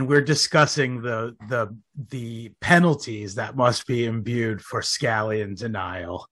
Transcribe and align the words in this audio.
And 0.00 0.08
we're 0.08 0.14
live, 0.14 0.22
and 0.22 0.24
we're 0.24 0.24
discussing 0.26 1.02
the 1.02 1.36
the 1.48 1.76
the 2.08 2.52
penalties 2.60 3.34
that 3.34 3.56
must 3.56 3.86
be 3.86 4.06
imbued 4.06 4.62
for 4.62 4.80
scallion 4.80 5.56
denial. 5.58 6.26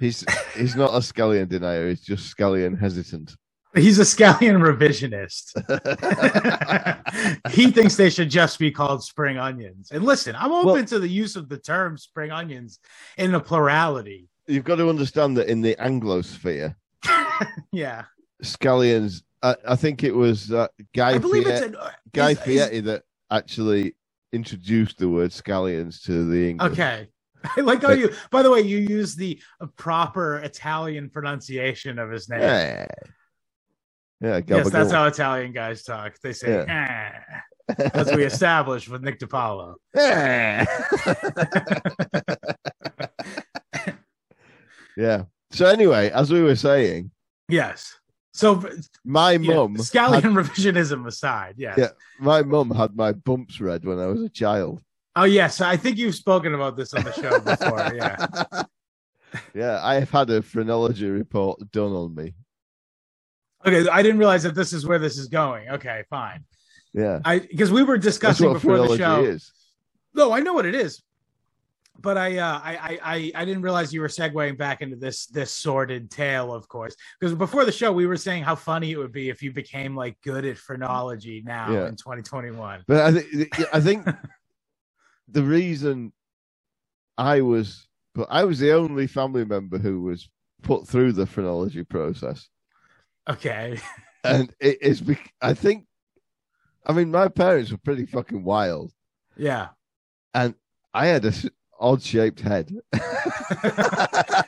He's 0.00 0.24
he's 0.56 0.74
not 0.74 0.90
a 0.94 0.98
scallion 0.98 1.48
denier. 1.48 1.88
He's 1.88 2.00
just 2.00 2.34
scallion 2.34 2.78
hesitant. 2.78 3.36
He's 3.74 3.98
a 3.98 4.02
scallion 4.02 4.60
revisionist. 4.62 5.52
he 7.52 7.70
thinks 7.72 7.96
they 7.96 8.10
should 8.10 8.30
just 8.30 8.58
be 8.58 8.70
called 8.70 9.02
spring 9.02 9.36
onions. 9.36 9.90
And 9.90 10.04
listen, 10.04 10.36
I'm 10.36 10.52
open 10.52 10.72
Well- 10.72 10.84
to 10.84 10.98
the 10.98 11.08
use 11.08 11.36
of 11.36 11.48
the 11.48 11.58
term 11.58 11.98
spring 11.98 12.30
onions 12.30 12.78
in 13.18 13.34
a 13.34 13.40
plurality. 13.40 14.28
You've 14.46 14.64
got 14.64 14.76
to 14.76 14.88
understand 14.88 15.36
that 15.38 15.48
in 15.48 15.62
the 15.62 15.74
Anglosphere, 15.76 16.74
Yeah, 17.72 18.04
scallions. 18.42 19.22
I, 19.44 19.56
I 19.68 19.76
think 19.76 20.02
it 20.02 20.14
was 20.14 20.50
uh, 20.50 20.66
Guy 20.94 21.10
I 21.10 21.18
believe 21.18 21.44
Fieri, 21.44 21.56
it's 21.56 21.66
an, 21.66 21.76
Guy 22.12 22.30
is- 22.30 22.38
is- 22.38 22.44
Fieri 22.44 22.80
that 22.80 23.02
actually 23.30 23.94
introduced 24.32 24.98
the 24.98 25.08
word 25.08 25.30
scallions 25.30 26.02
to 26.04 26.28
the 26.28 26.50
English. 26.50 26.72
Okay. 26.72 27.08
I 27.56 27.60
like 27.60 27.82
how 27.82 27.92
you, 27.92 28.10
by 28.30 28.42
the 28.42 28.50
way, 28.50 28.62
you 28.62 28.78
use 28.78 29.14
the 29.14 29.38
proper 29.76 30.38
Italian 30.38 31.10
pronunciation 31.10 31.98
of 31.98 32.10
his 32.10 32.28
name. 32.28 32.40
Yeah. 32.40 32.86
Yeah, 34.20 34.40
yes, 34.46 34.70
that's 34.70 34.90
how 34.90 35.04
Italian 35.04 35.52
guys 35.52 35.82
talk. 35.82 36.14
They 36.22 36.32
say, 36.32 36.64
"Eh," 36.66 37.10
as 37.92 38.10
we 38.14 38.24
established 38.32 38.88
with 38.88 39.02
Nick 39.02 39.18
DiPaolo. 39.20 39.74
yeah. 44.96 45.24
So 45.50 45.66
anyway, 45.66 46.10
as 46.10 46.32
we 46.32 46.42
were 46.42 46.56
saying, 46.56 47.10
Yes. 47.48 47.94
So, 48.34 48.68
my 49.04 49.38
mum, 49.38 49.76
scallion 49.76 50.22
had, 50.22 50.32
revisionism 50.32 51.06
aside, 51.06 51.54
yes. 51.56 51.78
Yeah. 51.78 51.90
my 52.18 52.42
mum 52.42 52.72
had 52.72 52.96
my 52.96 53.12
bumps 53.12 53.60
read 53.60 53.84
when 53.84 54.00
I 54.00 54.06
was 54.06 54.22
a 54.22 54.28
child. 54.28 54.82
Oh, 55.14 55.22
yes. 55.22 55.60
I 55.60 55.76
think 55.76 55.98
you've 55.98 56.16
spoken 56.16 56.52
about 56.52 56.76
this 56.76 56.92
on 56.94 57.04
the 57.04 57.12
show 57.12 57.38
before. 57.38 57.94
Yeah. 57.94 58.62
yeah, 59.54 59.80
I 59.84 59.94
have 59.94 60.10
had 60.10 60.30
a 60.30 60.42
phrenology 60.42 61.08
report 61.08 61.60
done 61.70 61.92
on 61.92 62.12
me. 62.12 62.34
Okay. 63.64 63.88
I 63.88 64.02
didn't 64.02 64.18
realize 64.18 64.42
that 64.42 64.56
this 64.56 64.72
is 64.72 64.84
where 64.84 64.98
this 64.98 65.16
is 65.16 65.28
going. 65.28 65.68
Okay, 65.68 66.02
fine. 66.10 66.44
Yeah, 66.92 67.20
I 67.24 67.40
because 67.40 67.72
we 67.72 67.82
were 67.82 67.98
discussing 67.98 68.52
before 68.52 68.78
the 68.78 68.96
show. 68.96 69.24
is. 69.24 69.50
No, 70.14 70.32
I 70.32 70.40
know 70.40 70.52
what 70.54 70.66
it 70.66 70.76
is, 70.76 71.02
but 72.00 72.18
I, 72.18 72.38
uh, 72.38 72.60
I, 72.62 72.98
I, 73.02 73.32
I, 73.34 73.44
didn't 73.44 73.62
realize 73.62 73.94
you 73.94 74.00
were 74.00 74.08
segueing 74.08 74.58
back 74.58 74.82
into 74.82 74.96
this 74.96 75.26
this 75.26 75.50
sordid 75.50 76.10
tale, 76.10 76.52
of 76.52 76.66
course. 76.68 76.96
Because 77.20 77.34
before 77.34 77.64
the 77.64 77.72
show, 77.72 77.92
we 77.92 78.06
were 78.06 78.16
saying 78.16 78.42
how 78.42 78.56
funny 78.56 78.90
it 78.90 78.96
would 78.96 79.12
be 79.12 79.28
if 79.28 79.42
you 79.42 79.52
became 79.52 79.94
like 79.94 80.20
good 80.22 80.44
at 80.44 80.58
phrenology 80.58 81.42
now 81.44 81.70
Yeah. 81.72 81.86
in 81.86 81.96
2021. 81.96 82.84
But 82.88 83.00
I 83.00 83.12
think 83.12 83.74
I 83.74 83.80
think 83.80 84.06
the 85.28 85.42
reason 85.42 86.12
I 87.16 87.40
was, 87.42 87.86
but 88.14 88.26
I 88.30 88.44
was 88.44 88.58
the 88.58 88.72
only 88.72 89.06
family 89.06 89.44
member 89.44 89.78
who 89.78 90.02
was 90.02 90.28
put 90.62 90.88
through 90.88 91.12
the 91.12 91.26
phrenology 91.26 91.84
process, 91.84 92.48
Okay, 93.28 93.78
and 94.24 94.52
it 94.58 94.82
is. 94.82 95.00
bec- 95.00 95.32
I 95.40 95.54
think, 95.54 95.86
I 96.84 96.92
mean, 96.92 97.10
my 97.10 97.28
parents 97.28 97.70
were 97.70 97.78
pretty 97.78 98.06
fucking 98.06 98.42
wild, 98.42 98.92
yeah. 99.36 99.68
and 100.34 100.54
I 100.92 101.06
had 101.06 101.24
a 101.24 101.32
odd 101.84 102.02
shaped 102.02 102.40
head. 102.40 102.74
head? 102.92 104.44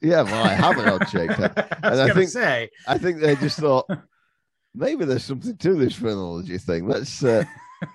yeah, 0.00 0.22
well, 0.22 0.44
I 0.44 0.54
have 0.54 0.78
an 0.78 0.88
odd 0.88 1.08
shaped 1.08 1.34
head. 1.34 1.52
I 1.82 1.90
was 1.90 1.98
And 2.00 2.10
I 2.10 2.14
think- 2.14 2.30
say, 2.30 2.70
I 2.86 2.98
think 2.98 3.20
they 3.20 3.36
just 3.36 3.58
thought 3.58 3.86
maybe 4.74 5.04
there's 5.04 5.24
something 5.24 5.56
to 5.56 5.74
this 5.74 5.94
phrenology 5.94 6.58
thing. 6.58 6.86
Let's 6.86 7.22
uh, 7.24 7.44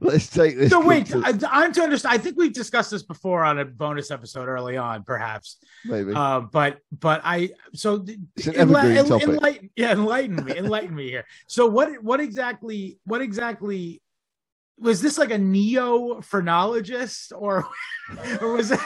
let's 0.00 0.28
take 0.28 0.56
this. 0.56 0.70
so 0.70 0.84
wait, 0.84 1.06
to- 1.06 1.22
I, 1.24 1.32
I'm 1.50 1.72
to 1.72 1.82
understand. 1.82 2.14
I 2.14 2.18
think 2.18 2.36
we've 2.36 2.52
discussed 2.52 2.90
this 2.90 3.02
before 3.02 3.44
on 3.44 3.58
a 3.58 3.64
bonus 3.64 4.10
episode 4.10 4.48
early 4.48 4.76
on, 4.76 5.04
perhaps. 5.04 5.58
maybe 5.84 6.12
Uh, 6.14 6.40
but 6.40 6.78
but 7.00 7.20
I 7.24 7.50
so 7.74 8.04
It's 8.36 8.46
an 8.48 8.54
enli- 8.54 9.08
topic. 9.08 9.28
enlighten, 9.28 9.70
yeah, 9.76 9.92
enlighten 9.92 10.44
me, 10.44 10.56
enlighten 10.56 10.94
me 10.94 11.08
here. 11.08 11.24
So 11.46 11.66
what 11.66 12.02
what 12.02 12.20
exactly 12.20 12.98
what 13.04 13.20
exactly 13.20 14.02
was 14.78 15.00
this 15.00 15.18
like 15.18 15.30
a 15.30 15.38
neo 15.38 16.20
phrenologist 16.20 17.32
or 17.34 17.66
or 18.40 18.52
was 18.52 18.70
it 18.70 18.80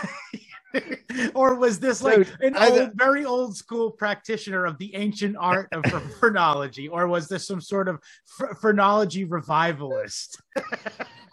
or 1.35 1.55
was 1.57 1.79
this 1.81 2.03
like 2.03 2.17
Dude, 2.17 2.29
an 2.43 2.57
I 2.57 2.69
old, 2.69 2.91
very 2.95 3.25
old 3.25 3.57
school 3.57 3.91
practitioner 3.91 4.65
of 4.65 4.79
the 4.79 4.95
ancient 4.95 5.37
art 5.39 5.69
of 5.73 5.83
ph- 5.85 6.03
phrenology 6.21 6.89
or 6.89 7.09
was 7.09 7.29
this 7.29 7.47
some 7.47 7.61
sort 7.61 7.89
of 7.89 7.99
ph- 8.39 8.53
phrenology 8.61 9.25
revivalist 9.25 10.41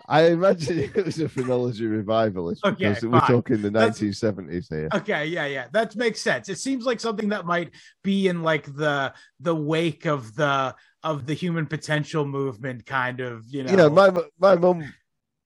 I 0.09 0.27
imagine 0.27 0.79
it 0.95 1.05
was 1.05 1.19
a 1.19 1.27
phrenology 1.27 1.85
revivalist 1.85 2.65
Okay, 2.65 2.89
because 2.89 3.05
we're 3.05 3.19
talking 3.19 3.61
the 3.61 3.69
That's- 3.69 3.99
1970s 3.99 4.67
here. 4.69 4.87
Okay, 4.93 5.25
yeah, 5.25 5.45
yeah, 5.47 5.67
that 5.73 5.97
makes 5.97 6.21
sense. 6.21 6.47
It 6.47 6.57
seems 6.59 6.85
like 6.85 7.01
something 7.01 7.27
that 7.29 7.45
might 7.45 7.71
be 8.05 8.29
in 8.29 8.41
like 8.41 8.73
the 8.73 9.13
the 9.41 9.53
wake 9.53 10.05
of 10.05 10.33
the 10.35 10.73
of 11.03 11.25
the 11.25 11.33
human 11.33 11.65
potential 11.65 12.25
movement, 12.25 12.85
kind 12.85 13.19
of, 13.19 13.43
you 13.49 13.63
know. 13.63 13.71
You 13.71 13.75
know, 13.77 13.89
my 13.89 14.09
my 14.39 14.55
mum 14.55 14.93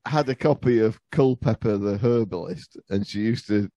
had 0.05 0.29
a 0.29 0.35
copy 0.35 0.77
of 0.79 0.99
Culpeper 1.11 1.77
the 1.77 1.97
Herbalist, 1.97 2.77
and 2.91 3.05
she 3.05 3.21
used 3.21 3.47
to 3.47 3.67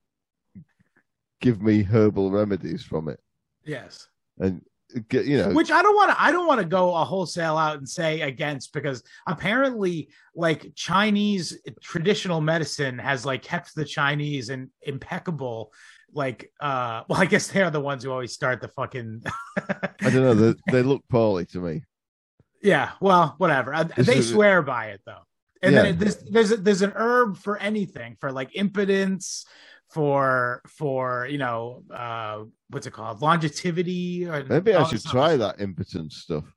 give 1.44 1.62
me 1.62 1.82
herbal 1.82 2.30
remedies 2.30 2.82
from 2.82 3.08
it, 3.08 3.20
yes, 3.64 4.08
and 4.38 4.62
get 5.08 5.26
you 5.26 5.38
know, 5.38 5.50
which 5.50 5.70
I 5.70 5.82
don't 5.82 5.94
want 5.94 6.10
to. 6.10 6.20
I 6.20 6.32
don't 6.32 6.46
want 6.46 6.60
to 6.60 6.66
go 6.66 6.94
a 6.94 7.04
wholesale 7.04 7.56
out 7.56 7.76
and 7.78 7.88
say 7.88 8.22
against 8.22 8.72
because 8.72 9.02
apparently, 9.26 10.08
like 10.34 10.72
Chinese 10.74 11.58
traditional 11.82 12.40
medicine 12.40 12.98
has 12.98 13.24
like 13.26 13.42
kept 13.42 13.74
the 13.74 13.84
Chinese 13.84 14.48
and 14.48 14.70
impeccable. 14.82 15.72
Like, 16.16 16.52
uh, 16.60 17.02
well, 17.08 17.20
I 17.20 17.26
guess 17.26 17.48
they're 17.48 17.70
the 17.70 17.80
ones 17.80 18.04
who 18.04 18.10
always 18.12 18.32
start 18.32 18.60
the 18.60 18.68
fucking. 18.68 19.22
I 19.58 20.10
don't 20.10 20.14
know, 20.22 20.34
they, 20.34 20.54
they 20.72 20.82
look 20.82 21.02
poorly 21.08 21.44
to 21.46 21.58
me. 21.58 21.82
Yeah, 22.62 22.92
well, 23.00 23.34
whatever. 23.38 23.74
Uh, 23.74 23.82
This 23.84 24.06
they 24.06 24.18
is- 24.18 24.30
swear 24.30 24.62
by 24.62 24.86
it 24.94 25.00
though. 25.04 25.22
And 25.60 25.74
Yeah. 25.74 25.82
then 25.82 25.98
this, 25.98 26.16
there's 26.30 26.52
a, 26.52 26.56
there's 26.58 26.82
an 26.82 26.92
herb 26.94 27.36
for 27.38 27.56
anything, 27.58 28.16
for 28.20 28.30
like 28.30 28.50
impotence, 28.54 29.44
for 29.94 30.60
for 30.66 31.26
you 31.30 31.38
know 31.38 31.84
uh 31.94 32.44
what's 32.70 32.86
it 32.86 32.92
called, 32.92 33.22
longevity. 33.22 34.26
Or 34.28 34.44
Maybe 34.44 34.74
I 34.74 34.82
should 34.84 34.96
this 34.96 35.04
try 35.04 35.36
that 35.36 35.60
impotence 35.60 36.16
stuff. 36.16 36.42
stuff. 36.44 36.54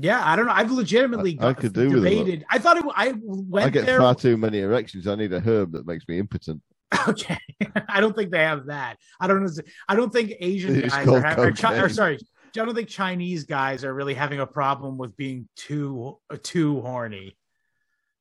Yeah, 0.00 0.22
I 0.24 0.36
don't 0.36 0.46
know. 0.46 0.52
I've 0.52 0.70
legitimately 0.70 1.38
I- 1.40 1.48
I 1.48 1.52
could 1.54 1.72
do 1.72 1.88
with 1.90 1.92
a 1.94 1.96
lot. 1.96 2.04
debated. 2.04 2.44
I 2.48 2.58
thought 2.58 2.76
it. 2.76 2.84
I 2.94 3.14
went 3.20 3.66
I 3.66 3.70
get 3.70 3.84
there. 3.84 3.98
far 3.98 4.14
too 4.14 4.36
many 4.36 4.60
erections. 4.60 5.08
I 5.08 5.16
need 5.16 5.32
a 5.32 5.40
herb 5.40 5.72
that 5.72 5.86
makes 5.86 6.06
me 6.08 6.18
impotent. 6.18 6.62
Okay, 7.06 7.38
I 7.88 8.00
don't 8.00 8.14
think 8.16 8.30
they 8.30 8.38
have 8.44 8.66
that. 8.66 8.96
I 9.20 9.26
don't 9.26 9.42
know. 9.44 9.50
I 9.88 9.94
don't 9.96 10.12
think 10.12 10.32
Asian 10.40 10.76
It's 10.76 10.94
guys 10.94 11.06
are, 11.08 11.20
having, 11.20 11.54
ha- 11.56 11.74
or, 11.74 11.84
or 11.84 11.88
sorry, 11.88 12.16
I 12.16 12.64
don't 12.64 12.74
think 12.74 12.88
Chinese 12.88 13.44
guys 13.44 13.84
are 13.84 13.92
really 13.92 14.14
having 14.14 14.40
a 14.40 14.46
problem 14.46 14.96
with 14.98 15.14
being 15.16 15.48
too 15.56 16.18
too 16.42 16.80
horny. 16.80 17.36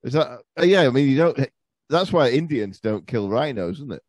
Is 0.04 0.13
that? 0.13 0.42
yeah, 0.62 0.81
I 0.81 0.89
mean, 0.89 1.07
you 1.07 1.15
don't. 1.18 1.50
That's 1.89 2.12
why 2.12 2.30
Indians 2.30 2.80
don't 2.81 3.07
kill 3.07 3.30
rhinos, 3.30 3.77
isn't 3.77 3.94
it? 3.94 4.04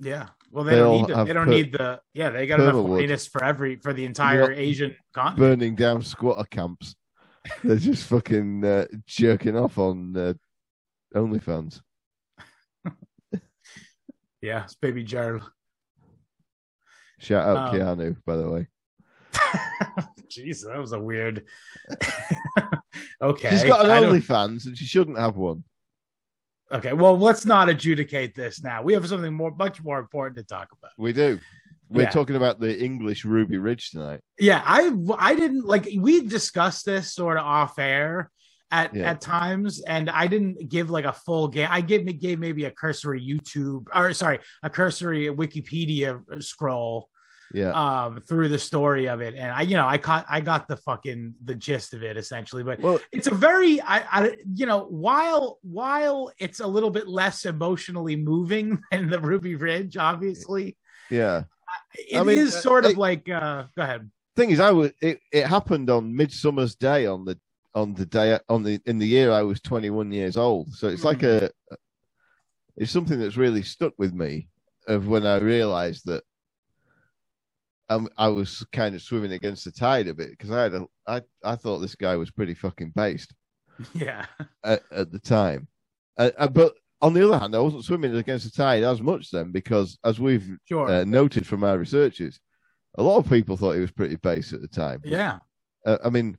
Yeah. 0.00 0.28
Well, 0.50 0.64
they, 0.64 0.72
They 0.72 0.78
don't 0.78 0.92
need. 1.02 1.08
The, 1.08 1.24
they 1.24 1.32
don't 1.32 1.48
need 1.50 1.72
the. 1.72 2.00
Yeah, 2.14 2.30
they 2.30 2.46
got 2.46 2.60
enough 2.60 2.74
permawood. 2.74 3.28
for 3.30 3.42
every 3.44 3.76
for 3.76 3.92
the 3.92 4.04
entire 4.04 4.52
Asian 4.52 4.94
continent. 5.14 5.38
Burning 5.38 5.74
down 5.74 6.02
squatter 6.02 6.44
camps. 6.44 6.94
They're 7.62 7.76
just 7.76 8.04
fucking 8.08 8.64
uh, 8.64 8.86
jerking 9.06 9.56
off 9.56 9.78
on 9.78 10.16
uh, 10.16 10.34
OnlyFans. 11.14 11.80
Yeah, 14.42 14.64
it's 14.64 14.74
baby 14.74 15.02
Gerald. 15.02 15.50
Shout 17.18 17.48
out 17.48 17.74
Um, 17.74 17.80
Keanu, 17.80 18.16
by 18.24 18.36
the 18.36 18.48
way. 18.48 18.68
Jeez, 20.30 20.64
that 20.66 20.78
was 20.78 20.92
a 20.92 21.00
weird. 21.00 21.46
okay, 23.22 23.50
She's 23.50 23.64
got 23.64 23.86
an 23.86 24.04
OnlyFans, 24.04 24.66
and 24.66 24.76
she 24.76 24.84
shouldn't 24.84 25.18
have 25.18 25.36
one. 25.36 25.64
Okay, 26.72 26.92
well, 26.92 27.16
let's 27.16 27.46
not 27.46 27.68
adjudicate 27.68 28.34
this 28.34 28.62
now. 28.62 28.82
We 28.82 28.92
have 28.94 29.06
something 29.06 29.32
more, 29.32 29.54
much 29.54 29.82
more 29.82 29.98
important 30.00 30.36
to 30.38 30.42
talk 30.42 30.68
about. 30.76 30.90
We 30.98 31.12
do. 31.12 31.38
We're 31.88 32.02
Yeah. 32.02 32.10
talking 32.10 32.34
about 32.34 32.58
the 32.58 32.76
English 32.82 33.24
Ruby 33.24 33.58
Ridge 33.58 33.90
tonight. 33.90 34.20
Yeah, 34.40 34.60
I 34.64 34.90
I 35.18 35.36
didn't 35.36 35.64
like 35.64 35.88
we 35.96 36.26
discussed 36.26 36.84
this 36.84 37.14
sort 37.14 37.36
of 37.36 37.44
off 37.44 37.78
air 37.78 38.32
at 38.72 38.92
Yeah. 38.92 39.10
at 39.12 39.20
times, 39.20 39.80
and 39.82 40.10
I 40.10 40.26
didn't 40.26 40.68
give 40.68 40.90
like 40.90 41.04
a 41.04 41.12
full 41.12 41.46
game. 41.46 41.68
I 41.70 41.80
gave 41.82 42.04
gave 42.18 42.40
maybe 42.40 42.64
a 42.64 42.72
cursory 42.72 43.20
YouTube 43.24 43.86
or 43.94 44.12
sorry, 44.12 44.40
a 44.64 44.70
cursory 44.70 45.26
Wikipedia 45.28 46.20
scroll 46.42 47.08
Yeah. 47.56 47.70
um 47.70 48.20
through 48.20 48.48
the 48.48 48.58
story 48.58 49.08
of 49.08 49.20
it, 49.22 49.34
and 49.34 49.50
I 49.50 49.62
you 49.62 49.76
know 49.76 49.86
I 49.86 49.98
caught 49.98 50.26
I 50.28 50.40
got 50.40 50.68
the 50.68 50.76
fucking 50.76 51.34
the 51.44 51.54
gist 51.54 51.94
of 51.94 52.02
it 52.02 52.16
essentially, 52.16 52.62
but 52.62 52.80
well, 52.80 53.00
it's 53.12 53.28
a 53.28 53.34
very 53.34 53.80
I, 53.80 54.04
I 54.10 54.36
you 54.54 54.66
know 54.66 54.84
while 54.84 55.58
while 55.62 56.32
it's 56.38 56.60
a 56.60 56.66
little 56.66 56.90
bit 56.90 57.08
less 57.08 57.46
emotionally 57.46 58.16
moving 58.16 58.78
than 58.90 59.08
the 59.08 59.20
Ruby 59.20 59.54
Ridge, 59.54 59.96
obviously 59.96 60.76
yeah. 61.10 61.44
it 61.94 62.20
is 62.20 62.24
mean, 62.26 62.46
uh, 62.46 62.50
sort 62.50 62.84
of 62.84 62.92
it- 62.92 62.98
like 62.98 63.28
uh 63.28 63.64
go 63.74 63.82
ahead 63.82 64.10
thing 64.36 64.50
is, 64.50 64.60
I 64.60 64.70
was 64.70 64.92
it, 65.00 65.18
it 65.32 65.46
happened 65.46 65.90
on 65.90 66.14
Midsummer's 66.14 66.76
Day 66.76 67.06
on 67.06 67.24
the 67.24 67.38
on 67.74 67.94
the 67.94 68.06
day 68.06 68.38
on 68.48 68.62
the 68.62 68.80
in 68.86 68.98
the 68.98 69.06
year 69.06 69.32
I 69.32 69.42
was 69.42 69.60
21 69.60 70.12
years 70.12 70.36
old. 70.36 70.72
So 70.72 70.88
it's 70.88 71.04
like 71.04 71.22
a 71.22 71.50
it's 72.76 72.92
something 72.92 73.18
that's 73.18 73.36
really 73.36 73.62
stuck 73.62 73.94
with 73.98 74.14
me 74.14 74.48
of 74.86 75.08
when 75.08 75.26
I 75.26 75.38
realized 75.38 76.06
that 76.06 76.22
um, 77.88 78.08
I 78.16 78.28
was 78.28 78.64
kind 78.72 78.94
of 78.94 79.02
swimming 79.02 79.32
against 79.32 79.64
the 79.64 79.70
tide 79.72 80.08
a 80.08 80.14
bit 80.14 80.30
because 80.30 80.50
I 80.50 80.62
had 80.64 80.74
a 80.74 80.86
I 81.06 81.22
I 81.44 81.56
thought 81.56 81.78
this 81.78 81.94
guy 81.94 82.16
was 82.16 82.30
pretty 82.30 82.54
fucking 82.54 82.92
based 82.96 83.34
Yeah. 83.94 84.26
at, 84.64 84.82
at 84.90 85.12
the 85.12 85.18
time, 85.20 85.68
uh, 86.18 86.30
uh, 86.38 86.48
but 86.48 86.74
on 87.02 87.12
the 87.12 87.24
other 87.28 87.38
hand, 87.38 87.54
I 87.54 87.58
wasn't 87.60 87.84
swimming 87.84 88.16
against 88.16 88.44
the 88.46 88.50
tide 88.50 88.82
as 88.82 89.02
much 89.02 89.30
then 89.30 89.52
because 89.52 89.98
as 90.04 90.18
we've 90.18 90.48
Sure. 90.64 90.88
uh, 90.88 91.04
noted 91.04 91.46
from 91.46 91.62
our 91.62 91.76
researches, 91.78 92.40
a 92.96 93.02
lot 93.02 93.18
of 93.18 93.28
people 93.28 93.56
thought 93.56 93.72
he 93.74 93.80
was 93.80 93.90
pretty 93.92 94.16
base 94.16 94.52
at 94.54 94.62
the 94.62 94.68
time. 94.68 95.00
yeah. 95.04 95.38
Uh, 95.84 95.98
I 96.04 96.08
mean, 96.10 96.36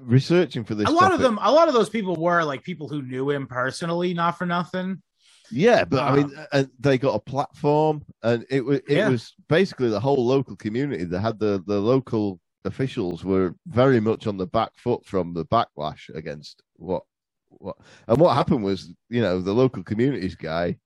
researching 0.00 0.64
for 0.64 0.74
this, 0.74 0.88
A 0.88 0.92
lot 0.92 1.12
of 1.12 1.20
them, 1.20 1.38
a 1.40 1.50
lot 1.50 1.68
of 1.68 1.74
those 1.74 1.88
people 1.88 2.16
were 2.16 2.44
like 2.44 2.62
people 2.62 2.88
who 2.88 3.02
knew 3.02 3.30
him 3.30 3.46
personally, 3.46 4.14
not 4.14 4.38
for 4.38 4.46
nothing. 4.46 5.02
Yeah, 5.52 5.84
but 5.84 6.02
I 6.02 6.16
mean, 6.16 6.32
uh, 6.52 6.64
they 6.80 6.98
got 6.98 7.14
a 7.14 7.20
platform, 7.20 8.02
and 8.22 8.44
it 8.50 8.64
was 8.64 8.78
it 8.88 8.96
Yeah. 8.96 9.08
was 9.08 9.34
basically 9.48 9.88
the 9.90 10.00
whole 10.00 10.24
local 10.26 10.56
community 10.56 11.04
that 11.04 11.20
had 11.20 11.38
the 11.38 11.62
the 11.66 11.80
local 11.80 12.40
officials 12.64 13.24
were 13.24 13.54
very 13.66 14.00
much 14.00 14.26
on 14.26 14.36
the 14.36 14.46
back 14.46 14.70
foot 14.76 15.04
from 15.04 15.34
the 15.34 15.44
backlash 15.44 16.08
against 16.14 16.62
what 16.76 17.02
what 17.48 17.76
and 18.08 18.18
what 18.18 18.34
happened 18.36 18.64
was 18.64 18.92
you 19.10 19.20
know 19.20 19.40
the 19.40 19.52
local 19.52 19.82
communities 19.82 20.34
guy 20.36 20.76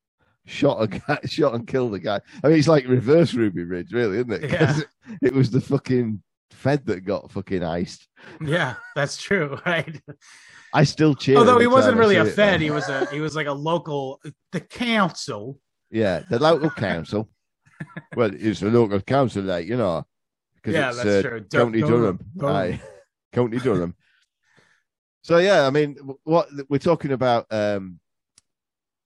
shot 0.46 0.82
a 0.82 0.86
guy 1.06 1.18
shot 1.26 1.54
and 1.54 1.66
killed 1.66 1.94
a 1.94 1.98
guy. 1.98 2.20
I 2.42 2.48
mean 2.48 2.58
it's 2.58 2.68
like 2.68 2.86
reverse 2.88 3.34
ruby 3.34 3.64
ridge 3.64 3.92
really 3.92 4.18
isn't 4.18 4.32
it? 4.32 4.44
It, 4.44 4.86
it 5.22 5.32
was 5.34 5.50
the 5.50 5.60
fucking 5.60 6.22
fed 6.50 6.86
that 6.86 7.02
got 7.04 7.30
fucking 7.30 7.62
iced. 7.62 8.08
Yeah, 8.40 8.74
that's 8.94 9.16
true, 9.18 9.58
right? 9.66 10.00
I 10.80 10.84
still 10.84 11.14
cheer 11.14 11.36
Although 11.38 11.58
he 11.58 11.66
wasn't 11.66 11.96
really 11.96 12.16
a 12.16 12.24
it, 12.24 12.34
Fed, 12.34 12.60
he 12.60 12.70
was 12.70 12.88
a 12.88 13.06
he 13.06 13.20
was 13.20 13.34
like 13.34 13.46
a 13.46 13.52
local 13.70 14.20
the 14.52 14.60
council. 14.60 15.58
yeah 15.90 16.22
the 16.30 16.38
local 16.38 16.70
council 16.70 17.28
well 18.16 18.30
it's 18.32 18.60
the 18.60 18.70
local 18.70 19.00
council 19.00 19.42
like 19.42 19.66
you 19.66 19.76
know 19.76 20.04
because 20.56 20.74
Yeah, 20.74 20.88
it's 20.88 20.96
that's 21.02 21.24
uh, 21.24 21.28
true. 21.28 21.40
County 21.52 21.80
durham, 21.80 22.18
Durham. 22.36 22.56
Aye. 22.56 22.80
county 23.32 23.58
durham 23.58 23.94
so 25.22 25.38
yeah 25.38 25.66
i 25.66 25.70
mean 25.70 25.96
what 26.24 26.48
we're 26.68 26.78
talking 26.78 27.12
about 27.12 27.46
um 27.50 27.98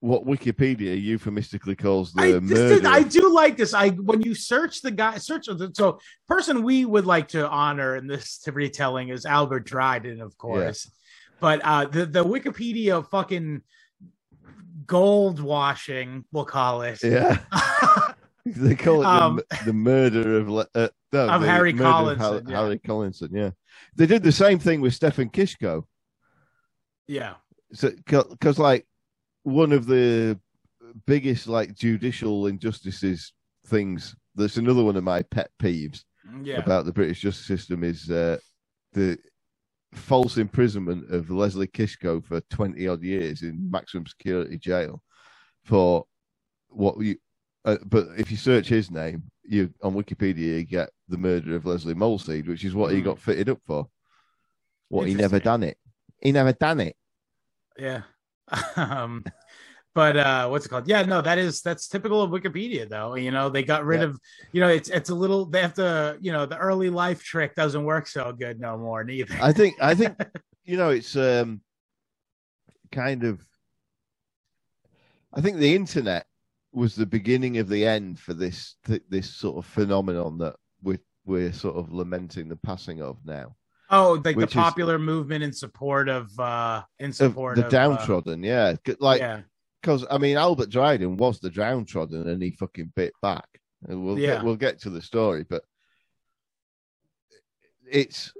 what 0.00 0.24
wikipedia 0.24 0.94
euphemistically 1.00 1.76
calls 1.76 2.12
the 2.14 2.22
I, 2.22 2.32
this 2.38 2.58
murder 2.58 2.88
I 2.88 3.02
do 3.02 3.32
like 3.32 3.56
this. 3.58 3.74
I 3.74 3.90
when 3.90 4.22
you 4.22 4.34
search 4.34 4.80
the 4.80 4.90
guy, 4.90 5.18
search 5.18 5.46
the 5.46 5.70
so 5.74 5.98
person 6.26 6.62
we 6.62 6.86
would 6.86 7.04
like 7.04 7.28
to 7.36 7.46
honor 7.48 7.96
in 7.96 8.06
this 8.06 8.40
retelling 8.50 9.10
is 9.10 9.26
Albert 9.26 9.66
Dryden, 9.66 10.22
of 10.22 10.38
course. 10.38 10.90
But 11.40 11.60
uh 11.64 11.86
the 11.86 12.06
the 12.06 12.24
Wikipedia 12.24 13.06
fucking 13.08 13.62
gold 14.86 15.40
washing, 15.40 16.24
we'll 16.32 16.44
call 16.44 16.82
it. 16.82 17.02
yeah 17.02 17.38
they 18.46 18.74
call 18.74 19.02
it 19.02 19.06
Um, 19.06 19.36
the, 19.50 19.64
the 19.66 19.72
murder 19.72 20.38
of 20.38 20.48
uh, 20.74 20.88
no, 21.12 21.28
Of 21.28 21.40
the 21.42 21.46
Harry 21.46 21.72
murder 21.72 22.12
of 22.12 22.18
Collinson, 22.18 22.48
yeah. 22.48 22.56
Harry 22.60 22.78
Collinson, 22.78 23.30
yeah. 23.32 23.50
They 23.96 24.06
did 24.06 24.22
the 24.22 24.32
same 24.32 24.58
thing 24.58 24.80
with 24.80 24.94
Stefan 24.94 25.30
Kiszko. 25.30 25.84
yeah. 27.06 27.34
So, 27.72 27.90
because 28.06 28.58
like 28.58 28.86
one 29.44 29.70
of 29.72 29.86
the 29.86 30.38
biggest 31.06 31.46
like 31.46 31.74
judicial 31.76 32.46
injustices 32.48 33.32
things. 33.66 34.16
That's 34.34 34.56
another 34.56 34.82
one 34.82 34.96
of 34.96 35.04
my 35.04 35.22
pet 35.22 35.50
peeves 35.62 36.02
Yeah. 36.42 36.58
about 36.58 36.84
the 36.84 36.92
British 36.92 37.20
justice 37.20 37.46
system 37.46 37.84
is 37.84 38.10
uh, 38.10 38.38
the 38.92 39.18
false 39.92 40.36
imprisonment 40.36 41.10
of 41.12 41.30
Leslie 41.30 41.66
Kiszko 41.66 42.24
for 42.24 42.40
twenty 42.42 42.86
odd 42.88 43.02
years 43.02 43.42
in 43.42 43.70
maximum 43.70 44.06
security 44.06 44.58
jail 44.58 45.02
for 45.64 46.04
what 46.68 47.00
you. 47.00 47.16
Uh, 47.64 47.76
but 47.84 48.08
if 48.16 48.30
you 48.30 48.36
search 48.36 48.68
his 48.68 48.90
name, 48.90 49.22
you 49.44 49.72
on 49.82 49.94
Wikipedia 49.94 50.58
you 50.58 50.64
get 50.64 50.90
the 51.08 51.18
murder 51.18 51.54
of 51.56 51.66
Lesley 51.66 51.94
Molseed, 51.94 52.46
which 52.48 52.64
is 52.64 52.74
what 52.74 52.92
he 52.92 52.98
Hmm. 52.98 53.04
got 53.04 53.18
fitted 53.18 53.48
up 53.48 53.60
for. 53.66 53.86
What 54.88 55.06
he 55.08 55.14
never 55.14 55.38
done 55.38 55.62
it. 55.62 55.76
He 56.22 56.32
never 56.32 56.52
done 56.52 56.80
it. 56.80 56.96
Yeah. 57.78 58.02
um 58.76 59.24
but 59.94 60.16
uh 60.16 60.48
what's 60.48 60.66
it 60.66 60.68
called? 60.68 60.86
Yeah, 60.88 61.02
no, 61.02 61.20
that 61.20 61.38
is 61.38 61.62
that's 61.62 61.88
typical 61.88 62.22
of 62.22 62.30
Wikipedia 62.30 62.88
though. 62.88 63.14
You 63.16 63.30
know, 63.30 63.48
they 63.48 63.62
got 63.62 63.84
rid 63.84 64.00
Yeah. 64.00 64.06
of 64.06 64.20
you 64.52 64.60
know, 64.60 64.68
it's 64.68 64.88
it's 64.88 65.10
a 65.10 65.14
little 65.14 65.46
they 65.46 65.60
have 65.60 65.74
to, 65.74 66.16
you 66.20 66.32
know, 66.32 66.46
the 66.46 66.56
early 66.58 66.90
life 66.90 67.22
trick 67.22 67.54
doesn't 67.54 67.84
work 67.84 68.06
so 68.06 68.32
good 68.32 68.60
no 68.60 68.76
more 68.78 69.02
neither. 69.04 69.34
I 69.40 69.52
think 69.52 69.76
I 69.82 69.94
think 69.94 70.16
you 70.64 70.76
know 70.76 70.90
it's 70.90 71.16
um 71.16 71.60
kind 72.92 73.24
of 73.24 73.44
I 75.32 75.40
think 75.40 75.58
the 75.58 75.74
internet 75.74 76.26
was 76.72 76.94
the 76.94 77.06
beginning 77.06 77.58
of 77.58 77.68
the 77.68 77.86
end 77.86 78.18
for 78.18 78.34
this 78.34 78.76
th- 78.86 79.02
this 79.08 79.30
sort 79.30 79.58
of 79.58 79.66
phenomenon 79.70 80.38
that 80.38 80.56
we're 80.82 80.98
we're 81.24 81.52
sort 81.52 81.76
of 81.76 81.92
lamenting 81.92 82.48
the 82.48 82.56
passing 82.56 83.00
of 83.02 83.18
now. 83.24 83.54
oh, 83.90 84.12
like 84.24 84.34
the 84.36 84.42
which 84.42 84.50
is- 84.50 84.54
popular 84.54 84.98
movement 84.98 85.42
in 85.44 85.52
support 85.52 86.08
of 86.08 86.30
uh 86.38 86.82
in 86.98 87.12
support 87.12 87.58
Of 87.58 87.62
the 87.62 87.66
of, 87.66 87.72
downtrodden, 87.72 88.42
yeah. 88.42 88.74
'Cause, 88.84 88.94
Uh, 89.00 89.04
Like 89.04 89.20
yeah. 89.20 89.40
Because 89.80 90.04
I 90.10 90.18
mean 90.18 90.36
Albert 90.36 90.70
Dryden 90.70 91.16
was 91.16 91.40
the 91.40 91.50
downtrodden 91.50 92.28
and 92.28 92.42
he 92.42 92.50
fucking 92.52 92.92
bit 92.96 93.12
back. 93.22 93.46
And 93.88 94.04
we'll 94.04 94.18
Yeah. 94.18 94.34
get, 94.36 94.44
we'll 94.44 94.56
get 94.56 94.80
to 94.82 94.90
the 94.90 95.00
story, 95.02 95.44
but 95.48 95.62
it's 97.90 98.32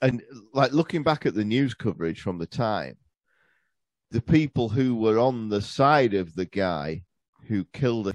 and 0.00 0.22
like 0.54 0.72
looking 0.72 1.02
back 1.02 1.26
at 1.26 1.34
the 1.34 1.44
news 1.44 1.74
coverage 1.74 2.20
from 2.20 2.38
the 2.38 2.46
time, 2.46 2.96
the 4.10 4.22
people 4.22 4.68
who 4.68 4.94
were 4.94 5.18
on 5.18 5.48
the 5.48 5.60
side 5.60 6.14
of 6.14 6.34
the 6.34 6.46
guy 6.46 7.02
who 7.48 7.64
killed 7.72 8.08
a, 8.08 8.14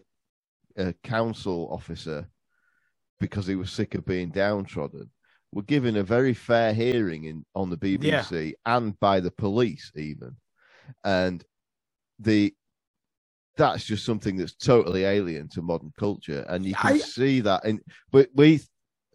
a 0.77 0.93
council 1.03 1.69
officer 1.71 2.27
because 3.19 3.45
he 3.45 3.55
was 3.55 3.71
sick 3.71 3.95
of 3.95 4.05
being 4.05 4.29
downtrodden 4.29 5.09
were 5.51 5.61
given 5.61 5.97
a 5.97 6.03
very 6.03 6.33
fair 6.33 6.73
hearing 6.73 7.25
in 7.25 7.45
on 7.53 7.69
the 7.69 7.77
BBC 7.77 8.53
and 8.65 8.99
by 8.99 9.19
the 9.19 9.31
police 9.31 9.91
even, 9.95 10.35
and 11.03 11.43
the 12.19 12.53
that's 13.55 13.83
just 13.85 14.03
something 14.05 14.35
that's 14.35 14.55
totally 14.55 15.03
alien 15.03 15.47
to 15.49 15.61
modern 15.61 15.91
culture, 15.99 16.43
and 16.49 16.65
you 16.65 16.73
can 16.73 16.93
I- 16.93 16.97
see 16.97 17.39
that. 17.41 17.65
in 17.65 17.81
but 18.11 18.29
we, 18.33 18.61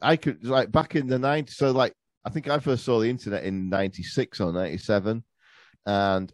I 0.00 0.16
could 0.16 0.44
like 0.44 0.70
back 0.70 0.94
in 0.94 1.06
the 1.08 1.18
nineties. 1.18 1.56
So 1.56 1.72
like, 1.72 1.92
I 2.24 2.30
think 2.30 2.48
I 2.48 2.58
first 2.60 2.84
saw 2.84 3.00
the 3.00 3.10
internet 3.10 3.42
in 3.44 3.68
ninety 3.68 4.02
six 4.04 4.40
or 4.40 4.52
ninety 4.52 4.78
seven, 4.78 5.24
and 5.86 6.32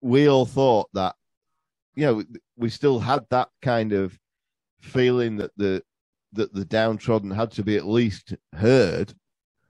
we 0.00 0.28
all 0.28 0.46
thought 0.46 0.88
that, 0.94 1.14
you 1.94 2.06
know, 2.06 2.24
we 2.56 2.68
still 2.70 2.98
had 2.98 3.24
that 3.30 3.48
kind 3.62 3.92
of 3.92 4.18
feeling 4.80 5.36
that 5.36 5.50
the 5.56 5.82
that 6.32 6.52
the 6.52 6.64
downtrodden 6.64 7.30
had 7.30 7.50
to 7.52 7.62
be 7.62 7.76
at 7.76 7.86
least 7.86 8.34
heard, 8.54 9.14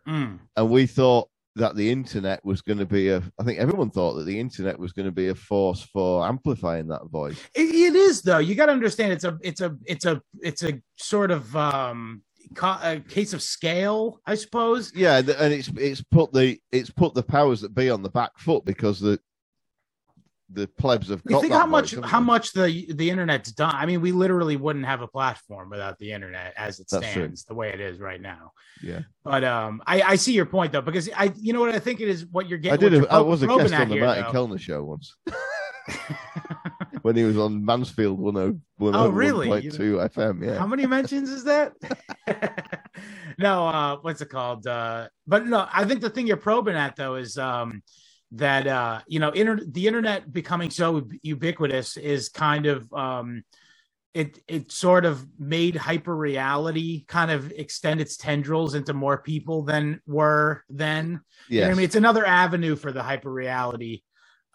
Mm. 0.06 0.38
and 0.56 0.70
we 0.70 0.86
thought 0.86 1.28
that 1.58 1.76
the 1.76 1.90
internet 1.90 2.44
was 2.44 2.62
going 2.62 2.78
to 2.78 2.86
be 2.86 3.08
a. 3.08 3.22
I 3.38 3.44
think 3.44 3.58
everyone 3.58 3.90
thought 3.90 4.14
that 4.14 4.24
the 4.24 4.38
internet 4.38 4.78
was 4.78 4.92
going 4.92 5.06
to 5.06 5.12
be 5.12 5.28
a 5.28 5.34
force 5.34 5.82
for 5.82 6.26
amplifying 6.26 6.88
that 6.88 7.10
voice. 7.10 7.40
It, 7.54 7.74
it 7.74 7.94
is 7.94 8.22
though. 8.22 8.38
You 8.38 8.54
got 8.54 8.66
to 8.66 8.72
understand 8.72 9.12
it's 9.12 9.24
a 9.24 9.38
it's 9.42 9.60
a 9.60 9.76
it's 9.84 10.04
a 10.04 10.22
it's 10.40 10.62
a 10.62 10.80
sort 10.96 11.30
of 11.30 11.54
um 11.56 12.22
a 12.62 13.00
case 13.00 13.32
of 13.32 13.42
scale, 13.42 14.20
I 14.26 14.34
suppose. 14.34 14.92
Yeah, 14.94 15.18
and 15.18 15.52
it's 15.52 15.68
it's 15.76 16.02
put 16.02 16.32
the 16.32 16.58
it's 16.72 16.90
put 16.90 17.14
the 17.14 17.22
powers 17.22 17.60
that 17.60 17.74
be 17.74 17.90
on 17.90 18.02
the 18.02 18.10
back 18.10 18.38
foot 18.38 18.64
because 18.64 19.00
the 19.00 19.20
the 20.50 20.66
plebs 20.66 21.08
have 21.10 21.22
You 21.28 21.40
think 21.40 21.52
how 21.52 21.66
much 21.66 21.94
how 22.04 22.20
much 22.20 22.52
the 22.52 22.86
the 22.94 23.10
internet's 23.10 23.52
done? 23.52 23.74
I 23.74 23.84
mean, 23.86 24.00
we 24.00 24.12
literally 24.12 24.56
wouldn't 24.56 24.86
have 24.86 25.02
a 25.02 25.06
platform 25.06 25.68
without 25.70 25.98
the 25.98 26.12
internet 26.12 26.54
as 26.56 26.80
it 26.80 26.88
That's 26.90 27.04
true. 27.12 27.22
stands, 27.24 27.44
the 27.44 27.54
way 27.54 27.68
it 27.70 27.80
is 27.80 27.98
right 28.00 28.20
now. 28.20 28.52
Yeah, 28.82 29.00
But 29.24 29.44
um, 29.44 29.82
I, 29.86 30.02
I 30.02 30.16
see 30.16 30.32
your 30.32 30.46
point 30.46 30.72
though, 30.72 30.80
because 30.80 31.10
I, 31.14 31.32
you 31.36 31.52
know 31.52 31.60
what 31.60 31.74
I 31.74 31.78
think 31.78 32.00
it 32.00 32.08
is. 32.08 32.24
What 32.26 32.48
you're 32.48 32.58
getting 32.58 32.74
I 32.86 32.90
did. 32.90 32.92
what 33.02 33.10
A, 33.10 33.12
you're 33.12 33.12
I 33.12 33.20
was 33.20 33.42
a 33.42 33.46
guest 33.46 33.74
on 33.74 33.88
the 33.88 33.94
here, 33.96 34.04
Martin 34.04 34.24
though. 34.32 34.46
Kelner 34.46 34.58
show 34.60 34.84
once 34.84 35.14
when 37.02 37.16
he 37.16 37.24
was 37.24 37.36
on 37.38 37.64
Mansfield 37.64 38.18
10 38.18 38.62
Oh, 38.80 39.08
really? 39.08 39.48
101.2 39.48 40.12
FM. 40.14 40.46
Yeah, 40.46 40.58
How 40.58 40.66
many 40.66 40.86
mentions 40.86 41.30
is 41.30 41.44
that? 41.44 41.72
no, 43.38 43.66
uh, 43.66 43.96
what's 44.02 44.20
it 44.20 44.28
called? 44.28 44.66
Uh, 44.66 45.08
but 45.26 45.46
no, 45.46 45.66
I 45.72 45.84
think 45.84 46.00
the 46.00 46.10
thing 46.10 46.26
you're 46.26 46.36
probing 46.36 46.74
at 46.76 46.96
though 46.96 47.16
is 47.16 47.36
um, 47.38 47.82
that 48.32 48.66
uh, 48.66 49.00
you 49.06 49.20
know, 49.20 49.30
inter- 49.30 49.64
the 49.66 49.86
internet 49.86 50.32
becoming 50.32 50.70
so 50.70 51.08
ubiquitous 51.22 51.96
is 51.96 52.28
kind 52.28 52.66
of 52.66 52.92
um, 52.92 53.42
it 54.14 54.38
it 54.46 54.72
sort 54.72 55.04
of 55.04 55.26
made 55.38 55.76
hyper 55.76 56.14
reality 56.14 57.04
kind 57.06 57.30
of 57.30 57.52
extend 57.52 58.00
its 58.00 58.16
tendrils 58.16 58.74
into 58.74 58.92
more 58.92 59.18
people 59.18 59.62
than 59.62 60.00
were 60.06 60.64
then. 60.68 61.20
You 61.48 61.60
know. 61.62 61.70
I 61.70 61.74
mean, 61.74 61.84
it's 61.84 61.94
another 61.94 62.26
avenue 62.26 62.76
for 62.76 62.92
the 62.92 63.02
hyper 63.02 63.32
reality 63.32 64.02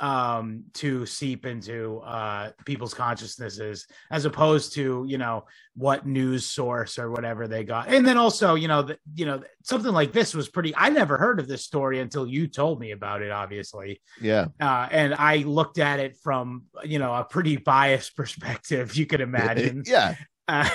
um 0.04 0.66
to 0.74 1.06
seep 1.06 1.46
into 1.46 2.00
uh 2.00 2.52
people's 2.66 2.94
consciousnesses 2.94 3.88
as 4.12 4.26
opposed 4.26 4.74
to 4.74 5.06
you 5.08 5.18
know 5.18 5.46
what 5.76 6.06
news 6.06 6.46
source 6.46 7.00
or 7.00 7.10
whatever 7.10 7.48
they 7.48 7.64
got 7.64 7.88
and 7.88 8.06
then 8.06 8.18
also 8.18 8.56
you 8.56 8.68
know 8.68 8.82
the, 8.82 8.98
you 9.16 9.26
know 9.26 9.42
something 9.64 9.94
like 9.94 10.12
this 10.12 10.34
was 10.36 10.50
pretty 10.50 10.76
i 10.76 10.90
never 10.90 11.18
heard 11.18 11.40
of 11.40 11.48
this 11.48 11.64
story 11.64 12.02
until 12.02 12.28
you 12.28 12.48
told 12.48 12.82
me 12.82 12.92
about 12.92 13.22
it 13.22 13.32
obviously 13.32 14.02
Yeah. 14.20 14.48
uh 14.60 14.90
and 14.92 15.16
i 15.16 15.38
looked 15.38 15.80
at 15.80 16.02
it 16.02 16.18
from 16.22 16.64
you 16.84 17.00
know 17.00 17.14
a 17.14 17.24
pretty 17.24 17.56
biased 17.56 18.14
perspective 18.22 18.98
you 18.98 19.06
could 19.06 19.22
imagine 19.22 19.84
Yeah. 19.86 20.16
uh, 20.50 20.70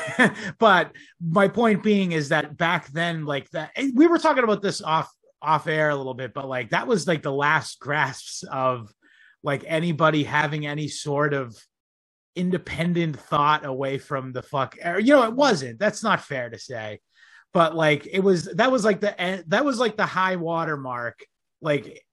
but 0.58 0.92
my 1.20 1.48
point 1.48 1.82
being 1.82 2.12
is 2.12 2.30
that 2.30 2.56
back 2.56 2.88
then, 2.88 3.26
like 3.26 3.50
that, 3.50 3.72
we 3.94 4.06
were 4.06 4.18
talking 4.18 4.42
about 4.42 4.62
this 4.62 4.80
off 4.80 5.12
off 5.42 5.66
air 5.66 5.90
a 5.90 5.94
little 5.96 6.14
bit, 6.14 6.32
but 6.34 6.48
like 6.48 6.70
that 6.70 6.86
was 6.86 7.06
like 7.06 7.22
the 7.22 7.30
last 7.32 7.78
grasps 7.78 8.42
of 8.50 8.90
like 9.42 9.64
anybody 9.66 10.24
having 10.24 10.66
any 10.66 10.88
sort 10.88 11.34
of 11.34 11.56
independent 12.34 13.18
thought 13.18 13.64
away 13.64 13.98
from 13.98 14.32
the 14.32 14.42
fuck. 14.42 14.76
Or, 14.84 14.98
you 14.98 15.14
know, 15.14 15.24
it 15.24 15.34
wasn't. 15.34 15.78
That's 15.78 16.02
not 16.02 16.24
fair 16.24 16.50
to 16.50 16.58
say, 16.58 17.00
but 17.52 17.74
like 17.74 18.06
it 18.10 18.20
was. 18.20 18.44
That 18.44 18.72
was 18.72 18.84
like 18.84 19.00
the 19.00 19.44
that 19.48 19.64
was 19.64 19.78
like 19.78 19.96
the 19.96 20.06
high 20.06 20.36
water 20.36 20.76
mark, 20.76 21.24
like 21.60 22.04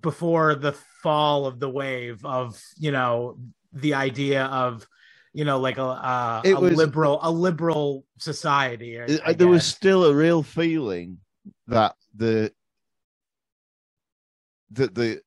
before 0.00 0.54
the 0.54 0.72
fall 1.02 1.46
of 1.46 1.58
the 1.58 1.68
wave 1.68 2.24
of 2.24 2.60
you 2.76 2.92
know 2.92 3.38
the 3.72 3.94
idea 3.94 4.44
of 4.44 4.86
you 5.32 5.44
know 5.44 5.58
like 5.58 5.78
a 5.78 5.82
uh, 5.82 6.42
a 6.44 6.54
was- 6.54 6.76
liberal 6.76 7.18
a 7.22 7.30
liberal 7.30 8.04
society 8.18 8.96
or, 8.96 9.06
there 9.34 9.48
was 9.48 9.64
still 9.64 10.04
a 10.04 10.14
real 10.14 10.42
feeling 10.42 11.18
that 11.66 11.94
the 12.14 12.52
that 14.72 14.94
the 14.94 15.20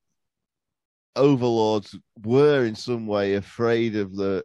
overlords 1.16 1.98
were 2.24 2.66
in 2.66 2.76
some 2.76 3.08
way 3.08 3.36
afraid 3.36 3.96
of 3.96 4.16
the 4.16 4.44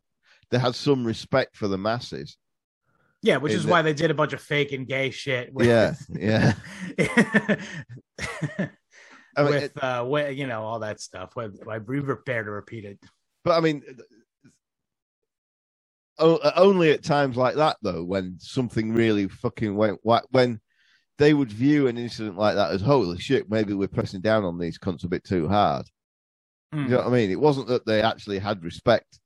they 0.51 0.59
had 0.59 0.75
some 0.75 1.05
respect 1.07 1.57
for 1.57 1.69
the 1.69 1.79
masses. 1.79 2.37
Yeah 3.23 3.39
which 3.39 3.53
is 3.53 3.65
the- 3.65 3.71
why 3.71 3.83
they 3.83 3.93
did 3.95 4.11
a 4.11 4.15
bunch 4.15 4.33
of 4.33 4.41
fake 4.41 4.73
and 4.73 4.87
gay 4.87 5.11
shit 5.11 5.53
with, 5.53 5.67
yeah 5.67 5.95
yeah. 6.11 6.55
I 9.37 9.43
mean, 9.43 9.53
with 9.53 9.63
it- 9.65 9.83
uh 9.83 10.05
you 10.31 10.47
know 10.47 10.63
all 10.63 10.81
that 10.81 11.01
stuff. 11.01 11.31
Why 11.35 11.49
I 11.71 11.79
be 11.79 12.01
prepared 12.01 12.47
to 12.47 12.53
repeat 12.53 12.85
it. 12.85 12.99
But 13.45 13.57
i 13.57 13.61
mean 13.61 13.83
only 16.19 16.91
at 16.91 17.05
times 17.05 17.37
like 17.37 17.55
that 17.55 17.77
though 17.83 18.03
when 18.05 18.37
something 18.41 18.93
really 18.93 19.29
fucking 19.29 19.77
went 19.77 20.01
when 20.31 20.61
they 21.19 21.35
would 21.35 21.51
view 21.51 21.87
an 21.87 21.97
incident 21.99 22.37
like 22.37 22.57
that 22.57 22.73
as 22.73 22.81
holy 22.81 23.19
shit 23.19 23.51
maybe 23.51 23.73
we're 23.75 23.89
pressing 23.89 24.21
down 24.21 24.45
on 24.45 24.59
these 24.59 24.79
cunts 24.79 25.05
a 25.05 25.09
bit 25.09 25.25
too 25.25 25.49
hard 25.49 25.87
Mm. 26.75 26.83
You 26.85 26.89
know 26.91 26.97
what 26.99 27.07
I 27.07 27.11
mean? 27.11 27.31
It 27.31 27.41
wasn't 27.41 27.69
that 27.69 27.87
they 27.87 28.03
actually 28.03 28.39
had 28.39 28.63
respect. 28.65 29.19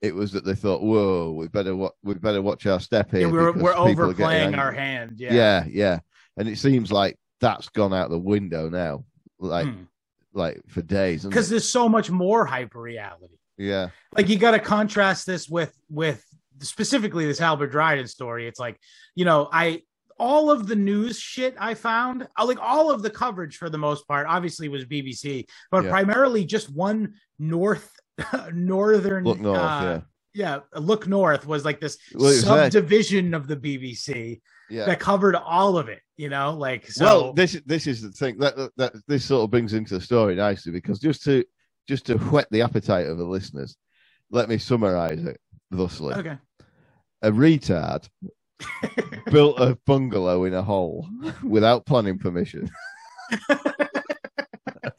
It 0.00 0.14
was 0.14 0.32
that 0.32 0.44
they 0.46 0.54
thought, 0.54 0.82
"Whoa, 0.82 1.32
we 1.32 1.48
better 1.48 1.76
wa- 1.76 1.90
we 2.02 2.14
better 2.14 2.40
watch 2.40 2.64
our 2.66 2.80
step 2.80 3.10
here." 3.10 3.20
Yeah, 3.22 3.26
we're 3.32 3.52
we're 3.52 3.72
people 3.74 3.82
are 3.82 3.84
getting 3.84 4.02
overplaying 4.02 4.54
our 4.54 4.72
hand 4.72 5.14
Yeah. 5.18 5.34
yeah, 5.34 5.64
yeah, 5.68 5.98
And 6.38 6.48
it 6.48 6.56
seems 6.56 6.90
like 6.90 7.18
that's 7.40 7.68
gone 7.68 7.92
out 7.92 8.08
the 8.08 8.18
window 8.18 8.70
now, 8.70 9.04
like 9.38 9.66
Hmm. 9.66 9.82
like 10.32 10.62
for 10.68 10.80
days. 10.80 11.24
because 11.26 11.50
there's 11.50 11.70
so 11.70 11.86
much 11.88 12.10
more 12.10 12.46
hyper 12.46 12.80
reality 12.80 13.34
yeah, 13.58 13.90
like 14.16 14.30
you 14.30 14.38
got 14.38 14.52
to 14.52 14.58
contrast 14.58 15.26
this 15.26 15.46
with 15.50 15.76
with 15.90 16.24
specifically 16.62 17.26
this 17.26 17.42
Albert 17.42 17.66
Dryden 17.68 18.06
story. 18.06 18.46
It's 18.48 18.58
like 18.60 18.78
you 19.14 19.26
know 19.26 19.50
I 19.52 19.82
all 20.20 20.50
of 20.50 20.66
the 20.68 20.76
news 20.76 21.18
shit 21.18 21.54
I 21.58 21.72
found, 21.74 22.28
uh, 22.38 22.44
like 22.46 22.58
all 22.60 22.90
of 22.90 23.02
the 23.02 23.10
coverage 23.10 23.56
for 23.56 23.70
the 23.70 23.78
most 23.78 24.06
part, 24.06 24.26
obviously 24.28 24.68
was 24.68 24.84
BBC, 24.84 25.46
but 25.70 25.84
Yeah. 25.84 25.90
primarily 25.90 26.44
just 26.44 26.68
one 26.70 27.14
north 27.38 27.90
northern 28.52 29.24
look 29.24 29.40
north. 29.40 29.58
uh, 29.58 30.00
yeah 30.34 30.60
look 30.76 31.08
north 31.08 31.46
was 31.46 31.64
like 31.64 31.80
this 31.80 31.96
Well, 32.14 32.26
it 32.26 32.36
was 32.36 32.42
subdivision 32.42 33.32
of 33.34 33.48
the 33.48 33.56
BBC 33.56 34.40
yeah, 34.68 34.80
yeah. 34.80 34.84
that 34.86 35.00
covered 35.00 35.34
all 35.34 35.78
of 35.78 35.88
it. 35.88 36.00
You 36.18 36.28
know, 36.28 36.52
like 36.52 36.86
so. 36.86 37.04
well, 37.04 37.32
this 37.32 37.52
this 37.64 37.86
is 37.86 38.02
the 38.02 38.10
thing 38.12 38.36
that, 38.38 38.54
that 38.56 38.70
that 38.76 38.92
this 39.08 39.24
sort 39.24 39.44
of 39.44 39.50
brings 39.50 39.72
into 39.72 39.94
the 39.94 40.00
story 40.02 40.34
nicely 40.34 40.70
because 40.70 40.98
just 40.98 41.24
to 41.24 41.44
just 41.88 42.04
to 42.06 42.18
whet 42.18 42.46
the 42.50 42.60
appetite 42.62 43.06
of 43.06 43.16
the 43.16 43.24
listeners, 43.24 43.76
let 44.30 44.48
me 44.50 44.58
summarize 44.58 45.24
it 45.24 45.40
thusly: 45.70 46.14
okay. 46.14 46.36
a 47.22 47.30
retard 47.32 48.06
built 49.30 49.58
a 49.60 49.76
bungalow 49.86 50.44
in 50.44 50.54
a 50.54 50.62
hole 50.62 51.08
without 51.42 51.86
planning 51.86 52.18
permission. 52.18 52.70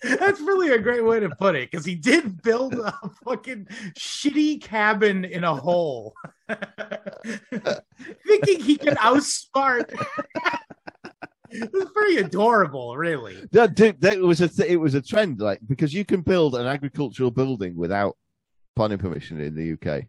That's 0.04 0.40
really 0.42 0.70
a 0.70 0.80
great 0.80 1.04
way 1.06 1.20
to 1.20 1.30
put 1.30 1.56
it 1.56 1.70
because 1.70 1.86
he 1.86 1.96
did 1.96 2.42
build 2.42 2.74
a 2.74 2.94
fucking 3.24 3.68
shitty 3.98 4.62
cabin 4.62 5.26
in 5.26 5.44
a 5.44 5.56
hole, 5.56 6.14
thinking 8.28 8.60
he 8.62 8.78
could 8.78 8.98
outsmart. 8.98 9.92
it 11.52 11.72
was 11.72 11.86
pretty 11.94 12.18
adorable, 12.18 12.98
really. 12.98 13.38
That, 13.52 13.76
that 14.00 14.20
was 14.20 14.42
a 14.42 14.48
th- 14.48 14.70
it 14.70 14.78
was 14.78 14.96
a 14.96 15.02
trend, 15.02 15.40
like 15.40 15.60
because 15.68 15.94
you 15.94 16.04
can 16.06 16.22
build 16.22 16.56
an 16.56 16.66
agricultural 16.66 17.32
building 17.32 17.76
without 17.76 18.18
planning 18.76 18.98
permission 18.98 19.40
in 19.40 19.56
the 19.56 19.74
UK, 19.74 20.06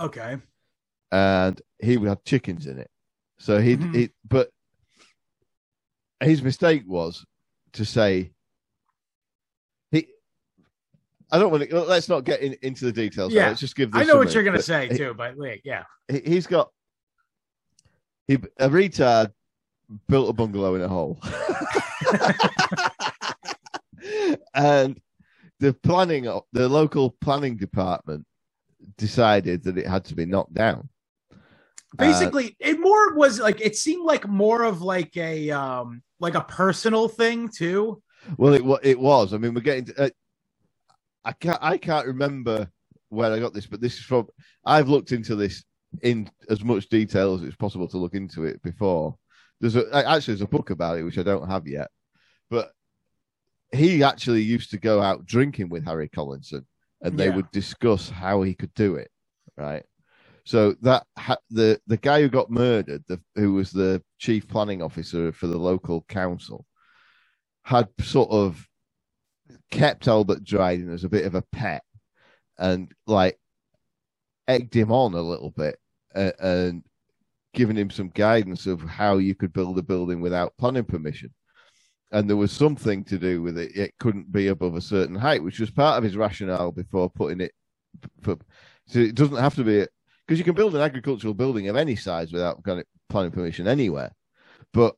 Okay. 0.00 0.38
and 1.12 1.60
he 1.82 1.96
would 1.98 2.08
have 2.08 2.24
chickens 2.24 2.66
in 2.66 2.78
it. 2.78 2.90
So 3.44 3.60
he, 3.60 3.76
Mhm. 3.76 3.94
he 3.94 4.10
but 4.26 4.50
his 6.20 6.42
mistake 6.42 6.84
was 6.86 7.26
to 7.74 7.84
say 7.84 8.32
he. 9.90 10.08
I 11.30 11.38
don't 11.38 11.50
want 11.50 11.68
to. 11.68 11.80
Let's 11.82 12.08
not 12.08 12.24
get 12.24 12.40
in, 12.40 12.56
into 12.62 12.86
the 12.86 12.92
details. 12.92 13.34
Yeah. 13.34 13.48
let's 13.48 13.60
just 13.60 13.76
give. 13.76 13.94
I 13.94 14.04
know 14.04 14.16
what 14.16 14.32
you're 14.32 14.44
gonna 14.44 14.62
say 14.62 14.88
he- 14.88 14.96
too, 14.96 15.12
but 15.12 15.36
wait, 15.36 15.60
yeah. 15.62 15.84
he, 16.08 16.22
he's 16.24 16.46
got 16.46 16.70
he 18.26 18.36
a 18.36 18.70
retard 18.70 19.30
built 20.08 20.30
a 20.30 20.32
bungalow 20.32 20.74
in 20.76 20.80
a 20.80 20.88
hole 20.88 21.20
and 24.54 24.98
the 25.60 25.74
planning 25.82 26.22
the 26.54 26.66
local 26.66 27.10
planning 27.20 27.58
department 27.58 28.24
decided 28.96 29.62
that 29.64 29.76
it 29.76 29.86
had 29.86 30.02
to 30.06 30.14
be 30.14 30.24
knocked 30.24 30.54
down 30.54 30.88
Basically, 31.96 32.56
it 32.58 32.80
more 32.80 33.14
was 33.14 33.38
like 33.40 33.60
it 33.60 33.76
seemed 33.76 34.04
like 34.04 34.26
more 34.28 34.62
of 34.64 34.82
like 34.82 35.16
a 35.16 35.50
um 35.50 36.02
like 36.20 36.34
a 36.34 36.40
personal 36.42 37.08
thing 37.08 37.48
too. 37.48 38.02
well 38.38 38.54
it 38.54 38.64
it 38.82 38.98
was 38.98 39.34
i 39.34 39.36
mean 39.36 39.52
we're 39.52 39.60
getting 39.60 39.84
to, 39.84 40.04
uh, 40.04 40.08
i 41.26 41.32
can't 41.32 41.58
i 41.60 41.76
can't 41.76 42.06
remember 42.06 42.66
where 43.10 43.30
i 43.32 43.38
got 43.38 43.52
this 43.52 43.66
but 43.66 43.80
this 43.82 43.94
is 43.98 44.00
from 44.04 44.26
i've 44.64 44.88
looked 44.88 45.12
into 45.12 45.36
this 45.36 45.62
in 46.02 46.28
as 46.48 46.64
much 46.64 46.88
detail 46.88 47.34
as 47.34 47.42
it's 47.42 47.54
possible 47.56 47.86
to 47.86 47.98
look 47.98 48.14
into 48.14 48.44
it 48.44 48.62
before 48.62 49.14
there's 49.60 49.76
a 49.76 49.84
actually 50.08 50.32
there's 50.32 50.40
a 50.40 50.46
book 50.56 50.70
about 50.70 50.96
it 50.98 51.02
which 51.02 51.18
i 51.18 51.22
don't 51.22 51.50
have 51.50 51.66
yet 51.68 51.88
but 52.48 52.72
he 53.72 54.02
actually 54.02 54.42
used 54.42 54.70
to 54.70 54.78
go 54.78 55.02
out 55.02 55.26
drinking 55.26 55.68
with 55.68 55.84
harry 55.84 56.08
collinson 56.08 56.66
and 57.02 57.18
they 57.18 57.26
Yeah. 57.26 57.36
would 57.36 57.50
discuss 57.50 58.08
how 58.08 58.40
he 58.42 58.54
could 58.54 58.72
do 58.74 58.94
it 58.96 59.10
right 59.58 59.84
so 60.44 60.74
that 60.82 61.04
ha- 61.18 61.36
the 61.50 61.80
the 61.86 61.96
guy 61.96 62.20
who 62.20 62.28
got 62.28 62.50
murdered 62.50 63.02
the, 63.08 63.20
who 63.34 63.54
was 63.54 63.70
the 63.70 64.02
chief 64.18 64.46
planning 64.46 64.82
officer 64.82 65.32
for 65.32 65.46
the 65.46 65.58
local 65.58 66.02
council 66.08 66.66
had 67.62 67.88
sort 68.00 68.30
of 68.30 68.66
kept 69.70 70.06
Albert 70.06 70.44
Dryden 70.44 70.92
as 70.92 71.04
a 71.04 71.08
bit 71.08 71.24
of 71.24 71.34
a 71.34 71.44
pet 71.52 71.82
and 72.58 72.92
like 73.06 73.38
egged 74.46 74.74
him 74.74 74.92
on 74.92 75.14
a 75.14 75.20
little 75.20 75.50
bit 75.50 75.78
uh, 76.14 76.32
and 76.38 76.82
given 77.54 77.76
him 77.76 77.90
some 77.90 78.08
guidance 78.08 78.66
of 78.66 78.82
how 78.82 79.18
you 79.18 79.34
could 79.34 79.52
build 79.52 79.78
a 79.78 79.82
building 79.82 80.20
without 80.20 80.56
planning 80.58 80.84
permission. 80.84 81.32
And 82.12 82.28
there 82.28 82.36
was 82.36 82.52
something 82.52 83.04
to 83.04 83.18
do 83.18 83.42
with 83.42 83.58
it. 83.58 83.76
It 83.76 83.94
couldn't 83.98 84.30
be 84.30 84.48
above 84.48 84.76
a 84.76 84.80
certain 84.80 85.16
height, 85.16 85.42
which 85.42 85.58
was 85.58 85.70
part 85.70 85.98
of 85.98 86.04
his 86.04 86.16
rationale 86.16 86.70
before 86.70 87.10
putting 87.10 87.40
it. 87.40 87.52
For, 88.22 88.36
so 88.86 88.98
it 88.98 89.14
doesn't 89.14 89.36
have 89.36 89.54
to 89.56 89.64
be 89.64 89.86
because 90.26 90.38
you 90.38 90.44
can 90.44 90.54
build 90.54 90.74
an 90.74 90.80
agricultural 90.80 91.34
building 91.34 91.68
of 91.68 91.76
any 91.76 91.96
size 91.96 92.32
without 92.32 92.62
planning 93.08 93.30
permission 93.30 93.66
anywhere. 93.68 94.12
But 94.72 94.96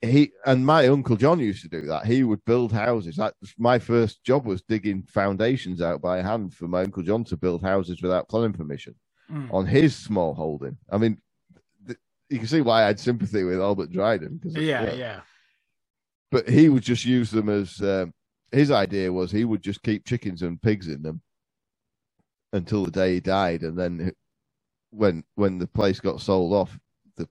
he 0.00 0.32
and 0.44 0.64
my 0.66 0.86
uncle 0.88 1.16
John 1.16 1.38
used 1.40 1.62
to 1.62 1.68
do 1.68 1.86
that. 1.86 2.06
He 2.06 2.22
would 2.24 2.44
build 2.44 2.72
houses. 2.72 3.16
That 3.16 3.34
my 3.58 3.78
first 3.78 4.22
job 4.24 4.46
was 4.46 4.62
digging 4.62 5.02
foundations 5.04 5.80
out 5.80 6.02
by 6.02 6.20
hand 6.22 6.54
for 6.54 6.68
my 6.68 6.82
uncle 6.82 7.02
John 7.02 7.24
to 7.24 7.36
build 7.36 7.62
houses 7.62 8.02
without 8.02 8.28
planning 8.28 8.52
permission 8.52 8.94
Mm. 9.30 9.54
on 9.54 9.64
his 9.66 9.94
small 9.96 10.34
holding. 10.34 10.76
I 10.90 10.98
mean, 10.98 11.16
th- 11.86 11.98
you 12.28 12.38
can 12.38 12.48
see 12.48 12.60
why 12.60 12.82
I 12.82 12.86
had 12.88 13.00
sympathy 13.00 13.44
with 13.44 13.60
Albert 13.60 13.90
Dryden. 13.90 14.40
'cause, 14.42 14.54
Yeah, 14.56 14.92
yeah. 14.92 15.20
But 16.30 16.48
he 16.50 16.68
would 16.68 16.82
just 16.82 17.04
use 17.06 17.30
them 17.30 17.48
as 17.48 17.80
um, 17.80 18.12
his 18.50 18.70
idea 18.72 19.12
was 19.12 19.30
he 19.30 19.44
would 19.44 19.62
just 19.62 19.82
keep 19.82 20.04
chickens 20.04 20.42
and 20.42 20.60
pigs 20.60 20.88
in 20.88 21.02
them 21.02 21.22
until 22.52 22.84
the 22.84 22.90
day 22.90 23.14
he 23.14 23.20
died, 23.20 23.62
and 23.62 23.78
then 23.78 24.12
when 24.92 25.24
when 25.34 25.58
the 25.58 25.66
place 25.66 26.00
got 26.00 26.20
sold 26.20 26.52
off, 26.52 26.78
the 27.16 27.28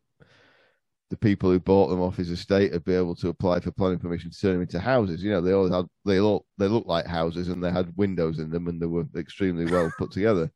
the 1.10 1.18
people 1.18 1.50
who 1.52 1.60
bought 1.60 1.88
them 1.88 2.02
off 2.02 2.18
his 2.18 2.30
estate 2.30 2.72
would 2.72 2.84
be 2.86 2.94
able 2.96 3.16
to 3.16 3.30
apply 3.30 3.60
for 3.60 3.72
planning 3.72 4.00
permission 4.00 4.32
to 4.32 4.40
turn 4.40 4.54
them 4.54 4.62
into 4.62 4.80
houses. 4.80 5.24
You 5.24 5.32
know, 5.32 5.42
they 5.42 5.54
all 5.54 5.72
had 5.72 5.86
they 6.06 6.20
all 6.20 6.46
they 6.58 6.68
looked 6.68 6.88
like 6.88 7.06
houses 7.06 7.48
and 7.50 7.64
they 7.64 7.72
had 7.72 7.94
windows 7.96 8.40
in 8.40 8.50
them 8.50 8.68
and 8.68 8.82
they 8.82 8.86
were 8.88 9.06
extremely 9.16 9.66
well 9.66 9.92
put 9.98 10.12
together. 10.12 10.52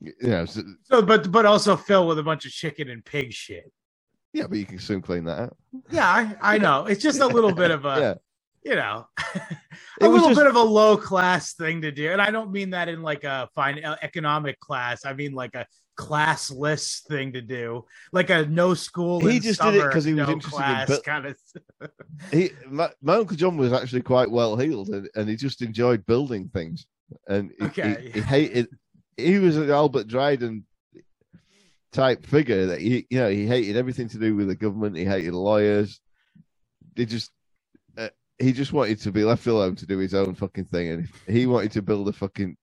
You 0.00 0.12
know, 0.22 0.44
so, 0.46 0.62
So, 0.84 1.02
but 1.02 1.30
but 1.30 1.46
also 1.46 1.76
filled 1.76 2.08
with 2.08 2.18
a 2.18 2.22
bunch 2.24 2.44
of 2.44 2.50
chicken 2.50 2.88
and 2.90 3.04
pig 3.04 3.32
shit. 3.32 3.70
yeah, 4.32 4.46
but 4.48 4.58
you 4.58 4.64
can 4.66 4.80
soon 4.80 5.00
clean 5.02 5.24
that 5.24 5.38
out. 5.38 5.56
Yeah, 5.90 6.08
I, 6.08 6.54
I 6.54 6.58
know. 6.58 6.86
It's 6.86 7.02
just 7.02 7.20
a 7.20 7.26
little 7.26 7.52
bit 7.54 7.70
of 7.70 7.84
a, 7.84 7.98
yeah, 8.64 8.70
you 8.70 8.74
know, 8.76 9.06
a 10.00 10.08
little 10.08 10.30
just- 10.30 10.40
bit 10.40 10.48
of 10.48 10.56
a 10.56 10.62
low 10.62 10.96
class 10.96 11.54
thing 11.54 11.82
to 11.82 11.92
do. 11.92 12.10
And 12.10 12.20
I 12.20 12.30
don't 12.32 12.50
mean 12.50 12.70
that 12.70 12.88
in 12.88 13.00
like 13.02 13.22
a 13.22 13.48
fine 13.54 13.84
uh, 13.84 13.96
economic 14.02 14.58
class. 14.58 15.04
I 15.04 15.12
mean 15.12 15.34
like 15.34 15.54
a 15.54 15.66
classless 15.98 17.02
thing 17.06 17.32
to 17.32 17.40
do, 17.40 17.84
like 18.12 18.30
a 18.30 18.46
no 18.46 18.74
school. 18.74 19.20
He 19.20 19.40
just 19.40 19.60
did 19.60 19.74
it 19.74 19.84
because 19.84 20.04
he 20.04 20.14
was 20.14 20.26
no 20.26 20.32
interested 20.32 20.60
in 20.60 20.86
class 20.86 21.00
kind 21.00 21.26
of. 21.26 21.36
he 22.32 22.50
my, 22.68 22.90
my 23.02 23.16
uncle 23.16 23.36
John 23.36 23.56
was 23.56 23.72
actually 23.72 24.02
quite 24.02 24.30
well 24.30 24.56
heeled 24.56 24.88
and, 24.88 25.08
and 25.14 25.28
he 25.28 25.36
just 25.36 25.62
enjoyed 25.62 26.06
building 26.06 26.48
things. 26.48 26.86
And 27.28 27.52
he, 27.58 27.64
Okay. 27.66 27.96
he, 28.04 28.10
he 28.12 28.20
hated. 28.20 28.68
He 29.16 29.38
was 29.38 29.56
an 29.56 29.70
Albert 29.70 30.08
Dryden 30.08 30.64
type 31.92 32.24
figure 32.24 32.66
that 32.66 32.80
he, 32.80 33.06
you 33.10 33.18
know, 33.18 33.28
he 33.28 33.46
hated 33.46 33.76
everything 33.76 34.08
to 34.08 34.18
do 34.18 34.34
with 34.34 34.48
the 34.48 34.54
government. 34.54 34.96
He 34.96 35.04
hated 35.04 35.34
lawyers. 35.34 36.00
He 36.96 37.04
just, 37.06 37.30
uh, 37.98 38.08
he 38.38 38.52
just 38.52 38.72
wanted 38.72 39.00
to 39.00 39.12
be 39.12 39.24
left 39.24 39.46
alone 39.46 39.76
to 39.76 39.86
do 39.86 39.98
his 39.98 40.14
own 40.14 40.34
fucking 40.34 40.64
thing, 40.66 40.88
and 40.88 41.08
he 41.28 41.46
wanted 41.46 41.72
to 41.72 41.82
build 41.82 42.08
a 42.08 42.12
fucking. 42.12 42.56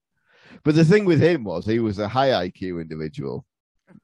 But 0.64 0.74
the 0.74 0.84
thing 0.84 1.04
with 1.04 1.20
him 1.20 1.44
was 1.44 1.64
he 1.66 1.78
was 1.78 1.98
a 1.98 2.08
high 2.08 2.28
IQ 2.48 2.80
individual, 2.80 3.44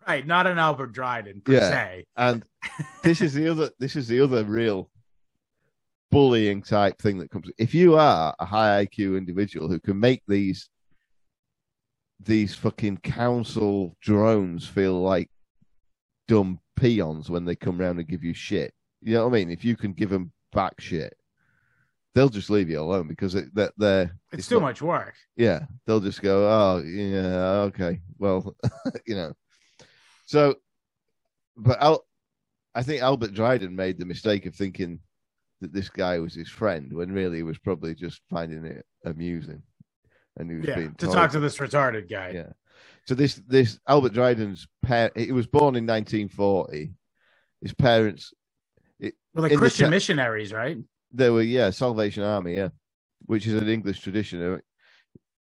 Right, 0.07 0.27
not 0.27 0.47
an 0.49 0.59
Albert 0.59 0.93
Dryden 0.93 1.41
per 1.43 1.53
Yeah. 1.55 1.71
se. 1.71 2.05
and 2.17 2.45
this 3.05 3.21
is 3.21 3.35
the 3.35 3.49
other. 3.49 3.71
This 3.79 3.95
is 3.97 4.09
the 4.09 4.21
other 4.21 4.45
real 4.45 4.91
bullying 6.11 6.63
type 6.63 6.99
thing 7.01 7.19
that 7.19 7.31
comes. 7.31 7.49
If 7.59 7.75
you 7.75 7.97
are 7.97 8.35
a 8.39 8.45
high 8.45 8.85
IQ 8.85 9.17
individual 9.17 9.69
who 9.69 9.79
can 9.81 9.99
make 10.01 10.23
these 10.27 10.69
these 12.19 12.55
fucking 12.55 12.97
council 12.99 13.97
drones 14.01 14.67
feel 14.67 15.01
like 15.03 15.31
dumb 16.29 16.59
peons 16.75 17.29
when 17.29 17.45
they 17.45 17.55
come 17.55 17.79
round 17.79 17.99
and 17.99 18.09
give 18.09 18.25
you 18.25 18.33
shit. 18.35 18.73
You 19.03 19.15
know 19.15 19.29
what 19.29 19.35
I 19.37 19.39
mean? 19.39 19.51
If 19.51 19.65
you 19.65 19.77
can 19.77 19.93
give 19.93 20.09
them 20.11 20.33
back 20.53 20.81
shit, 20.81 21.15
they'll 22.17 22.31
just 22.31 22.49
leave 22.49 22.71
you 22.71 22.81
alone 22.81 23.07
because 23.07 23.35
it, 23.35 23.55
they're, 23.55 23.71
they're 23.77 24.11
It's, 24.33 24.49
too 24.49 24.55
not- 24.57 24.63
much 24.63 24.81
work. 24.83 25.15
Yeah, 25.37 25.67
they'll 25.87 26.01
just 26.01 26.23
go, 26.23 26.49
oh 26.49 26.83
yeah, 26.83 27.69
okay, 27.69 28.01
well, 28.19 28.57
you 29.07 29.15
know. 29.15 29.35
So, 30.25 30.55
but 31.59 31.81
Al, 31.81 32.07
I 32.75 32.83
think 32.83 33.03
Albert 33.03 33.35
Dryden 33.35 33.77
made 33.77 33.99
the 33.99 34.07
mistake 34.07 34.47
of 34.47 34.55
thinking 34.55 34.99
that 35.61 35.73
this 35.75 35.91
guy 35.91 36.19
was 36.19 36.35
his 36.35 36.49
friend 36.49 36.91
when 36.93 37.13
really 37.13 37.37
he 37.37 37.43
was 37.43 37.59
probably 37.59 37.95
just 37.95 38.23
finding 38.31 38.65
it 38.65 38.85
amusing, 39.05 39.63
and 40.39 40.51
he 40.51 40.57
was 40.57 40.67
Yeah, 40.69 40.75
being 40.77 40.95
to 40.95 41.07
talk 41.07 41.31
to 41.33 41.41
this 41.41 41.59
retarded 41.59 42.09
guy. 42.09 42.31
yeah. 42.35 42.53
So 43.07 43.15
this 43.15 43.35
this 43.47 43.79
Albert 43.87 44.15
Dryden's 44.15 44.67
parent, 44.83 45.17
he 45.19 45.33
was 45.33 45.47
born 45.47 45.77
in 45.77 45.87
1940. 45.87 46.93
His 47.63 47.75
parents, 47.75 48.33
Well, 49.01 49.11
like 49.35 49.53
In 49.53 49.57
the 49.57 49.61
Christian 49.61 49.91
missionaries, 49.91 50.53
right? 50.53 50.79
They 51.17 51.31
were 51.31 51.43
yeah 51.43 51.71
Salvation 51.71 52.23
Army, 52.23 52.57
yeah, 52.57 52.69
which 53.27 53.47
is 53.47 53.55
an 53.55 53.69
English 53.69 54.01
tradition. 54.01 54.43
uh, 54.43 54.59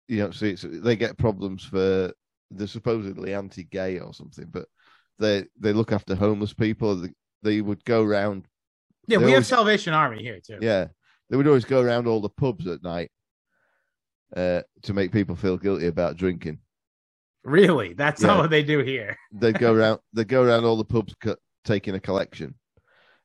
You 0.08 0.20
know, 0.24 0.32
see, 0.32 0.52
it's, 0.52 0.66
they 0.68 0.96
get 0.96 1.18
problems 1.18 1.64
for 1.64 2.14
they're 2.52 2.68
supposedly 2.68 3.34
anti-gay 3.34 4.00
or 4.00 4.14
something, 4.14 4.48
but 4.52 4.68
they 5.20 5.46
they 5.60 5.74
look 5.74 5.92
after 5.92 6.16
homeless 6.16 6.54
people. 6.54 6.96
They, 6.96 7.10
they 7.44 7.62
would 7.62 7.84
go 7.86 8.02
around, 8.04 8.48
Yeah, 9.08 9.20
They 9.20 9.26
we 9.26 9.32
have 9.34 9.46
Salvation 9.46 9.94
Army 9.94 10.22
here 10.24 10.40
too. 10.46 10.60
yeah, 10.62 10.88
they 11.30 11.38
would 11.38 11.48
always 11.48 11.66
go 11.66 11.82
around 11.82 12.08
all 12.08 12.22
the 12.22 12.30
pubs 12.30 12.68
at 12.68 12.84
night 12.84 13.12
uh, 14.36 14.62
to 14.84 14.94
make 14.94 15.12
people 15.12 15.36
feel 15.36 15.58
guilty 15.58 15.88
about 15.88 16.18
drinking. 16.18 16.60
Really, 17.44 17.94
that's 17.94 18.22
not 18.22 18.40
what 18.40 18.50
they 18.50 18.64
do 18.64 18.80
here. 18.80 19.16
They'd 19.32 19.60
go 19.60 19.74
around, 19.78 20.00
they'd 20.14 20.28
go 20.28 20.42
around 20.44 20.66
all 20.66 20.78
the 20.78 20.86
pubs 20.86 21.14
co- 21.22 21.36
taking 21.64 21.94
a 21.96 22.00
collection, 22.00 22.56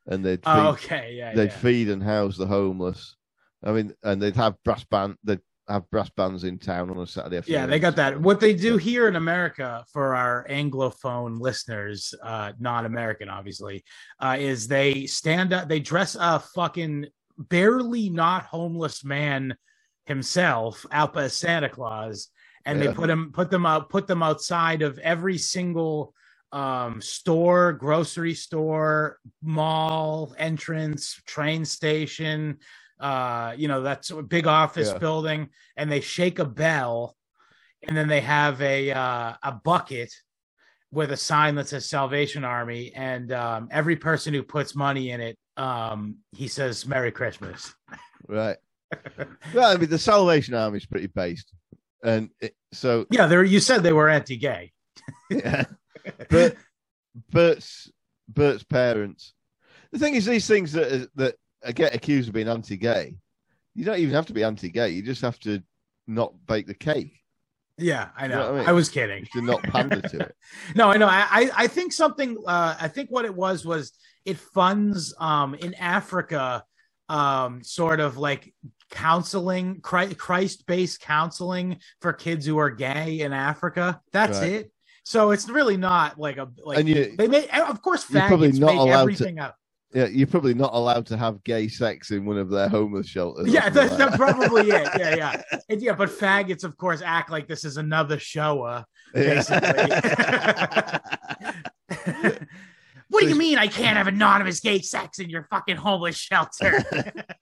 and 0.06 0.24
they'd 0.24 0.40
feed, 0.44 0.46
Oh, 0.46 0.68
okay, 0.70 1.14
yeah, 1.16 1.34
they'd 1.34 1.44
yeah. 1.50 1.56
feed 1.56 1.88
and 1.88 2.02
house 2.02 2.36
the 2.36 2.46
homeless. 2.46 3.16
I 3.62 3.72
mean, 3.72 3.94
and 4.02 4.20
they'd 4.20 4.36
have 4.36 4.54
brass 4.64 4.84
band. 4.84 5.16
They'd 5.22 5.40
have 5.68 5.88
brass 5.90 6.08
bands 6.10 6.44
in 6.44 6.58
town 6.58 6.90
on 6.90 6.98
a 6.98 7.06
Saturday 7.06 7.36
afternoon. 7.36 7.60
Yeah, 7.60 7.66
they 7.66 7.78
got 7.78 7.96
that. 7.96 8.20
What 8.20 8.40
they 8.40 8.54
do 8.54 8.76
here 8.76 9.06
in 9.06 9.16
America 9.16 9.84
for 9.92 10.14
our 10.16 10.46
Anglophone 10.48 11.38
listeners, 11.40 12.14
uh, 12.22 12.52
non-American, 12.58 13.28
obviously, 13.28 13.84
uh, 14.18 14.36
is 14.40 14.66
they 14.66 15.06
stand 15.06 15.52
up, 15.52 15.68
they 15.68 15.78
dress 15.80 16.16
a 16.18 16.40
fucking 16.40 17.06
barely 17.38 18.08
not 18.10 18.44
homeless 18.44 19.04
man 19.04 19.54
himself 20.06 20.84
out 20.90 21.16
as 21.16 21.36
Santa 21.36 21.68
Claus, 21.68 22.28
and 22.64 22.80
Yeah. 22.80 22.88
they 22.88 22.94
put 22.94 23.08
him, 23.10 23.30
put 23.32 23.50
them 23.50 23.64
out, 23.66 23.88
put 23.90 24.06
them 24.06 24.22
outside 24.22 24.82
of 24.82 24.98
every 24.98 25.38
single 25.38 26.14
um 26.52 27.00
store 27.00 27.72
grocery 27.72 28.34
store 28.34 29.18
mall 29.42 30.34
entrance 30.36 31.20
train 31.24 31.64
station 31.64 32.58
uh 32.98 33.54
you 33.56 33.68
know 33.68 33.82
that's 33.82 34.10
a 34.10 34.20
big 34.22 34.46
office 34.48 34.90
Yeah. 34.92 34.98
building 34.98 35.48
and 35.76 35.90
they 35.90 36.00
shake 36.00 36.38
a 36.40 36.44
bell 36.44 37.16
and 37.86 37.96
then 37.96 38.08
they 38.08 38.20
have 38.20 38.60
a 38.60 38.90
uh, 38.90 39.34
a 39.42 39.52
bucket 39.64 40.12
with 40.92 41.12
a 41.12 41.16
sign 41.16 41.54
that 41.54 41.68
says 41.68 41.88
Salvation 41.88 42.44
Army, 42.44 42.92
and 42.94 43.30
um, 43.32 43.68
every 43.70 43.94
person 43.96 44.34
who 44.34 44.42
puts 44.42 44.74
money 44.74 45.12
in 45.12 45.20
it, 45.20 45.38
um, 45.56 46.16
he 46.32 46.48
says 46.48 46.84
Merry 46.86 47.12
Christmas. 47.12 47.72
right. 48.28 48.56
Well, 49.54 49.72
I 49.72 49.76
mean, 49.78 49.88
the 49.88 49.98
Salvation 49.98 50.52
Army 50.54 50.78
is 50.78 50.84
pretty 50.86 51.06
based, 51.06 51.52
and 52.04 52.28
it, 52.40 52.54
so 52.72 53.06
Yeah, 53.10 53.26
there. 53.26 53.44
You 53.44 53.60
said 53.60 53.82
they 53.82 53.92
were 53.92 54.08
anti-gay. 54.10 54.72
yeah. 55.30 55.64
But 56.30 56.56
Bert's 57.30 57.90
Bert's 58.28 58.62
parents. 58.64 59.34
The 59.92 59.98
thing 59.98 60.14
is, 60.14 60.24
these 60.26 60.46
things 60.46 60.72
that 60.72 61.08
that 61.16 61.36
get 61.74 61.94
accused 61.94 62.28
of 62.28 62.34
being 62.34 62.48
anti-gay, 62.48 63.16
you 63.74 63.84
don't 63.84 63.98
even 63.98 64.14
have 64.14 64.26
to 64.26 64.32
be 64.32 64.44
anti-gay. 64.44 64.90
You 64.90 65.02
just 65.02 65.22
have 65.22 65.38
to 65.40 65.62
not 66.06 66.32
bake 66.46 66.66
the 66.66 66.74
cake. 66.74 67.16
Yeah, 67.78 68.08
I 68.16 68.24
You 68.24 68.28
know. 68.30 68.38
know 68.38 68.52
what 68.58 68.66
I 68.66 68.70
I, 68.70 68.72
was 68.72 68.88
kidding. 68.88 69.26
To 69.32 69.40
not 69.42 69.62
pander 69.62 70.00
to 70.02 70.18
it. 70.20 70.36
No, 70.76 70.90
I 70.90 70.96
know. 70.98 71.06
I 71.08 71.26
I, 71.30 71.50
I 71.56 71.66
think 71.66 71.92
something. 71.92 72.36
Uh, 72.46 72.76
I 72.80 72.88
think 72.88 73.10
what 73.10 73.24
it 73.24 73.34
was 73.34 73.64
was 73.64 73.92
it 74.24 74.36
funds 74.38 75.14
um, 75.18 75.54
in 75.54 75.72
Africa, 75.74 76.62
um, 77.08 77.62
sort 77.64 78.00
of 78.00 78.18
like 78.18 78.52
counseling, 78.90 79.80
Christ 79.80 80.66
based 80.66 81.00
counseling 81.00 81.78
for 82.00 82.12
kids 82.12 82.44
who 82.44 82.58
are 82.58 82.70
gay 82.70 83.20
in 83.20 83.32
Africa. 83.32 84.00
That's 84.12 84.38
Right. 84.40 84.52
it. 84.52 84.72
So 85.02 85.30
it's 85.32 85.48
really 85.48 85.76
not 85.76 86.18
like 86.18 86.36
a 86.36 86.48
like 86.64 86.78
And 86.78 86.88
you- 86.88 87.14
they 87.16 87.26
make 87.28 87.52
of 87.56 87.82
course 87.82 88.04
faggots 88.04 88.58
not 88.58 88.66
make 88.68 88.78
allowed 88.78 88.86
to- 88.94 89.00
everything 89.00 89.38
up. 89.38 89.56
Yeah, 89.92 90.06
you're 90.06 90.28
probably 90.28 90.54
not 90.54 90.72
allowed 90.72 91.06
to 91.06 91.16
have 91.16 91.42
gay 91.42 91.66
sex 91.66 92.12
in 92.12 92.24
one 92.24 92.38
of 92.38 92.48
their 92.48 92.68
homeless 92.68 93.08
shelters. 93.08 93.48
Yeah, 93.48 93.68
that's, 93.70 93.96
that's 93.96 94.16
that. 94.16 94.20
probably 94.20 94.68
it. 94.70 94.88
Yeah, 94.96 95.16
yeah, 95.16 95.42
yeah. 95.68 95.94
But 95.94 96.10
faggots, 96.10 96.62
of 96.62 96.76
course, 96.76 97.02
act 97.04 97.28
like 97.28 97.48
this 97.48 97.64
is 97.64 97.76
another 97.76 98.16
Shoah. 98.16 98.86
Yeah. 99.16 99.42
what 103.11 103.23
do 103.23 103.29
you 103.29 103.35
mean 103.35 103.59
I 103.59 103.66
can't 103.66 103.96
have 103.96 104.07
anonymous 104.07 104.61
gay 104.61 104.81
sex 104.81 105.18
in 105.18 105.29
your 105.29 105.46
fucking 105.51 105.77
homeless 105.77 106.16
shelter? 106.16 106.83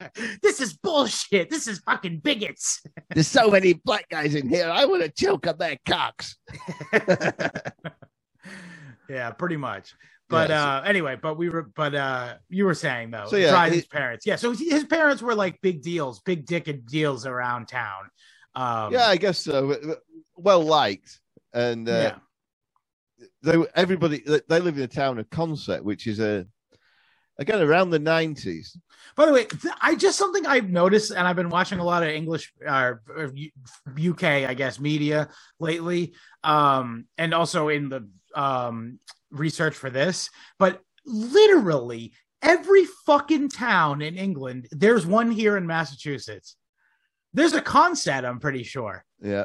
this 0.42 0.60
is 0.60 0.72
bullshit. 0.72 1.50
This 1.50 1.68
is 1.68 1.78
fucking 1.80 2.18
bigots. 2.20 2.82
There's 3.10 3.28
so 3.28 3.50
many 3.50 3.74
black 3.74 4.08
guys 4.08 4.34
in 4.34 4.48
here. 4.48 4.68
I 4.70 4.84
want 4.86 5.02
to 5.02 5.10
choke 5.10 5.46
on 5.46 5.58
their 5.58 5.76
cocks. 5.86 6.36
Yeah, 9.08 9.30
pretty 9.30 9.56
much. 9.56 9.94
But 10.28 10.50
Yeah, 10.50 10.62
so- 10.62 10.68
uh 10.68 10.82
anyway, 10.88 11.16
but 11.20 11.38
we 11.38 11.48
were 11.48 11.70
but 11.74 11.94
uh 11.94 12.34
you 12.50 12.66
were 12.66 12.74
saying 12.74 13.10
though, 13.10 13.24
So, 13.28 13.36
yeah, 13.36 13.50
Dryden's 13.50 13.82
he- 13.84 13.88
parents. 13.88 14.26
Yeah, 14.26 14.36
so 14.36 14.52
his 14.52 14.84
parents 14.84 15.22
were 15.22 15.34
like 15.34 15.58
big 15.62 15.80
deals, 15.82 16.20
big 16.20 16.44
dicked 16.44 16.84
deals 16.86 17.24
around 17.24 17.68
town. 17.68 18.10
Um 18.54 18.92
yeah, 18.92 19.06
I 19.06 19.16
guess 19.16 19.38
so. 19.38 19.96
Well 20.36 20.62
liked, 20.62 21.20
and 21.54 21.88
uh, 21.88 21.92
yeah. 21.92 22.18
They 23.42 23.56
were- 23.56 23.70
everybody 23.74 24.18
they- 24.18 24.60
live 24.60 24.76
in 24.76 24.82
a 24.82 24.88
town 24.88 25.18
of 25.18 25.28
Consett, 25.30 25.82
which 25.82 26.06
is 26.06 26.20
a 26.20 26.46
again 27.38 27.60
around 27.60 27.90
the 27.90 27.98
nineties. 27.98 28.76
By 29.16 29.26
the 29.26 29.32
way, 29.32 29.46
I 29.80 29.94
just 29.94 30.18
something 30.18 30.46
I've 30.46 30.70
noticed, 30.70 31.10
and 31.10 31.26
I've 31.26 31.36
been 31.36 31.50
watching 31.50 31.78
a 31.78 31.84
lot 31.84 32.02
of 32.02 32.08
English, 32.08 32.52
uh, 32.66 32.94
UK, 33.96 34.44
I 34.46 34.54
guess, 34.54 34.78
media 34.80 35.28
lately, 35.58 36.14
um, 36.44 37.06
and 37.16 37.32
also 37.32 37.68
in 37.68 37.88
the 37.88 38.08
um, 38.34 38.98
research 39.30 39.74
for 39.74 39.90
this. 39.90 40.30
But 40.58 40.80
literally 41.04 42.12
every 42.42 42.84
fucking 43.06 43.48
town 43.48 44.02
in 44.02 44.16
England, 44.16 44.68
there's 44.70 45.06
one 45.06 45.30
here 45.30 45.56
in 45.56 45.66
Massachusetts. 45.66 46.56
There's 47.32 47.54
a 47.54 47.60
concept 47.60 48.26
I'm 48.26 48.40
pretty 48.40 48.62
sure. 48.62 49.04
Yeah, 49.20 49.44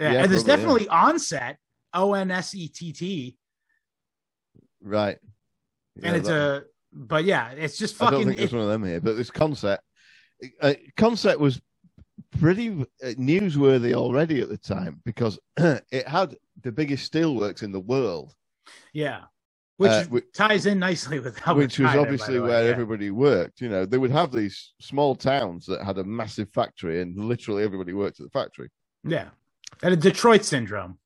Yeah, 0.00 0.12
Yeah, 0.12 0.22
and 0.22 0.32
there's 0.32 0.44
probably, 0.44 0.84
definitely 0.84 0.88
Onset, 0.88 1.58
O 1.96 2.14
N 2.14 2.30
S 2.30 2.54
E 2.54 2.68
T 2.68 2.92
T, 2.92 3.36
right. 4.82 5.18
and 6.02 6.16
it's 6.16 6.28
that- 6.28 6.62
a 6.62 6.64
but 6.96 7.24
yeah, 7.24 7.50
it's 7.50 7.76
just 7.76 8.00
I 8.00 8.06
don't 8.06 8.20
fucking. 8.20 8.26
think 8.28 8.38
there's 8.38 8.52
one 8.52 8.62
of 8.62 8.68
them 8.68 8.84
here, 8.84 9.00
but 9.00 9.16
this 9.16 9.30
Consett, 9.30 9.78
uh, 10.60 10.74
Consett 10.96 11.38
was 11.38 11.60
pretty 12.38 12.70
uh, 12.70 13.08
newsworthy 13.18 13.92
already 13.92 14.40
at 14.40 14.48
the 14.48 14.56
time 14.56 15.00
because 15.04 15.38
it 15.56 16.08
had 16.08 16.34
the 16.62 16.72
biggest 16.72 17.12
steelworks 17.12 17.62
in 17.62 17.70
the 17.70 17.80
world, 17.80 18.34
yeah, 18.94 19.22
which 19.76 19.90
uh, 19.90 20.04
whi- 20.04 20.22
ties 20.34 20.64
in 20.66 20.78
nicely 20.78 21.20
with 21.20 21.40
Albert 21.46 21.60
which 21.60 21.78
was 21.78 21.94
obviously 21.94 22.40
where 22.40 22.64
yeah. 22.64 22.70
everybody 22.70 23.10
worked. 23.10 23.60
You 23.60 23.68
know, 23.68 23.84
they 23.84 23.98
would 23.98 24.10
have 24.10 24.32
these 24.32 24.72
small 24.80 25.14
towns 25.14 25.66
that 25.66 25.84
had 25.84 25.98
a 25.98 26.04
massive 26.04 26.48
factory, 26.52 27.02
and 27.02 27.16
literally 27.16 27.62
everybody 27.62 27.92
worked 27.92 28.20
at 28.20 28.24
the 28.24 28.38
factory. 28.38 28.70
Yeah, 29.04 29.28
and 29.82 29.92
a 29.92 29.96
Detroit 29.96 30.44
syndrome. 30.44 30.98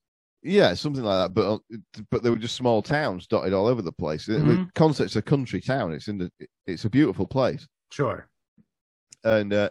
Yeah, 0.43 0.73
something 0.73 1.03
like 1.03 1.27
that. 1.29 1.33
But 1.33 1.53
uh, 1.53 1.77
but 2.09 2.23
they 2.23 2.29
were 2.31 2.35
just 2.35 2.55
small 2.55 2.81
towns 2.81 3.27
dotted 3.27 3.53
all 3.53 3.67
over 3.67 3.81
the 3.81 3.91
place. 3.91 4.27
It- 4.27 4.41
Mhm. 4.41 4.73
Consett's 4.73 5.15
a 5.15 5.21
country 5.21 5.61
town. 5.61 5.93
It's 5.93 6.07
in 6.07 6.17
the. 6.17 6.31
It's 6.65 6.85
a 6.85 6.89
beautiful 6.89 7.27
place, 7.27 7.67
Sure. 7.91 8.27
and 9.23 9.53
uh, 9.53 9.69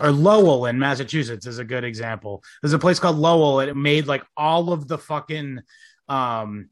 Or 0.00 0.10
Lowell 0.12 0.66
in 0.66 0.78
Massachusetts 0.78 1.46
is 1.46 1.58
a 1.58 1.64
good 1.64 1.84
example. 1.84 2.42
There's 2.62 2.72
a 2.72 2.78
place 2.78 2.98
called 2.98 3.16
Lowell, 3.16 3.60
it 3.60 3.74
made 3.76 4.06
like 4.06 4.24
all 4.36 4.72
of 4.72 4.86
the 4.88 4.96
fucking, 4.98 5.60
um, 6.08 6.70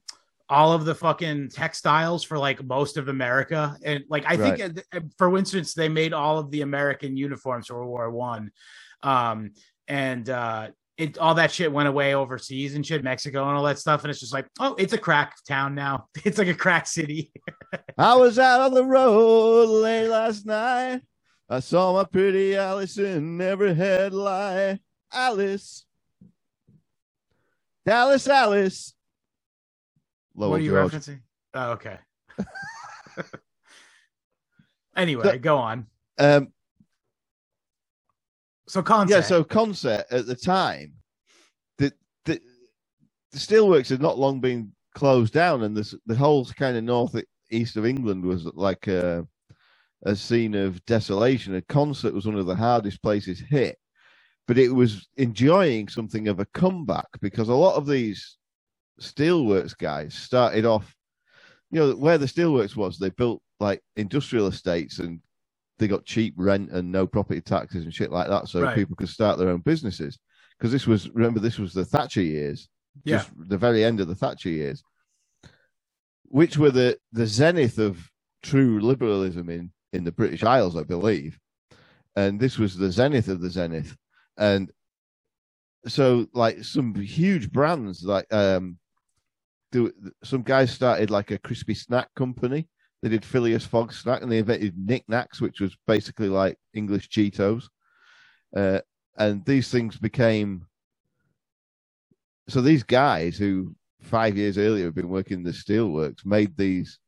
all 0.49 0.73
of 0.73 0.85
the 0.87 0.95
fucking 0.95 1.51
textiles 1.51 2.25
for 2.25 2.39
like 2.39 2.63
most 2.65 2.97
of 2.97 3.09
America, 3.09 3.77
and 3.85 4.05
like 4.09 4.25
I 4.27 4.37
think, 4.37 4.83
uh, 4.95 5.01
for 5.19 5.37
instance, 5.37 5.75
they 5.75 5.89
made 5.89 6.13
all 6.15 6.39
of 6.39 6.51
the 6.51 6.63
American 6.63 7.17
uniforms 7.17 7.67
for 7.67 7.77
World 7.77 7.89
War 7.91 8.11
One, 8.11 8.51
um, 9.03 9.53
and 9.87 10.29
uh, 10.29 10.71
it 10.99 11.17
all 11.17 11.35
that 11.37 11.53
shit 11.53 11.73
went 11.73 11.89
away 11.89 12.15
overseas 12.15 12.75
and 12.75 12.85
shit, 12.85 13.05
Mexico 13.05 13.47
and 13.49 13.57
all 13.57 13.63
that 13.63 13.79
stuff, 13.79 14.03
and 14.03 14.11
it's 14.11 14.19
just 14.19 14.33
like, 14.33 14.47
oh, 14.59 14.75
it's 14.79 14.93
a 14.93 14.99
crack 14.99 15.37
town 15.47 15.75
now. 15.75 16.09
It's 16.25 16.39
like 16.39 16.49
a 16.49 16.55
crack 16.55 16.87
city. 16.89 17.31
I 17.99 18.17
was 18.17 18.39
out 18.39 18.61
on 18.61 18.75
the 18.75 18.85
road 18.85 19.67
late 19.67 20.09
last 20.09 20.45
night. 20.45 21.01
I 21.49 21.61
saw 21.61 21.95
my 21.95 22.05
pretty 22.05 22.57
Alice 22.57 22.99
in 22.99 23.41
every 23.41 23.75
headlight. 23.75 24.81
Alice. 25.13 25.87
Dallas 27.87 28.29
Alice. 28.29 28.93
Lowell 30.35 30.51
what 30.51 30.61
are 30.61 30.65
you 30.65 30.73
referencing? 30.73 31.21
Oh, 31.55 31.71
okay. 31.73 31.99
anyway, 34.97 35.23
So- 35.25 35.39
go 35.39 35.59
on. 35.59 35.87
Um, 36.19 36.49
So 38.69 38.83
Consett. 38.83 39.11
yeah, 39.11 39.21
so 39.23 39.43
Consett 39.43 40.05
at 40.11 40.27
the 40.27 40.37
time, 40.37 40.93
the, 41.79 41.93
the, 42.27 42.41
the 43.33 43.39
steelworks 43.39 43.89
had 43.89 44.03
not 44.03 44.19
long 44.19 44.41
been 44.41 44.73
closed 44.95 45.33
down, 45.33 45.63
and 45.63 45.77
this, 45.77 45.95
the 46.07 46.15
whole 46.15 46.45
kind 46.45 46.77
of 46.77 46.85
north 46.85 47.17
east 47.51 47.77
of 47.77 47.87
England 47.87 48.25
was 48.25 48.45
like 48.45 48.87
a, 48.87 49.27
a 50.05 50.15
scene 50.15 50.55
of 50.55 50.85
desolation. 50.85 51.57
A 51.57 51.63
Consett 51.63 52.13
was 52.13 52.27
one 52.27 52.37
of 52.37 52.47
the 52.47 52.55
hardest 52.55 53.03
places 53.03 53.41
hit, 53.41 53.79
but 54.47 54.59
it 54.59 54.69
was 54.69 55.09
enjoying 55.17 55.89
something 55.89 56.29
of 56.29 56.41
a 56.41 56.47
comeback 56.47 57.09
because 57.21 57.49
a 57.49 57.55
lot 57.55 57.77
of 57.77 57.87
these 57.87 58.37
steelworks 59.01 59.77
guys 59.77 60.15
started 60.15 60.67
off, 60.67 60.95
you 61.71 61.81
know, 61.81 61.95
where 61.95 62.19
the 62.19 62.27
steelworks 62.27 62.77
was, 62.77 62.99
they 62.99 63.11
built 63.11 63.41
like 63.61 63.83
industrial 63.97 64.47
estates 64.47 64.99
and 64.99 65.21
they 65.79 65.89
got 65.89 66.05
cheap 66.05 66.35
rent 66.37 66.71
and 66.71 66.91
no 66.91 67.07
property 67.07 67.41
taxes 67.41 67.85
and 67.85 67.95
shit 67.95 68.11
like 68.11 68.29
that, 68.29 68.49
so 68.49 68.63
Right. 68.63 68.75
people 68.75 68.97
could 68.97 69.09
start 69.09 69.39
their 69.39 69.49
own 69.51 69.61
businesses. 69.61 70.19
Because 70.59 70.73
this 70.73 70.87
was, 70.87 71.09
remember, 71.11 71.39
this 71.41 71.59
was 71.59 71.73
the 71.73 71.85
Thatcher 71.85 72.23
years, 72.23 72.69
yeah, 73.05 73.19
just 73.19 73.31
the 73.49 73.59
very 73.59 73.85
end 73.85 74.01
of 74.01 74.09
the 74.09 74.15
Thatcher 74.17 74.49
years, 74.51 74.83
which 76.25 76.59
were 76.59 76.71
the 76.73 76.99
the 77.13 77.27
zenith 77.27 77.79
of 77.79 78.11
true 78.43 78.81
liberalism 78.81 79.49
in 79.51 79.73
in 79.93 80.05
the 80.05 80.13
British 80.13 80.43
Isles, 80.43 80.77
I 80.77 80.83
believe, 80.83 81.39
and 82.17 82.41
this 82.41 82.59
was 82.59 82.77
the 82.77 82.91
zenith 82.91 83.29
of 83.29 83.41
the 83.41 83.51
zenith, 83.51 83.97
and 84.37 84.71
so 85.87 86.27
like 86.35 86.65
some 86.65 86.95
huge 86.95 87.53
brands 87.53 88.03
like 88.03 88.27
um, 88.33 88.79
do 89.71 89.93
some 90.25 90.43
guys 90.43 90.73
started 90.73 91.11
like 91.11 91.31
a 91.31 91.39
crispy 91.39 91.75
snack 91.75 92.09
company. 92.17 92.69
They 93.03 93.09
did 93.09 93.25
Phileas 93.25 93.65
Fogg 93.65 93.93
snack, 93.93 94.23
and 94.23 94.31
they 94.31 94.39
invented 94.39 94.75
Nik 94.77 95.07
Naks, 95.09 95.41
which 95.41 95.61
was 95.61 95.77
basically 95.87 96.29
like 96.29 96.59
English 96.75 97.09
Cheetos. 97.09 97.69
Uh, 98.57 98.81
and 99.17 99.45
these 99.45 99.71
things 99.71 99.97
became 99.97 100.67
so 102.49 102.61
these 102.61 102.83
guys 102.83 103.37
who 103.37 103.75
five 104.01 104.37
years 104.37 104.57
earlier 104.57 104.87
had 104.87 104.95
been 104.95 105.09
working 105.09 105.39
in 105.39 105.45
the 105.45 105.51
steelworks 105.51 106.25
made 106.25 106.57
these 106.57 106.99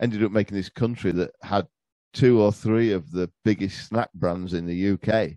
ended 0.00 0.24
up 0.24 0.32
making 0.32 0.56
this 0.56 0.68
country 0.68 1.12
that 1.12 1.30
had 1.42 1.66
two 2.12 2.40
or 2.40 2.50
three 2.50 2.92
of 2.92 3.10
the 3.10 3.30
biggest 3.44 3.86
snack 3.86 4.10
brands 4.14 4.54
in 4.54 4.66
the 4.66 4.90
UK 4.92 5.36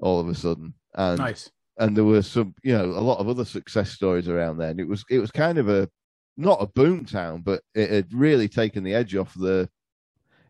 all 0.00 0.20
of 0.20 0.28
a 0.28 0.34
sudden 0.34 0.74
and 0.94 1.18
nice. 1.18 1.50
and 1.78 1.96
there 1.96 2.04
were 2.04 2.22
some 2.22 2.54
you 2.62 2.76
know 2.76 2.84
a 2.84 3.00
lot 3.00 3.18
of 3.18 3.28
other 3.28 3.44
success 3.44 3.90
stories 3.90 4.28
around 4.28 4.58
there 4.58 4.70
and 4.70 4.80
it 4.80 4.86
was 4.86 5.04
it 5.10 5.18
was 5.18 5.30
kind 5.30 5.58
of 5.58 5.68
a 5.68 5.88
not 6.36 6.62
a 6.62 6.66
boom 6.66 7.04
town 7.04 7.40
but 7.42 7.62
it 7.74 7.90
had 7.90 8.12
really 8.12 8.48
taken 8.48 8.84
the 8.84 8.94
edge 8.94 9.14
off 9.16 9.32
the 9.34 9.68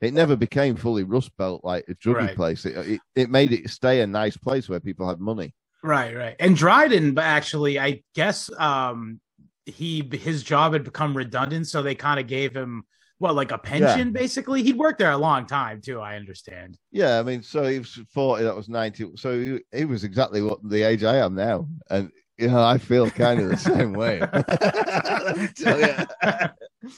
it 0.00 0.12
never 0.12 0.36
became 0.36 0.76
fully 0.76 1.04
rust 1.04 1.34
belt 1.36 1.62
like 1.64 1.84
a 1.88 1.94
druggy 1.94 2.14
Right. 2.14 2.36
place 2.36 2.64
it, 2.66 2.76
it 2.76 3.00
it 3.14 3.30
made 3.30 3.52
it 3.52 3.70
stay 3.70 4.00
a 4.00 4.06
nice 4.06 4.36
place 4.36 4.68
where 4.68 4.80
people 4.80 5.08
had 5.08 5.20
money 5.20 5.54
Right, 5.82 6.16
right. 6.16 6.34
And 6.40 6.56
Dryden, 6.56 7.14
but 7.14 7.24
actually, 7.24 7.78
I 7.78 8.02
guess 8.14 8.50
um 8.58 9.20
he 9.66 10.08
his 10.12 10.42
job 10.42 10.72
had 10.72 10.82
become 10.84 11.16
redundant, 11.16 11.68
so 11.68 11.82
they 11.82 11.94
kind 11.94 12.18
of 12.18 12.26
gave 12.26 12.54
him 12.56 12.84
what 13.18 13.34
like 13.36 13.52
a 13.52 13.58
pension 13.58 14.12
basically. 14.12 14.62
He'd 14.64 14.76
worked 14.78 14.98
there 14.98 15.12
a 15.12 15.16
long 15.16 15.46
time 15.46 15.80
too, 15.80 16.00
I 16.00 16.16
understand. 16.16 16.76
Yeah, 16.90 17.20
I 17.20 17.22
mean, 17.22 17.42
so 17.42 17.64
he 17.64 17.78
was 17.78 18.00
40, 18.12 18.44
that 18.44 18.56
was 18.56 18.68
90. 18.68 19.12
So 19.16 19.40
he, 19.40 19.60
he 19.72 19.84
was 19.84 20.02
exactly 20.02 20.42
what 20.42 20.58
the 20.68 20.82
age 20.82 21.04
I 21.04 21.16
am 21.18 21.34
now. 21.34 21.68
And, 21.90 22.10
you 22.38 22.48
know, 22.48 22.62
I 22.62 22.78
feel 22.78 23.10
kind 23.10 23.40
of 23.40 23.48
the 23.48 23.56
same 23.56 23.92
way. 23.92 24.20
Let 24.20 25.36
me 25.36 25.48
tell 25.56 25.80
you. 25.80 26.90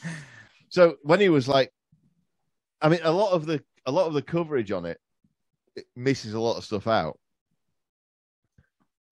So 0.69 0.97
when 1.01 1.19
he 1.19 1.29
was 1.29 1.47
like, 1.47 1.71
I 2.81 2.89
mean, 2.89 2.99
a 3.03 3.11
lot 3.11 3.31
of 3.33 3.45
the, 3.45 3.63
a 3.85 3.91
lot 3.91 4.07
of 4.07 4.13
the 4.13 4.21
coverage 4.21 4.71
on 4.71 4.85
it, 4.85 4.99
it 5.75 5.85
misses 5.95 6.33
a 6.33 6.39
lot 6.39 6.57
of 6.57 6.63
stuff 6.63 6.87
out. 6.87 7.19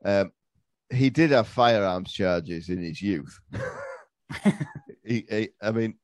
Um, 0.06 0.32
he 0.90 1.10
did 1.10 1.32
have 1.32 1.48
firearms 1.48 2.14
charges 2.14 2.70
in 2.70 2.82
his 2.82 3.02
youth. 3.02 3.40
he, 5.04 5.26
he, 5.30 5.50
I 5.62 5.72
mean, 5.72 5.96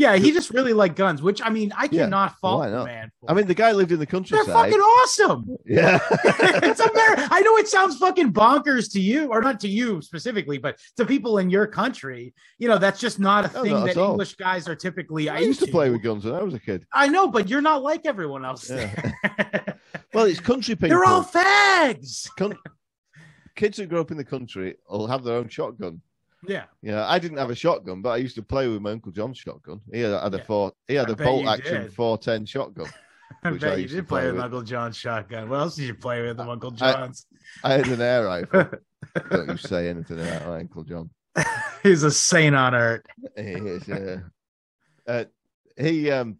Yeah, 0.00 0.16
he 0.16 0.32
just 0.32 0.48
really 0.48 0.72
liked 0.72 0.96
guns, 0.96 1.20
which 1.20 1.42
I 1.42 1.50
mean, 1.50 1.74
I 1.76 1.84
Yeah, 1.92 2.04
cannot 2.04 2.38
fault 2.38 2.64
the 2.64 2.86
man. 2.86 3.10
For. 3.20 3.30
I 3.30 3.34
mean, 3.34 3.46
the 3.46 3.54
guy 3.54 3.72
lived 3.72 3.92
in 3.92 3.98
the 3.98 4.06
countryside. 4.06 4.46
they're 4.46 4.54
fucking 4.54 4.80
awesome. 4.80 5.56
yeah. 5.66 5.98
it's 6.14 6.80
America. 6.80 7.28
I 7.30 7.42
know 7.42 7.58
it 7.58 7.68
sounds 7.68 7.98
fucking 7.98 8.32
bonkers 8.32 8.90
to 8.92 9.00
you, 9.00 9.26
or 9.28 9.42
not 9.42 9.60
to 9.60 9.68
you 9.68 10.00
specifically, 10.00 10.56
but 10.56 10.78
to 10.96 11.04
people 11.04 11.36
in 11.36 11.50
your 11.50 11.66
country. 11.66 12.32
You 12.58 12.68
know, 12.68 12.78
that's 12.78 12.98
just 12.98 13.20
not 13.20 13.50
a 13.50 13.52
No, 13.52 13.62
thing 13.62 13.72
not 13.72 13.86
that. 13.88 13.96
English 13.98 14.36
guys 14.36 14.66
are 14.68 14.74
typically. 14.74 15.28
I 15.28 15.40
used 15.40 15.60
to 15.60 15.66
play 15.66 15.90
with 15.90 16.02
guns 16.02 16.24
when 16.24 16.34
I 16.34 16.42
was 16.42 16.54
a 16.54 16.60
kid. 16.60 16.86
I 16.94 17.06
know, 17.08 17.28
but 17.28 17.50
you're 17.50 17.60
not 17.60 17.82
like 17.82 18.06
everyone 18.06 18.44
else. 18.44 18.70
Yeah. 18.70 19.74
Well, 20.12 20.24
it's 20.24 20.40
country 20.40 20.74
people. 20.74 20.88
They're 20.88 21.04
all 21.04 21.22
fags. 21.22 22.28
Con- 22.36 22.58
kids 23.54 23.78
who 23.78 23.86
grow 23.86 24.00
up 24.00 24.10
in 24.10 24.16
the 24.16 24.24
country 24.24 24.74
will 24.88 25.06
have 25.06 25.22
their 25.22 25.36
own 25.36 25.48
shotgun. 25.48 26.00
Yeah, 26.46 26.64
You 26.82 26.92
know, 26.92 27.02
I 27.04 27.18
didn't 27.18 27.36
have 27.38 27.50
a 27.50 27.54
shotgun, 27.54 28.00
but 28.02 28.10
I 28.10 28.16
used 28.16 28.34
to 28.36 28.42
play 28.42 28.66
with 28.68 28.80
my 28.80 28.92
uncle 28.92 29.12
John's 29.12 29.36
shotgun. 29.38 29.80
He 29.92 30.00
had, 30.00 30.12
had 30.22 30.34
a 30.34 30.42
four. 30.42 30.72
He 30.88 30.94
had 30.94 31.10
I 31.10 31.12
a 31.12 31.16
bolt 31.16 31.46
action 31.46 31.82
did. 31.82 31.92
four 31.92 32.16
ten 32.18 32.46
shotgun. 32.46 32.86
I 33.44 33.50
Which 33.52 33.60
bet 33.60 33.72
I 33.72 33.76
you 33.76 33.82
used 33.82 33.94
to 33.94 34.00
did 34.00 34.08
play 34.08 34.24
with 34.26 34.34
with. 34.36 34.44
Uncle 34.44 34.62
John's 34.62 34.96
shotgun. 34.96 35.48
What 35.48 35.60
else 35.60 35.76
did 35.76 35.84
you 35.86 35.94
play 35.94 36.22
with, 36.22 36.40
Uncle 36.40 36.70
John's? 36.70 37.26
I 37.62 37.72
had 37.74 37.86
an 37.88 38.00
air 38.00 38.24
rifle. 38.26 38.70
Don't 39.30 39.48
you 39.48 39.56
say 39.56 39.88
anything 39.88 40.18
about 40.20 40.46
my 40.46 40.60
uncle 40.60 40.82
John. 40.84 41.10
He's 41.82 42.02
a 42.02 42.10
saint 42.10 42.54
on 42.56 42.74
earth. 42.74 43.02
He 43.36 43.42
is. 43.42 43.88
Uh, 43.88 44.20
uh, 45.06 45.24
he. 45.76 46.10
Um. 46.10 46.38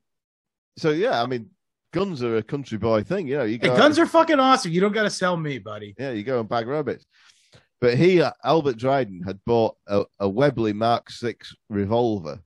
So 0.76 0.90
yeah, 0.90 1.22
I 1.22 1.26
mean, 1.26 1.50
guns 1.92 2.22
are 2.22 2.36
a 2.36 2.42
country 2.42 2.78
boy 2.78 3.02
thing. 3.02 3.26
You 3.28 3.38
know, 3.38 3.44
you 3.44 3.58
Hey, 3.60 3.68
go. 3.68 3.76
guns 3.76 3.98
are 3.98 4.06
fucking 4.06 4.40
awesome. 4.40 4.72
You 4.72 4.80
don't 4.80 4.92
got 4.92 5.02
to 5.04 5.10
sell 5.10 5.36
me, 5.36 5.58
buddy. 5.58 5.94
Yeah, 5.98 6.10
you 6.12 6.22
go 6.22 6.40
and 6.40 6.48
bag 6.48 6.66
rabbits. 6.66 7.06
But 7.80 7.96
he, 7.96 8.20
uh, 8.20 8.32
Albert 8.44 8.76
Dryden, 8.76 9.22
had 9.24 9.38
bought 9.46 9.76
a, 9.86 10.04
a 10.18 10.28
Webley 10.28 10.72
Mark 10.74 11.10
Six 11.10 11.54
revolver. 11.70 12.40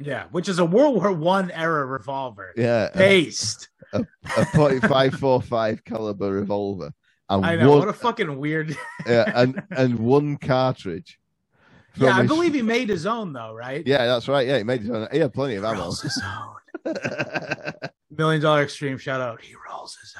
Yeah, 0.00 0.24
which 0.32 0.48
is 0.48 0.58
a 0.58 0.64
World 0.64 0.96
War 0.96 1.12
One 1.12 1.50
era 1.52 1.86
revolver. 1.86 2.52
Yeah, 2.56 2.90
a, 2.92 2.98
Based. 2.98 3.68
a 3.92 4.04
.545 4.24 5.84
caliber 5.84 6.32
revolver, 6.32 6.92
and 7.28 7.46
I 7.46 7.54
know. 7.54 7.70
one, 7.70 7.78
What 7.78 7.88
a 7.88 7.92
fucking 7.92 8.36
weird. 8.36 8.76
yeah, 9.06 9.30
and 9.34 9.62
and 9.70 9.98
one 10.00 10.36
cartridge. 10.36 11.20
yeah, 11.96 12.16
I 12.16 12.22
his- 12.22 12.28
believe 12.28 12.54
he 12.54 12.62
made 12.62 12.88
his 12.88 13.06
own 13.06 13.32
though, 13.32 13.54
right? 13.54 13.86
Yeah, 13.86 14.04
that's 14.06 14.26
right. 14.26 14.44
Yeah, 14.46 14.58
he 14.58 14.64
made 14.64 14.80
his 14.80 14.90
own. 14.90 15.06
He 15.12 15.18
had 15.20 15.32
plenty 15.32 15.54
of 15.54 15.64
ammo. 15.64 15.82
rolls 15.82 16.02
his 16.02 16.20
own. 16.24 16.94
Million 18.10 18.42
dollar 18.42 18.62
extreme 18.64 18.98
shout 18.98 19.20
out. 19.20 19.40
He 19.40 19.54
rolls 19.70 19.96
his 20.00 20.14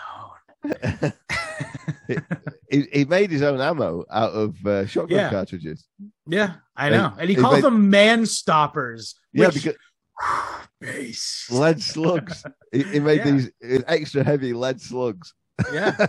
own. 1.02 1.12
He, 2.74 2.87
he 2.92 3.04
made 3.04 3.30
his 3.30 3.42
own 3.42 3.60
ammo 3.60 4.04
out 4.10 4.32
of 4.32 4.66
uh, 4.66 4.87
shotgun 4.87 5.18
Yeah. 5.18 5.30
cartridges. 5.30 5.87
Yeah, 6.26 6.54
I 6.76 6.90
know. 6.90 7.12
And 7.18 7.28
he 7.28 7.34
he 7.37 7.40
calls 7.40 7.54
made- 7.56 7.64
them 7.64 7.90
man 7.90 8.26
stoppers. 8.26 9.14
Yeah, 9.32 9.46
which 9.46 9.54
because 9.64 9.76
Base. 10.80 11.46
lead 11.50 11.82
slugs. 11.82 12.44
he, 12.72 12.82
he 12.84 13.00
made 13.00 13.18
Yeah. 13.24 13.30
these 13.30 13.50
uh, 13.78 13.82
extra 13.87 14.24
heavy 14.24 14.52
lead 14.52 14.80
slugs. 14.80 15.32
Yeah. 15.72 15.94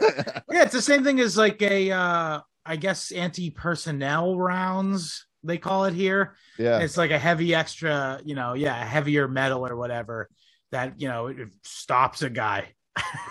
Yeah, 0.52 0.64
it's 0.64 0.74
the 0.74 0.82
same 0.82 1.04
thing 1.04 1.20
as 1.20 1.38
like 1.38 1.62
a 1.62 1.92
uh 1.92 2.40
I 2.66 2.76
guess 2.78 3.12
anti-personnel 3.12 4.38
rounds 4.38 5.26
they 5.44 5.58
call 5.60 5.86
it 5.86 5.94
here. 5.94 6.36
yeah, 6.58 6.80
It's 6.80 6.98
like 6.98 7.12
a 7.12 7.20
heavy 7.20 7.54
extra, 7.54 8.20
you 8.26 8.34
know, 8.34 8.54
yeah, 8.54 8.74
heavier 8.84 9.28
metal 9.28 9.68
or 9.68 9.76
whatever 9.76 10.28
that, 10.72 11.00
you 11.00 11.08
know, 11.08 11.28
it 11.28 11.50
stops 11.64 12.24
a 12.24 12.30
guy. 12.32 12.74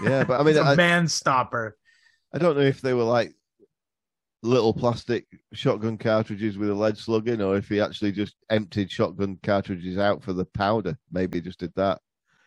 yeah. 0.04 0.22
But 0.22 0.40
I 0.40 0.42
mean, 0.46 0.56
a 0.56 0.62
I, 0.62 0.74
man 0.76 1.08
stopper. 1.08 1.76
I 2.34 2.38
don't 2.38 2.56
know 2.56 2.62
if 2.62 2.80
they 2.80 2.94
were 2.94 3.04
like 3.04 3.32
little 4.42 4.74
plastic 4.74 5.24
shotgun 5.52 5.96
cartridges 5.96 6.58
with 6.58 6.68
a 6.68 6.74
lead 6.74 6.98
slug 6.98 7.28
in, 7.28 7.40
or 7.40 7.56
if 7.56 7.68
he 7.68 7.80
actually 7.80 8.10
just 8.10 8.34
emptied 8.50 8.90
shotgun 8.90 9.38
cartridges 9.44 9.98
out 9.98 10.20
for 10.20 10.32
the 10.32 10.44
powder. 10.44 10.98
Maybe 11.12 11.38
he 11.38 11.42
just 11.42 11.60
did 11.60 11.72
that. 11.76 12.00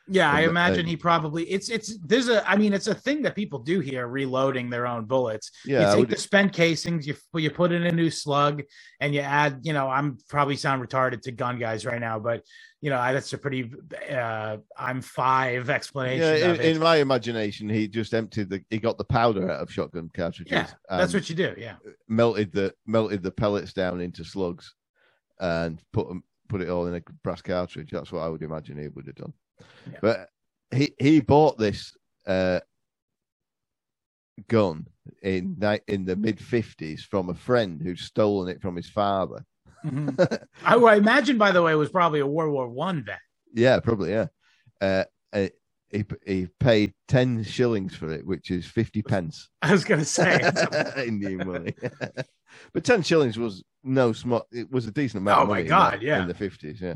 Yeah, 0.09 0.31
I 0.31 0.41
imagine 0.41 0.85
he 0.85 0.95
probably 0.95 1.43
it's 1.51 1.69
it's 1.69 1.97
there's 1.99 2.29
a 2.29 2.47
I 2.49 2.55
mean 2.55 2.73
it's 2.73 2.87
a 2.87 2.95
thing 2.95 3.21
that 3.23 3.35
people 3.35 3.59
do 3.59 3.79
here 3.81 4.07
reloading 4.07 4.69
their 4.69 4.87
own 4.87 5.05
bullets. 5.05 5.51
Yeah, 5.65 5.79
you 5.81 5.85
take 5.87 5.99
would- 5.99 6.09
the 6.09 6.15
spent 6.17 6.53
casings, 6.53 7.05
you 7.05 7.15
you 7.35 7.51
put 7.51 7.71
in 7.71 7.83
a 7.85 7.91
new 7.91 8.09
slug, 8.09 8.63
and 9.01 9.13
you 9.13 9.21
add. 9.21 9.59
You 9.63 9.73
know, 9.73 9.89
I'm 9.89 10.17
probably 10.29 10.55
sound 10.55 10.81
retarded 10.81 11.21
to 11.23 11.31
gun 11.31 11.59
guys 11.59 11.85
right 11.85 11.99
now, 11.99 12.19
but 12.19 12.43
you 12.79 12.89
know 12.89 12.97
I, 12.97 13.11
that's 13.11 13.33
a 13.33 13.37
pretty. 13.37 13.71
uh 14.09 14.57
I'm 14.77 15.01
five 15.01 15.69
explanation. 15.69 16.37
yeah. 16.39 16.53
In, 16.53 16.75
in 16.75 16.79
my 16.79 16.97
imagination, 16.97 17.67
he 17.67 17.87
just 17.87 18.13
emptied 18.13 18.49
the. 18.49 18.63
He 18.69 18.77
got 18.79 18.97
the 18.97 19.03
powder 19.03 19.51
out 19.51 19.61
of 19.61 19.71
shotgun 19.71 20.09
cartridges. 20.13 20.51
yeah, 20.53 20.67
that's 20.89 21.13
what 21.13 21.29
you 21.29 21.35
do. 21.35 21.53
Yeah, 21.57 21.75
melted 22.07 22.53
the 22.53 22.73
melted 22.85 23.23
the 23.23 23.31
pellets 23.31 23.73
down 23.73 23.99
into 23.99 24.23
slugs, 24.23 24.73
and 25.39 25.81
put 25.91 26.07
them 26.07 26.23
put 26.47 26.61
it 26.61 26.69
all 26.69 26.87
in 26.87 26.95
a 26.95 27.01
brass 27.23 27.41
cartridge. 27.41 27.89
That's 27.91 28.11
what 28.11 28.21
I 28.21 28.29
would 28.29 28.41
imagine 28.41 28.77
he 28.77 28.87
would 28.87 29.07
have 29.07 29.15
done. 29.15 29.33
Yeah. 29.91 29.99
But 30.01 30.29
he 30.71 30.93
he 30.99 31.19
bought 31.21 31.57
this 31.57 31.95
uh, 32.25 32.59
gun 34.47 34.87
in 35.21 35.55
ni- 35.59 35.79
in 35.87 36.05
the 36.05 36.15
mid 36.15 36.39
fifties 36.39 37.03
from 37.03 37.29
a 37.29 37.33
friend 37.33 37.81
who'd 37.81 37.99
stolen 37.99 38.49
it 38.49 38.61
from 38.61 38.75
his 38.75 38.89
father. 38.89 39.45
Mhm. 39.85 40.43
I, 40.65 40.75
I 40.75 40.95
imagine, 40.95 41.37
by 41.37 41.51
the 41.51 41.61
way, 41.61 41.71
it 41.71 41.75
was 41.75 41.89
probably 41.89 42.19
a 42.19 42.27
World 42.27 42.53
War 42.53 42.67
One 42.67 43.03
vet. 43.03 43.19
Yeah, 43.53 43.79
probably. 43.79 44.11
Yeah. 44.11 44.27
Uh, 44.81 45.03
uh, 45.33 45.47
he 45.89 46.05
he 46.25 46.47
paid 46.59 46.93
ten 47.07 47.43
shillings 47.43 47.95
for 47.95 48.11
it, 48.11 48.25
which 48.25 48.51
is 48.51 48.65
fifty 48.65 49.01
pence 49.01 49.49
I 49.61 49.71
was 49.71 49.85
gonna 49.85 50.03
say. 50.05 50.39
Indian 50.97 51.47
money. 51.47 51.73
but 52.73 52.83
ten 52.83 53.01
shillings 53.01 53.37
was 53.39 53.63
no 53.83 54.11
small. 54.11 54.45
It 54.51 54.69
was 54.71 54.85
a 54.85 54.91
decent 54.91 55.21
amount. 55.21 55.39
Oh 55.39 55.43
of 55.43 55.49
my 55.49 55.63
God, 55.63 55.93
that- 55.93 56.01
yeah. 56.01 56.21
in 56.21 56.27
the 56.27 56.33
fifties. 56.33 56.81
Yeah, 56.81 56.95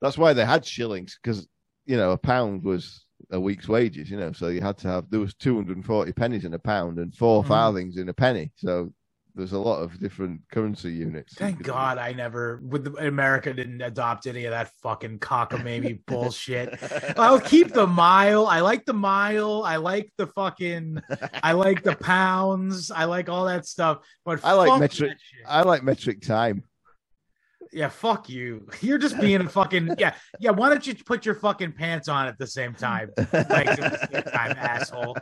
that's 0.00 0.18
why 0.18 0.32
they 0.32 0.44
had 0.44 0.64
shillings 0.64 1.18
because 1.22 1.46
you 1.86 1.96
know 1.96 2.12
a 2.12 2.18
pound 2.18 2.62
was 2.62 3.04
a 3.32 3.38
week's 3.40 3.68
wages. 3.68 4.10
You 4.10 4.18
know, 4.18 4.32
so 4.32 4.48
you 4.48 4.60
had 4.60 4.78
to 4.78 4.88
have 4.88 5.10
there 5.10 5.20
was 5.20 5.34
two 5.34 5.54
hundred 5.56 5.76
and 5.76 5.86
forty 5.86 6.12
pennies 6.12 6.44
in 6.44 6.54
a 6.54 6.58
pound 6.58 6.98
and 6.98 7.14
4 7.14 7.42
Mhm. 7.44 7.48
farthings 7.48 7.96
in 7.96 8.08
a 8.08 8.14
penny. 8.14 8.52
So 8.56 8.92
there's 9.36 9.52
a 9.52 9.58
lot 9.58 9.78
of 9.80 9.98
different 10.00 10.40
currency 10.52 10.92
units. 10.92 11.34
Thank 11.34 11.62
God 11.62 11.98
I 11.98 12.12
never 12.12 12.60
with 12.64 12.84
the, 12.84 13.06
America 13.06 13.54
didn't 13.54 13.80
adopt 13.80 14.26
any 14.26 14.44
of 14.46 14.50
that 14.50 14.72
fucking 14.82 15.20
cockamamie 15.20 16.00
bullshit. 16.06 16.76
I'll 17.16 17.40
keep 17.40 17.72
the 17.72 17.86
mile. 17.86 18.46
I 18.48 18.58
like 18.60 18.84
the 18.86 18.92
mile. 18.92 19.62
I 19.64 19.76
like 19.76 20.12
the 20.16 20.26
fucking. 20.26 21.00
I 21.44 21.52
like 21.52 21.84
the 21.84 21.94
pounds. 21.94 22.90
I 22.90 23.04
like 23.04 23.28
all 23.28 23.44
that 23.46 23.66
stuff. 23.66 23.98
But 24.24 24.44
I 24.44 24.52
like 24.54 24.80
metric- 24.80 25.18
I 25.46 25.62
like 25.62 25.84
metric 25.84 26.22
time. 26.22 26.64
Yeah, 27.72 27.88
fuck 27.88 28.28
you. 28.28 28.66
You're 28.80 28.98
just 28.98 29.20
being 29.20 29.40
a 29.40 29.48
fucking. 29.48 29.94
Yeah, 29.98 30.14
yeah. 30.40 30.50
Why 30.50 30.68
don't 30.68 30.86
you 30.86 30.94
put 30.94 31.24
your 31.24 31.36
fucking 31.36 31.72
pants 31.72 32.08
on 32.08 32.26
at 32.26 32.38
the 32.38 32.46
same 32.46 32.74
time? 32.74 33.10
Legs 33.16 33.32
at 33.32 33.78
the 33.78 34.08
same 34.12 34.22
time, 34.24 34.56
asshole. 34.58 35.16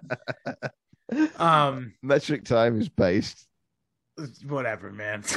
Um, 1.38 1.94
metric 2.02 2.44
time 2.44 2.80
is 2.80 2.88
based. 2.88 3.46
whatever, 4.46 4.90
man. 4.90 5.22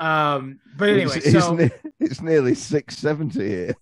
um, 0.00 0.58
but 0.76 0.88
anyway, 0.88 1.16
it's, 1.16 1.26
it's 1.26 1.44
so 1.44 1.54
ne- 1.54 1.70
it's 2.00 2.20
nearly 2.20 2.54
six 2.54 2.98
seventy 2.98 3.48
here. 3.48 3.74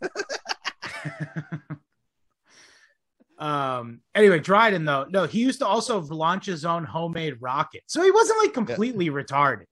um 3.38 4.02
anyway 4.14 4.38
dryden 4.38 4.84
though 4.84 5.06
no 5.08 5.24
he 5.24 5.40
used 5.40 5.60
to 5.60 5.66
also 5.66 5.98
launch 6.02 6.44
his 6.44 6.66
own 6.66 6.84
homemade 6.84 7.38
rocket 7.40 7.80
so 7.86 8.02
he 8.02 8.10
wasn't 8.10 8.38
like 8.38 8.52
completely 8.52 9.08
retarded 9.08 9.64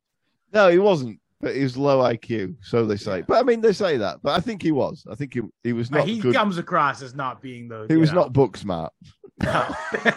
No, 0.55 0.71
he 0.71 0.79
wasn't. 0.79 1.21
But 1.41 1.55
he 1.55 1.63
was 1.63 1.77
low 1.77 2.01
IQ, 2.01 2.57
so 2.63 2.85
they 2.85 2.97
say. 2.97 3.19
Yeah. 3.19 3.25
But 3.29 3.39
I 3.39 3.43
mean, 3.45 3.61
they 3.61 3.73
say 3.73 3.97
that. 3.99 4.19
But 4.23 4.37
I 4.37 4.41
think 4.41 4.61
he 4.61 4.73
was. 4.73 5.07
I 5.11 5.15
think 5.15 5.35
he 5.35 5.41
he 5.63 5.73
was 5.73 5.89
But 5.89 5.99
not 5.99 6.09
he 6.09 6.19
good. 6.19 6.35
comes 6.35 6.59
across 6.59 7.01
as 7.03 7.15
not 7.15 7.41
being 7.41 7.69
the 7.69 7.87
he 7.89 7.97
was 7.97 8.11
know, 8.13 8.23
not 8.23 8.33
book 8.33 8.57
smart. 8.57 8.93
no. 9.43 9.67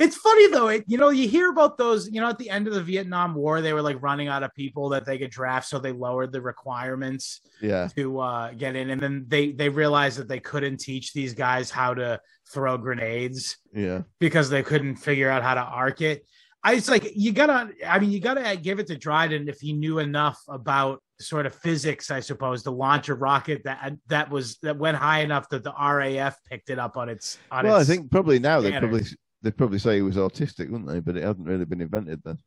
it's 0.00 0.16
funny 0.16 0.48
though 0.50 0.68
it, 0.68 0.84
you 0.88 0.98
know 0.98 1.10
you 1.10 1.28
hear 1.28 1.48
about 1.50 1.78
those 1.78 2.10
you 2.10 2.20
know 2.20 2.28
at 2.28 2.38
the 2.38 2.50
end 2.50 2.66
of 2.66 2.74
the 2.74 2.82
vietnam 2.82 3.34
war 3.34 3.60
they 3.60 3.72
were 3.72 3.82
like 3.82 4.02
running 4.02 4.26
out 4.26 4.42
of 4.42 4.52
people 4.54 4.88
that 4.88 5.04
they 5.04 5.16
could 5.16 5.30
draft 5.30 5.68
so 5.68 5.78
they 5.78 5.92
lowered 5.92 6.32
the 6.32 6.40
requirements 6.40 7.40
Yeah, 7.60 7.86
to 7.96 8.18
uh, 8.18 8.52
get 8.52 8.74
in 8.74 8.90
and 8.90 9.00
then 9.00 9.26
they 9.28 9.52
they 9.52 9.68
realized 9.68 10.18
that 10.18 10.26
they 10.26 10.40
couldn't 10.40 10.78
teach 10.78 11.12
these 11.12 11.34
guys 11.34 11.70
how 11.70 11.94
to 11.94 12.18
throw 12.52 12.76
grenades 12.78 13.58
yeah, 13.72 14.02
because 14.18 14.50
they 14.50 14.62
couldn't 14.64 14.96
figure 14.96 15.28
out 15.30 15.42
how 15.42 15.54
to 15.54 15.60
arc 15.60 16.00
it. 16.00 16.24
I 16.66 16.72
it's 16.72 16.90
like 16.90 17.12
you 17.14 17.32
gotta. 17.32 17.70
I 17.86 18.00
mean, 18.00 18.10
you 18.10 18.18
gotta 18.18 18.56
give 18.56 18.80
it 18.80 18.88
to 18.88 18.96
Dryden 18.96 19.48
if 19.48 19.60
he 19.60 19.72
knew 19.72 20.00
enough 20.00 20.42
about 20.48 21.00
sort 21.20 21.46
of 21.46 21.54
physics, 21.54 22.10
I 22.10 22.18
suppose, 22.18 22.64
to 22.64 22.72
launch 22.72 23.08
a 23.08 23.14
rocket 23.14 23.62
that 23.64 23.94
that 24.08 24.30
was 24.30 24.58
that 24.62 24.76
went 24.76 24.96
high 24.96 25.20
enough 25.20 25.48
that 25.50 25.62
the 25.62 25.72
RAF 25.72 26.36
picked 26.50 26.70
it 26.70 26.80
up 26.80 26.96
on 26.96 27.08
its. 27.08 27.38
On 27.52 27.64
well, 27.64 27.76
I 27.76 27.84
think 27.84 28.10
probably 28.10 28.40
now 28.40 28.60
they 28.60 28.72
probably 28.72 29.04
they 29.42 29.52
probably 29.52 29.78
say 29.78 29.94
he 29.94 30.02
was 30.02 30.16
autistic, 30.16 30.68
wouldn't 30.68 30.88
they? 30.88 30.98
But 30.98 31.16
it 31.16 31.22
hadn't 31.22 31.44
really 31.44 31.66
been 31.66 31.82
invented 31.82 32.20
then. 32.24 32.38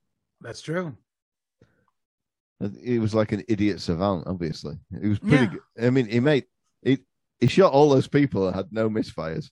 that's 0.42 0.62
true. 0.62 0.98
He 2.84 3.00
was 3.00 3.16
like 3.16 3.32
an 3.32 3.46
idiot 3.48 3.80
savant. 3.80 4.28
Obviously, 4.28 4.76
he 5.02 5.08
was 5.08 5.20
pretty. 5.20 5.38
Yeah. 5.38 5.46
good. 5.46 5.86
I 5.88 5.90
mean, 5.92 6.08
he 6.08 6.20
made 6.20 6.44
he 6.82 6.98
he 7.40 7.48
shot 7.48 7.72
all 7.72 7.88
those 7.88 8.10
people 8.10 8.48
and 8.48 8.56
had 8.56 8.68
no 8.70 8.90
misfires. 8.90 9.50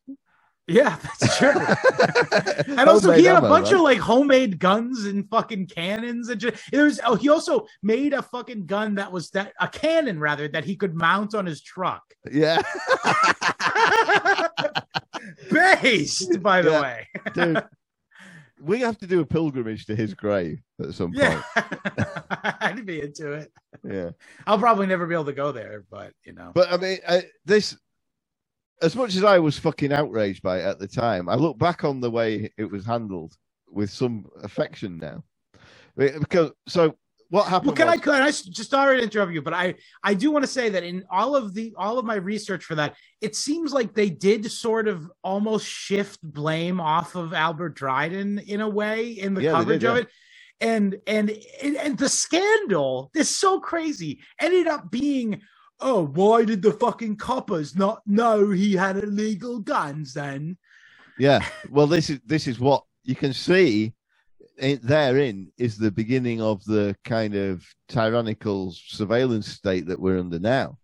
Yeah, 0.68 0.98
that's 1.20 1.38
true. 1.38 1.54
And 2.78 2.90
also, 2.90 3.12
he 3.14 3.24
had 3.24 3.38
a 3.38 3.42
bunch 3.42 3.72
of 3.72 3.80
like 3.82 3.98
homemade 4.00 4.60
guns 4.60 5.06
and 5.06 5.28
fucking 5.30 5.68
cannons 5.68 6.30
and 6.30 6.40
just, 6.42 6.58
there's. 6.72 7.00
Oh, 7.06 7.16
he 7.16 7.30
also 7.30 7.66
made 7.82 8.14
a 8.14 8.22
fucking 8.22 8.66
gun 8.66 8.96
that 8.96 9.12
was 9.12 9.30
that 9.32 9.54
a 9.62 9.68
cannon 9.68 10.20
rather 10.20 10.48
that 10.50 10.66
he 10.66 10.76
could 10.76 10.94
mount 10.96 11.34
on 11.34 11.46
his 11.46 11.62
truck. 11.62 12.04
yeah, 12.32 12.62
Based, 15.52 16.42
by 16.42 16.62
the 16.62 16.72
Yeah. 16.72 16.82
way. 16.82 17.08
dude. 17.34 17.64
We 18.60 18.80
have 18.80 18.98
to 19.00 19.08
do 19.08 19.20
a 19.22 19.26
pilgrimage 19.26 19.86
to 19.86 19.96
his 19.96 20.16
grave 20.16 20.60
at 20.82 20.94
some 20.96 21.12
Yeah, 21.14 21.42
point. 21.54 22.08
I'd 22.60 22.86
be 22.88 23.02
into 23.02 23.32
it. 23.34 23.52
Yeah. 23.84 24.10
I'll 24.48 24.58
probably 24.58 24.88
never 24.88 25.06
be 25.06 25.14
able 25.14 25.26
to 25.26 25.34
go 25.34 25.52
there, 25.52 25.86
but 25.92 26.12
you 26.26 26.34
know, 26.34 26.52
But 26.56 26.72
I 26.72 26.78
mean, 26.78 26.98
I, 27.08 27.24
this, 27.46 27.78
as 28.82 28.96
much 28.96 29.16
as 29.16 29.24
I 29.24 29.40
was 29.40 29.58
fucking 29.58 29.92
outraged 29.92 30.44
by 30.44 30.60
it 30.60 30.66
at 30.66 30.80
the 30.80 30.88
time, 30.88 31.30
I 31.30 31.36
look 31.36 31.58
back 31.58 31.84
on 31.84 32.00
the 32.00 32.12
way 32.12 32.52
it 32.58 32.70
was 32.70 32.86
handled 32.86 33.34
with 33.70 33.90
some 33.90 34.26
affection 34.44 34.98
now. 34.98 35.24
Because 35.96 36.52
so 36.68 36.96
what 37.30 37.48
happened? 37.48 37.68
well, 37.68 37.76
can 37.76 37.88
I 37.90 37.96
was- 37.96 38.02
can 38.02 38.14
I 38.22 38.28
just 38.32 38.70
sorry 38.70 38.98
to 38.98 39.04
interrupt 39.04 39.34
you, 39.34 39.42
but 39.42 39.54
I 39.54 39.76
I 40.04 40.14
do 40.14 40.32
want 40.32 40.44
to 40.44 40.52
say 40.52 40.70
that 40.70 40.84
in 40.84 41.04
all 41.12 41.36
of 41.36 41.54
the 41.54 41.74
all 41.78 41.98
of 41.98 42.06
my 42.06 42.16
research 42.16 42.64
for 42.64 42.76
that, 42.76 42.96
it 43.20 43.36
seems 43.36 43.74
like 43.74 43.94
they 43.94 44.10
did 44.10 44.50
sort 44.52 44.88
of 44.88 45.12
almost 45.24 45.66
shift 45.68 46.20
blame 46.24 46.80
off 46.80 47.16
of 47.16 47.34
Albert 47.34 47.74
Dryden 47.76 48.40
in 48.40 48.62
a 48.62 48.70
way 48.70 49.10
in 49.10 49.34
the 49.34 49.44
Yeah, 49.44 49.52
coverage 49.54 49.82
did, 49.82 49.90
of 49.90 49.96
yeah. 49.98 50.02
it. 50.04 50.08
And, 50.60 50.98
and 51.06 51.30
and 51.62 51.76
and 51.76 51.98
the 51.98 52.10
scandal 52.10 53.12
is 53.14 53.36
so 53.36 53.60
crazy 53.60 54.22
ended 54.40 54.68
up 54.68 54.90
being 54.90 55.42
oh 55.80 56.06
why 56.06 56.44
did 56.44 56.62
the 56.62 56.74
fucking 56.74 57.16
coppers 57.16 57.76
not 57.76 58.02
know 58.06 58.50
he 58.50 58.74
had 58.74 58.98
illegal 58.98 59.60
guns 59.60 60.14
then 60.14 60.58
Yeah. 61.18 61.40
Well, 61.70 61.88
this 61.88 62.10
is 62.10 62.20
this 62.26 62.48
is 62.48 62.60
what 62.60 62.84
you 63.04 63.16
can 63.16 63.34
see. 63.34 63.94
In, 64.60 64.80
therein 64.84 65.52
is 65.58 65.78
the 65.78 65.92
beginning 65.92 66.42
of 66.42 66.64
the 66.66 66.96
kind 67.04 67.36
of 67.36 67.64
tyrannical 67.88 68.72
surveillance 68.72 69.48
state 69.48 69.86
that 69.88 70.00
we're 70.00 70.20
under 70.20 70.40
now. 70.40 70.78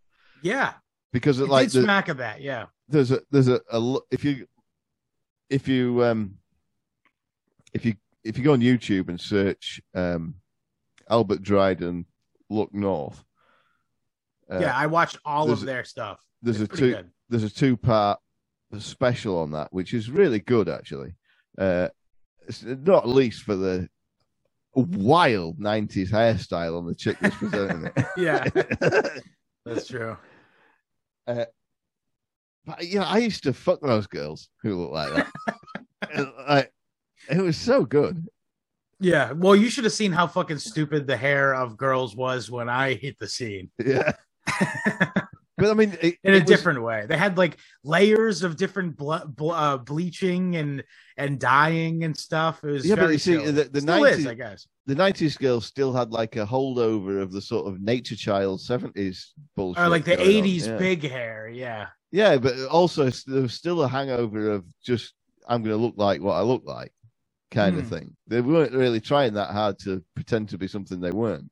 yeah 0.43 0.73
Because 1.11 1.39
it 1.39 1.49
like 1.49 1.71
did 1.71 1.81
the, 1.81 1.83
smack 1.83 2.07
of 2.09 2.17
that 2.17 2.41
yeah 2.41 2.65
there's 2.87 3.11
a 3.11 3.21
there's 3.31 3.47
a, 3.47 3.59
a 3.71 3.97
if 4.11 4.23
you 4.23 4.45
if 5.49 5.67
you 5.67 6.03
um 6.03 6.35
if 7.73 7.83
you 7.85 7.95
if 8.23 8.37
you 8.37 8.43
go 8.43 8.53
on 8.53 8.61
YouTube 8.61 9.09
and 9.09 9.19
search 9.19 9.81
um 9.95 10.35
Albert 11.09 11.41
Dryden 11.41 12.05
look 12.49 12.73
north 12.73 13.23
uh, 14.53 14.59
yeah 14.59 14.75
i 14.75 14.85
watched 14.85 15.17
all 15.25 15.49
of 15.51 15.61
their 15.61 15.83
stuff 15.83 16.19
there's 16.41 16.61
It's 16.61 16.73
a 16.73 16.77
two 16.77 16.91
good. 16.93 17.09
there's 17.29 17.43
a 17.43 17.49
two 17.49 17.75
part 17.75 18.19
special 18.79 19.37
on 19.39 19.51
that 19.51 19.71
which 19.71 19.93
is 19.93 20.09
really 20.09 20.39
good 20.39 20.67
actually 20.69 21.15
uh 21.57 21.87
not 22.65 23.07
least 23.07 23.43
for 23.43 23.55
the 23.55 23.87
wild 24.75 25.59
'90s 25.59 26.09
hairstyle 26.09 26.77
on 26.77 26.85
the 26.87 26.95
chick 26.95 27.15
that's 27.21 27.35
presenting 27.35 27.85
it. 27.95 28.05
Yeah, 28.17 28.43
that's 29.65 29.87
true. 29.87 30.17
But 31.27 31.51
yeah, 32.81 33.03
I 33.03 33.19
used 33.19 33.43
to 33.43 33.53
fuck 33.53 33.81
those 33.81 34.07
girls 34.07 34.49
who 34.61 34.75
look 34.81 34.91
like 34.91 35.13
that. 35.13 35.31
Like, 36.47 36.71
it 37.29 37.37
was 37.41 37.55
so 37.57 37.85
good. 37.85 38.27
Yeah. 38.99 39.31
Well, 39.31 39.55
you 39.55 39.69
should 39.69 39.85
have 39.85 39.93
seen 39.93 40.11
how 40.11 40.27
fucking 40.27 40.59
stupid 40.59 41.07
the 41.07 41.15
hair 41.17 41.55
of 41.55 41.77
girls 41.77 42.15
was 42.15 42.51
when 42.51 42.67
I 42.67 42.95
hit 42.95 43.17
the 43.19 43.27
scene. 43.27 43.71
Yeah, 43.83 44.11
but 45.57 45.69
I 45.69 45.73
mean, 45.73 45.95
it, 46.01 46.15
in 46.23 46.33
a 46.33 46.39
was- 46.39 46.43
different 46.43 46.81
way. 46.81 47.05
They 47.07 47.17
had 47.17 47.37
like 47.37 47.57
layers 47.83 48.43
of 48.43 48.57
different 48.57 48.97
ble- 48.97 49.25
ble- 49.27 49.51
uh, 49.51 49.77
bleaching 49.77 50.55
and 50.55 50.83
and 51.17 51.39
dyeing 51.39 52.03
and 52.03 52.17
stuff. 52.17 52.63
It 52.63 52.67
was 52.71 52.85
Yeah, 52.85 52.95
but 52.95 53.11
you 53.11 53.17
see, 53.17 53.33
silly. 53.35 53.51
the- 53.51 53.63
the 53.65 53.81
Still 53.81 54.03
is, 54.05 54.25
90s 54.25 54.29
I 54.29 54.33
guess. 54.33 54.67
the 54.87 54.95
'90s 54.95 55.37
girls 55.37 55.65
still 55.65 55.93
had 55.93 56.11
like 56.11 56.35
a 56.35 56.45
holdover 56.45 57.21
of 57.21 57.31
the 57.31 57.41
sort 57.41 57.67
of 57.67 57.79
nature 57.81 58.15
child 58.15 58.59
'70s 58.61 59.33
bullshit, 59.55 59.83
Or 59.83 59.89
like 59.89 60.05
the 60.05 60.17
'80s 60.17 60.67
Yeah. 60.67 60.77
big 60.77 61.03
hair. 61.09 61.49
Yeah. 61.49 61.87
Yeah, 62.11 62.37
but 62.37 62.53
also 62.69 63.09
there 63.27 63.41
was 63.43 63.53
still 63.53 63.81
a 63.83 63.87
hangover 63.87 64.51
of 64.51 64.65
just 64.83 65.13
I'm 65.47 65.61
going 65.63 65.75
to 65.75 65.81
look 65.83 65.95
like 65.97 66.21
what 66.21 66.33
I 66.35 66.41
look 66.41 66.63
like, 66.65 66.93
kind 67.51 67.77
of 67.77 67.83
Hmm. 67.85 67.89
thing. 67.89 68.15
They 68.27 68.39
weren't 68.39 68.71
really 68.71 69.01
trying 69.01 69.33
that 69.33 69.49
hard 69.51 69.77
to 69.79 70.01
pretend 70.15 70.49
to 70.49 70.57
be 70.57 70.67
something 70.67 70.99
they 71.01 71.11
weren't. 71.11 71.49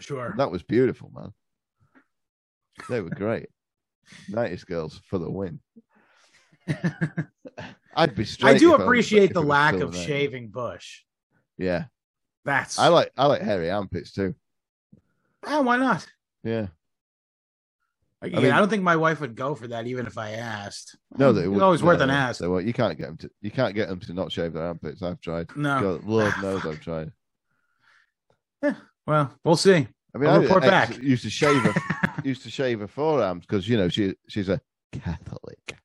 Sure. 0.00 0.26
And 0.30 0.38
that 0.40 0.50
was 0.50 0.62
beautiful, 0.62 1.10
man. 1.14 1.32
They 2.88 3.00
were 3.00 3.10
great. 3.10 3.48
'90s 4.30 4.66
girls 4.66 5.00
for 5.08 5.18
the 5.18 5.30
win. 5.30 5.60
I'd 7.94 8.14
be 8.14 8.24
straight. 8.24 8.56
I 8.56 8.58
do 8.58 8.72
if 8.72 8.78
was- 8.78 8.86
appreciate 8.86 9.34
the 9.34 9.42
lack 9.42 9.74
of 9.74 9.92
there. 9.92 10.02
shaving 10.04 10.48
bush. 10.48 11.02
Yeah, 11.58 11.84
That's 12.44 12.78
I 12.78 12.88
like 12.88 13.10
I 13.16 13.26
like 13.26 13.42
hairy 13.42 13.70
armpits 13.70 14.12
too. 14.12 14.34
Oh, 15.44 15.62
why 15.62 15.76
not? 15.76 16.06
Yeah, 16.44 16.68
Like, 18.20 18.34
I 18.34 18.40
mean- 18.40 18.52
I 18.52 18.58
don't 18.58 18.68
think 18.68 18.82
my 18.82 18.96
wife 18.96 19.20
would 19.20 19.34
go 19.36 19.54
for 19.54 19.68
that, 19.68 19.86
even 19.86 20.06
if 20.06 20.16
I 20.18 20.30
asked. 20.32 20.96
no, 21.18 21.32
they 21.32 21.42
it's 21.42 21.48
would- 21.50 21.62
always 21.62 21.82
worth 21.82 22.00
an 22.00 22.08
no, 22.08 22.14
ask. 22.14 22.40
They 22.40 22.48
won't. 22.48 22.66
You 22.66 22.72
can't 22.72 22.96
get 22.98 23.06
them 23.08 23.16
to. 23.18 23.30
You 23.42 23.50
can't 23.50 23.74
get 23.74 23.88
them 23.88 24.00
to 24.00 24.12
not 24.14 24.32
shave 24.32 24.54
their 24.54 24.64
armpits. 24.64 25.02
I've 25.02 25.20
tried. 25.20 25.54
No. 25.56 25.80
God, 25.80 26.04
Lord 26.04 26.32
ah, 26.36 26.40
knows 26.40 26.66
I've 26.66 26.80
tried. 26.80 27.12
Yeah. 28.62 28.74
Well, 29.06 29.32
we'll 29.44 29.56
see. 29.56 29.86
I 30.14 30.18
mean, 30.18 30.28
I'll 30.30 30.40
I 30.40 30.42
report 30.42 30.62
back. 30.62 30.96
used 30.98 31.24
to 31.24 31.30
shave 31.30 31.62
used 32.24 32.42
to 32.42 32.50
shave 32.50 32.80
her 32.80 32.88
forearms 32.88 33.46
because 33.46 33.68
you 33.68 33.76
know 33.76 33.88
she 33.88 34.14
she's 34.28 34.48
a 34.48 34.60
Catholic. 34.92 35.76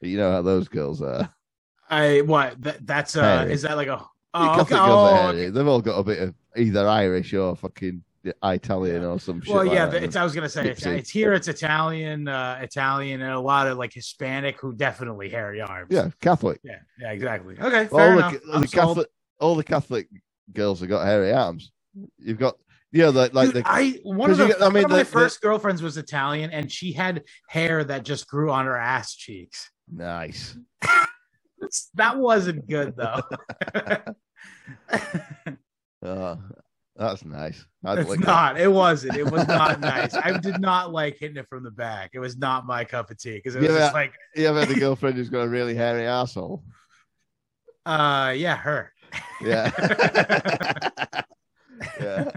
You 0.00 0.18
know 0.18 0.30
how 0.30 0.42
those 0.42 0.68
girls 0.68 1.02
are. 1.02 1.32
I 1.90 2.20
what? 2.22 2.60
That, 2.62 2.86
that's 2.86 3.16
uh, 3.16 3.22
Hairy. 3.22 3.52
is 3.52 3.62
that 3.62 3.76
like 3.76 3.88
a? 3.88 4.04
Oh, 4.36 4.46
Catholic 4.46 4.66
okay. 4.66 4.74
girls 4.74 4.90
oh, 4.90 4.92
are 4.92 5.28
okay. 5.28 5.38
hairy. 5.38 5.50
They've 5.50 5.66
all 5.66 5.80
got 5.80 5.98
a 5.98 6.02
bit 6.02 6.18
of 6.20 6.34
either 6.56 6.88
Irish 6.88 7.32
or 7.34 7.54
fucking 7.54 8.02
Italian 8.42 9.04
or 9.04 9.20
some 9.20 9.40
shit. 9.40 9.54
Well, 9.54 9.64
like 9.64 9.74
yeah, 9.74 9.86
that. 9.86 10.02
it's, 10.02 10.16
I 10.16 10.24
was 10.24 10.34
gonna 10.34 10.48
say 10.48 10.68
it's, 10.68 10.84
it's 10.84 11.10
here. 11.10 11.34
It's 11.34 11.48
Italian, 11.48 12.26
uh, 12.26 12.58
Italian, 12.60 13.20
and 13.20 13.32
a 13.32 13.40
lot 13.40 13.66
of 13.66 13.78
like 13.78 13.92
Hispanic 13.92 14.60
who 14.60 14.74
definitely 14.74 15.28
hairy 15.28 15.60
arms. 15.60 15.88
yeah, 15.90 16.08
Catholic. 16.20 16.60
yeah, 16.64 16.78
yeah, 16.98 17.12
exactly. 17.12 17.56
Okay, 17.60 17.88
All 17.88 17.98
fair 17.98 18.12
the, 18.12 18.18
enough. 18.18 18.32
the. 18.60 18.68
Catholic, 18.68 19.08
all 19.40 19.54
the 19.54 19.64
Catholic 19.64 20.08
girls 20.52 20.80
have 20.80 20.88
got 20.88 21.04
hairy 21.04 21.32
arms. 21.32 21.72
You've 22.18 22.38
got, 22.38 22.56
yeah, 22.94 23.08
like 23.08 23.34
like 23.34 23.52
Dude, 23.52 23.64
the 23.64 23.68
I 23.70 23.98
one 24.04 24.30
of 24.30 24.38
the 24.38 24.46
you 24.48 24.54
I 24.60 24.70
mean, 24.70 24.74
one 24.74 24.84
of 24.84 24.90
my 24.92 24.98
the- 24.98 25.04
the- 25.04 25.10
first 25.10 25.42
girlfriends 25.42 25.82
was 25.82 25.96
Italian, 25.98 26.50
and 26.50 26.72
she 26.72 26.92
had 26.92 27.24
hair 27.48 27.84
that 27.84 28.04
just 28.04 28.26
grew 28.28 28.50
on 28.50 28.64
her 28.64 28.76
ass 28.76 29.14
cheeks. 29.14 29.70
nice. 29.92 30.56
That 31.94 32.18
wasn't 32.18 32.68
good 32.68 32.94
though. 32.94 33.22
Oh, 36.02 36.38
that's 36.96 37.24
nice. 37.24 37.64
I'd 37.84 37.98
it's 38.00 38.08
like 38.10 38.20
that. 38.20 38.26
not. 38.26 38.60
It 38.60 38.68
wasn't. 38.70 39.16
It 39.16 39.30
was 39.30 39.48
not 39.48 39.80
nice. 39.92 40.14
I 40.14 40.36
did 40.38 40.60
not 40.60 40.92
like 40.92 41.16
hitting 41.18 41.38
it 41.38 41.48
from 41.48 41.64
the 41.64 41.70
back. 41.70 42.10
It 42.12 42.18
was 42.18 42.36
not 42.36 42.66
my 42.66 42.84
cup 42.84 43.10
of 43.10 43.18
tea 43.18 43.36
because 43.36 43.54
it 43.56 43.60
was 43.62 43.70
Yeah, 43.70 43.78
just 43.78 43.94
like, 43.94 44.12
You 44.36 44.46
ever 44.46 44.60
had 44.60 44.70
a 44.70 44.74
girlfriend 44.78 45.16
who's 45.16 45.30
got 45.30 45.40
a 45.42 45.48
really 45.48 45.74
hairy 45.74 46.06
asshole? 46.06 46.62
uh, 47.86 48.34
yeah, 48.36 48.56
her. 48.56 48.92
Yeah. 49.40 49.70
yeah. 52.00 52.30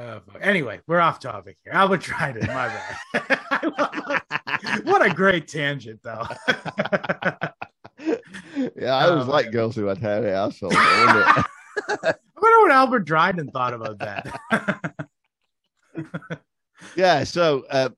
Oh. 0.00 0.20
Anyway, 0.40 0.80
we're 0.86 1.00
off 1.00 1.18
topic 1.18 1.56
here. 1.64 1.72
Albert 1.72 2.02
Dryden, 2.02 2.46
my 2.46 2.68
bad. 3.12 3.40
what 4.84 5.04
a 5.04 5.12
great 5.12 5.48
tangent, 5.48 6.00
though. 6.04 6.24
yeah, 8.76 8.94
I 8.94 9.08
always 9.08 9.26
Oh, 9.26 9.30
liked 9.30 9.46
man. 9.46 9.52
girls 9.52 9.74
who 9.74 9.86
had 9.86 9.98
hairy 9.98 10.30
assholes. 10.30 10.74
I 10.76 11.04
wonder- 11.06 11.44
I 11.90 12.14
wonder 12.40 12.58
what 12.60 12.70
Albert 12.70 13.00
Dryden 13.00 13.50
thought 13.50 13.74
about 13.74 13.98
that. 13.98 15.08
yeah, 16.96 17.24
so 17.24 17.64
uh, 17.70 17.88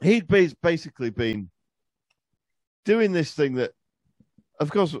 he'd 0.00 0.26
be 0.28 0.54
basically 0.62 1.10
been 1.10 1.50
doing 2.84 3.12
this 3.12 3.32
thing 3.32 3.54
that, 3.56 3.72
of 4.60 4.70
course, 4.70 4.96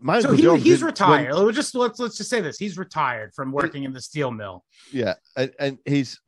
my 0.00 0.20
so 0.20 0.32
he, 0.32 0.42
he's 0.58 0.78
did- 0.80 0.86
retired. 0.86 1.34
Let's 1.34 1.56
just 1.56 1.74
let's 1.74 1.98
let's 1.98 2.16
just 2.16 2.30
say 2.30 2.40
this: 2.40 2.58
he's 2.58 2.78
retired 2.78 3.32
from 3.34 3.52
working 3.52 3.84
in 3.84 3.92
the 3.92 4.00
steel 4.00 4.30
mill. 4.30 4.64
yeah, 4.92 5.14
and, 5.36 5.52
and 5.58 5.78
he's 5.84 6.20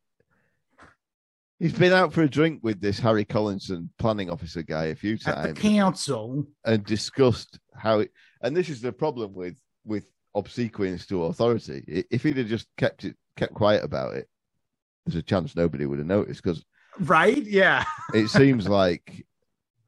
he's 1.59 1.73
been 1.73 1.93
out 1.93 2.13
for 2.13 2.23
a 2.23 2.29
drink 2.29 2.59
with 2.63 2.81
this 2.81 2.99
Harry 2.99 3.25
Collinson 3.25 3.89
planning 3.99 4.29
officer 4.29 4.63
guy 4.63 4.85
a 4.85 4.95
few 4.95 5.17
times 5.17 5.49
At 5.49 5.55
the 5.55 5.61
council, 5.61 6.45
and 6.65 6.83
discussed 6.83 7.59
how 7.75 7.99
it 7.99 8.11
and 8.41 8.55
this 8.55 8.69
is 8.69 8.81
the 8.81 8.91
problem 8.91 9.33
with 9.33 9.57
with 9.85 10.05
obsequience 10.35 11.05
to 11.07 11.25
authority 11.25 12.05
if 12.09 12.23
he'd 12.23 12.37
have 12.37 12.47
just 12.47 12.67
kept 12.77 13.03
it 13.03 13.15
kept 13.35 13.53
quiet 13.53 13.83
about 13.83 14.13
it 14.13 14.29
there's 15.05 15.17
a 15.17 15.21
chance 15.21 15.55
nobody 15.55 15.85
would 15.85 15.97
have 15.97 16.07
noticed 16.07 16.41
because 16.41 16.63
right? 16.99 17.43
Yeah. 17.43 17.83
it 18.13 18.29
seems 18.29 18.67
like 18.69 19.25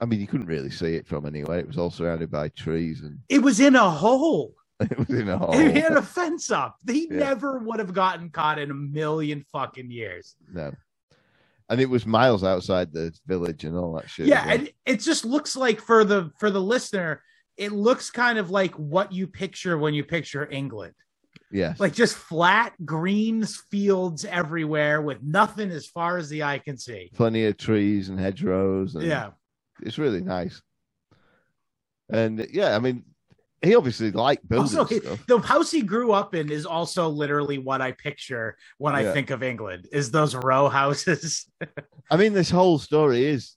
i 0.04 0.06
mean 0.06 0.20
you 0.20 0.28
couldn't 0.28 0.48
really 0.48 0.70
see 0.70 0.96
it 0.96 1.08
from 1.08 1.26
anywhere 1.26 1.58
it 1.60 1.68
was 1.68 1.78
all 1.78 1.90
surrounded 1.90 2.30
by 2.30 2.50
trees 2.50 3.02
and 3.02 3.18
It 3.30 3.42
was 3.42 3.60
in 3.62 3.76
a 3.76 3.90
hole. 3.90 4.54
it 4.82 4.98
was 4.98 5.10
in 5.10 5.30
a 5.30 5.38
hole 5.38 5.54
He 5.58 5.72
had 5.80 5.94
a 5.94 6.02
fence 6.02 6.52
up. 6.52 6.76
He 6.86 7.08
Yeah. 7.10 7.18
never 7.30 7.60
would 7.60 7.80
have 7.80 7.94
gotten 7.94 8.30
caught 8.30 8.60
in 8.60 8.70
a 8.70 8.74
million 8.74 9.46
fucking 9.52 9.90
years. 9.90 10.36
no 10.52 10.74
and 11.70 11.80
it 11.80 11.90
was 11.90 12.06
miles 12.06 12.44
outside 12.44 12.92
the 12.92 13.14
village 13.26 13.64
and 13.64 13.78
all 13.78 13.94
that 13.94 14.10
shit 14.10 14.28
yeah 14.28 14.46
well. 14.46 14.56
and 14.56 14.70
it 14.86 15.00
just 15.00 15.24
looks 15.24 15.56
like 15.56 15.80
for 15.80 16.04
the 16.04 16.30
for 16.38 16.52
the 16.52 16.62
listener 16.62 17.22
it 17.56 17.72
looks 17.72 18.12
kind 18.12 18.38
of 18.38 18.50
like 18.50 18.74
what 18.76 19.14
you 19.14 19.26
picture 19.28 19.78
when 19.78 19.94
you 19.94 20.04
picture 20.04 20.50
england 20.52 20.94
yes 21.52 21.80
like 21.80 21.94
just 21.94 22.16
flat 22.16 22.74
greens 22.84 23.64
fields 23.72 24.26
everywhere 24.26 25.02
with 25.02 25.24
nothing 25.24 25.72
as 25.72 25.86
far 25.88 26.18
as 26.18 26.28
the 26.28 26.44
eye 26.44 26.58
can 26.60 26.78
see 26.78 27.10
plenty 27.16 27.46
of 27.46 27.56
trees 27.58 28.10
and 28.10 28.20
hedgerows 28.20 28.96
and 28.96 29.06
yeah 29.06 29.30
it's 29.82 29.98
really 29.98 30.22
nice 30.22 30.62
and 32.12 32.48
yeah 32.52 32.76
i 32.76 32.80
mean 32.80 33.04
he 33.62 33.76
obviously 33.76 34.12
liked 34.12 34.48
building 34.48 34.78
also 34.78 35.00
stuff 35.00 35.26
the 35.28 35.40
house 35.40 35.72
he 35.72 35.82
grew 35.82 36.12
up 36.12 36.36
in 36.36 36.52
is 36.52 36.66
also 36.66 37.08
literally 37.08 37.58
what 37.58 37.82
i 37.82 37.92
picture 37.92 38.58
when 38.78 38.94
i 38.94 39.12
think 39.12 39.30
of 39.30 39.42
england 39.42 39.88
is 39.92 40.12
those 40.12 40.36
row 40.36 40.68
houses 40.68 41.46
I 42.12 42.18
mean, 42.18 42.34
this 42.34 42.50
whole 42.50 42.80
story 42.80 43.26
is 43.26 43.56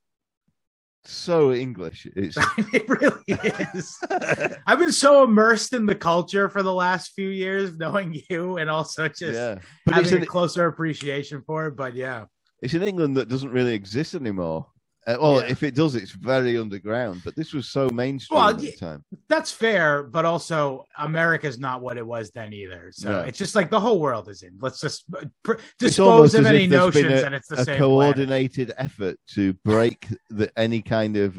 so 1.04 1.52
English. 1.52 2.06
It's 2.16 2.36
it 2.72 2.88
really 2.88 3.22
is 3.28 3.96
i've 4.66 4.78
been 4.78 4.92
so 4.92 5.24
immersed 5.24 5.72
in 5.72 5.86
the 5.86 5.94
culture 5.94 6.48
for 6.48 6.62
the 6.62 6.72
last 6.72 7.12
few 7.12 7.28
years 7.28 7.76
knowing 7.76 8.20
you 8.28 8.56
and 8.56 8.68
also 8.68 9.06
just 9.08 9.34
yeah, 9.34 9.58
but 9.84 9.98
it's 9.98 10.10
having 10.10 10.18
in, 10.18 10.22
a 10.24 10.26
closer 10.26 10.66
appreciation 10.66 11.42
for 11.46 11.66
it. 11.66 11.76
But 11.76 11.94
yeah, 11.94 12.24
it's 12.62 12.74
in 12.74 12.82
England 12.82 13.16
that 13.18 13.28
doesn't 13.28 13.50
really 13.50 13.74
exist 13.74 14.14
anymore. 14.14 14.66
Uh, 15.06 15.16
well, 15.20 15.40
Yeah. 15.40 15.46
if 15.50 15.62
it 15.62 15.74
does, 15.76 15.94
it's 15.94 16.10
very 16.10 16.58
underground. 16.58 17.22
But 17.24 17.36
this 17.36 17.52
was 17.52 17.68
so 17.68 17.88
mainstream 17.90 18.40
Well, 18.40 18.48
at 18.50 18.58
the 18.58 18.72
time. 18.72 19.04
that's 19.28 19.52
fair. 19.52 20.02
But 20.02 20.24
also, 20.24 20.84
America's 20.98 21.58
not 21.60 21.80
what 21.80 21.96
it 21.96 22.04
was 22.04 22.32
then 22.32 22.52
either. 22.52 22.90
So 22.92 23.10
No. 23.12 23.20
it's 23.20 23.38
just 23.38 23.54
like 23.54 23.70
the 23.70 23.78
whole 23.78 24.00
world 24.00 24.28
is 24.28 24.42
in. 24.42 24.58
Let's 24.60 24.80
just 24.80 25.04
pr- 25.44 25.54
dispose 25.78 26.34
of 26.34 26.44
any 26.44 26.66
notions 26.66 27.06
a- 27.06 27.22
that 27.22 27.32
it's 27.34 27.46
the 27.46 27.54
A 27.54 27.58
same. 27.58 27.64
planet. 27.64 27.80
coordinated 27.80 28.72
effort 28.78 29.16
to 29.34 29.52
break 29.64 30.08
the, 30.28 30.50
any 30.58 30.82
kind 30.82 31.16
of 31.16 31.38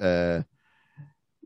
uh, 0.00 0.42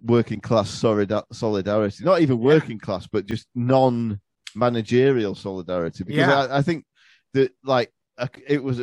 working 0.02 0.40
class 0.40 0.70
solidarity. 0.70 2.02
Not 2.04 2.22
even 2.22 2.38
Yeah. 2.38 2.44
working 2.44 2.78
class, 2.78 3.06
but 3.06 3.26
just 3.26 3.46
non-managerial 3.54 5.34
solidarity. 5.34 6.04
Because 6.04 6.18
Yeah. 6.28 6.44
I, 6.46 6.58
I 6.58 6.62
think 6.62 6.86
that, 7.34 7.52
like, 7.62 7.92
it 8.46 8.62
was 8.62 8.80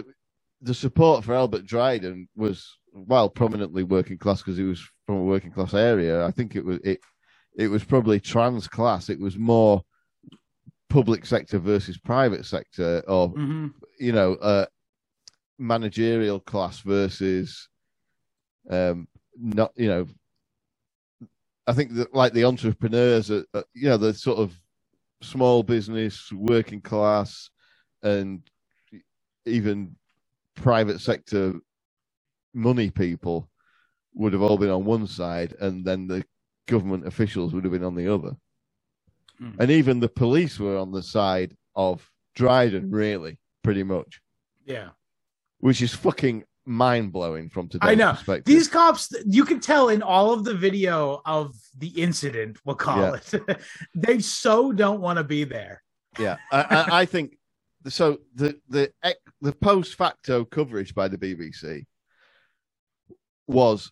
the 0.61 0.73
support 0.73 1.23
for 1.23 1.33
Albert 1.33 1.65
Dryden 1.65 2.27
was 2.35 2.77
well 2.93 3.29
prominently 3.29 3.83
working 3.83 4.17
class 4.17 4.41
because 4.41 4.57
he 4.57 4.63
was 4.63 4.85
from 5.05 5.17
a 5.17 5.23
working 5.23 5.51
class 5.51 5.73
area. 5.73 6.25
I 6.25 6.31
think 6.31 6.55
it 6.55 6.65
was 6.65 6.79
it 6.83 6.99
it 7.57 7.67
was 7.67 7.83
probably 7.83 8.19
trans 8.19 8.67
class. 8.67 9.09
It 9.09 9.19
was 9.19 9.37
more 9.37 9.83
public 10.89 11.25
sector 11.25 11.59
versus 11.59 11.97
private 11.97 12.45
sector, 12.45 13.03
or 13.07 13.33
Mhm. 13.33 13.73
you 13.99 14.11
know, 14.11 14.33
uh, 14.35 14.65
managerial 15.57 16.39
class 16.39 16.79
versus 16.79 17.69
um, 18.69 19.07
not 19.35 19.71
you 19.75 19.87
know 19.87 20.07
I 21.67 21.73
think 21.73 21.93
that 21.95 22.15
like 22.15 22.33
the 22.33 22.45
entrepreneurs, 22.45 23.29
are, 23.29 23.45
uh, 23.53 23.61
you 23.75 23.89
know, 23.89 23.97
the 23.97 24.13
sort 24.13 24.39
of 24.39 24.59
small 25.21 25.61
business, 25.61 26.31
working 26.31 26.81
class, 26.81 27.51
and 28.01 28.41
even 29.45 29.95
private 30.61 30.99
sector 31.01 31.53
money 32.53 32.89
people 32.89 33.49
would 34.13 34.33
have 34.33 34.41
all 34.41 34.57
been 34.57 34.69
on 34.69 34.85
one 34.85 35.07
side, 35.07 35.55
and 35.59 35.85
then 35.85 36.07
the 36.07 36.23
government 36.67 37.07
officials 37.07 37.53
would 37.53 37.63
have 37.63 37.73
been 37.73 37.83
on 37.83 37.95
the 37.95 38.13
other. 38.13 38.35
Hmm. 39.37 39.51
And 39.59 39.71
even 39.71 39.99
the 39.99 40.09
police 40.09 40.59
were 40.59 40.77
on 40.77 40.91
the 40.91 41.03
side 41.03 41.55
of 41.75 42.09
Dryden, 42.35 42.91
really, 42.91 43.39
pretty 43.63 43.83
much, 43.83 44.21
Yeah. 44.65 44.89
which 45.59 45.81
is 45.81 45.93
fucking 45.93 46.43
mind 46.65 47.11
blowing 47.11 47.49
from 47.49 47.67
today's 47.69 47.89
I 47.91 47.95
know. 47.95 48.11
perspective. 48.13 48.45
These 48.45 48.67
cops, 48.67 49.11
you 49.25 49.45
can 49.45 49.59
tell 49.59 49.89
in 49.89 50.01
all 50.03 50.33
of 50.33 50.43
the 50.43 50.53
video 50.53 51.21
of 51.25 51.55
the 51.77 51.87
incident, 51.87 52.59
we'll 52.65 52.75
call 52.75 53.15
it, 53.15 53.33
they 53.95 54.19
so 54.19 54.71
don't 54.71 55.01
want 55.01 55.17
to 55.17 55.23
be 55.23 55.43
there. 55.45 55.81
yeah, 56.19 56.37
I, 56.51 56.61
I, 56.61 56.99
I 57.01 57.05
think 57.05 57.37
so. 57.87 58.19
The 58.35 58.59
the 58.69 58.91
the 59.41 59.53
post 59.53 59.95
facto 59.95 60.45
coverage 60.45 60.93
by 60.93 61.07
the 61.07 61.17
BBC 61.17 61.85
was, 63.47 63.91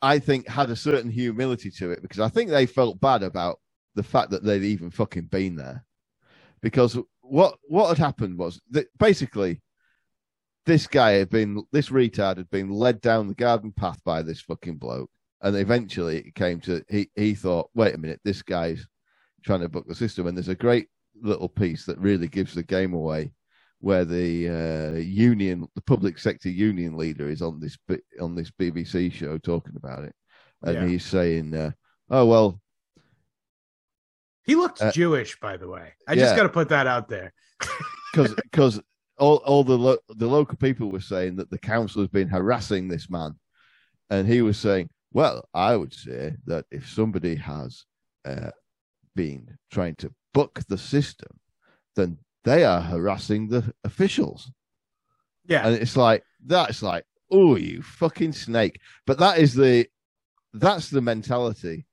I 0.00 0.18
think, 0.18 0.48
had 0.48 0.70
a 0.70 0.76
certain 0.76 1.10
humility 1.10 1.70
to 1.78 1.90
it 1.90 2.02
because 2.02 2.20
I 2.20 2.28
think 2.28 2.50
they 2.50 2.66
felt 2.66 3.00
bad 3.00 3.22
about 3.22 3.58
the 3.94 4.02
fact 4.02 4.30
that 4.30 4.44
they'd 4.44 4.62
even 4.64 4.90
fucking 4.90 5.26
been 5.26 5.56
there, 5.56 5.84
because 6.62 6.96
what 7.20 7.58
what 7.68 7.88
had 7.88 7.98
happened 7.98 8.38
was 8.38 8.60
that 8.70 8.86
basically 8.98 9.60
this 10.66 10.86
guy 10.86 11.12
had 11.12 11.28
been 11.30 11.62
this 11.72 11.88
retard 11.88 12.36
had 12.36 12.50
been 12.50 12.70
led 12.70 13.00
down 13.00 13.28
the 13.28 13.34
garden 13.34 13.72
path 13.72 14.00
by 14.04 14.22
this 14.22 14.40
fucking 14.40 14.76
bloke, 14.76 15.10
and 15.42 15.56
eventually 15.56 16.18
it 16.18 16.34
came 16.34 16.60
to 16.60 16.82
he 16.88 17.10
he 17.16 17.34
thought, 17.34 17.68
wait 17.74 17.94
a 17.94 17.98
minute, 17.98 18.20
this 18.24 18.42
guy's 18.42 18.86
trying 19.44 19.60
to 19.60 19.68
book 19.68 19.86
the 19.88 19.94
system, 19.94 20.26
and 20.26 20.36
there's 20.36 20.48
a 20.48 20.54
great 20.54 20.88
little 21.22 21.48
piece 21.48 21.86
that 21.86 21.98
really 21.98 22.28
gives 22.28 22.54
the 22.54 22.62
game 22.62 22.92
away, 22.94 23.32
where 23.80 24.04
the 24.04 24.48
uh, 24.48 24.98
union, 24.98 25.66
the 25.74 25.82
public 25.82 26.18
sector 26.18 26.48
union 26.50 26.96
leader, 26.96 27.28
is 27.28 27.42
on 27.42 27.60
this 27.60 27.78
on 28.20 28.34
this 28.34 28.50
BBC 28.50 29.12
show 29.12 29.38
talking 29.38 29.76
about 29.76 30.04
it, 30.04 30.14
and 30.62 30.74
Yeah. 30.74 30.86
he's 30.86 31.04
saying, 31.04 31.54
uh, 31.54 31.70
"Oh 32.10 32.26
well, 32.26 32.60
He 34.44 34.56
looked 34.56 34.82
Uh, 34.82 34.90
Jewish, 34.90 35.38
by 35.38 35.56
the 35.56 35.68
way. 35.68 35.92
I 36.08 36.16
just 36.16 36.34
got 36.34 36.42
to 36.42 36.48
put 36.48 36.68
that 36.70 36.88
out 36.88 37.08
there. 37.08 37.32
because 38.12 38.34
because 38.34 38.80
all, 39.16 39.36
all 39.36 39.62
the 39.62 39.78
lo- 39.78 39.98
the 40.08 40.26
local 40.26 40.56
people 40.56 40.90
were 40.90 41.00
saying 41.00 41.36
that 41.36 41.48
the 41.50 41.58
council 41.58 42.02
has 42.02 42.08
been 42.10 42.28
harassing 42.28 42.88
this 42.88 43.08
man, 43.08 43.38
and 44.10 44.26
he 44.26 44.42
was 44.42 44.58
saying, 44.58 44.90
"Well, 45.12 45.48
I 45.54 45.76
would 45.76 45.94
say 45.94 46.34
that 46.46 46.64
if 46.72 46.88
somebody 46.88 47.36
has 47.36 47.84
uh, 48.24 48.50
been 49.14 49.56
trying 49.70 49.94
to 49.96 50.12
buck 50.32 50.64
the 50.68 50.78
system, 50.78 51.40
then 51.96 52.18
they 52.44 52.64
are 52.64 52.80
harassing 52.80 53.48
the 53.48 53.72
officials." 53.84 54.50
Yeah. 55.46 55.66
And 55.66 55.76
it's 55.76 55.96
like 55.96 56.24
that's 56.44 56.82
like, 56.82 57.04
oh, 57.30 57.56
you 57.56 57.82
fucking 57.82 58.32
snake! 58.32 58.80
But 59.06 59.18
that 59.18 59.38
is 59.38 59.54
the 59.54 59.88
that's 60.52 60.90
the 60.90 61.00
mentality. 61.00 61.86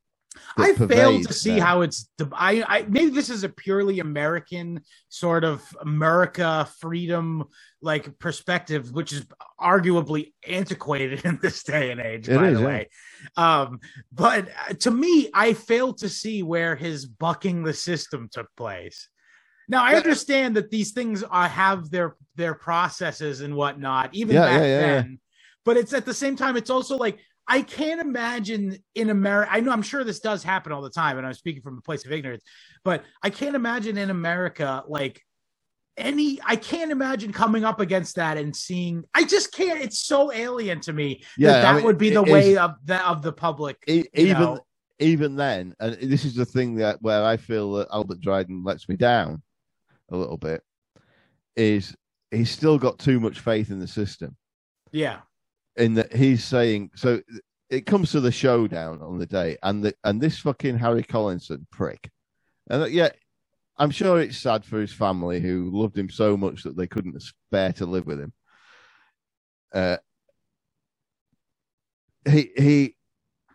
That 0.58 0.82
I 0.82 0.88
failed 0.88 1.28
to 1.28 1.34
see 1.34 1.58
now. 1.58 1.66
how 1.66 1.82
it's. 1.82 2.10
I, 2.34 2.64
I 2.68 2.86
maybe 2.88 3.12
this 3.12 3.30
is 3.30 3.44
a 3.44 3.50
purely 3.50 4.00
American 4.00 4.82
sort 5.10 5.44
of 5.44 5.64
America 5.82 6.68
freedom 6.80 7.46
like 7.82 8.20
perspective, 8.20 8.92
which 8.92 9.12
is 9.14 9.26
arguably 9.60 10.34
antiquated 10.48 11.22
in 11.26 11.40
this 11.42 11.64
day 11.64 11.92
and 11.92 12.00
age. 12.00 12.30
It 12.30 12.36
by 12.36 12.50
is, 12.50 12.58
the 12.58 12.62
yeah. 12.62 12.68
way, 12.68 12.90
um, 13.38 13.80
but 14.12 14.50
uh, 14.70 14.74
to 14.74 14.92
me, 14.92 15.30
I 15.34 15.54
failed 15.54 16.00
to 16.00 16.10
see 16.10 16.44
where 16.44 16.76
his 16.76 17.06
bucking 17.06 17.64
the 17.64 17.74
system 17.74 18.30
took 18.32 18.48
place. 18.56 19.10
Now 19.68 19.84
I 19.84 19.96
understand 19.96 20.56
that 20.56 20.72
these 20.72 20.92
things 20.92 21.24
have 21.32 21.90
their 21.92 22.16
their 22.36 22.56
processes 22.56 23.42
and 23.42 23.56
whatnot, 23.56 24.10
even 24.14 24.36
Yeah, 24.36 24.42
back 24.42 24.60
yeah, 24.62 24.66
yeah, 24.66 24.80
yeah. 24.80 24.80
then. 24.80 25.20
But 25.66 25.78
it's 25.78 25.94
at 25.94 26.06
the 26.06 26.14
same 26.14 26.36
time, 26.36 26.58
it's 26.58 26.72
also 26.72 26.98
like 26.98 27.20
I 27.50 27.64
can't 27.64 28.00
imagine 28.00 28.78
in 28.93 29.10
America. 29.10 29.52
I 29.52 29.60
know 29.60 29.72
I'm 29.72 29.82
sure 29.82 30.04
this 30.04 30.20
does 30.20 30.43
happen 30.43 30.72
all 30.72 30.84
the 30.84 30.89
time, 30.89 31.18
and 31.18 31.26
I'm 31.26 31.34
speaking 31.34 31.64
from 31.64 31.80
a 31.80 31.82
place 31.82 32.06
of 32.06 32.12
ignorance, 32.12 32.43
but 32.84 33.04
I 33.24 33.32
can't 33.32 33.56
imagine 33.56 33.97
in 33.97 34.12
America 34.12 34.84
like 34.88 35.22
any. 35.97 36.39
I 36.45 36.56
can't 36.56 36.91
imagine 36.91 37.34
coming 37.34 37.66
up 37.66 37.80
against 37.80 38.18
that 38.18 38.38
and 38.38 38.56
seeing. 38.56 39.04
I 39.16 39.24
just 39.24 39.52
can't. 39.52 39.82
It's 39.82 40.06
so 40.06 40.32
alien 40.32 40.80
to 40.82 40.93
me 40.93 41.24
Yeah, 41.38 41.54
that 41.54 41.58
I 41.58 41.62
that 41.62 41.76
mean, 41.78 41.86
would 41.86 41.97
be 41.97 42.12
the 42.12 42.22
way 42.22 42.56
of 42.56 42.76
the 42.86 43.04
of 43.06 43.24
the 43.24 43.34
public. 43.34 43.84
You 43.88 44.06
even 44.14 44.41
know. 44.41 44.60
even 45.00 45.36
then, 45.36 45.74
and 45.80 45.95
this 45.95 46.26
is 46.26 46.36
the 46.36 46.45
thing 46.45 46.76
that 46.76 47.02
where 47.02 47.26
I 47.26 47.38
feel 47.38 47.74
that 47.74 47.88
Albert 47.91 48.22
Dryden 48.22 48.64
lets 48.64 48.88
me 48.88 48.95
down 48.95 49.41
a 50.12 50.16
little 50.16 50.38
bit, 50.38 50.62
is 51.56 51.95
he's 52.30 52.52
still 52.52 52.78
got 52.78 53.00
too 53.00 53.20
much 53.20 53.39
faith 53.39 53.72
in 53.72 53.80
the 53.80 53.88
system. 53.88 54.36
Yeah, 54.91 55.22
In 55.80 55.94
that 55.96 56.14
he's 56.14 56.44
saying 56.44 56.92
so, 56.96 57.22
it 57.70 57.86
comes 57.86 58.12
to 58.12 58.20
the 58.20 58.32
showdown 58.32 59.02
on 59.02 59.18
the 59.18 59.26
day, 59.26 59.58
and 59.64 59.84
the 59.84 59.96
and 60.04 60.20
this 60.22 60.38
fucking 60.40 60.78
Harry 60.78 61.04
Collinson 61.04 61.66
prick, 61.72 62.12
and 62.70 62.82
that- 62.84 62.92
yeah, 62.92 63.10
I'm 63.78 63.90
sure 63.92 64.20
it's 64.20 64.38
sad 64.38 64.66
for 64.66 64.80
his 64.82 64.92
family 64.92 65.40
who 65.40 65.70
loved 65.72 65.98
him 65.98 66.10
so 66.10 66.36
much 66.36 66.64
that 66.64 66.76
they 66.76 66.86
couldn't 66.86 67.22
spare 67.22 67.72
to 67.74 67.86
live 67.86 68.06
with 68.06 68.20
him. 68.20 68.34
Uh, 69.74 69.98
he 72.30 72.52
he, 72.58 72.96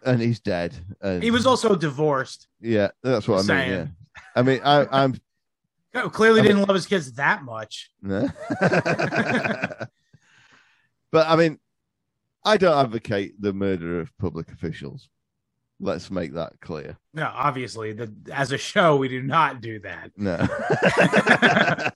and 0.04 0.20
he's 0.20 0.40
dead. 0.40 0.74
And 1.02 1.22
he 1.22 1.30
was 1.30 1.44
also 1.46 1.76
divorced. 1.76 2.48
yeah, 2.60 2.88
that's 3.02 3.28
what 3.28 3.34
I 3.34 3.38
mean. 3.38 3.46
Saying. 3.46 3.70
Yeah, 3.70 3.86
I 4.34 4.42
mean, 4.42 4.60
I, 4.64 4.86
I'm 5.04 5.14
Oh, 5.96 6.08
Clearly, 6.10 6.40
I 6.40 6.44
didn't 6.44 6.62
love 6.66 6.74
his 6.74 6.86
kids 6.86 7.12
that 7.12 7.42
much. 7.44 7.90
no. 8.02 8.28
but 11.12 11.28
I 11.28 11.36
mean, 11.36 11.58
I 12.44 12.56
don't 12.56 12.78
advocate 12.78 13.40
the 13.40 13.52
murder 13.52 14.00
of 14.00 14.16
public 14.18 14.50
officials. 14.52 15.08
Let's 15.80 16.10
make 16.10 16.34
that 16.34 16.60
clear. 16.60 16.96
No, 17.12 17.30
obviously, 17.34 17.92
the, 17.92 18.12
as 18.32 18.52
a 18.52 18.58
show, 18.58 18.96
we 18.96 19.08
do 19.08 19.22
not 19.22 19.60
do 19.60 19.80
that. 19.80 20.10
No, 20.16 20.36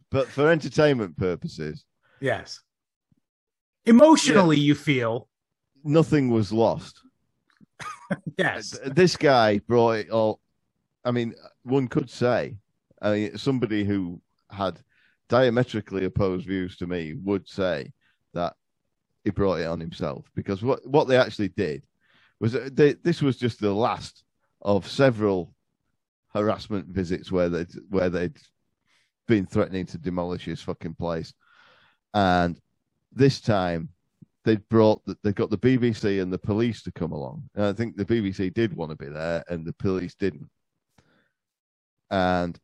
but 0.10 0.28
for 0.28 0.50
entertainment 0.50 1.16
purposes, 1.16 1.84
Yes, 2.20 2.60
emotionally, 3.84 4.58
you 4.58 4.74
feel 4.74 5.28
nothing 5.84 6.30
was 6.30 6.52
lost. 6.52 7.00
yes. 8.38 8.78
Uh, 8.82 8.90
this 8.92 9.16
guy 9.16 9.58
brought 9.58 9.98
it 9.98 10.10
all. 10.10 10.40
I 11.04 11.10
mean, 11.10 11.34
one 11.62 11.88
could 11.88 12.10
say, 12.10 12.56
I 13.00 13.12
mean, 13.12 13.38
somebody 13.38 13.84
who 13.84 14.20
had 14.50 14.80
diametrically 15.28 16.04
opposed 16.04 16.46
views 16.46 16.76
to 16.78 16.86
me 16.86 17.14
would 17.14 17.48
say 17.48 17.92
that 18.32 18.54
he 19.26 19.30
brought 19.30 19.58
it 19.58 19.66
on 19.66 19.80
himself 19.80 20.30
because 20.36 20.62
what 20.62 20.86
what 20.86 21.08
they 21.08 21.16
actually 21.16 21.48
did 21.48 21.82
was 22.38 22.54
uh, 22.54 22.68
they, 22.72 22.92
this 22.92 23.20
was 23.20 23.36
just 23.36 23.60
the 23.60 23.74
last 23.74 24.22
of 24.62 24.88
several 24.88 25.52
harassment 26.32 26.86
visits 26.86 27.32
where 27.32 27.48
they 27.48 27.66
where 27.88 28.08
they'd 28.08 28.38
been 29.26 29.44
threatening 29.44 29.84
to 29.84 29.98
demolish 29.98 30.44
his 30.44 30.62
fucking 30.62 30.94
place, 30.94 31.34
and 32.14 32.60
this 33.10 33.40
time 33.40 33.88
they'd 34.44 34.68
brought 34.68 35.04
the, 35.06 35.16
they 35.24 35.32
got 35.32 35.50
the 35.50 35.58
BBC 35.58 36.22
and 36.22 36.32
the 36.32 36.38
police 36.38 36.84
to 36.84 36.92
come 36.92 37.10
along, 37.10 37.42
and 37.56 37.64
I 37.64 37.72
think 37.72 37.96
the 37.96 38.04
BBC 38.04 38.54
did 38.54 38.76
want 38.76 38.92
to 38.92 38.96
be 38.96 39.10
there 39.10 39.42
and 39.48 39.66
the 39.66 39.72
police 39.72 40.14
didn't, 40.14 40.48
and 42.12 42.56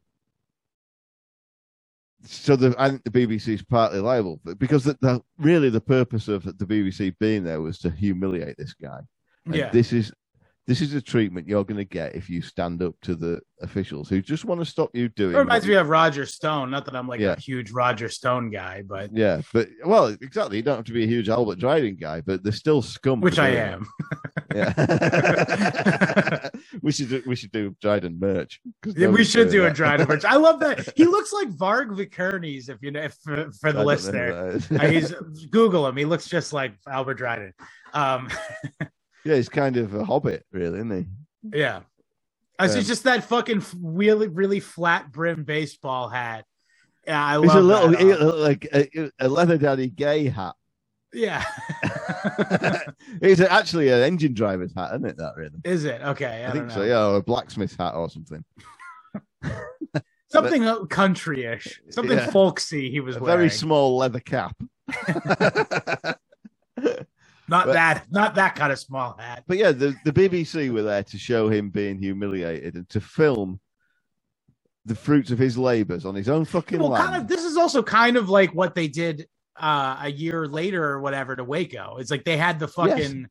so 2.25 2.57
the 2.57 2.75
I 2.79 2.89
think 2.91 3.05
the 3.05 3.11
BBC 3.11 3.49
is 3.49 3.62
partly 3.64 3.99
liable 4.01 4.41
but 4.45 4.59
because 4.59 4.85
the, 4.85 4.97
the 5.01 5.20
really 5.39 5.70
the 5.70 5.81
purpose 5.81 6.29
of 6.29 6.45
the 6.45 6.64
BBC 6.66 7.14
being 7.18 7.43
there 7.45 7.61
was 7.61 7.79
to 7.81 7.91
humiliate 7.91 8.57
this 8.59 8.75
guy. 8.75 9.01
And 9.47 9.55
Yeah. 9.55 9.70
this 9.70 9.93
is 9.93 10.12
this 10.68 10.81
is 10.81 10.93
the 10.93 11.03
treatment 11.03 11.49
you're 11.49 11.64
going 11.64 11.79
to 11.79 11.85
get 11.85 12.14
if 12.14 12.31
you 12.31 12.41
stand 12.41 12.81
up 12.85 12.95
to 13.03 13.16
the 13.16 13.41
officials 13.62 14.09
who 14.09 14.23
just 14.23 14.45
want 14.45 14.61
to 14.61 14.64
stop 14.64 14.91
you 14.95 15.09
doing. 15.09 15.35
It 15.35 15.39
reminds 15.41 15.66
me 15.66 15.75
of 15.75 15.89
Roger 15.89 16.25
Stone. 16.25 16.70
Not 16.70 16.85
that 16.85 16.95
I'm 16.95 17.09
like 17.09 17.18
Yeah. 17.18 17.33
a 17.33 17.41
huge 17.41 17.73
Roger 17.73 18.09
Stone 18.09 18.51
guy, 18.51 18.83
but 18.87 19.11
Yeah, 19.12 19.41
but 19.53 19.68
well, 19.85 20.07
exactly. 20.07 20.59
You 20.59 20.62
don't 20.62 20.77
have 20.77 20.85
to 20.85 20.93
be 20.93 21.03
a 21.03 21.07
huge 21.09 21.29
Albert 21.29 21.59
Dryden 21.59 21.97
guy, 21.97 22.20
but 22.20 22.45
they're 22.45 22.53
still 22.53 22.81
scum. 22.81 23.20
which 23.20 23.41
I 23.41 23.49
am. 23.49 23.87
Yeah, 24.55 24.73
we 26.83 26.93
should 26.93 27.09
do, 27.09 27.22
we 27.26 27.37
should 27.37 27.53
do 27.53 27.76
Dryden 27.80 28.18
merch. 28.18 28.61
Yeah, 28.85 29.09
we 29.09 29.24
should 29.24 29.51
do 29.51 29.64
a. 29.66 29.72
Dryden 29.72 30.09
merch. 30.09 30.24
I 30.24 30.37
love 30.37 30.61
that. 30.61 30.93
He 30.97 31.05
looks 31.05 31.33
like 31.33 31.49
Varg 31.51 31.97
Vikernes, 31.97 32.68
if 32.68 32.83
you 32.83 32.91
know, 32.91 33.03
if, 33.03 33.14
for, 33.22 33.51
for 33.53 33.72
the 33.72 33.85
listener. 33.85 34.61
Uh, 34.70 34.89
he's 34.89 35.12
Google 35.51 35.87
him. 35.87 35.97
He 35.97 36.05
looks 36.05 36.28
just 36.28 36.53
like 36.53 36.74
Albert 36.87 37.14
Dryden. 37.14 37.55
Um, 37.95 38.28
yeah, 39.24 39.37
he's 39.37 39.49
kind 39.49 39.76
of 39.76 39.95
a 39.95 40.05
hobbit, 40.05 40.45
really, 40.53 40.78
isn't 40.80 40.91
he? 41.43 41.59
yeah. 41.59 41.80
See 42.66 42.78
Um, 42.78 42.85
just 42.85 43.05
that 43.05 43.24
fucking 43.24 43.64
really, 43.80 44.28
really 44.28 44.61
flat 44.61 45.11
brim 45.11 45.45
baseball 45.45 46.09
hat. 46.09 46.45
Yeah, 47.07 47.24
I 47.24 47.41
He's 47.41 47.49
love 47.49 47.57
a 47.57 47.61
little 47.61 47.89
that. 47.91 48.01
he 48.01 48.12
Uh, 48.12 48.35
like 48.37 48.68
a, 48.72 49.11
a 49.18 49.28
leather 49.28 49.59
daddy 49.59 49.89
gay 49.89 50.26
hat. 50.28 50.55
Yeah. 51.15 51.45
it's 53.21 53.41
actually 53.41 53.89
an 53.91 54.01
engine 54.01 54.33
driver's 54.35 54.73
hat, 54.75 54.91
isn't 54.95 55.07
it? 55.07 55.17
That 55.19 55.33
really. 55.37 55.59
Is 55.65 55.85
it 55.85 56.01
okay? 56.03 56.45
I, 56.45 56.49
I, 56.49 56.53
think 56.53 56.65
don't 56.69 56.71
so. 56.75 56.81
know. 56.81 56.87
Yeah, 56.87 57.07
or 57.07 57.17
a 57.17 57.23
blacksmith's 57.23 57.77
hat 57.77 57.95
or 57.95 58.09
something. 58.09 58.45
Something 60.29 60.63
countryish, 60.63 61.77
something 61.91 62.17
Yeah. 62.17 62.31
folksy. 62.31 62.91
He 62.91 63.01
was 63.01 63.17
A 63.17 63.21
wearing. 63.21 63.37
very 63.37 63.51
small 63.51 63.99
leather 63.99 64.21
cap. 64.21 64.57
not 67.49 67.67
but- 67.67 67.73
that, 67.75 68.05
not 68.11 68.35
that 68.37 68.55
kind 68.55 68.73
of 68.73 68.79
small 68.79 69.15
hat. 69.19 69.45
But 69.47 69.59
yeah, 69.59 69.73
the, 69.73 69.95
the 70.07 70.13
BBC 70.13 70.73
were 70.73 70.83
there 70.83 71.03
to 71.03 71.19
show 71.19 71.51
him 71.51 71.69
being 71.69 71.99
humiliated 71.99 72.77
and 72.77 72.89
to 72.91 73.01
film 73.01 73.61
the 74.87 74.95
fruits 74.95 75.31
of 75.31 75.39
his 75.39 75.59
labors 75.59 76.05
on 76.07 76.15
his 76.15 76.29
own 76.31 76.45
fucking 76.47 76.79
Well, 76.79 76.89
land. 76.91 77.05
kind 77.11 77.23
of. 77.23 77.29
This 77.29 77.45
is 77.45 77.57
also 77.59 77.83
kind 77.83 78.17
of 78.17 78.29
like 78.31 78.55
what 78.55 78.75
they 78.75 78.89
did 78.89 79.27
uh, 79.57 79.98
a 80.03 80.11
year 80.11 80.46
later 80.48 80.84
or 80.84 81.00
whatever 81.00 81.36
to 81.36 81.44
Waco. 81.44 81.96
It's 81.98 82.11
like 82.11 82.24
they 82.24 82.36
had 82.36 82.59
the 82.59 82.68
fucking. 82.68 83.28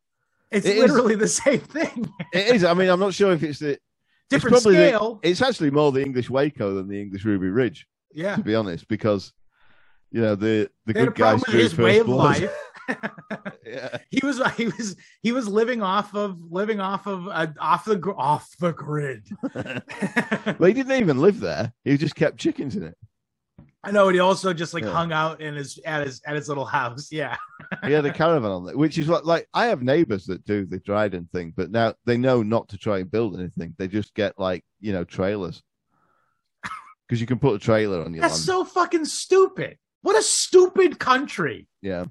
It's 0.52 0.66
It 0.66 0.76
is- 0.78 0.82
literally 0.82 1.16
the 1.16 1.28
same 1.44 1.60
thing, 1.62 2.12
It 2.34 2.56
is. 2.56 2.64
I 2.64 2.74
mean, 2.74 2.90
I'm 2.90 3.00
not 3.00 3.14
sure 3.14 3.32
if 3.32 3.42
it's 3.44 3.60
the. 3.60 3.78
different 4.30 4.56
the- 4.56 4.72
scale. 4.72 5.20
It's 5.24 5.42
actually 5.42 5.72
more 5.72 5.92
the 5.92 6.02
English 6.04 6.30
Waco 6.30 6.76
than 6.76 6.88
the 6.88 7.02
English 7.02 7.24
Ruby 7.26 7.50
Ridge, 7.50 7.88
yeah, 8.14 8.36
to 8.36 8.42
be 8.44 8.56
honest, 8.56 8.88
because 8.88 9.32
you 10.12 10.22
know 10.22 10.36
the 10.36 10.70
the 10.86 10.94
they 10.94 11.06
good 11.06 11.16
guys 11.16 11.40
with 11.46 11.56
his 11.56 11.74
drew 11.74 11.86
way 11.86 12.00
of 12.00 12.06
blood. 12.08 12.42
life. 12.42 12.58
yeah. 13.66 13.98
he 14.10 14.20
was 14.26 14.42
he 14.58 14.66
was 14.66 14.96
he 15.22 15.32
was 15.32 15.48
living 15.48 15.82
off 15.82 16.14
of 16.14 16.38
living 16.52 16.82
off 16.82 17.08
of 17.08 17.28
uh, 17.30 17.48
off 17.60 17.86
the 17.86 17.98
off 18.18 18.50
the 18.60 18.74
grid. 18.74 19.26
well, 19.54 20.68
he 20.68 20.74
didn't 20.74 20.92
even 21.00 21.20
live 21.20 21.40
there. 21.40 21.72
He 21.86 21.96
just 21.98 22.16
kept 22.16 22.38
chickens 22.38 22.76
in 22.76 22.84
it. 22.84 22.98
I 23.84 23.90
know, 23.92 24.08
and 24.08 24.16
he 24.16 24.20
also 24.20 24.54
just 24.54 24.74
like 24.76 24.84
Yeah. 24.84 24.92
hung 24.92 25.12
out 25.12 25.42
in 25.42 25.56
his 25.56 25.80
at 25.86 26.06
his 26.06 26.22
at 26.26 26.36
his 26.36 26.48
little 26.48 26.66
house. 26.66 27.12
Yeah, 27.12 27.36
He 27.84 27.92
had 27.92 28.06
a 28.06 28.14
caravan 28.14 28.52
on 28.52 28.66
there, 28.66 28.78
which 28.78 28.98
is 29.00 29.08
what 29.08 29.26
like 29.26 29.48
I 29.54 29.66
have 29.68 29.82
neighbors 29.82 30.26
that 30.26 30.46
do 30.46 30.66
the 30.66 30.78
Dryden 30.80 31.28
thing, 31.32 31.54
but 31.56 31.72
now 31.72 31.96
they 32.06 32.18
know 32.18 32.44
not 32.44 32.70
to 32.70 32.78
try 32.78 33.00
and 33.00 33.10
build 33.10 33.40
anything. 33.40 33.74
They 33.78 33.88
just 33.88 34.14
get 34.14 34.38
like 34.38 34.64
you 34.80 34.94
know 34.94 35.04
trailers 35.04 35.64
because 37.08 37.20
you 37.22 37.28
can 37.28 37.40
put 37.40 37.56
a 37.56 37.60
trailer 37.60 38.04
on 38.06 38.14
your 38.14 38.22
that's 38.22 38.34
land. 38.36 38.44
so 38.46 38.66
fucking 38.66 39.06
stupid. 39.06 39.78
What 40.04 40.18
a 40.18 40.22
stupid 40.22 41.00
country. 41.00 41.68
yeah. 41.82 42.06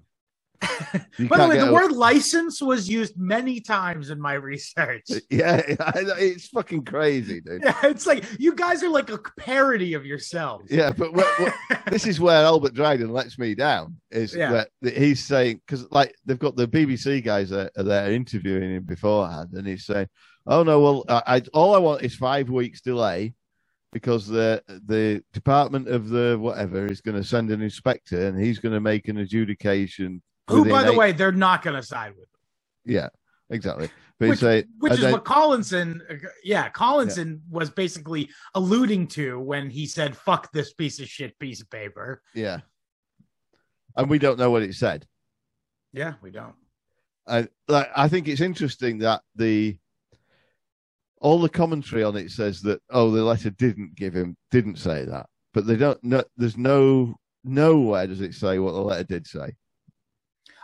By 0.61 1.39
the 1.39 1.49
way, 1.49 1.59
the 1.59 1.73
word 1.73 1.93
license 1.93 2.61
was 2.61 2.89
used 2.89 3.19
many 3.19 3.61
times 3.61 4.11
in 4.11 4.21
my 4.21 4.35
research. 4.51 5.05
Yeah, 5.31 5.63
it's 5.67 6.49
fucking 6.49 6.85
crazy, 6.85 7.41
dude. 7.41 7.63
Yeah, 7.63 7.79
it's 7.85 8.07
like 8.07 8.25
you 8.39 8.55
guys 8.55 8.83
are 8.83 8.89
like 8.89 9.11
a 9.11 9.19
parody 9.39 9.95
of 9.95 10.05
yourselves. 10.05 10.71
Yeah, 10.71 10.93
but 10.93 11.13
what, 11.15 11.27
what, 11.41 11.55
this 11.87 12.07
is 12.07 12.21
where 12.21 12.45
Albert 12.45 12.75
Dryden 12.75 13.11
lets 13.13 13.39
me 13.39 13.55
down. 13.55 13.97
Is 14.11 14.35
Yeah. 14.35 14.53
where 14.53 14.67
he's 14.93 15.25
saying 15.25 15.61
because 15.67 15.91
like 15.91 16.15
they've 16.27 16.39
got 16.39 16.57
the 16.57 16.67
BBC 16.69 17.25
guys 17.25 17.53
are, 17.53 17.71
are 17.77 17.83
there 17.83 18.13
interviewing 18.13 18.75
him 18.75 18.83
beforehand, 18.85 19.51
and 19.53 19.67
he's 19.67 19.87
saying, 19.87 20.09
"Oh 20.47 20.63
no, 20.63 20.81
well, 20.81 21.05
I, 21.09 21.23
I 21.37 21.43
all 21.55 21.75
I 21.75 21.79
want 21.79 22.03
is 22.03 22.15
five 22.15 22.51
weeks 22.51 22.81
delay." 22.81 23.35
Because 23.93 24.27
the 24.29 24.63
the 24.87 25.23
Department 25.33 25.89
of 25.89 26.09
the 26.11 26.37
whatever 26.39 26.87
is 26.87 27.01
going 27.01 27.17
to 27.17 27.25
send 27.25 27.51
an 27.51 27.61
inspector 27.61 28.29
and 28.29 28.41
he's 28.41 28.61
going 28.61 28.75
to 28.75 28.81
make 28.81 29.09
an 29.09 29.19
adjudication. 29.19 30.23
Who, 30.51 30.65
by 30.65 30.85
the 30.85 30.93
eight- 30.93 30.99
way, 30.99 31.13
they're 31.13 31.33
not 31.33 31.63
going 31.63 31.77
to 31.77 31.83
side 31.83 32.13
with. 32.17 32.29
yeah, 32.85 33.09
exactly. 33.49 33.91
Which- 34.19 34.41
saying, 34.41 34.65
Which 34.81 34.93
is 34.93 35.05
what 35.13 35.25
Collinson, 35.25 36.03
yeah, 36.45 36.69
Collinson 36.69 37.43
was 37.51 37.71
basically 37.71 38.29
alluding 38.55 39.07
to 39.09 39.41
when 39.41 39.71
he 39.71 39.87
said, 39.87 40.15
"Fuck 40.15 40.53
this 40.53 40.75
piece 40.75 41.01
of 41.01 41.09
shit 41.09 41.39
piece 41.39 41.63
of 41.63 41.71
paper." 41.71 42.21
yeah, 42.35 42.61
and 43.97 44.11
we 44.11 44.19
don't 44.19 44.39
know 44.39 44.51
what 44.51 44.63
it 44.63 44.75
said. 44.75 45.07
Yeah, 45.93 46.15
we 46.21 46.31
don't. 46.31 46.55
I 47.27 47.49
like 47.67 47.91
I 47.97 48.09
think 48.09 48.29
it's 48.29 48.43
interesting 48.43 48.99
that 48.99 49.23
the 49.37 49.79
all 51.21 51.41
the 51.41 51.49
commentary 51.49 52.03
on 52.03 52.17
it 52.17 52.31
says 52.31 52.61
that 52.63 52.81
oh 52.91 53.11
the 53.11 53.23
letter 53.23 53.51
didn't 53.51 53.95
give 53.95 54.15
him 54.15 54.37
didn't 54.51 54.77
say 54.77 55.05
that, 55.07 55.27
but 55.55 55.67
they 55.67 55.77
don't. 55.77 56.03
No, 56.05 56.23
there's 56.37 56.59
no 56.59 57.15
nowhere 57.43 58.07
does 58.07 58.21
it 58.21 58.35
say 58.35 58.59
what 58.59 58.73
the 58.73 58.81
letter 58.81 59.05
did 59.05 59.27
say. 59.27 59.55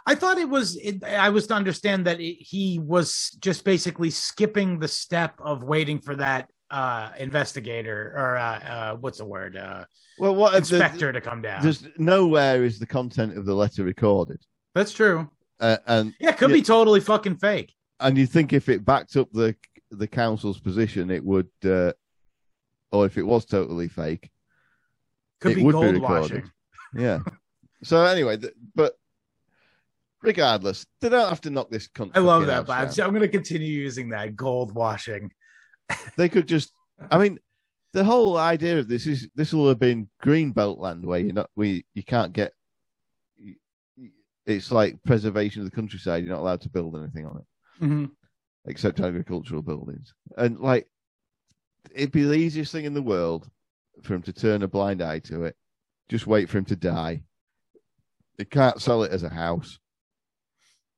I 0.09 0.15
thought 0.15 0.39
it 0.39 0.49
was. 0.49 0.77
It, 0.77 1.03
I 1.05 1.29
was 1.31 1.47
to 1.49 1.55
understand 1.55 2.07
that 2.07 2.21
it, 2.21 2.37
he 2.41 2.79
was 2.79 3.37
just 3.41 3.65
basically 3.65 4.11
skipping 4.11 4.79
the 4.79 4.89
step 4.89 5.35
of 5.41 5.63
waiting 5.65 5.99
for 6.01 6.15
that 6.17 6.49
uh 6.71 7.11
investigator 7.19 8.13
or 8.17 8.37
uh, 8.37 8.59
uh 8.59 8.97
what's 8.97 9.19
the 9.19 9.25
word 9.25 9.57
uh 9.57 9.85
Well, 10.19 10.35
what 10.35 10.55
if 10.57 10.69
the- 10.69 10.77
inspector 10.77 11.13
to 11.13 11.21
come 11.21 11.41
down. 11.41 11.63
there's 11.63 11.87
nowhere 11.97 12.65
is 12.65 12.81
the 12.81 12.87
content 12.87 13.39
of 13.39 13.47
the 13.47 13.55
letter 13.55 13.85
recorded, 13.85 14.41
That's 14.75 14.93
true. 14.93 15.31
uh, 15.61 15.77
and 15.87 16.13
Yeah, 16.19 16.31
it 16.31 16.39
could 16.39 16.51
Yeah. 16.51 16.57
be 16.57 16.63
totally 16.63 16.99
fucking 17.01 17.37
fake. 17.37 17.73
and 18.01 18.19
you 18.19 18.27
think 18.27 18.53
if 18.53 18.69
it 18.69 18.85
backed 18.85 19.17
up 19.17 19.29
the 19.33 19.55
the 19.93 20.09
council's 20.09 20.59
position, 20.59 21.13
it 21.13 21.25
would, 21.25 21.49
uh, 21.65 21.93
or 22.91 23.07
if 23.07 23.17
it 23.17 23.23
was 23.23 23.45
totally 23.45 23.87
fake, 23.87 24.29
Could 25.41 25.53
It 25.53 25.55
be 25.57 25.63
would 25.63 25.71
be 25.73 25.81
gold 25.81 25.95
recorded. 25.95 26.03
washing. 26.43 26.51
yeah. 26.97 27.21
so 27.85 28.05
anyway, 28.05 28.37
th- 28.39 28.55
but 28.75 28.95
regardless, 30.23 30.87
they 31.01 31.09
don't 31.09 31.29
have 31.29 31.41
to 31.43 31.51
knock 31.51 31.71
this. 31.71 31.87
country. 31.89 32.14
I 32.17 32.21
love 32.25 32.47
that, 32.47 32.67
but 32.67 32.99
I'm, 32.99 33.11
going 33.11 33.21
to 33.23 33.29
continue 33.29 33.69
using 33.69 34.09
that 34.11 34.37
gold 34.37 34.75
washing. 34.75 35.33
They 36.17 36.29
could 36.29 36.49
just. 36.49 36.73
I 37.11 37.19
mean, 37.19 37.39
the 37.93 38.03
whole 38.03 38.37
idea 38.37 38.79
of 38.79 38.89
this 38.89 39.07
is 39.07 39.29
this 39.37 39.53
will 39.53 39.69
have 39.69 39.79
been 39.79 40.09
green 40.21 40.51
belt 40.51 40.79
land 40.79 41.05
where 41.07 41.21
you're 41.21 41.33
not 41.33 41.51
we 41.55 41.85
you 41.95 42.03
can't 42.03 42.33
get. 42.33 42.53
It's 44.47 44.71
like 44.71 45.03
preservation 45.05 45.62
of 45.62 45.71
the 45.71 45.75
countryside. 45.75 46.25
You're 46.25 46.35
not 46.35 46.41
allowed 46.43 46.61
to 46.62 46.69
build 46.69 46.97
anything 46.97 47.27
on 47.27 47.39
it 47.39 47.85
Mhm. 47.85 48.11
except 48.64 49.01
agricultural 49.01 49.62
buildings. 49.62 50.14
And 50.37 50.59
like, 50.61 50.89
it'd 51.93 52.12
be 52.12 52.23
the 52.23 52.35
easiest 52.35 52.71
thing 52.73 52.85
in 52.85 52.95
the 52.95 53.03
world 53.03 53.49
for 54.03 54.14
him 54.14 54.23
to 54.23 54.33
turn 54.33 54.62
a 54.62 54.69
blind 54.69 55.03
eye 55.03 55.19
to 55.21 55.45
it. 55.45 55.57
Just 56.09 56.27
wait 56.27 56.49
for 56.49 56.59
him 56.59 56.64
to 56.67 56.77
die. 56.77 57.23
They 58.39 58.45
can't 58.45 58.81
sell 58.81 59.03
it 59.03 59.11
as 59.12 59.23
a 59.25 59.29
house. 59.29 59.79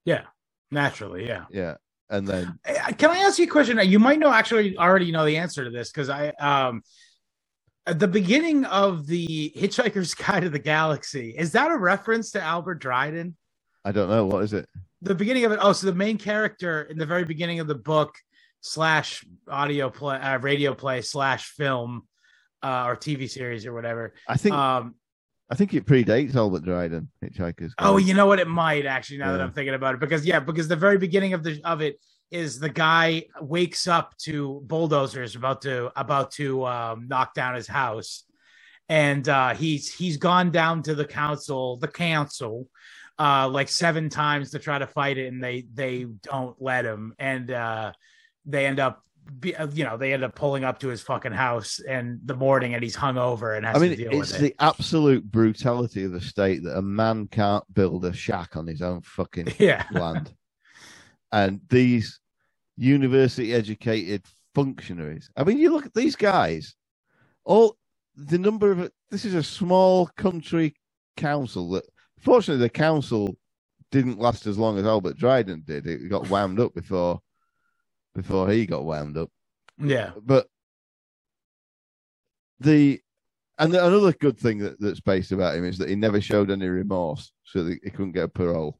Yeah, 0.08 0.22
naturally, 0.70 1.26
yeah. 1.26 1.44
Yeah. 1.50 1.74
And 2.08 2.26
then, 2.26 2.58
Can 2.96 3.10
I 3.10 3.18
ask 3.18 3.38
you 3.38 3.44
a 3.44 3.48
question? 3.48 3.78
You 3.84 3.98
might 3.98 4.18
know 4.18 4.32
actually 4.32 4.78
already 4.78 5.12
know 5.12 5.26
the 5.26 5.36
answer 5.36 5.62
to 5.64 5.70
this 5.70 5.90
because 5.92 6.08
I 6.08 6.28
um 6.40 6.82
at 7.86 7.98
the 7.98 8.08
beginning 8.08 8.64
of 8.64 9.06
the 9.06 9.52
Hitchhiker's 9.54 10.14
Guide 10.22 10.44
to 10.44 10.48
the 10.48 10.58
Galaxy 10.58 11.34
is 11.36 11.52
that 11.52 11.70
a 11.70 11.76
reference 11.76 12.30
to 12.30 12.40
Albert 12.40 12.76
Dryden? 12.76 13.36
I 13.84 13.92
don't 13.92 14.08
know. 14.08 14.24
What 14.24 14.42
is 14.44 14.54
it? 14.54 14.66
The 15.02 15.14
beginning 15.14 15.44
of 15.44 15.52
it. 15.52 15.58
Oh, 15.60 15.74
so 15.74 15.86
the 15.86 15.94
main 15.94 16.16
character 16.16 16.82
in 16.84 16.96
the 16.96 17.06
very 17.06 17.24
beginning 17.24 17.60
of 17.60 17.66
the 17.66 17.74
book 17.74 18.14
slash 18.62 19.22
audio 19.46 19.90
play, 19.90 20.16
uh, 20.18 20.38
radio 20.38 20.74
play 20.74 21.02
slash 21.02 21.50
film, 21.50 22.08
uh, 22.62 22.84
or 22.86 22.96
TV 22.96 23.28
series 23.28 23.66
or 23.66 23.72
whatever. 23.74 24.14
I 24.26 24.36
think 24.38 24.54
Um, 24.54 24.94
I 25.50 25.54
think 25.54 25.72
it 25.72 25.86
predates 25.86 26.34
Albert 26.34 26.64
Dryden, 26.64 27.08
Hitchhiker's 27.24 27.74
Oh, 27.78 27.96
you 27.96 28.12
know 28.12 28.26
what? 28.26 28.38
It 28.38 28.48
might 28.48 28.84
actually. 28.84 29.18
Now 29.18 29.32
that 29.32 29.40
I'm 29.40 29.52
thinking 29.52 29.74
about 29.74 29.94
it, 29.94 30.00
because 30.00 30.26
yeah, 30.26 30.40
because 30.40 30.68
the 30.68 30.76
very 30.76 30.98
beginning 30.98 31.32
of 31.32 31.42
the 31.42 31.60
of 31.64 31.80
it 31.80 31.98
is 32.30 32.60
the 32.60 32.68
guy 32.68 33.24
wakes 33.40 33.88
up 33.88 34.14
to 34.18 34.60
bulldozers 34.66 35.34
about 35.34 35.62
to 35.62 35.90
about 35.98 36.32
to 36.32 36.66
um, 36.66 37.08
knock 37.08 37.32
down 37.32 37.54
his 37.54 37.66
house, 37.66 38.24
and 38.88 39.26
uh, 39.28 39.54
he's 39.54 39.92
he's 39.92 40.18
gone 40.18 40.50
down 40.50 40.82
to 40.82 40.94
the 40.94 41.06
council, 41.06 41.78
the 41.78 41.88
council, 41.88 42.68
uh, 43.18 43.48
like 43.48 43.68
seven 43.68 44.10
times 44.10 44.50
to 44.50 44.58
try 44.58 44.78
to 44.78 44.86
fight 44.86 45.16
it, 45.16 45.32
and 45.32 45.42
they 45.42 45.66
they 45.72 46.04
don't 46.22 46.60
let 46.60 46.84
him, 46.84 47.14
and 47.18 47.50
uh, 47.50 47.92
they 48.44 48.66
end 48.66 48.80
up. 48.80 49.02
Be, 49.40 49.54
uh, 49.54 49.66
you 49.68 49.84
know, 49.84 49.96
they 49.96 50.12
end 50.12 50.24
up 50.24 50.34
pulling 50.34 50.64
up 50.64 50.78
to 50.80 50.88
his 50.88 51.02
fucking 51.02 51.32
house 51.32 51.80
in 51.80 52.20
the 52.24 52.34
morning, 52.34 52.74
and 52.74 52.82
he's 52.82 52.96
hungover 52.96 53.56
and 53.56 53.66
has 53.66 53.76
I 53.76 53.78
mean, 53.78 53.90
to 53.90 53.96
deal 53.96 54.20
it's 54.20 54.32
with 54.32 54.42
it. 54.42 54.44
the 54.44 54.64
absolute 54.64 55.30
brutality 55.30 56.04
of 56.04 56.12
the 56.12 56.20
state 56.20 56.62
that 56.62 56.78
a 56.78 56.82
man 56.82 57.28
can't 57.28 57.64
build 57.74 58.04
a 58.04 58.12
shack 58.12 58.56
on 58.56 58.66
his 58.66 58.80
own 58.80 59.02
fucking 59.02 59.54
yeah, 59.58 59.84
land. 59.90 60.32
And 61.30 61.60
these 61.68 62.20
university 62.76 63.52
educated 63.52 64.24
functionaries. 64.54 65.30
I 65.36 65.44
mean, 65.44 65.58
you 65.58 65.70
look 65.70 65.86
at 65.86 65.94
these 65.94 66.16
guys, 66.16 66.74
all 67.44 67.76
the 68.16 68.38
number 68.38 68.72
of 68.72 68.90
this 69.10 69.24
is 69.24 69.34
a 69.34 69.42
small 69.42 70.06
country 70.16 70.74
council 71.16 71.70
that 71.70 71.84
fortunately 72.20 72.62
the 72.62 72.70
council 72.70 73.36
didn't 73.90 74.18
last 74.18 74.46
as 74.46 74.58
long 74.58 74.78
as 74.78 74.86
Albert 74.86 75.16
Dryden 75.16 75.62
did. 75.66 75.86
It 75.86 76.08
got 76.08 76.28
wound 76.30 76.60
up 76.60 76.74
before 76.74 77.20
before 78.18 78.50
he 78.50 78.66
got 78.66 78.84
wound 78.84 79.16
up. 79.16 79.30
yeah. 79.78 80.10
But 80.20 80.46
the 82.60 83.00
and 83.58 83.72
the, 83.72 83.84
another 83.86 84.12
good 84.12 84.38
thing 84.38 84.58
that, 84.58 84.78
that's 84.80 85.00
based 85.00 85.32
about 85.32 85.56
him 85.56 85.64
is 85.64 85.78
that 85.78 85.88
he 85.88 85.94
never 85.96 86.20
showed 86.20 86.50
any 86.50 86.68
remorse, 86.68 87.32
so 87.44 87.64
that 87.64 87.78
he 87.82 87.90
couldn't 87.90 88.12
get 88.12 88.24
a 88.24 88.28
parole. 88.28 88.78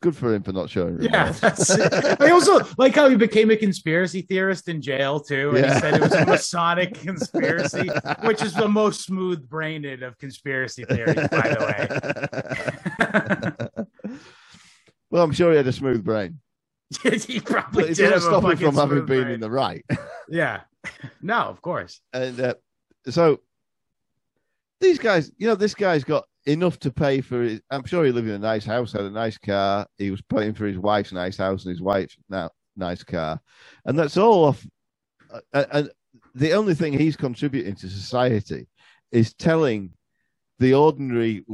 Good 0.00 0.16
for 0.16 0.34
him 0.34 0.42
for 0.42 0.52
not 0.52 0.68
showing 0.68 0.96
remorse. 0.96 1.12
Yeah, 1.12 1.30
that's 1.32 1.70
it. 1.70 1.92
I 2.20 2.30
also 2.30 2.60
like 2.76 2.94
how 2.94 3.08
he 3.08 3.16
became 3.16 3.50
a 3.50 3.56
conspiracy 3.56 4.22
theorist 4.22 4.68
in 4.68 4.82
jail 4.82 5.20
too. 5.20 5.50
And 5.50 5.58
Yeah. 5.64 5.74
he 5.74 5.80
said 5.80 5.94
it 5.94 6.00
was 6.02 6.12
a 6.12 6.26
Masonic 6.26 6.94
conspiracy, 6.94 7.88
which 8.22 8.42
is 8.42 8.52
the 8.54 8.68
most 8.68 9.02
smooth 9.04 9.48
brained 9.48 9.86
of 10.02 10.18
conspiracy 10.18 10.84
theories, 10.84 11.14
by 11.30 11.48
the 11.54 13.70
way. 13.78 13.84
Well, 15.10 15.22
I'm 15.22 15.32
sure 15.32 15.52
he 15.52 15.56
had 15.56 15.66
a 15.68 15.72
smooth 15.72 16.04
brain. 16.04 16.40
he 17.26 17.40
probably 17.40 17.82
But 17.84 17.90
it 17.90 17.96
did 17.96 18.12
have 18.12 18.22
stop 18.22 18.44
him 18.44 18.56
from 18.56 18.74
having 18.74 19.06
been 19.06 19.28
in 19.28 19.40
the 19.40 19.50
right. 19.50 19.84
Yeah. 20.28 20.60
No, 21.20 21.34
of 21.36 21.60
course. 21.60 22.00
And 22.12 22.40
uh, 22.40 22.54
so 23.08 23.40
these 24.80 24.98
guys, 24.98 25.30
you 25.36 25.46
know, 25.46 25.54
this 25.54 25.74
guy's 25.74 26.02
got 26.04 26.24
enough 26.46 26.78
to 26.80 26.90
pay 26.90 27.20
for 27.20 27.42
his. 27.42 27.60
I'm 27.70 27.84
sure 27.84 28.04
he 28.04 28.12
lived 28.12 28.28
in 28.28 28.34
a 28.34 28.38
nice 28.38 28.64
house, 28.64 28.92
had 28.92 29.02
a 29.02 29.10
nice 29.10 29.36
car. 29.38 29.86
He 29.98 30.10
was 30.10 30.22
paying 30.22 30.54
for 30.54 30.66
his 30.66 30.78
wife's 30.78 31.12
nice 31.12 31.36
house 31.36 31.64
and 31.64 31.70
his 31.72 31.82
wife's 31.82 32.16
now 32.28 32.50
nice 32.76 33.02
car, 33.02 33.40
and 33.84 33.98
that's 33.98 34.16
all 34.16 34.44
off. 34.46 34.66
uh, 35.52 35.64
And 35.72 35.90
the 36.34 36.52
only 36.54 36.74
thing 36.74 36.92
he's 36.92 37.16
contributing 37.16 37.74
to 37.76 37.88
society 37.88 38.66
is 39.12 39.34
telling 39.34 39.92
the 40.58 40.74
ordinary 40.74 41.44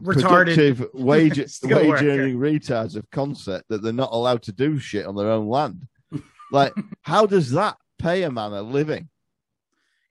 Retarded. 0.00 0.22
productive 0.54 0.86
wage 0.94 1.38
wage 1.38 1.62
worker. 1.88 2.08
earning 2.08 2.38
retards 2.38 2.96
of 2.96 3.10
concept 3.10 3.68
that 3.68 3.82
they're 3.82 3.92
not 3.92 4.12
allowed 4.12 4.42
to 4.44 4.52
do 4.52 4.78
shit 4.78 5.06
on 5.06 5.14
their 5.16 5.30
own 5.30 5.48
land. 5.48 5.86
like, 6.52 6.72
how 7.02 7.26
does 7.26 7.50
that 7.52 7.76
pay 7.98 8.22
a 8.22 8.30
man 8.30 8.52
a 8.52 8.62
living? 8.62 9.08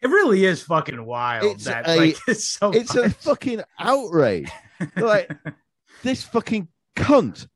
It 0.01 0.09
really 0.09 0.45
is 0.45 0.61
fucking 0.61 1.03
wild. 1.05 1.43
It's 1.45 1.65
that 1.65 1.87
a- 1.87 1.95
like 1.95 2.17
it's 2.27 2.47
so 2.47 2.71
It's 2.71 2.95
a 2.95 3.09
fucking 3.09 3.61
outrage. 3.79 4.49
like 4.95 5.31
this 6.03 6.23
fucking 6.23 6.67
cunt 6.95 7.47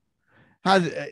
had 0.64 0.94
uh, 0.94 1.06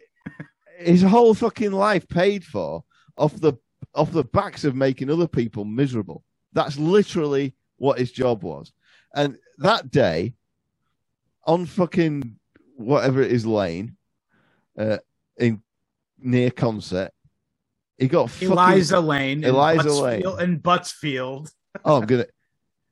his 0.79 1.01
whole 1.01 1.33
fucking 1.33 1.71
life 1.71 2.07
paid 2.07 2.43
for 2.43 2.83
off 3.17 3.35
the 3.39 3.53
off 3.93 4.11
the 4.11 4.23
backs 4.23 4.63
of 4.63 4.75
making 4.75 5.09
other 5.09 5.27
people 5.27 5.65
miserable. 5.65 6.23
That's 6.53 6.77
literally 6.77 7.55
what 7.77 7.99
his 7.99 8.11
job 8.11 8.43
was. 8.43 8.71
And 9.15 9.37
that 9.59 9.91
day, 9.91 10.33
on 11.49 11.65
fucking 11.65 12.35
whatever 12.77 13.21
it 13.21 13.31
is 13.31 13.45
lane, 13.45 13.97
uh, 14.77 14.97
in 15.37 15.61
near 16.19 16.51
Consett, 16.51 17.09
he 17.97 18.07
got 18.07 18.29
fucking 18.29 18.51
Eliza 18.51 18.99
Lane, 18.99 19.43
Eliza 19.43 19.91
Lane. 19.91 20.23
in 20.39 20.59
Butsfield. 20.59 21.51
Oh, 21.85 21.97
I'm 21.97 22.05
gonna. 22.07 22.25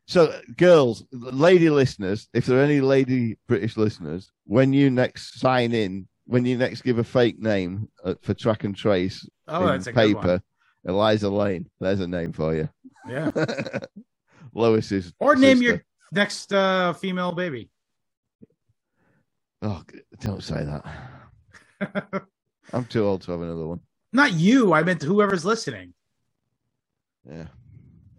So, 0.07 0.39
girls, 0.55 1.03
lady 1.11 1.69
listeners, 1.69 2.29
if 2.33 2.45
there 2.45 2.59
are 2.59 2.63
any 2.63 2.79
lady 2.79 3.37
British 3.47 3.75
listeners, 3.75 4.31
when 4.45 4.71
you 4.71 4.89
next 4.91 5.39
sign 5.39 5.73
in, 5.73 6.07
when 6.25 6.45
you 6.45 6.57
next 6.57 6.81
give 6.83 6.99
a 6.99 7.03
fake 7.03 7.39
name 7.39 7.89
uh, 8.05 8.13
for 8.21 8.33
track 8.35 8.63
and 8.65 8.75
trace 8.75 9.27
Oh, 9.47 9.61
in 9.61 9.67
that's 9.67 9.87
a 9.87 9.93
good 9.93 10.13
one. 10.15 10.23
paper, 10.23 10.43
Eliza 10.85 11.29
Lane, 11.29 11.69
there's 11.79 11.99
a 12.01 12.07
name 12.07 12.31
for 12.33 12.53
you. 12.55 12.69
Yeah. 13.09 13.31
Lois's 14.53 15.13
Or 15.19 15.35
name 15.35 15.57
sister. 15.57 15.63
your 15.71 15.85
next 16.11 16.53
uh, 16.53 16.93
female 16.93 17.31
baby. 17.31 17.69
Oh, 19.61 19.83
don't 20.21 20.43
say 20.43 20.63
that. 20.65 22.23
I'm 22.73 22.85
too 22.85 23.05
old 23.05 23.21
to 23.23 23.31
have 23.31 23.41
another 23.41 23.67
one. 23.67 23.79
Not 24.13 24.33
you. 24.33 24.73
I 24.73 24.83
meant 24.83 25.01
whoever's 25.03 25.45
listening. 25.45 25.93
Yeah, 27.29 27.47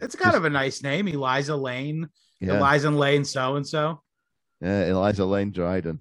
It's 0.00 0.14
kind 0.16 0.36
of 0.36 0.44
a 0.44 0.50
nice 0.50 0.82
name, 0.82 1.08
Eliza 1.08 1.56
Lane, 1.56 2.08
yeah, 2.40 2.58
Eliza 2.58 2.90
Lane, 2.90 3.24
so 3.24 3.56
and 3.56 3.66
so. 3.66 4.02
yeah. 4.60 4.84
Eliza 4.86 5.24
Lane 5.24 5.50
Dryden. 5.50 6.00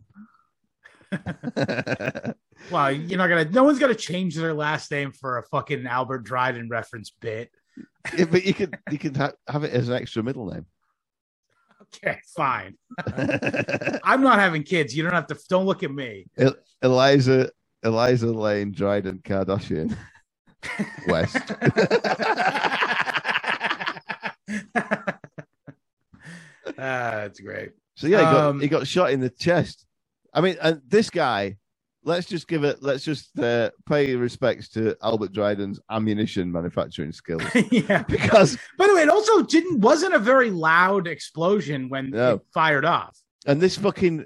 Well, 2.71 2.91
you're 2.91 3.19
not 3.19 3.27
gonna. 3.27 3.45
No 3.45 3.63
one's 3.63 3.77
gonna 3.79 3.93
change 3.95 4.35
their 4.35 4.53
last 4.53 4.89
name 4.91 5.11
for 5.11 5.37
a 5.37 5.43
fucking 5.43 5.85
Albert 5.85 6.23
Dryden 6.23 6.67
reference 6.69 7.11
bit. 7.11 7.51
Yeah, 8.17 8.25
but 8.25 8.43
you 8.43 8.53
could 8.53 8.75
you 8.91 8.97
could 8.97 9.15
ha- 9.15 9.33
have 9.47 9.63
it 9.63 9.71
as 9.71 9.87
an 9.89 9.95
extra 9.95 10.23
middle 10.23 10.47
name. 10.51 10.65
Okay, 11.95 12.17
fine. 12.35 12.75
I'm 14.03 14.21
not 14.21 14.39
having 14.39 14.63
kids. 14.63 14.95
You 14.95 15.03
don't 15.03 15.13
have 15.13 15.27
to. 15.27 15.37
Don't 15.49 15.65
look 15.65 15.83
at 15.83 15.91
me. 15.91 16.25
Eliza 16.81 17.49
Eliza 17.83 18.27
Lane 18.27 18.71
Dryden 18.71 19.19
Kardashian 19.23 19.95
West. 21.07 21.37
Ah, 26.79 27.25
that's 27.25 27.39
great. 27.39 27.71
So 27.95 28.07
yeah, 28.07 28.17
he 28.19 28.23
got, 28.23 28.45
Um, 28.45 28.59
he 28.61 28.67
got 28.67 28.85
shot 28.87 29.11
in 29.11 29.19
the 29.19 29.29
chest. 29.29 29.85
I 30.33 30.41
mean, 30.41 30.57
and 30.61 30.81
this 30.87 31.09
guy, 31.09 31.57
let's 32.07 32.25
just 32.25 32.47
give 32.47 32.63
it, 32.63 32.81
let's 32.81 33.03
just 33.03 33.37
uh, 33.37 33.69
pay 33.85 34.15
respects 34.15 34.69
to 34.69 34.95
Albert 35.03 35.33
Dryden's 35.33 35.79
ammunition 35.91 36.49
manufacturing 36.51 37.11
skills 37.11 37.43
yeah. 37.71 38.03
because, 38.03 38.57
By 38.77 38.87
the 38.87 38.95
way, 38.95 39.01
it 39.01 39.09
also 39.09 39.43
didn't 39.43 39.81
wasn't 39.81 40.13
a 40.15 40.19
very 40.19 40.49
loud 40.49 41.05
explosion 41.07 41.89
when 41.89 42.11
No. 42.11 42.35
it 42.35 42.41
fired 42.53 42.85
off. 42.85 43.17
and 43.45 43.59
this 43.59 43.77
fucking, 43.77 44.25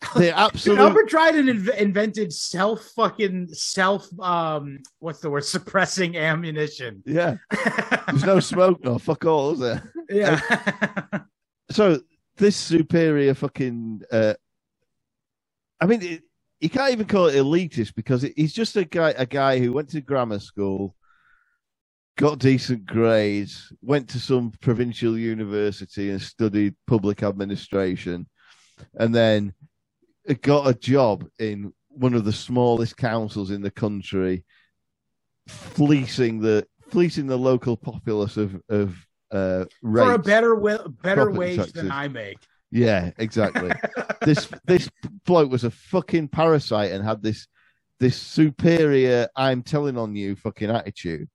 the 0.14 0.50
Dude, 0.62 0.78
Albert 0.78 1.08
Dryden 1.08 1.46
inv- 1.46 1.76
invented 1.76 2.32
self 2.32 2.82
fucking 2.94 3.48
self 3.48 4.06
um 4.20 4.78
what's 4.98 5.20
the 5.20 5.30
word 5.30 5.44
suppressing 5.44 6.16
ammunition. 6.16 7.02
yeah, 7.06 7.36
there's 8.08 8.24
no 8.24 8.38
smoke, 8.38 8.84
no 8.84 8.98
fuck 8.98 9.24
all, 9.24 9.52
is 9.52 9.58
there? 9.60 9.92
yeah. 10.10 10.40
so 11.70 11.98
this 12.36 12.54
superior 12.56 13.32
fucking 13.34 14.02
uh 14.12 14.34
i 15.80 15.86
mean 15.86 16.02
it, 16.02 16.22
you 16.60 16.68
can't 16.70 16.92
even 16.92 17.06
call 17.06 17.26
it 17.26 17.34
elitist 17.34 17.94
because 17.94 18.24
it, 18.24 18.32
he's 18.36 18.52
just 18.52 18.76
a 18.76 18.84
guy 18.84 19.10
a 19.16 19.26
guy 19.26 19.58
who 19.58 19.72
went 19.72 19.88
to 19.88 20.00
grammar 20.00 20.38
school 20.38 20.94
got 22.16 22.38
decent 22.38 22.86
grades 22.86 23.72
went 23.82 24.08
to 24.08 24.20
some 24.20 24.52
provincial 24.60 25.18
university 25.18 26.10
and 26.10 26.22
studied 26.22 26.74
public 26.86 27.22
administration 27.22 28.26
and 28.94 29.14
then 29.14 29.52
got 30.42 30.68
a 30.68 30.74
job 30.74 31.26
in 31.38 31.72
one 31.88 32.14
of 32.14 32.24
the 32.24 32.32
smallest 32.32 32.96
councils 32.96 33.50
in 33.50 33.60
the 33.62 33.70
country 33.70 34.44
fleecing 35.48 36.40
the 36.40 36.66
fleecing 36.88 37.26
the 37.26 37.36
local 37.36 37.76
populace 37.76 38.36
of 38.36 38.60
of 38.68 38.96
uh 39.32 39.64
For 39.82 40.12
a 40.14 40.18
better 40.18 40.54
wi- 40.54 40.86
better 41.02 41.30
wage 41.30 41.56
taxes. 41.56 41.72
than 41.74 41.90
I 41.90 42.08
make. 42.08 42.38
Yeah, 42.74 43.12
exactly. 43.18 43.70
this 44.22 44.48
this 44.66 44.90
bloke 45.24 45.50
was 45.50 45.62
a 45.62 45.70
fucking 45.70 46.28
parasite 46.28 46.90
and 46.90 47.04
had 47.04 47.22
this 47.22 47.46
this 48.00 48.16
superior 48.16 49.28
I'm 49.36 49.62
telling 49.62 49.96
on 49.96 50.16
you 50.16 50.34
fucking 50.34 50.70
attitude. 50.70 51.28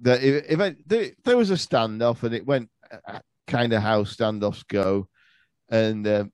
That 0.00 0.22
if, 0.22 0.46
if 0.48 0.58
I, 0.58 0.74
there, 0.86 1.10
there 1.22 1.36
was 1.36 1.50
a 1.50 1.54
standoff 1.54 2.22
and 2.22 2.34
it 2.34 2.46
went 2.46 2.70
kind 3.46 3.74
of 3.74 3.82
how 3.82 4.04
standoffs 4.04 4.66
go, 4.66 5.06
and 5.68 6.08
um, 6.08 6.32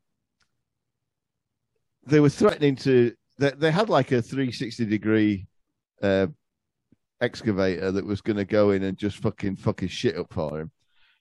they 2.07 2.21
were 2.21 2.31
threatening 2.31 2.77
to. 2.77 3.13
They, 3.39 3.51
they 3.51 3.73
had 3.73 3.89
like 3.89 4.13
a 4.13 4.23
360 4.23 4.85
degree 4.87 5.49
uh, 6.01 6.29
excavator 7.21 7.91
that 7.91 8.07
was 8.07 8.21
going 8.21 8.37
to 8.37 8.45
go 8.45 8.71
in 8.71 8.85
and 8.85 8.97
just 8.97 9.19
fucking 9.19 9.57
fuck 9.57 9.81
his 9.81 9.91
shit 9.91 10.17
up 10.17 10.33
for 10.33 10.61
him 10.61 10.71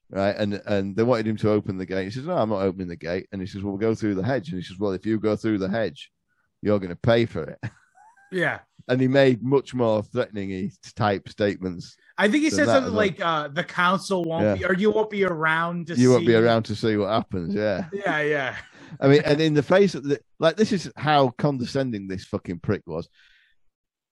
right? 0.10 0.36
And 0.36 0.62
and 0.66 0.96
they 0.96 1.04
wanted 1.04 1.28
him 1.28 1.38
to 1.38 1.52
open 1.52 1.78
the 1.78 1.86
gate. 1.86 2.06
He 2.06 2.12
says, 2.12 2.26
"No, 2.26 2.38
I'm 2.38 2.50
not 2.50 2.62
opening 2.62 2.88
the 2.88 2.96
gate." 2.96 3.28
And 3.32 3.42
he 3.42 3.48
says, 3.48 3.64
"Well, 3.64 3.74
we'll 3.74 3.80
go 3.90 3.96
through 3.96 4.16
the 4.16 4.24
hedge." 4.24 4.50
And 4.50 4.58
he 4.58 4.64
says, 4.64 4.78
"Well, 4.80 4.92
if 4.92 5.06
you 5.06 5.20
go 5.20 5.36
through 5.36 5.58
the 5.60 5.70
hedge, 5.70 6.12
you're 6.62 6.80
going 6.80 6.90
to 6.90 6.96
pay 6.96 7.26
for 7.26 7.44
it." 7.44 7.60
yeah. 8.32 8.60
And 8.88 9.02
he 9.02 9.08
made 9.08 9.42
much 9.44 9.74
more 9.74 10.04
threatening 10.04 10.72
type 10.96 11.28
statements. 11.30 11.96
I 12.18 12.30
think 12.30 12.44
he 12.44 12.50
said 12.50 12.68
something 12.68 12.94
like 12.94 13.20
uh 13.20 13.48
the 13.48 13.64
council 13.64 14.24
won't 14.24 14.44
Yeah. 14.44 14.56
be 14.56 14.66
or 14.66 14.74
you 14.74 14.92
won't 14.92 15.10
be 15.10 15.24
around 15.24 15.88
to 15.88 15.96
You 15.96 16.12
won't 16.12 16.28
be 16.28 16.36
around 16.36 16.64
to 16.64 16.76
see 16.76 16.96
what 16.96 17.10
happens. 17.10 17.54
Yeah, 17.54 17.88
Yeah, 17.94 18.22
yeah. 18.22 18.56
I 19.02 19.08
mean, 19.08 19.22
and 19.26 19.42
in 19.42 19.54
the 19.56 19.64
face 19.64 19.96
of 19.96 20.04
the 20.04 20.20
like, 20.40 20.56
this 20.56 20.72
is 20.72 20.92
how 20.96 21.30
condescending 21.30 22.08
this 22.08 22.26
fucking 22.26 22.60
prick 22.60 22.84
was. 22.86 23.10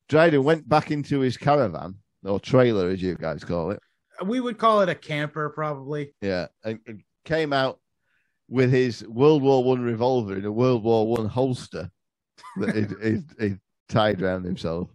Dryden 0.09 0.43
went 0.43 0.67
back 0.67 0.91
into 0.91 1.19
his 1.19 1.37
caravan 1.37 1.95
or 2.25 2.39
trailer, 2.39 2.89
as 2.89 3.01
you 3.01 3.15
guys 3.15 3.43
call 3.43 3.71
it. 3.71 3.79
We 4.23 4.39
would 4.39 4.57
call 4.57 4.81
it 4.81 4.89
a 4.89 4.95
camper 4.95 5.49
probably. 5.49 6.13
Yeah, 6.21 6.47
and, 6.63 6.79
and 6.87 7.03
came 7.25 7.53
out 7.53 7.79
with 8.49 8.71
his 8.71 9.05
World 9.07 9.41
War 9.41 9.63
One 9.63 9.81
revolver 9.81 10.37
in 10.37 10.45
a 10.45 10.51
World 10.51 10.83
War 10.83 11.07
One 11.07 11.27
holster 11.27 11.89
that 12.57 13.25
he'd 13.39 13.59
tied 13.89 14.21
around 14.21 14.43
himself. 14.43 14.89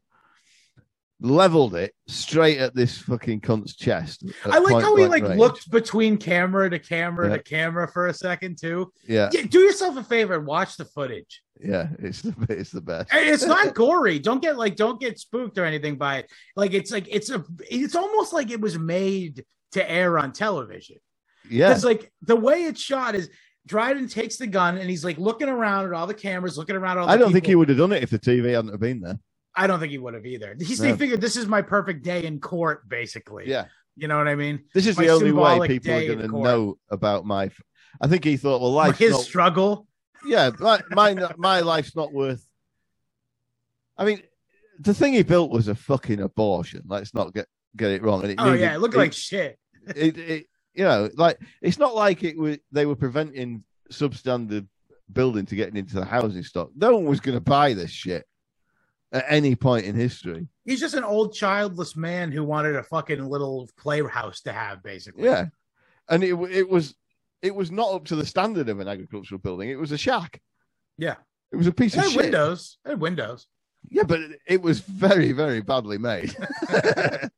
Leveled 1.21 1.75
it 1.75 1.95
straight 2.07 2.59
at 2.59 2.77
this 2.77 2.97
fucking 2.99 3.41
cunt's 3.41 3.75
chest. 3.75 4.23
I 4.45 4.59
like 4.61 4.81
how 4.85 4.95
he 4.95 5.07
like 5.07 5.25
range. 5.25 5.37
looked 5.39 5.69
between 5.69 6.17
camera 6.17 6.71
to 6.71 6.79
camera 6.79 7.29
Yeah. 7.29 7.37
to 7.39 7.43
camera 7.43 7.89
for 7.89 8.07
a 8.07 8.15
second 8.15 8.57
too. 8.61 8.93
Yeah, 9.09 9.29
Yeah, 9.33 9.43
do 9.49 9.59
yourself 9.59 9.97
a 9.97 10.05
favor 10.05 10.35
and 10.37 10.47
watch 10.47 10.77
the 10.77 10.85
footage. 10.85 11.43
yeah, 11.61 11.89
it's 11.99 12.23
the 12.23 12.35
it's 12.49 12.71
the 12.71 12.81
best. 12.81 13.13
And 13.13 13.29
It's 13.29 13.45
not 13.45 13.75
gory. 13.83 14.21
Don't 14.21 14.41
get 14.41 14.57
like 14.57 14.77
don't 14.77 15.01
get 15.01 15.19
spooked 15.19 15.59
or 15.59 15.65
anything 15.65 15.97
by 15.97 16.19
it. 16.19 16.31
Like 16.55 16.73
it's 16.73 16.93
like 16.93 17.09
it's 17.11 17.31
a 17.31 17.45
it's 17.69 17.97
almost 17.97 18.33
like 18.33 18.53
it 18.53 18.61
was 18.61 18.79
made 18.79 19.45
to 19.73 19.91
air 19.91 20.21
on 20.21 20.33
television. 20.33 20.99
Yeah, 21.51 21.71
Because 21.71 21.85
like 21.85 22.13
the 22.23 22.37
way 22.37 22.63
it's 22.65 22.81
shot 22.81 23.17
is 23.17 23.29
Dryden 23.67 24.07
takes 24.09 24.37
the 24.37 24.47
gun 24.47 24.79
and 24.79 24.89
he's 24.89 25.05
like 25.05 25.19
looking 25.19 25.49
around 25.49 25.87
at 25.87 25.93
all 25.95 26.07
the 26.07 26.15
cameras, 26.15 26.57
looking 26.57 26.77
around 26.77 26.99
at 26.99 27.01
all 27.01 27.07
the 27.09 27.13
I 27.13 27.17
don't 27.17 27.33
think 27.33 27.45
he 27.47 27.57
would 27.57 27.69
have 27.71 27.79
done 27.79 27.91
it 27.93 28.05
if 28.05 28.11
the 28.11 28.19
TV 28.21 28.53
hadn't 28.55 28.71
have 28.71 28.79
been 28.81 29.01
there. 29.01 29.19
I 29.59 29.67
don't 29.67 29.81
think 29.81 29.91
he 29.91 29.99
would 29.99 30.15
have 30.15 30.25
either. 30.25 30.57
He 30.61 30.75
No. 30.77 30.97
figured 30.97 31.21
this 31.21 31.37
is 31.37 31.47
my 31.47 31.63
perfect 31.63 32.05
day 32.05 32.25
in 32.25 32.39
court, 32.41 32.89
basically. 32.89 33.49
Yeah, 33.49 33.67
You 33.97 34.07
know 34.09 34.17
what 34.17 34.29
I 34.29 34.35
mean? 34.37 34.65
this 34.73 34.87
is 34.87 34.97
My 34.97 35.05
the 35.05 35.11
only 35.11 35.33
way 35.33 35.67
people 35.69 35.93
are 35.93 36.07
going 36.07 36.19
to 36.21 36.29
know 36.29 36.79
about 36.91 37.25
my. 37.27 37.51
I 38.01 38.07
think 38.07 38.25
he 38.25 38.37
thought, 38.37 38.61
well, 38.61 38.73
life's 38.73 38.99
His 38.99 39.13
not 39.13 39.23
struggle. 39.23 39.87
yeah, 40.25 40.51
my, 40.61 40.81
my 40.91 41.15
my 41.37 41.61
life's 41.61 41.97
not 41.97 42.13
worth. 42.13 42.45
I 43.97 44.05
mean, 44.05 44.23
the 44.79 44.95
thing 44.95 45.13
he 45.15 45.23
built 45.25 45.51
was 45.51 45.67
a 45.69 45.75
fucking 45.75 46.21
abortion. 46.21 46.83
Let's 46.87 47.13
not 47.15 47.35
get 47.35 47.47
get 47.77 47.91
it 47.91 48.03
wrong. 48.03 48.23
And 48.23 48.31
it 48.33 48.37
Oh 48.39 48.45
needed- 48.47 48.61
yeah, 48.61 48.75
it 48.75 48.79
looked 48.81 48.97
like 48.97 49.13
shit. 49.13 49.59
it, 49.97 50.17
it, 50.19 50.47
you 50.75 50.85
know, 50.85 51.11
like 51.15 51.41
it's 51.63 51.79
not 51.79 51.95
like 51.97 52.23
it 52.23 52.37
was 52.39 52.59
they 52.71 52.87
were 52.87 52.95
preventing 52.97 53.65
substandard 53.91 54.69
building 55.13 55.47
to 55.47 55.57
getting 55.57 55.77
into 55.77 55.95
the 55.97 56.05
housing 56.05 56.43
stock. 56.45 56.71
No 56.77 56.95
one 56.95 57.07
was 57.07 57.19
going 57.21 57.37
to 57.37 57.41
buy 57.41 57.75
this 57.75 57.91
shit 57.91 58.25
at 59.13 59.25
any 59.29 59.55
point 59.55 59.87
in 59.87 59.95
history. 59.95 60.47
He's 60.65 60.81
just 60.81 60.95
an 60.95 61.05
old 61.05 61.33
childless 61.35 61.97
man 61.97 62.31
who 62.33 62.45
wanted 62.45 62.77
a 62.77 62.83
fucking 62.83 63.25
little 63.25 63.69
playhouse 63.79 64.41
to 64.43 64.53
have, 64.53 64.83
basically. 64.83 65.25
Yeah, 65.25 65.47
and 66.09 66.23
it 66.23 66.35
it 66.51 66.69
was 66.69 66.95
it 67.43 67.55
was 67.55 67.71
not 67.71 67.93
up 67.93 68.05
to 68.07 68.17
the 68.17 68.27
standard 68.27 68.69
of 68.69 68.81
an 68.81 68.89
agricultural 68.89 69.39
building. 69.41 69.71
It 69.71 69.79
was 69.79 69.93
a 69.93 69.99
shack. 69.99 70.41
Yeah. 70.99 71.15
It 71.53 71.57
was 71.57 71.67
a 71.67 71.73
piece 71.73 71.95
It 71.95 72.05
of 72.05 72.11
shit. 72.11 72.17
windows. 72.25 72.77
It 72.85 72.91
had 72.91 73.01
windows. 73.01 73.47
Yeah, 73.89 74.03
but 74.03 74.21
it- 74.21 74.41
it 74.47 74.63
was 74.63 74.81
very 74.81 75.33
very 75.33 75.61
badly 75.63 75.97
made. 75.99 76.37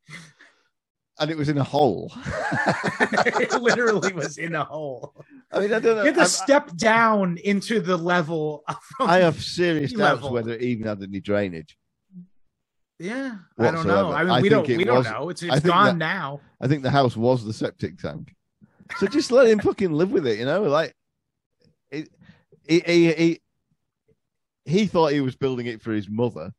And 1.21 1.31
it 1.31 1.37
was 1.37 1.49
in 1.49 1.59
a 1.59 1.65
hole. 1.65 2.11
it 3.01 3.53
literally 3.61 4.13
was 4.13 4.39
in 4.39 4.55
a 4.55 4.65
hole. 4.65 5.15
I 5.53 5.61
mean, 5.61 5.73
I 5.73 5.79
don't 5.79 5.97
know. 5.97 6.03
You 6.03 6.07
had 6.07 6.15
to 6.15 6.21
I'm- 6.21 6.29
step 6.29 6.75
down 6.77 7.37
into 7.45 7.81
the 7.81 7.97
level. 7.97 8.65
I 9.01 9.19
have 9.19 9.43
serious 9.43 9.93
doubts 9.93 10.23
level. 10.23 10.33
whether 10.33 10.55
it 10.55 10.63
even 10.63 10.87
had 10.87 11.03
any 11.03 11.21
drainage. 11.21 11.77
yeah, 12.99 13.37
I 13.59 13.71
don't 13.71 13.87
know. 13.87 14.13
I 14.13 14.23
mean, 14.25 14.33
I 14.33 14.41
we 14.41 14.49
don't. 14.49 14.67
We 14.67 14.85
don't 14.85 15.05
know. 15.05 15.29
It's 15.29 15.43
it's 15.43 15.61
gone 15.61 15.87
that- 15.87 15.97
now. 15.99 16.41
I 16.61 16.69
think 16.69 16.83
the 16.83 16.91
house 16.91 17.17
was 17.17 17.45
the 17.45 17.53
septic 17.53 17.99
tank. 17.99 18.35
So 18.99 19.07
just 19.07 19.31
let 19.31 19.47
him 19.47 19.61
fucking 19.61 19.93
live 19.93 20.11
with 20.11 20.27
it, 20.27 20.39
you 20.39 20.45
know? 20.45 20.63
Like, 20.63 20.95
it, 21.91 22.09
he, 22.69 22.81
he, 22.81 23.13
he, 23.13 23.41
he 24.65 24.87
thought 24.87 25.13
he 25.13 25.21
was 25.21 25.37
building 25.37 25.67
it 25.67 25.81
for 25.81 25.93
his 25.93 26.09
mother, 26.09 26.53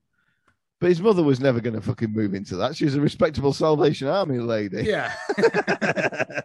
but 0.81 0.89
his 0.89 0.99
mother 0.99 1.21
was 1.21 1.39
never 1.39 1.61
going 1.61 1.75
to 1.75 1.81
fucking 1.81 2.11
move 2.11 2.33
into 2.33 2.55
that. 2.57 2.75
She 2.75 2.85
was 2.85 2.95
a 2.95 3.01
respectable 3.01 3.53
Salvation 3.53 4.07
Army 4.07 4.39
lady. 4.39 4.83
Yeah. 4.83 5.13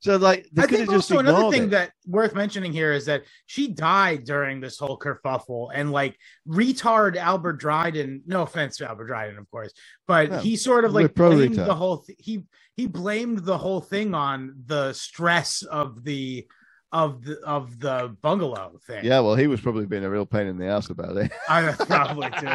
so, 0.00 0.16
like, 0.16 0.48
they 0.50 0.62
I 0.62 0.66
could 0.66 0.78
think 0.78 0.90
have 0.90 0.98
just 0.98 1.12
also 1.12 1.18
another 1.18 1.50
thing 1.50 1.64
it. 1.64 1.70
that 1.72 1.92
worth 2.06 2.34
mentioning 2.34 2.72
here 2.72 2.90
is 2.92 3.04
that 3.04 3.24
she 3.44 3.68
died 3.68 4.24
during 4.24 4.60
this 4.60 4.78
whole 4.78 4.98
kerfuffle, 4.98 5.68
and 5.74 5.92
like 5.92 6.16
retard 6.48 7.16
Albert 7.16 7.58
Dryden. 7.58 8.22
No 8.26 8.42
offense 8.42 8.78
to 8.78 8.88
Albert 8.88 9.08
Dryden, 9.08 9.36
of 9.36 9.50
course, 9.50 9.74
but 10.08 10.30
No, 10.30 10.38
he 10.38 10.56
sort 10.56 10.86
of 10.86 10.94
like 10.94 11.14
blamed 11.14 11.56
the 11.56 11.74
whole. 11.74 11.98
Th- 11.98 12.18
he 12.18 12.44
he 12.76 12.86
blamed 12.86 13.40
the 13.40 13.58
whole 13.58 13.82
thing 13.82 14.14
on 14.14 14.54
the 14.64 14.94
stress 14.94 15.60
of 15.62 16.02
the 16.02 16.46
of 16.94 17.24
the 17.24 17.40
of 17.40 17.80
the 17.80 18.16
bungalow 18.22 18.78
thing. 18.86 19.04
Yeah, 19.04 19.18
well, 19.18 19.34
he 19.34 19.48
was 19.48 19.60
probably 19.60 19.84
being 19.84 20.04
a 20.04 20.10
real 20.10 20.24
pain 20.24 20.46
in 20.46 20.56
the 20.56 20.66
ass 20.66 20.88
about 20.90 21.16
it. 21.16 21.32
I 21.48 21.72
probably 21.72 22.30
do. 22.30 22.46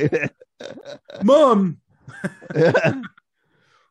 Yeah, 0.00 0.28
mom. 1.22 1.78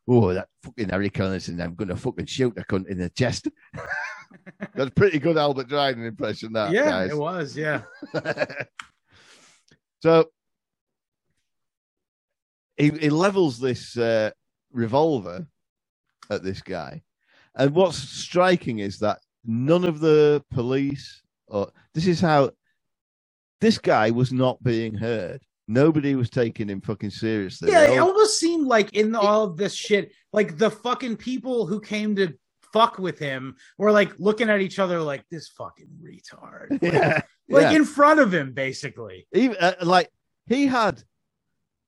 Oh, 0.10 0.34
that 0.34 0.48
fucking 0.64 0.88
Harry 0.88 1.10
Collinson, 1.10 1.60
I'm 1.60 1.76
going 1.76 1.90
to 1.90 1.98
fucking 1.98 2.28
shoot 2.28 2.56
the 2.56 2.64
cunt 2.64 2.88
in 2.88 2.98
the 2.98 3.10
chest. 3.10 3.50
That's 4.74 4.88
a 4.88 4.92
pretty 4.92 5.20
good 5.20 5.38
Albert 5.38 5.68
Dryden 5.68 6.06
impression, 6.06 6.54
that, 6.54 6.72
yeah, 6.72 6.86
guys. 6.86 7.12
it 7.12 7.18
was. 7.18 7.58
Yeah, 7.58 7.82
so 10.02 10.30
he, 12.78 12.92
he 12.92 13.10
levels 13.10 13.60
this 13.60 13.98
uh, 13.98 14.32
revolver 14.72 15.46
at 16.30 16.42
this 16.42 16.62
guy. 16.62 17.02
And 17.58 17.74
what's 17.74 17.98
striking 17.98 18.80
is 18.80 19.00
that 19.00 19.20
none 19.46 19.84
of 19.84 20.00
the 20.00 20.44
police, 20.52 21.24
or 21.48 21.72
this 21.94 22.06
is 22.06 22.22
how 22.22 22.52
this 23.60 23.80
guy 23.80 24.12
was 24.12 24.32
not 24.32 24.62
being 24.64 24.94
heard. 24.94 25.42
Nobody 25.68 26.16
was 26.16 26.30
taking 26.30 26.70
him 26.70 26.80
fucking 26.80 27.10
seriously. 27.10 27.72
Yeah, 27.72 27.88
They 27.88 27.96
it 27.96 28.00
almost 28.00 28.40
seemed 28.40 28.68
like 28.68 28.94
in 28.94 29.16
all 29.16 29.44
of 29.44 29.58
this 29.58 29.74
shit, 29.74 30.14
like 30.32 30.58
the 30.58 30.72
fucking 30.72 31.18
people 31.18 31.66
who 31.66 31.82
came 31.82 32.16
to 32.18 32.34
fuck 32.72 33.00
with 33.00 33.18
him 33.18 33.56
were 33.78 33.92
like 33.92 34.18
looking 34.20 34.50
at 34.50 34.62
each 34.62 34.80
other 34.80 35.02
like 35.02 35.26
this 35.30 35.50
fucking 35.50 35.90
retard. 36.02 36.80
Like, 36.82 36.94
yeah, 36.94 37.62
like 37.64 37.72
yeah. 37.72 37.78
in 37.78 37.86
front 37.86 38.20
of 38.20 38.34
him, 38.34 38.52
basically. 38.52 39.26
even 39.34 39.56
uh, 39.58 39.76
like 39.82 40.10
he 40.48 40.68
had 40.68 41.02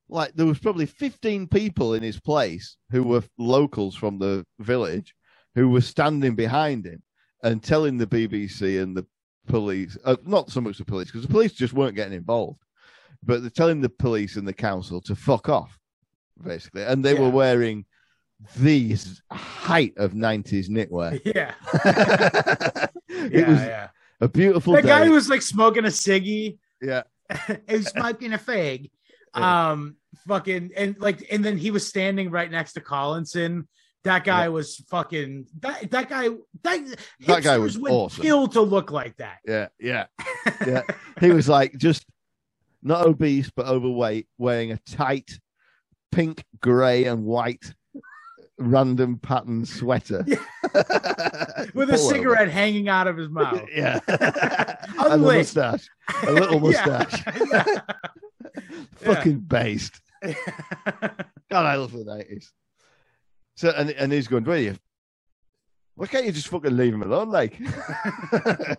like 0.08 0.32
there 0.34 0.46
was 0.46 0.58
probably 0.58 0.86
15 0.86 1.48
people 1.48 1.92
in 1.92 2.02
his 2.02 2.18
place 2.18 2.78
who 2.90 3.02
were 3.02 3.22
locals 3.38 3.94
from 3.94 4.18
the 4.18 4.44
village 4.58 5.14
who 5.54 5.68
were 5.68 5.80
standing 5.80 6.34
behind 6.34 6.84
him 6.86 7.02
and 7.42 7.62
telling 7.62 7.96
the 7.98 8.06
BBC 8.06 8.82
and 8.82 8.96
the 8.96 9.06
police 9.46 9.96
uh, 10.04 10.16
not 10.26 10.50
so 10.50 10.60
much 10.60 10.78
the 10.78 10.84
police 10.84 11.08
because 11.08 11.22
the 11.26 11.32
police 11.32 11.52
just 11.52 11.72
weren't 11.72 11.96
getting 11.96 12.12
involved 12.12 12.60
but 13.22 13.40
they're 13.40 13.50
telling 13.50 13.80
the 13.80 13.88
police 13.88 14.36
and 14.36 14.46
the 14.46 14.52
council 14.52 15.00
to 15.00 15.16
fuck 15.16 15.48
off 15.48 15.76
basically 16.44 16.82
and 16.84 17.04
they 17.04 17.14
Yeah. 17.14 17.20
were 17.20 17.30
wearing 17.30 17.84
these 18.56 19.22
height 19.30 19.92
of 19.96 20.12
90s 20.12 20.68
knitwear 20.68 21.20
Yeah. 21.34 21.54
it 23.08 23.32
Yeah, 23.32 23.48
was 23.50 23.60
yeah. 23.60 23.88
a 24.20 24.28
beautiful 24.28 24.74
That 24.74 24.82
day 24.82 24.88
guy 24.88 25.08
was 25.08 25.28
like 25.28 25.42
smoking 25.42 25.84
a 25.84 25.88
ciggy. 25.88 26.58
yeah 26.80 27.02
he 27.68 27.76
was 27.76 27.88
smoking 27.88 28.32
a 28.32 28.38
fig. 28.38 28.90
Yeah. 29.36 29.70
Um 29.70 29.96
fucking 30.28 30.72
and 30.76 30.98
like 30.98 31.26
and 31.30 31.44
then 31.44 31.56
he 31.56 31.70
was 31.70 31.86
standing 31.86 32.30
right 32.30 32.50
next 32.50 32.72
to 32.74 32.80
Collinson. 32.80 33.68
That 34.04 34.24
guy 34.24 34.44
Yeah. 34.44 34.48
was 34.48 34.76
fucking 34.88 35.46
that 35.60 35.90
that 35.90 36.08
guy 36.08 36.28
that, 36.62 36.96
That 37.26 37.42
guy 37.42 37.58
was 37.58 37.78
would 37.78 37.92
awesome. 37.92 38.22
kill 38.22 38.48
to 38.48 38.60
look 38.62 38.90
like 38.90 39.16
that. 39.18 39.38
yeah 39.46 39.68
yeah 39.78 40.06
Yeah. 40.66 40.82
he 41.20 41.30
was 41.30 41.48
like 41.48 41.76
just 41.76 42.06
not 42.82 43.06
obese 43.06 43.50
but 43.54 43.66
overweight, 43.66 44.26
wearing 44.38 44.72
a 44.72 44.78
tight 44.78 45.38
pink, 46.12 46.44
grey, 46.60 47.04
and 47.04 47.24
white 47.24 47.74
random 48.58 49.18
pattern 49.18 49.64
sweater 49.66 50.24
Yeah. 50.26 50.38
with 51.74 51.90
a 51.90 51.98
cigarette 51.98 52.50
hanging 52.50 52.88
out 52.88 53.06
of 53.06 53.16
his 53.18 53.28
mouth. 53.38 53.62
Yeah, 53.74 54.00
a 54.98 55.18
mustache, 55.18 55.88
a 56.26 56.32
little 56.32 56.70
Yeah. 56.72 57.04
mustache. 57.06 57.24
Fucking 58.96 59.40
based. 59.40 60.00
God, 60.22 61.66
I 61.66 61.74
love 61.76 61.92
the 61.92 62.04
nineties. 62.04 62.52
So 63.60 63.68
and 63.76 63.90
and 63.90 64.10
he's 64.10 64.26
going, 64.26 64.44
where 64.44 64.56
you? 64.56 64.74
Why 65.94 66.06
can't 66.06 66.24
you 66.24 66.32
just 66.32 66.48
fucking 66.48 66.74
leave 66.74 66.94
him 66.94 67.02
alone, 67.02 67.28
like? 67.28 67.60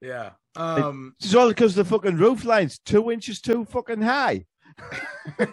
yeah. 0.00 0.30
Um 0.56 1.14
it's 1.20 1.32
all 1.32 1.46
because 1.46 1.76
the 1.76 1.84
fucking 1.84 2.16
roof 2.16 2.44
line's 2.44 2.80
two 2.80 3.12
inches 3.12 3.40
too 3.40 3.64
fucking 3.66 4.02
high. 4.02 4.46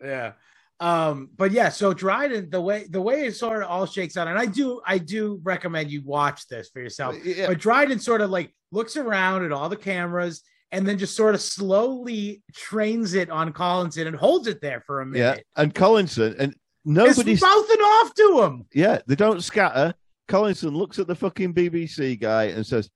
yeah. 0.00 0.34
Um, 0.78 1.30
but 1.36 1.50
yeah, 1.50 1.70
so 1.70 1.92
Dryden, 1.92 2.48
the 2.48 2.60
way 2.60 2.86
the 2.88 3.02
way 3.02 3.26
it 3.26 3.34
sort 3.34 3.64
of 3.64 3.68
all 3.68 3.86
shakes 3.86 4.16
out, 4.16 4.28
and 4.28 4.38
I 4.38 4.46
do 4.46 4.80
I 4.86 4.98
do 4.98 5.40
recommend 5.42 5.90
you 5.90 6.02
watch 6.04 6.46
this 6.46 6.68
for 6.68 6.78
yourself. 6.78 7.16
Yeah. 7.24 7.48
But 7.48 7.58
Dryden 7.58 7.98
sort 7.98 8.20
of 8.20 8.30
like 8.30 8.54
looks 8.70 8.96
around 8.96 9.44
at 9.44 9.50
all 9.50 9.68
the 9.68 9.76
cameras 9.76 10.44
and 10.72 10.86
then 10.86 10.98
just 10.98 11.16
sort 11.16 11.34
of 11.34 11.40
slowly 11.40 12.42
trains 12.54 13.14
it 13.14 13.30
on 13.30 13.52
Collinson 13.52 14.06
and 14.06 14.16
holds 14.16 14.46
it 14.46 14.60
there 14.60 14.82
for 14.86 15.00
a 15.00 15.06
minute. 15.06 15.44
Yeah, 15.56 15.62
and 15.62 15.74
Collinson 15.74 16.36
and 16.38 16.54
nobody's 16.84 17.42
mouthing 17.42 17.80
off 17.80 18.14
to 18.14 18.42
him. 18.42 18.66
yeah, 18.72 18.98
they 19.06 19.16
don't 19.16 19.42
scatter. 19.42 19.94
Collinson 20.28 20.70
looks 20.70 20.98
at 20.98 21.06
the 21.06 21.14
fucking 21.14 21.54
BBC 21.54 22.20
guy 22.20 22.44
and 22.44 22.64
says, 22.64 22.88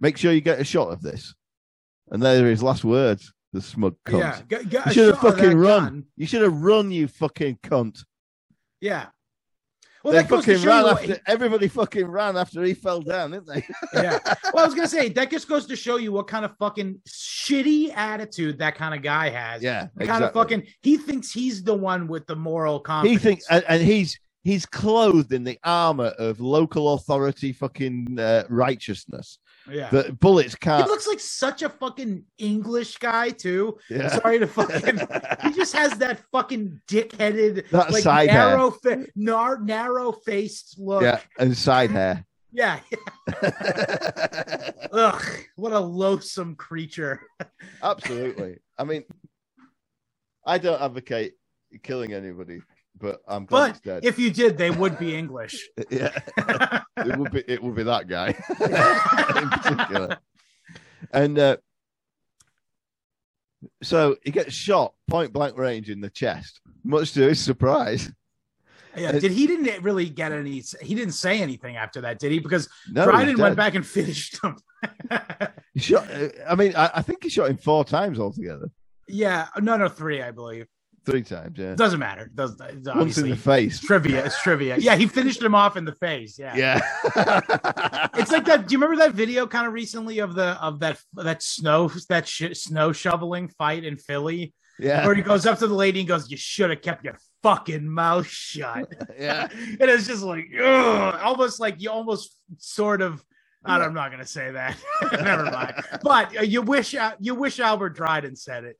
"Make 0.00 0.16
sure 0.16 0.32
you 0.32 0.40
get 0.40 0.60
a 0.60 0.64
shot 0.64 0.88
of 0.88 1.02
this." 1.02 1.34
And 2.10 2.22
there 2.22 2.44
are 2.46 2.50
his 2.50 2.62
last 2.62 2.84
words. 2.84 3.32
The 3.52 3.62
smug 3.62 3.96
cunt. 4.06 4.18
Yeah. 4.20 4.40
Get, 4.48 4.68
get 4.68 4.86
you 4.86 4.92
should 4.92 5.06
have 5.06 5.16
shot 5.16 5.26
of 5.26 5.36
that 5.36 5.42
fucking 5.42 5.58
run. 5.58 5.84
gun. 5.84 6.04
You 6.16 6.26
should 6.26 6.42
have 6.42 6.54
run, 6.54 6.90
you 6.90 7.08
fucking 7.08 7.58
cunt. 7.62 7.98
Yeah. 8.80 9.06
Well, 10.08 10.16
they 10.16 10.22
that 10.22 10.30
goes 10.30 10.44
to 10.46 10.54
fucking 10.54 10.68
ran 10.68 10.78
you 10.78 10.84
what- 10.92 11.02
after 11.02 11.20
everybody 11.26 11.68
fucking 11.68 12.06
ran 12.06 12.36
after 12.36 12.62
he 12.62 12.74
fell 12.74 13.02
down, 13.02 13.32
didn't 13.32 13.46
they? 13.46 13.66
yeah. 13.94 14.18
Well, 14.54 14.64
I 14.64 14.66
was 14.66 14.74
gonna 14.74 14.88
say 14.88 15.08
that 15.10 15.30
just 15.30 15.48
goes 15.48 15.66
to 15.66 15.76
show 15.76 15.96
you 15.96 16.12
what 16.12 16.26
kind 16.26 16.44
of 16.44 16.56
fucking 16.58 17.00
shitty 17.06 17.94
attitude 17.94 18.58
that 18.58 18.74
kind 18.74 18.94
of 18.94 19.02
guy 19.02 19.28
has. 19.28 19.62
yeah, 19.62 19.88
The 19.96 20.06
kind 20.06 20.24
of 20.24 20.32
fucking 20.32 20.66
he 20.82 20.96
thinks 20.96 21.30
he's 21.30 21.62
the 21.62 21.74
one 21.74 22.08
with 22.08 22.26
the 22.26 22.36
moral 22.36 22.80
compass. 22.80 23.10
He 23.10 23.18
thinks, 23.18 23.44
and, 23.50 23.64
and 23.68 23.82
he's 23.82 24.18
he's 24.44 24.64
clothed 24.64 25.32
in 25.32 25.44
the 25.44 25.58
armor 25.64 26.12
of 26.18 26.40
local 26.40 26.94
authority 26.94 27.52
fucking 27.52 28.18
uh, 28.18 28.44
righteousness. 28.48 29.38
Yeah. 29.70 29.90
That 29.90 30.18
bullets 30.20 30.52
he 30.54 30.58
can't. 30.58 30.84
He 30.84 30.88
looks 30.90 31.06
like 31.06 31.20
such 31.20 31.62
a 31.62 31.68
fucking 31.68 32.24
English 32.38 32.96
guy 32.98 33.30
too. 33.30 33.78
yeah. 33.90 34.08
Sorry 34.08 34.38
to 34.38 34.46
fucking. 34.46 34.98
he 35.42 35.52
just 35.52 35.74
has 35.74 35.92
that 35.98 36.20
fucking 36.32 36.80
dick-headed, 36.86 37.66
That 37.70 37.90
like 37.90 38.02
side 38.02 38.28
narrow, 38.28 38.70
fa- 38.70 39.06
nar- 39.16 39.60
narrow-faced 39.60 40.78
look. 40.78 41.02
yeah, 41.02 41.20
and 41.38 41.56
side 41.56 41.90
hair. 41.90 42.24
yeah. 42.52 42.80
Ugh, 44.92 45.22
what 45.56 45.72
a 45.72 45.78
loathsome 45.80 46.54
creature. 46.56 47.20
Absolutely. 47.82 48.58
I 48.78 48.84
mean, 48.84 49.04
I 50.46 50.58
don't 50.58 50.80
advocate 50.80 51.34
killing 51.82 52.12
anybody, 52.12 52.60
but 53.00 53.20
I'm 53.26 53.44
glad 53.46 53.74
But 53.74 53.82
dead. 53.82 54.04
if 54.04 54.18
you 54.18 54.30
did, 54.30 54.56
they 54.58 54.70
would 54.70 54.98
be 54.98 55.14
English. 55.14 55.68
yeah, 55.90 56.18
it 56.96 57.16
would 57.16 57.30
be 57.32 57.44
it 57.46 57.62
would 57.62 57.74
be 57.74 57.82
that 57.84 58.08
guy 58.08 58.28
in 59.40 59.48
particular. 59.50 60.18
And 61.12 61.38
uh, 61.38 61.56
so 63.82 64.16
he 64.24 64.30
gets 64.30 64.54
shot 64.54 64.94
point 65.08 65.32
blank 65.32 65.56
range 65.56 65.90
in 65.90 66.00
the 66.00 66.10
chest, 66.10 66.60
much 66.84 67.12
to 67.12 67.20
his 67.28 67.40
surprise. 67.40 68.10
Yeah, 68.96 69.12
did 69.12 69.30
he 69.30 69.46
didn't 69.46 69.82
really 69.82 70.08
get 70.08 70.32
any? 70.32 70.62
He 70.82 70.94
didn't 70.94 71.12
say 71.12 71.40
anything 71.40 71.76
after 71.76 72.00
that, 72.00 72.18
did 72.18 72.32
he? 72.32 72.40
Because 72.40 72.68
No, 72.90 73.04
Dryden 73.04 73.38
went 73.38 73.56
back 73.56 73.74
and 73.76 73.86
finished 73.86 74.42
him. 74.42 74.56
Shot. 75.76 76.10
uh, 76.10 76.28
I 76.48 76.54
mean, 76.56 76.74
I, 76.74 76.90
I 76.94 77.02
think 77.02 77.22
he 77.22 77.28
shot 77.28 77.50
him 77.50 77.58
four 77.58 77.84
times 77.84 78.18
altogether. 78.18 78.70
yeah, 79.06 79.48
no, 79.60 79.76
no, 79.76 79.88
three, 79.88 80.20
I 80.22 80.32
believe. 80.32 80.66
Three 81.10 81.22
times, 81.22 81.58
yeah. 81.58 81.74
Doesn't 81.74 81.98
matter. 81.98 82.30
Does 82.34 82.60
it's 82.60 82.88
Once 82.88 83.18
in 83.18 83.30
the 83.30 83.36
face. 83.36 83.80
trivia? 83.80 84.24
It's 84.24 84.40
trivia. 84.42 84.76
Yeah, 84.78 84.96
he 84.96 85.06
finished 85.06 85.42
him 85.42 85.54
off 85.54 85.76
in 85.76 85.84
the 85.84 85.94
face. 85.94 86.38
Yeah. 86.38 86.56
Yeah. 86.56 87.40
It's 88.14 88.32
like 88.32 88.44
that. 88.46 88.66
Do 88.66 88.72
you 88.72 88.78
remember 88.78 89.04
that 89.04 89.14
video 89.14 89.46
kind 89.46 89.66
of 89.66 89.72
recently 89.72 90.18
of 90.18 90.34
the 90.34 90.60
of 90.60 90.80
that 90.80 90.98
that 91.14 91.42
snow 91.42 91.88
that 92.08 92.26
sh- 92.26 92.54
snow 92.54 92.92
shoveling 92.92 93.48
fight 93.48 93.84
in 93.84 93.96
Philly, 93.96 94.54
yeah. 94.78 95.06
where 95.06 95.14
he 95.14 95.22
goes 95.22 95.46
up 95.46 95.58
to 95.60 95.66
the 95.66 95.74
lady 95.74 96.00
and 96.00 96.08
goes, 96.08 96.30
"You 96.30 96.36
should 96.36 96.70
have 96.70 96.82
kept 96.82 97.04
your 97.04 97.16
fucking 97.42 97.88
mouth 97.88 98.26
shut." 98.26 98.92
Yeah. 99.18 99.48
and 99.52 99.82
it's 99.90 100.06
just 100.06 100.22
like, 100.22 100.46
ugh, 100.60 101.20
almost 101.22 101.60
like 101.60 101.80
you 101.80 101.90
almost 101.90 102.36
sort 102.58 103.02
of. 103.02 103.22
I 103.64 103.84
am 103.84 103.94
not 103.94 104.10
gonna 104.10 104.26
say 104.26 104.50
that. 104.52 104.76
Never 105.12 105.44
mind. 105.44 105.74
But 106.02 106.36
uh, 106.38 106.42
you 106.42 106.62
wish 106.62 106.94
uh, 106.94 107.12
you 107.20 107.34
wish 107.34 107.60
Albert 107.60 107.90
Dryden 107.90 108.34
said 108.36 108.64
it. 108.64 108.76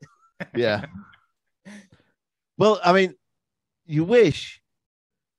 Yeah. 0.55 0.85
Well, 2.59 2.79
I 2.83 2.93
mean, 2.93 3.15
you 3.87 4.03
wish 4.03 4.61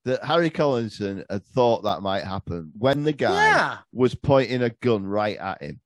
that 0.07 0.25
Harry 0.25 0.51
Collinson 0.51 1.25
had 1.31 1.45
thought 1.45 1.85
that 1.85 2.01
might 2.03 2.25
happen 2.25 2.73
when 2.79 3.05
the 3.05 3.13
guy 3.13 3.47
Yeah. 3.47 3.79
was 3.93 4.15
pointing 4.15 4.63
a 4.63 4.71
gun 4.71 5.07
right 5.07 5.37
at 5.37 5.63
him. 5.63 5.81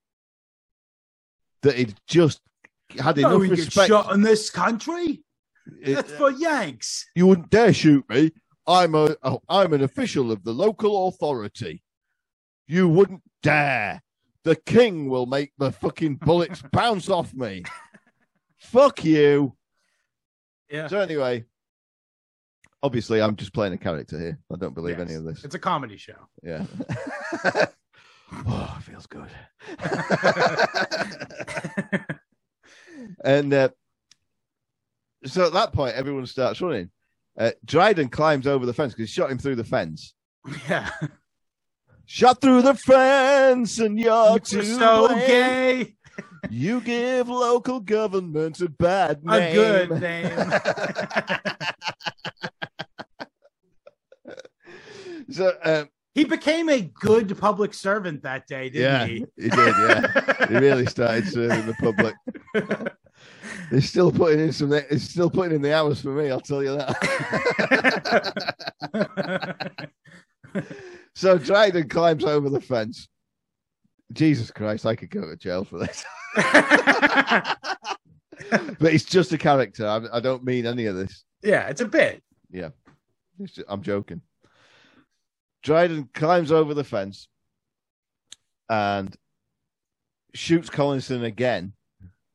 That 1.62 1.76
he'd 1.76 1.95
just 2.07 2.41
had 2.99 3.18
enough 3.18 3.43
you 3.43 3.49
get 3.49 3.59
respect. 3.59 3.89
shot 3.89 4.12
in 4.14 4.22
this 4.22 4.49
country. 4.49 5.22
It- 5.82 5.95
That's 5.97 6.12
uh, 6.12 6.16
for 6.16 6.30
Yanks. 6.30 7.07
you 7.16 7.26
wouldn't 7.26 7.51
dare 7.51 7.72
shoot 7.72 8.09
me. 8.09 8.30
I'm 8.66 8.95
a 8.95 9.16
oh, 9.22 9.41
I'm 9.49 9.72
an 9.74 9.82
official 9.82 10.30
of 10.30 10.45
the 10.45 10.53
local 10.53 11.09
authority. 11.09 11.82
You 12.68 12.89
wouldn't 12.89 13.22
dare. 13.43 14.03
The 14.45 14.57
king 14.57 15.09
will 15.09 15.26
make 15.26 15.53
the 15.59 15.72
fucking 15.72 16.16
bullets 16.16 16.62
bounce 16.72 17.09
off 17.11 17.35
me. 17.35 17.64
Fuck 18.59 19.05
you. 19.05 19.57
Yeah. 20.70 20.88
So 20.88 20.98
anyway, 21.00 21.44
obviously 22.82 23.20
I'm 23.22 23.36
just 23.36 23.52
playing 23.52 23.72
a 23.74 23.78
character 23.78 24.18
here. 24.18 24.38
I 24.52 24.56
don't 24.56 24.74
believe 24.74 24.98
Yes. 24.98 25.08
any 25.08 25.16
of 25.16 25.24
this. 25.24 25.44
It's 25.44 25.54
a 25.54 25.58
comedy 25.58 25.96
show. 25.96 26.28
Yeah. 26.42 26.66
oh, 28.46 28.76
it 28.78 28.82
feels 28.82 29.06
good. 29.06 29.30
and 33.24 33.52
uh, 33.52 33.68
so 35.24 35.46
at 35.46 35.52
that 35.52 35.72
point, 35.72 35.94
everyone 35.94 36.26
starts 36.26 36.60
running. 36.60 36.90
Uh, 37.38 37.50
Dryden 37.64 38.08
climbs 38.08 38.46
over 38.46 38.66
the 38.66 38.74
fence 38.74 38.92
because 38.94 39.08
he 39.10 39.14
shot 39.14 39.30
him 39.30 39.38
through 39.38 39.56
the 39.56 39.64
fence. 39.64 40.14
yeah. 40.68 40.90
Shot 42.06 42.40
through 42.40 42.62
the 42.62 42.74
fence, 42.74 43.78
and 43.78 43.98
you're 43.98 44.30
You're 44.30 44.38
too 44.38 44.62
so 44.62 45.08
blame. 45.08 45.18
gay. 45.26 45.93
You 46.51 46.80
give 46.80 47.28
local 47.28 47.80
government 47.80 48.61
a 48.61 48.68
bad 48.68 49.24
name. 49.24 49.59
A 49.59 49.86
good 49.86 50.01
name. 50.01 50.53
so 55.30 55.53
um, 55.64 55.88
he 56.14 56.24
became 56.24 56.68
a 56.68 56.80
good 56.80 57.36
public 57.38 57.74
servant 57.74 58.22
that 58.22 58.47
day, 58.47 58.70
didn't 58.70 58.82
yeah, 58.82 59.07
he? 59.07 59.26
he 59.36 59.49
did. 59.49 59.74
Yeah, 59.76 60.47
he 60.49 60.55
really 60.55 60.86
started 60.86 61.26
serving 61.26 61.66
the 61.66 61.74
public. 61.74 62.14
He's 63.70 63.88
still 63.88 64.12
putting 64.12 64.40
in 64.40 64.53
some. 64.53 64.72
He's 64.90 65.09
still 65.09 65.30
putting 65.30 65.57
in 65.57 65.62
the 65.62 65.74
hours 65.74 66.01
for 66.01 66.11
me. 66.11 66.30
I'll 66.30 66.40
tell 66.40 66.62
you 66.62 66.76
that. 66.76 66.95
so 71.14 71.38
Dryden 71.38 71.88
climbs 71.88 72.24
over 72.24 72.49
the 72.51 72.61
fence. 72.61 73.09
Jesus 74.12 74.51
Christ, 74.51 74.86
I 74.86 74.95
could 74.95 75.11
go 75.11 75.22
to 75.22 75.36
jail 75.36 75.64
for 75.64 75.78
this. 75.78 76.05
but 78.78 78.93
it's 78.93 79.05
just 79.05 79.32
a 79.32 79.39
character. 79.39 79.87
I, 79.87 80.16
I 80.16 80.20
don't 80.20 80.45
mean 80.45 80.66
any 80.66 80.87
of 80.87 80.97
this. 80.97 81.24
yeah, 81.43 81.68
it's 81.68 81.80
a 81.80 81.87
bit. 81.89 82.22
It's 83.41 83.53
ju- 83.55 83.64
I'm 83.68 83.82
joking. 83.82 84.20
Dryden 85.62 86.09
climbs 86.14 86.53
over 86.53 86.72
the 86.74 86.85
fence 86.85 87.26
and 88.68 89.14
shoots 90.35 90.70
Collinson 90.70 91.24
again 91.24 91.72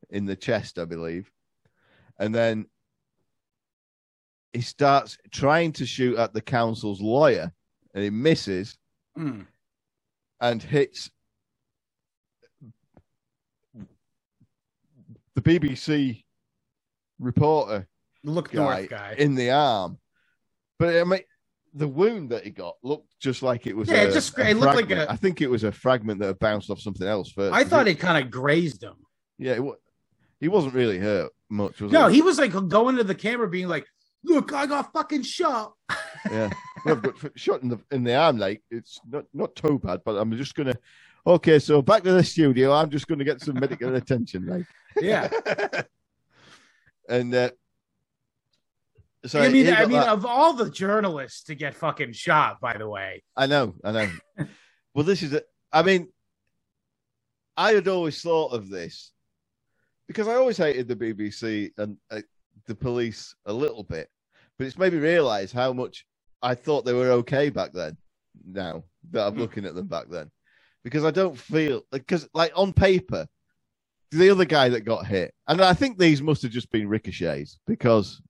in 0.09 0.25
the 0.25 0.35
chest, 0.35 0.77
I 0.79 0.85
believe. 0.85 1.31
And 2.17 2.33
then 2.35 2.65
he 4.51 4.61
starts 4.61 5.17
trying 5.31 5.71
to 5.73 5.85
shoot 5.85 6.17
at 6.17 6.33
the 6.33 6.41
council's 6.41 7.01
lawyer 7.01 7.51
and 7.93 8.03
he 8.03 8.09
misses 8.09 8.77
Mm. 9.17 9.45
and 10.41 10.61
hits 10.63 11.09
the 15.39 15.59
BBC 15.59 16.23
reporter 17.19 17.87
Look 18.23 18.51
guy, 18.51 18.63
north 18.79 18.89
guy. 18.89 19.15
in 19.17 19.35
the 19.35 19.51
arm. 19.51 19.97
But 20.77 20.97
I 20.97 21.03
mean, 21.03 21.21
the 21.73 21.87
wound 21.87 22.29
that 22.31 22.43
he 22.43 22.49
got 22.51 22.75
looked 22.83 23.17
just 23.19 23.41
like 23.41 23.67
it 23.67 23.75
was. 23.75 23.87
Yeah, 23.89 24.03
a, 24.03 24.07
it 24.07 24.13
just- 24.13 24.37
it 24.37 24.57
looked 24.57 24.75
like 24.75 24.91
a- 24.91 25.09
I 25.11 25.15
think 25.15 25.41
it 25.41 25.49
was 25.49 25.63
a 25.63 25.71
fragment 25.71 26.19
that 26.19 26.27
had 26.27 26.39
bounced 26.39 26.69
off 26.69 26.79
something 26.79 27.07
else 27.07 27.31
first. 27.31 27.53
I 27.53 27.63
thought 27.63 27.87
it 27.87 27.99
kind 27.99 28.23
of 28.23 28.31
grazed 28.31 28.83
him. 28.83 28.95
Yeah, 29.37 29.53
it, 29.53 29.73
he 30.39 30.47
wasn't 30.47 30.73
really 30.73 30.97
hurt 30.97 31.31
much, 31.49 31.79
was 31.81 31.91
No, 31.91 32.07
he? 32.07 32.15
he 32.15 32.21
was 32.21 32.37
like 32.39 32.51
going 32.69 32.97
to 32.97 33.03
the 33.03 33.15
camera, 33.15 33.47
being 33.49 33.67
like, 33.67 33.85
"Look, 34.23 34.51
I 34.53 34.65
got 34.65 34.91
fucking 34.93 35.23
shot." 35.23 35.73
Yeah, 36.29 36.49
well, 36.85 36.95
but 36.97 37.15
shot 37.35 37.61
in 37.63 37.69
the 37.69 37.79
in 37.91 38.03
the 38.03 38.15
arm, 38.15 38.37
like 38.37 38.61
it's 38.69 38.99
not 39.07 39.25
not 39.33 39.55
too 39.55 39.79
bad. 39.81 40.01
But 40.03 40.15
I'm 40.17 40.35
just 40.35 40.55
gonna. 40.55 40.75
Okay, 41.27 41.59
so 41.59 41.81
back 41.81 42.03
to 42.03 42.11
the 42.13 42.23
studio. 42.23 42.71
I'm 42.73 42.89
just 42.89 43.07
gonna 43.07 43.23
get 43.23 43.41
some 43.41 43.59
medical 43.59 43.93
attention, 44.01 44.45
like. 44.45 44.65
Yeah, 45.01 45.29
and 47.09 47.33
uh, 47.33 47.49
so 49.25 49.41
I 49.41 49.49
mean, 49.49 49.67
I 49.73 49.81
mean, 49.85 49.91
that- 49.99 50.09
of 50.09 50.25
all 50.25 50.53
the 50.53 50.69
journalists 50.69 51.43
to 51.43 51.55
get 51.55 51.75
fucking 51.75 52.13
shot, 52.13 52.59
by 52.61 52.77
the 52.77 52.87
way. 52.87 53.23
I 53.35 53.45
know, 53.47 53.75
I 53.83 53.91
know. 53.91 54.09
well, 54.95 55.03
this 55.05 55.21
is, 55.23 55.33
a, 55.33 55.41
I 55.71 55.83
mean, 55.83 56.07
I 57.57 57.73
had 57.73 57.87
always 57.87 58.21
thought 58.21 58.53
of 58.53 58.69
this 58.69 59.11
because 60.07 60.27
I 60.27 60.35
always 60.35 60.57
hated 60.57 60.87
the 60.87 60.95
BBC 60.95 61.71
and 61.77 61.97
uh, 62.09 62.21
the 62.65 62.75
police 62.75 63.35
a 63.45 63.53
little 63.53 63.83
bit, 63.83 64.09
but 64.57 64.65
it's 64.67 64.77
made 64.77 64.93
me 64.93 64.99
realize 64.99 65.51
how 65.51 65.73
much 65.73 66.05
I 66.41 66.55
thought 66.55 66.85
they 66.85 66.93
were 66.93 67.11
okay 67.11 67.49
back 67.49 67.73
then. 67.73 67.97
Now 68.45 68.83
that 69.11 69.27
I'm 69.27 69.33
Hmm. 69.33 69.39
looking 69.41 69.65
at 69.65 69.75
them 69.75 69.87
back 69.87 70.05
then, 70.09 70.31
because 70.83 71.03
I 71.05 71.11
don't 71.11 71.37
feel 71.37 71.81
because, 71.91 72.27
like, 72.33 72.51
on 72.55 72.73
paper, 72.73 73.27
the 74.11 74.29
other 74.29 74.45
guy 74.45 74.69
that 74.69 74.81
got 74.81 75.05
hit, 75.05 75.33
and 75.47 75.61
I 75.61 75.73
think 75.73 75.97
these 75.97 76.21
must 76.21 76.41
have 76.41 76.51
just 76.51 76.71
been 76.71 76.87
ricochets 76.87 77.59
because 77.67 78.21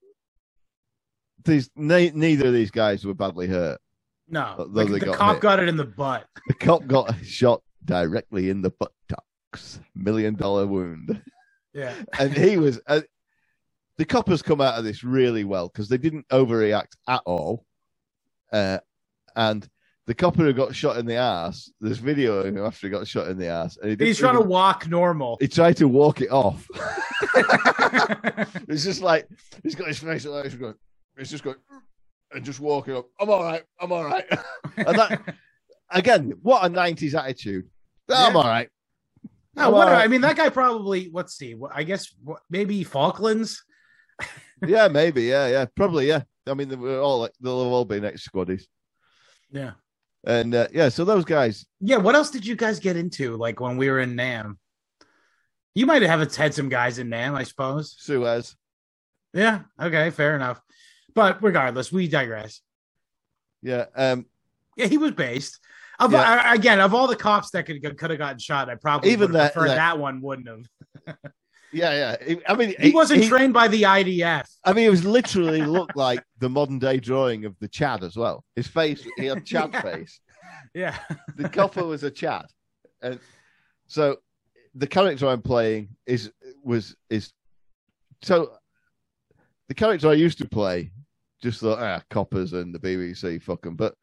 these 1.45 1.69
ne- 1.75 2.11
neither 2.11 2.47
of 2.47 2.53
these 2.53 2.71
guys 2.71 3.05
were 3.05 3.13
badly 3.13 3.47
hurt. 3.47 3.79
No, 4.27 4.67
like, 4.69 4.87
they 4.87 4.99
the 4.99 5.05
got 5.05 5.15
cop 5.17 5.35
hit. 5.35 5.41
got 5.41 5.59
it 5.59 5.69
in 5.69 5.77
the 5.77 5.85
butt. 5.85 6.27
The 6.47 6.53
cop 6.53 6.85
got 6.85 7.15
shot 7.23 7.61
directly 7.85 8.49
in 8.49 8.61
the 8.61 8.71
buttocks, 8.71 9.79
million 9.95 10.35
dollar 10.35 10.67
wound, 10.67 11.21
Yeah, 11.73 11.95
and 12.19 12.35
he 12.35 12.57
was. 12.57 12.79
Uh, 12.85 13.01
the 13.97 14.05
coppers 14.05 14.41
come 14.41 14.61
out 14.61 14.77
of 14.77 14.83
this 14.85 15.03
really 15.03 15.43
well 15.43 15.67
because 15.67 15.89
they 15.89 15.97
didn't 15.97 16.27
overreact 16.29 16.95
at 17.07 17.21
all, 17.25 17.65
uh, 18.53 18.79
and 19.35 19.67
the 20.09 20.15
copper 20.15 20.41
who 20.41 20.53
got 20.53 20.73
shot 20.73 20.97
in 20.97 21.05
the 21.05 21.13
ass. 21.13 21.71
There's 21.79 21.99
video 21.99 22.39
of 22.39 22.47
him 22.47 22.57
after 22.57 22.87
he 22.87 22.91
got 22.91 23.07
shot 23.07 23.27
in 23.27 23.37
the 23.37 23.45
ass, 23.45 23.77
and 23.77 23.91
he 23.91 24.07
he's 24.07 24.17
trying 24.17 24.41
to 24.41 24.41
walk 24.41 24.87
normal. 24.87 25.37
He 25.39 25.47
tried 25.47 25.77
to 25.77 25.87
walk 25.87 26.21
it 26.21 26.31
off. 26.31 26.67
it's 28.67 28.83
just 28.83 29.03
like 29.03 29.27
he's 29.61 29.75
got 29.75 29.87
his 29.87 29.99
face 29.99 30.25
like 30.25 30.45
this, 30.45 30.55
going. 30.55 30.73
He's 31.15 31.29
just 31.29 31.43
going 31.43 31.57
and 32.31 32.43
just 32.43 32.59
walking 32.59 32.95
up. 32.95 33.05
I'm 33.19 33.29
all 33.29 33.43
right. 33.43 33.61
I'm 33.79 33.91
all 33.91 34.03
right. 34.03 34.25
and 34.77 34.97
that 34.97 35.35
again, 35.91 36.33
what 36.41 36.65
a 36.65 36.69
'90s 36.71 37.13
attitude. 37.13 37.69
I'm 38.09 38.33
Yeah. 38.33 38.39
all 38.39 38.47
right. 38.47 38.69
No, 39.53 39.67
I'm 39.67 39.73
what, 39.73 39.87
all 39.89 39.93
right. 39.93 40.05
I 40.05 40.07
mean, 40.07 40.21
that 40.21 40.35
guy 40.35 40.49
probably. 40.49 41.11
Let's 41.13 41.37
see. 41.37 41.55
I 41.71 41.83
guess 41.83 42.15
maybe 42.49 42.83
Falklands. 42.83 43.63
yeah, 44.65 44.87
maybe. 44.87 45.25
Yeah, 45.25 45.49
yeah, 45.49 45.65
probably. 45.75 46.07
Yeah. 46.07 46.23
I 46.47 46.55
mean, 46.55 46.67
they 46.67 46.77
were 46.77 46.99
all 46.99 47.19
like, 47.19 47.33
they'll 47.39 47.63
have 47.63 47.71
all 47.71 47.85
been 47.85 48.05
ex 48.05 48.27
squaddies, 48.27 48.63
Yeah, 49.51 49.73
and 50.25 50.53
uh, 50.55 50.67
yeah. 50.73 50.89
So 50.89 51.05
those 51.05 51.25
guys, 51.25 51.65
yeah. 51.79 51.97
What 51.97 52.15
else 52.15 52.29
did 52.29 52.45
you 52.45 52.55
guys 52.55 52.79
get 52.79 52.97
into? 52.97 53.35
Like 53.37 53.59
when 53.59 53.77
we 53.77 53.89
were 53.89 53.99
in 53.99 54.15
Nam, 54.15 54.57
you 55.75 55.85
might 55.85 56.01
have 56.01 56.35
had 56.35 56.53
some 56.53 56.69
guys 56.69 56.99
in 56.99 57.09
Nam, 57.09 57.35
I 57.35 57.43
suppose. 57.43 57.95
Suez. 57.99 58.55
Yeah. 59.33 59.61
Okay. 59.81 60.09
Fair 60.09 60.35
enough. 60.35 60.59
But 61.15 61.41
regardless, 61.43 61.91
we 61.91 62.07
digress. 62.07 62.61
Yeah. 63.61 63.85
Um, 63.95 64.25
Yeah, 64.77 64.87
he 64.87 64.97
was 64.97 65.11
based. 65.11 65.59
Of, 65.99 66.13
Yeah. 66.13 66.21
I- 66.21 66.55
again, 66.55 66.79
of 66.79 66.93
all 66.93 67.07
the 67.07 67.15
cops 67.15 67.51
that 67.51 67.65
could 67.65 67.81
could 67.97 68.09
have 68.09 68.19
gotten 68.19 68.39
shot, 68.39 68.69
I 68.69 68.75
probably 68.75 69.11
Even 69.11 69.31
that- 69.33 69.53
that- 69.53 69.65
that, 69.65 69.99
one. 69.99 70.21
Wouldn't 70.21 70.47
have. 70.47 71.17
yeah, 71.73 72.15
yeah. 72.27 72.35
I 72.47 72.55
mean, 72.55 72.73
He 72.79 72.91
wasn't 72.91 73.23
trained 73.25 73.53
by 73.53 73.67
the 73.67 73.83
IDF. 73.83 74.45
I 74.63 74.73
mean, 74.73 74.85
it 74.85 74.89
was 74.89 75.03
literally 75.05 75.61
looked 75.61 75.95
like 75.95 76.23
the 76.39 76.49
modern 76.49 76.79
day 76.79 76.99
drawing 76.99 77.45
of 77.45 77.55
the 77.59 77.67
Chad 77.67 78.03
as 78.03 78.15
well. 78.15 78.43
His 78.55 78.67
face, 78.67 79.05
he 79.17 79.25
had 79.25 79.45
Chad 79.45 79.71
Yeah. 79.73 79.81
face. 79.81 80.19
Yeah, 80.73 80.97
The 81.37 81.49
copper 81.49 81.83
was 81.85 82.03
a 82.03 82.11
Chad, 82.11 82.45
and 83.01 83.19
so 83.87 84.17
the 84.75 84.87
character 84.87 85.27
I'm 85.27 85.41
playing 85.41 85.89
is 86.05 86.31
was 86.63 86.95
is 87.09 87.31
so 88.21 88.51
the 89.67 89.73
character 89.73 90.09
I 90.09 90.13
used 90.13 90.37
to 90.39 90.47
play 90.47 90.91
just 91.41 91.61
thought 91.61 91.79
ah 91.79 92.01
coppers 92.09 92.53
and 92.53 92.73
the 92.75 92.79
BBC 92.79 93.41
fucking, 93.41 93.75
but 93.75 93.95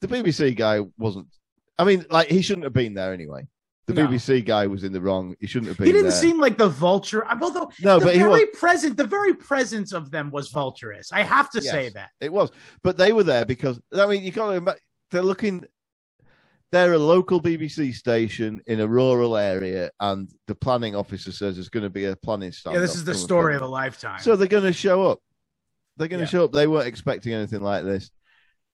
the 0.00 0.08
BBC 0.08 0.56
guy 0.56 0.80
wasn't. 0.98 1.26
I 1.78 1.84
mean, 1.84 2.04
like 2.10 2.28
he 2.28 2.42
shouldn't 2.42 2.64
have 2.64 2.72
been 2.72 2.94
there 2.94 3.12
anyway. 3.12 3.46
The 3.86 3.94
No. 3.94 4.08
BBC 4.08 4.44
guy 4.44 4.66
was 4.66 4.82
in 4.82 4.92
the 4.92 5.00
wrong. 5.00 5.36
He 5.38 5.46
shouldn't 5.46 5.68
have 5.68 5.76
been. 5.78 5.86
he 5.86 5.92
didn't 5.92 6.08
there. 6.10 6.18
seem 6.20 6.40
like 6.40 6.58
the 6.58 6.68
vulture. 6.68 7.24
Although 7.40 7.70
no, 7.82 8.00
the 8.00 8.06
but 8.06 8.16
he 8.16 8.22
was. 8.24 8.32
very 8.40 8.46
present, 8.46 8.96
the 8.96 9.06
very 9.06 9.32
presence 9.32 9.92
of 9.92 10.10
them 10.10 10.30
was 10.32 10.50
vulturous. 10.50 11.12
I 11.12 11.22
have 11.22 11.50
to 11.50 11.62
say 11.62 11.90
that. 11.90 12.10
It 12.20 12.32
was, 12.32 12.50
but 12.82 12.96
they 12.96 13.12
were 13.12 13.22
there 13.22 13.44
because 13.44 13.80
I 13.96 14.06
mean, 14.06 14.24
you 14.24 14.32
got 14.32 14.46
to 14.46 14.54
remember 14.54 14.76
they're 15.12 15.22
looking. 15.22 15.64
They're 16.72 16.94
a 16.94 16.98
local 16.98 17.40
BBC 17.40 17.94
station 17.94 18.60
in 18.66 18.80
a 18.80 18.88
rural 18.88 19.36
area, 19.36 19.92
and 20.00 20.28
the 20.48 20.56
planning 20.56 20.96
officer 20.96 21.30
says 21.30 21.54
there's 21.54 21.68
going 21.68 21.84
to 21.84 21.90
be 21.90 22.06
a 22.06 22.16
planning 22.16 22.50
stand. 22.50 22.74
Yeah, 22.74 22.80
this 22.80 22.96
is 22.96 23.04
the 23.04 23.14
story 23.14 23.54
of 23.54 23.62
a 23.62 23.66
lifetime. 23.68 24.18
So 24.18 24.34
they're 24.34 24.48
going 24.48 24.64
to 24.64 24.72
show 24.72 25.08
up. 25.08 25.20
They're 25.96 26.08
going 26.08 26.18
to 26.18 26.24
Yeah. 26.26 26.30
show 26.30 26.44
up. 26.46 26.52
They 26.52 26.66
weren't 26.66 26.88
expecting 26.88 27.32
anything 27.34 27.62
like 27.62 27.84
this, 27.84 28.10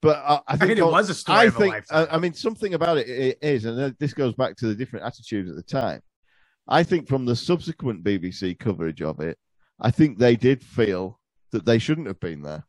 but 0.03 0.17
I, 0.19 0.35
I 0.35 0.41
I 0.49 0.57
think 0.57 0.69
mean, 0.71 0.79
it 0.79 0.85
was 0.87 1.09
a 1.09 1.15
story 1.15 1.39
I 1.39 1.45
of 1.45 1.55
think, 1.57 1.73
a 1.73 1.77
lifetime. 1.77 2.09
I, 2.11 2.15
I 2.17 2.19
mean, 2.19 2.35
something 2.35 2.75
about 2.75 2.99
it, 2.99 3.09
it 3.09 3.39
is, 3.41 3.65
and 3.65 3.97
this 3.99 4.13
goes 4.13 4.35
back 4.35 4.57
to 4.57 4.67
the 4.67 4.75
different 4.75 5.07
attitudes 5.07 5.49
at 5.49 5.57
the 5.57 5.63
time. 5.63 6.03
I 6.69 6.83
think 6.83 7.09
from 7.09 7.25
the 7.25 7.35
subsequent 7.37 8.05
BBC 8.05 8.59
coverage 8.59 9.01
of 9.01 9.21
it, 9.21 9.39
I 9.81 9.91
think 9.91 10.19
they 10.19 10.37
did 10.37 10.63
feel 10.63 11.19
that 11.53 11.65
they 11.65 11.79
shouldn't 11.79 12.07
have 12.09 12.21
been 12.21 12.43
there. 12.43 12.65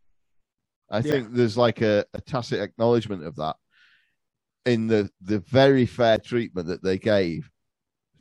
I 0.90 0.98
Yeah. 1.00 1.12
think 1.12 1.34
there's 1.34 1.58
like 1.58 1.82
a, 1.82 2.06
a 2.14 2.22
tacit 2.22 2.60
acknowledgement 2.60 3.24
of 3.26 3.36
that 3.38 3.56
in 4.66 4.88
the, 4.88 5.10
the 5.22 5.40
very 5.40 5.86
fair 5.86 6.18
treatment 6.18 6.68
that 6.68 6.84
they 6.84 6.98
gave 6.98 7.50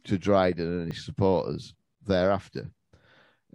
to 0.04 0.18
Dryden 0.18 0.80
and 0.80 0.92
his 0.92 1.04
supporters 1.04 1.74
thereafter. 2.06 2.70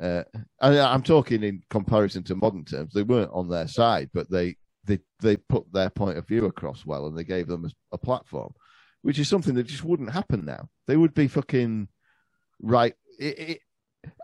Uh, 0.02 0.24
and 0.62 0.78
I'm 0.80 1.04
talking 1.04 1.44
in 1.44 1.62
comparison 1.70 2.24
to 2.26 2.36
modern 2.36 2.64
terms. 2.64 2.94
They 2.94 3.04
weren't 3.04 3.32
on 3.34 3.50
their 3.50 3.68
side, 3.68 4.10
but 4.14 4.30
they 4.30 4.56
they 4.88 5.00
they 5.22 5.38
put 5.38 5.72
their 5.72 5.90
point 5.92 6.18
of 6.18 6.28
view 6.28 6.46
across 6.46 6.86
well, 6.86 7.06
and 7.08 7.16
they 7.18 7.24
gave 7.24 7.48
them 7.48 7.66
a, 7.66 7.70
a 7.92 7.98
platform, 7.98 8.54
which 9.04 9.20
is 9.20 9.28
something 9.30 9.54
that 9.56 9.68
just 9.68 9.84
wouldn't 9.84 10.10
happen 10.12 10.46
now. 10.46 10.70
They 10.88 10.98
would 10.98 11.14
be 11.14 11.28
fucking 11.28 11.88
right. 12.62 12.96
It, 13.20 13.40
it, 13.40 13.60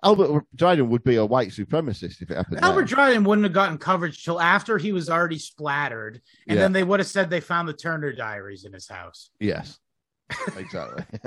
Albert 0.03 0.45
Dryden 0.55 0.89
would 0.89 1.03
be 1.03 1.15
a 1.17 1.25
white 1.25 1.49
supremacist 1.49 2.21
if 2.21 2.31
it 2.31 2.37
happened. 2.37 2.63
Albert 2.63 2.81
now. 2.81 2.87
Dryden 2.95 3.23
wouldn't 3.25 3.43
have 3.43 3.53
gotten 3.53 3.77
coverage 3.77 4.23
till 4.23 4.39
after 4.39 4.77
he 4.77 4.93
was 4.93 5.09
already 5.09 5.37
splattered, 5.39 6.21
and 6.47 6.55
Yeah. 6.57 6.63
then 6.63 6.71
they 6.73 6.83
would 6.83 6.99
have 6.99 7.07
said 7.07 7.29
they 7.29 7.41
found 7.41 7.67
the 7.67 7.73
Turner 7.73 8.13
diaries 8.13 8.63
in 8.65 8.71
his 8.73 8.87
house. 8.87 9.29
yes, 9.39 9.79
exactly. 10.57 11.03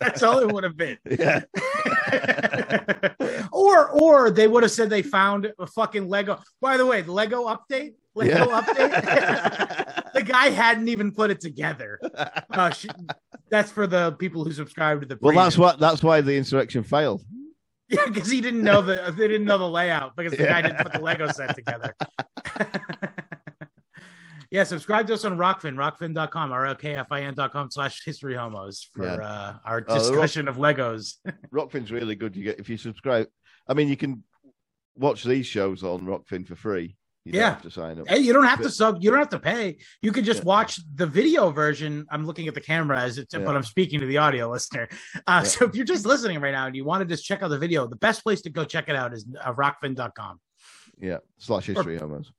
That's 0.00 0.22
all 0.22 0.38
it 0.38 0.52
would 0.52 0.62
have 0.64 0.76
been. 0.76 0.96
yeah, 1.10 1.42
or 3.52 3.88
or 3.90 4.30
they 4.30 4.46
would 4.48 4.62
have 4.62 4.72
said 4.72 4.90
they 4.90 5.02
found 5.02 5.52
a 5.58 5.66
fucking 5.66 6.08
Lego. 6.08 6.40
By 6.60 6.76
the 6.76 6.86
way, 6.86 7.02
the 7.02 7.12
Lego 7.12 7.44
update, 7.46 7.94
Lego 8.16 8.30
Yeah. 8.48 8.60
update. 8.62 10.12
the 10.14 10.22
guy 10.22 10.46
hadn't 10.50 10.88
even 10.88 11.12
put 11.12 11.30
it 11.30 11.40
together. 11.40 12.00
Uh, 12.50 12.70
sh- 12.78 12.86
that's 13.50 13.70
for 13.70 13.86
the 13.86 14.12
people 14.12 14.44
who 14.44 14.52
subscribe 14.52 15.00
to 15.02 15.06
the. 15.06 15.18
well, 15.20 15.34
that's 15.34 15.56
what 15.58 15.78
that's 15.78 16.02
why 16.02 16.20
the 16.20 16.34
insurrection 16.36 16.82
failed. 16.82 17.22
Yeah, 17.88 18.00
because 18.12 18.28
he 18.28 18.40
didn't 18.40 18.64
know 18.64 18.82
the 18.82 19.14
they 19.16 19.28
didn't 19.28 19.46
know 19.46 19.58
the 19.58 19.68
layout 19.68 20.16
because 20.16 20.32
the 20.36 20.38
guy 20.44 20.60
didn't 20.60 20.78
put 20.78 20.92
the 20.92 20.98
Lego 20.98 21.28
set 21.30 21.54
together. 21.54 21.94
yeah, 24.50 24.64
subscribe 24.64 25.06
to 25.06 25.14
us 25.14 25.24
on 25.24 25.36
Rokfin, 25.36 25.74
rokfin.com, 25.76 26.50
R-O-K-F-I-N.com 26.50 27.70
slash 27.70 28.02
history 28.04 28.34
homos 28.34 28.88
for 28.92 29.04
Yeah. 29.04 29.14
uh, 29.14 29.54
our 29.64 29.84
Oh, 29.86 29.94
Rock- 29.94 29.98
discussion 30.02 30.48
of 30.48 30.56
Legos. 30.56 31.14
Rokfin's 31.54 31.92
really 31.92 32.16
good. 32.16 32.34
You 32.34 32.42
get 32.42 32.58
if 32.58 32.68
you 32.68 32.76
subscribe. 32.76 33.28
I 33.68 33.74
mean, 33.74 33.86
you 33.88 33.96
can 33.96 34.24
watch 34.96 35.22
these 35.22 35.46
shows 35.46 35.84
on 35.84 36.00
Rokfin 36.00 36.44
for 36.44 36.56
free. 36.56 36.96
You 37.26 37.40
Yeah. 37.40 37.50
have 37.50 37.62
to 37.62 37.70
sign 37.72 37.98
up. 37.98 38.06
Hey, 38.08 38.18
you 38.18 38.32
don't 38.32 38.44
have 38.44 38.62
to 38.62 38.70
sub, 38.70 38.98
you 39.02 39.10
don't 39.10 39.18
have 39.18 39.30
to 39.30 39.40
pay. 39.40 39.78
You 40.00 40.12
can 40.12 40.22
just 40.24 40.40
Yeah. 40.40 40.46
watch 40.46 40.78
the 40.94 41.06
video 41.08 41.50
version. 41.50 42.06
I'm 42.08 42.24
looking 42.24 42.46
at 42.46 42.54
the 42.54 42.60
camera 42.60 43.00
as 43.00 43.18
it's, 43.18 43.34
Yeah. 43.34 43.40
but 43.40 43.56
I'm 43.56 43.64
speaking 43.64 43.98
to 43.98 44.06
the 44.06 44.18
audio 44.18 44.48
listener. 44.48 44.86
Uh, 45.26 45.40
Yeah. 45.42 45.42
So 45.42 45.64
if 45.64 45.74
you're 45.74 45.84
just 45.84 46.06
listening 46.06 46.40
right 46.40 46.52
now 46.52 46.66
and 46.66 46.76
you 46.76 46.84
want 46.84 47.00
to 47.00 47.06
just 47.06 47.24
check 47.24 47.42
out 47.42 47.48
the 47.48 47.58
video, 47.58 47.88
the 47.88 47.96
best 47.96 48.22
place 48.22 48.42
to 48.42 48.50
go 48.50 48.64
check 48.64 48.88
it 48.88 48.94
out 48.94 49.12
is 49.12 49.26
uh, 49.40 49.52
rokfin.com. 49.54 50.40
Yeah, 50.98 51.18
slash 51.38 51.66
history 51.66 51.98
homos. 51.98 52.30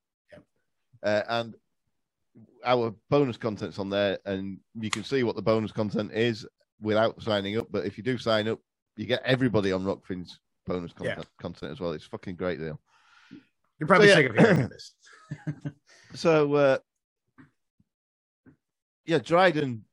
Uh, 1.03 1.21
and 1.27 1.55
our 2.65 2.95
bonus 3.09 3.35
content's 3.37 3.77
on 3.79 3.89
there, 3.89 4.19
and 4.25 4.59
you 4.73 4.89
can 4.89 5.03
see 5.03 5.23
what 5.23 5.35
the 5.35 5.41
bonus 5.41 5.71
content 5.73 6.13
is 6.13 6.47
without 6.79 7.21
signing 7.21 7.57
up. 7.57 7.67
But 7.69 7.85
if 7.85 7.97
you 7.97 8.03
do 8.03 8.17
sign 8.17 8.47
up, 8.47 8.59
you 8.95 9.05
get 9.05 9.21
everybody 9.23 9.71
on 9.73 9.83
Rokfin's 9.83 10.39
bonus 10.65 10.93
content, 10.93 11.27
content 11.41 11.71
as 11.73 11.79
well. 11.79 11.91
It's 11.91 12.05
a 12.05 12.09
fucking 12.09 12.35
great 12.35 12.59
deal. 12.59 12.79
You're 13.79 13.87
probably 13.87 14.09
So, 14.09 14.15
sick 14.15 14.33
yeah. 14.33 14.41
of 14.41 14.47
hearing 14.47 14.69
this. 14.69 14.93
So, 16.13 16.53
uh, 16.55 16.77
yeah, 19.05 19.19
Dryden 19.19 19.83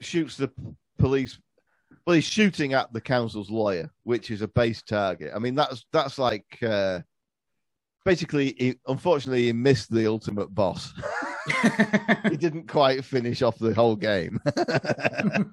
shoots 0.00 0.36
the 0.36 0.52
police. 0.98 1.38
Well, 2.06 2.14
he's 2.14 2.24
shooting 2.24 2.74
at 2.74 2.92
the 2.92 3.00
council's 3.00 3.50
lawyer, 3.50 3.90
which 4.04 4.30
is 4.30 4.42
a 4.42 4.48
base 4.48 4.82
target. 4.82 5.32
I 5.34 5.38
mean, 5.38 5.54
that's 5.54 5.84
that's 5.92 6.18
like 6.18 6.44
uh, 6.62 7.00
basically, 8.04 8.54
he, 8.58 8.76
unfortunately, 8.86 9.44
he 9.44 9.52
missed 9.52 9.90
the 9.90 10.06
ultimate 10.06 10.54
boss. 10.54 10.92
he 12.30 12.36
didn't 12.36 12.68
quite 12.68 13.04
finish 13.04 13.42
off 13.42 13.58
the 13.58 13.74
whole 13.74 13.96
game. 13.96 14.38
I 14.56 15.44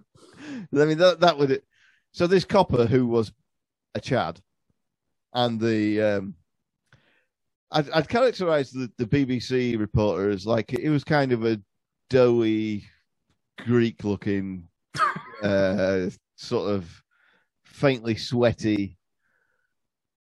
mean, 0.72 0.98
that 1.00 1.22
that 1.22 1.38
would. 1.38 1.62
So 2.12 2.28
this 2.28 2.46
copper 2.46 2.86
who 2.86 3.08
was 3.08 3.32
a 3.96 4.00
Chad, 4.00 4.40
and 5.34 5.60
the 5.60 6.02
um, 6.02 6.36
I'd, 7.74 7.90
I'd 7.90 8.08
characterize 8.08 8.72
the, 8.72 8.90
the 8.98 9.06
BBC 9.06 9.80
reporter 9.80 10.30
as 10.30 10.46
like 10.46 10.74
it 10.74 10.90
was 10.90 11.04
kind 11.04 11.32
of 11.32 11.46
a 11.46 11.60
doughy, 12.10 12.86
Greek-looking, 13.60 14.68
uh, 15.44 16.10
sort 16.36 16.72
of 16.72 17.04
faintly 17.66 18.16
sweaty. 18.16 18.98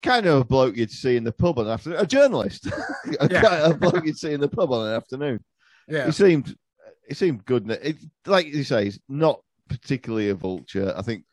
Kind 0.04 0.28
of 0.28 0.42
a 0.42 0.46
bloke 0.46 0.78
you'd 0.78 0.92
see 0.92 1.18
in 1.18 1.24
the 1.24 1.32
pub 1.32 1.60
on 1.60 1.66
an 1.66 1.72
afternoon, 1.74 2.00
a 2.00 2.06
journalist, 2.06 2.68
a, 3.20 3.30
Yeah. 3.30 3.42
kind 3.42 3.74
of 3.74 3.80
bloke 3.80 4.06
you'd 4.06 4.18
see 4.18 4.34
in 4.34 4.40
the 4.40 4.48
pub 4.48 4.72
on 4.72 4.88
an 4.88 4.94
afternoon 4.94 5.44
yeah. 5.90 6.06
he 6.06 6.12
seemed 6.12 6.56
he 7.08 7.16
seemed 7.16 7.44
good. 7.46 7.70
It, 7.70 7.98
like 8.26 8.46
you 8.48 8.64
say, 8.64 8.86
he's 8.86 9.00
not 9.10 9.42
particularly 9.68 10.30
a 10.30 10.36
vulture. 10.36 10.94
I 10.96 11.02
think 11.02 11.24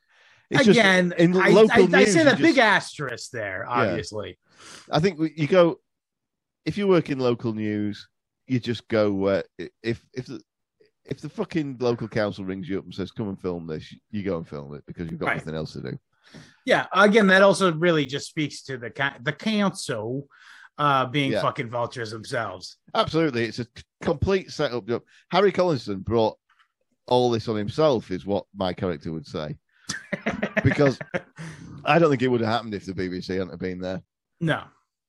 it's 0.51 0.65
just 0.65 0.79
Again, 0.79 1.13
in 1.19 1.37
I, 1.37 1.51
local 1.51 1.83
I, 1.83 1.85
I 1.85 1.87
news, 1.87 2.13
say 2.13 2.21
you 2.21 2.25
that 2.25 2.39
big 2.39 2.59
asterisk 2.59 3.31
there, 3.31 3.67
obviously. 3.69 4.39
I 4.91 5.01
think 5.01 5.21
you 5.37 5.47
go 5.47 5.81
if 6.67 6.77
you 6.77 6.87
work 6.87 7.09
in 7.11 7.19
local 7.19 7.53
news, 7.55 8.09
you 8.47 8.61
just 8.61 8.87
go 8.89 9.13
where 9.13 9.45
if 9.83 10.05
if 10.13 10.27
the 10.27 10.41
if 11.05 11.21
the 11.21 11.29
fucking 11.29 11.77
local 11.81 12.09
council 12.09 12.45
rings 12.45 12.69
you 12.69 12.79
up 12.79 12.85
and 12.85 12.95
says 12.95 13.13
come 13.13 13.29
and 13.29 13.41
film 13.41 13.67
this, 13.67 13.95
you 14.11 14.23
go 14.23 14.37
and 14.37 14.47
film 14.47 14.75
it 14.75 14.85
because 14.87 15.09
you've 15.11 15.21
got 15.21 15.27
Right. 15.29 15.37
nothing 15.39 15.55
else 15.55 15.73
to 15.75 15.81
do. 15.81 15.99
Yeah. 16.65 16.87
Again, 16.93 17.29
that 17.29 17.43
also 17.43 17.73
really 17.73 18.05
just 18.05 18.29
speaks 18.29 18.63
to 18.65 18.77
the 18.77 18.93
the 19.23 19.33
council 19.33 20.27
uh, 20.79 21.07
being 21.07 21.33
Yeah. 21.33 21.41
fucking 21.43 21.71
vultures 21.71 22.11
themselves. 22.11 22.77
Absolutely, 22.95 23.45
it's 23.45 23.61
a 23.61 23.67
complete 24.03 24.51
setup 24.51 24.87
job. 24.87 25.03
Harry 25.31 25.51
Collinson 25.53 26.01
brought 26.01 26.37
all 27.07 27.31
this 27.31 27.49
on 27.49 27.57
himself, 27.57 28.11
is 28.11 28.27
what 28.27 28.45
my 28.55 28.73
character 28.75 29.13
would 29.13 29.27
say, 29.27 29.57
because 30.65 30.99
I 31.85 31.99
don't 31.99 32.11
think 32.11 32.23
it 32.23 32.29
would 32.29 32.41
have 32.41 32.51
happened 32.53 32.75
if 32.75 32.85
the 32.85 32.93
BBC 32.93 33.39
hadn't 33.39 33.59
been 33.61 33.79
there. 33.81 34.03
no. 34.41 34.65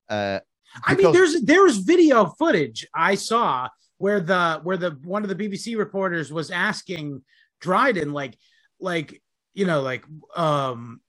Uh, 0.09 0.39
I 0.83 0.95
mean, 0.95 1.11
there's 1.11 1.41
there's 1.41 1.77
video 1.77 2.25
footage 2.37 2.85
I 2.93 3.15
saw 3.15 3.67
where 3.97 4.19
the 4.19 4.59
where 4.63 4.77
the 4.77 4.91
one 5.03 5.23
of 5.23 5.29
the 5.29 5.35
BBC 5.35 5.77
reporters 5.77 6.31
was 6.31 6.51
asking 6.51 7.23
Dryden 7.61 8.13
like 8.13 8.37
like 8.79 9.21
you 9.53 9.65
know 9.65 9.81
like 9.81 10.05
um 10.35 11.01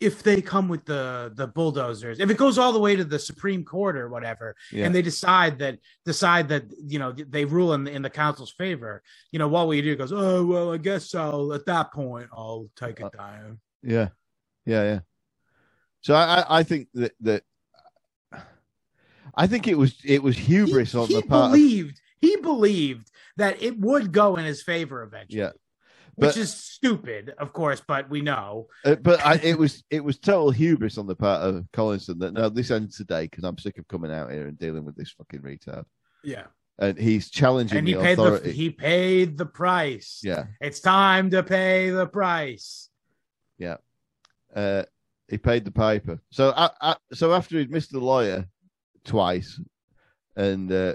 if 0.00 0.22
they 0.24 0.40
come 0.42 0.68
with 0.68 0.84
the 0.86 1.30
the 1.36 1.46
bulldozers 1.46 2.18
if 2.18 2.28
it 2.30 2.36
goes 2.38 2.58
all 2.58 2.72
the 2.72 2.78
way 2.80 2.96
to 2.96 3.04
the 3.04 3.18
Supreme 3.18 3.64
Court 3.64 3.96
or 3.96 4.08
whatever 4.08 4.56
yeah. 4.72 4.86
and 4.86 4.94
they 4.94 5.02
decide 5.02 5.58
that 5.60 5.78
decide 6.06 6.48
that 6.48 6.64
you 6.86 6.98
know 6.98 7.12
they 7.12 7.44
rule 7.44 7.74
in 7.74 7.86
in 7.86 8.02
the 8.02 8.10
council's 8.10 8.50
favor 8.50 9.02
you 9.30 9.38
know 9.38 9.46
what 9.46 9.66
will 9.66 9.74
you 9.74 9.82
do 9.82 9.90
He 9.90 9.96
goes 9.96 10.12
oh 10.12 10.44
well 10.46 10.72
I 10.72 10.78
guess 10.78 11.14
I'll 11.14 11.52
at 11.52 11.66
that 11.66 11.92
point 11.92 12.28
I'll 12.32 12.68
take 12.76 13.00
Uh, 13.00 13.06
it 13.06 13.12
down 13.16 13.60
Yeah, 13.82 14.08
yeah, 14.66 14.82
yeah. 14.84 15.00
So 16.00 16.14
I, 16.14 16.40
I- 16.40 16.58
I 16.58 16.62
think 16.64 16.88
that 16.94 17.12
that 17.20 17.42
I 19.34 19.46
think 19.46 19.66
it 19.66 19.76
was 19.78 19.96
it 20.04 20.22
was 20.22 20.36
hubris 20.36 20.92
he, 20.92 20.98
on 20.98 21.06
he 21.08 21.14
the 21.14 21.22
part. 21.22 21.46
Of, 21.46 21.52
believed 21.52 22.00
he 22.20 22.36
believed 22.36 23.10
that 23.36 23.62
it 23.62 23.78
would 23.78 24.12
go 24.12 24.36
in 24.36 24.44
his 24.44 24.62
favor 24.62 25.02
eventually. 25.02 25.40
yeah, 25.40 25.50
which 26.16 26.36
is 26.36 26.52
stupid, 26.54 27.34
of 27.38 27.52
course, 27.52 27.82
but 27.86 28.10
we 28.10 28.20
know. 28.20 28.68
Uh, 28.84 28.96
but 28.96 29.24
I, 29.24 29.36
it 29.42 29.58
was 29.58 29.82
it 29.90 30.04
was 30.04 30.18
total 30.18 30.50
hubris 30.50 30.98
on 30.98 31.06
the 31.06 31.16
part 31.16 31.42
of 31.42 31.66
Collinson 31.72 32.18
that 32.18 32.34
no, 32.34 32.48
this 32.48 32.70
ends 32.70 32.96
today 32.96 33.22
because 33.24 33.44
I'm 33.44 33.58
sick 33.58 33.78
of 33.78 33.88
coming 33.88 34.12
out 34.12 34.30
here 34.30 34.46
and 34.46 34.58
dealing 34.58 34.84
with 34.84 34.96
this 34.96 35.10
fucking 35.12 35.40
retard. 35.40 35.84
Yeah, 36.22 36.44
And 36.78 36.96
he's 36.98 37.30
challenging 37.30 37.78
and 37.78 37.88
he 37.88 37.94
the 37.94 38.00
paid 38.00 38.12
authority. 38.12 38.48
the 38.50 38.52
he 38.52 38.70
paid 38.70 39.36
the 39.38 39.46
price. 39.46 40.20
yeah, 40.22 40.44
It's 40.60 40.80
time 40.80 41.30
to 41.30 41.42
pay 41.42 41.90
the 41.90 42.06
price. 42.06 42.88
Yeah, 43.58 43.76
uh, 44.54 44.84
he 45.28 45.38
paid 45.38 45.64
the 45.64 45.70
piper. 45.72 46.20
So 46.30 46.52
I, 46.56 46.70
I, 46.80 46.96
so 47.14 47.32
after 47.32 47.58
he'd 47.58 47.70
missed 47.70 47.90
the 47.92 47.98
lawyer 48.00 48.46
twice, 49.04 49.60
and 50.36 50.70
uh, 50.72 50.94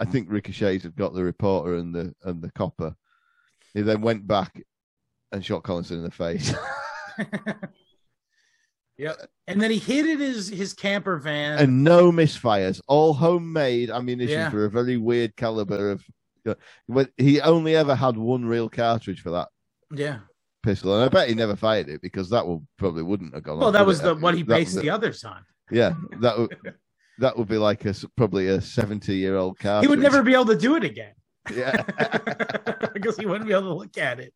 I 0.00 0.04
think 0.04 0.30
Ricochets 0.30 0.82
had 0.84 0.96
got 0.96 1.14
the 1.14 1.24
reporter 1.24 1.74
and 1.74 1.94
the 1.94 2.14
and 2.24 2.42
the 2.42 2.50
copper. 2.52 2.94
He 3.74 3.82
then 3.82 4.00
went 4.00 4.26
back 4.26 4.60
and 5.32 5.44
shot 5.44 5.62
Collinson 5.62 5.98
in 5.98 6.04
the 6.04 6.10
face. 6.10 6.54
yep. 8.96 9.16
And 9.46 9.60
then 9.60 9.70
he 9.70 9.78
hid 9.78 10.06
in 10.06 10.18
his 10.20 10.48
his 10.48 10.74
camper 10.74 11.18
van. 11.18 11.58
and 11.58 11.84
no 11.84 12.10
misfires, 12.10 12.80
all 12.88 13.12
homemade 13.14 13.90
ammunition 13.90 14.38
Yeah. 14.38 14.50
for 14.50 14.64
a 14.64 14.70
very 14.70 14.96
weird 14.96 15.36
caliber 15.36 15.90
of. 15.90 16.04
But 16.88 17.10
he 17.18 17.40
only 17.42 17.76
ever 17.76 17.94
had 17.94 18.16
one 18.16 18.44
real 18.46 18.70
cartridge 18.70 19.20
for 19.20 19.30
that 19.32 19.48
yeah. 19.94 20.20
pistol, 20.62 20.94
and 20.94 21.04
I 21.04 21.08
bet 21.08 21.28
he 21.28 21.34
never 21.34 21.56
fired 21.56 21.90
it 21.90 22.00
because 22.00 22.30
that 22.30 22.46
would 22.46 22.66
probably 22.78 23.02
wouldn't 23.02 23.34
have 23.34 23.42
gone. 23.42 23.58
Well, 23.58 23.68
off, 23.68 23.74
that 23.74 23.84
was 23.86 24.00
it? 24.00 24.04
the 24.04 24.14
what 24.14 24.34
he 24.34 24.42
based 24.42 24.76
the 24.76 24.86
it. 24.86 24.90
others 24.90 25.24
on. 25.24 25.44
Yeah, 25.70 25.92
that 26.20 26.48
that 27.18 27.36
would 27.36 27.48
be 27.48 27.58
like 27.58 27.84
a 27.84 27.94
probably 28.16 28.48
a 28.48 28.60
seventy-year-old 28.60 29.58
car. 29.58 29.82
He 29.82 29.88
would 29.88 29.98
never 30.00 30.22
be 30.22 30.34
able 30.34 30.46
to 30.46 30.56
do 30.56 30.76
it 30.76 30.84
again 30.84 31.14
Yeah, 31.54 31.82
because 32.94 33.16
he 33.16 33.26
wouldn't 33.26 33.46
be 33.46 33.52
able 33.52 33.68
to 33.68 33.74
look 33.74 33.98
at 33.98 34.20
it. 34.20 34.32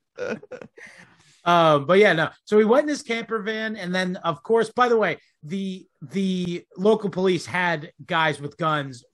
Um, 1.45 1.87
but 1.87 1.99
yeah, 1.99 2.12
no. 2.12 2.30
So 2.45 2.59
he 2.59 2.64
went 2.64 2.85
in 2.85 2.89
his 2.89 3.03
camper 3.03 3.41
van, 3.43 3.74
and 3.76 3.93
then, 3.95 4.16
of 4.16 4.43
course, 4.43 4.70
by 4.70 4.89
the 4.89 4.97
way, 4.97 5.18
the 5.43 5.87
the 6.01 6.64
local 6.76 7.11
police 7.11 7.45
had 7.47 7.93
guys 8.07 8.41
with 8.41 8.57
guns 8.57 9.05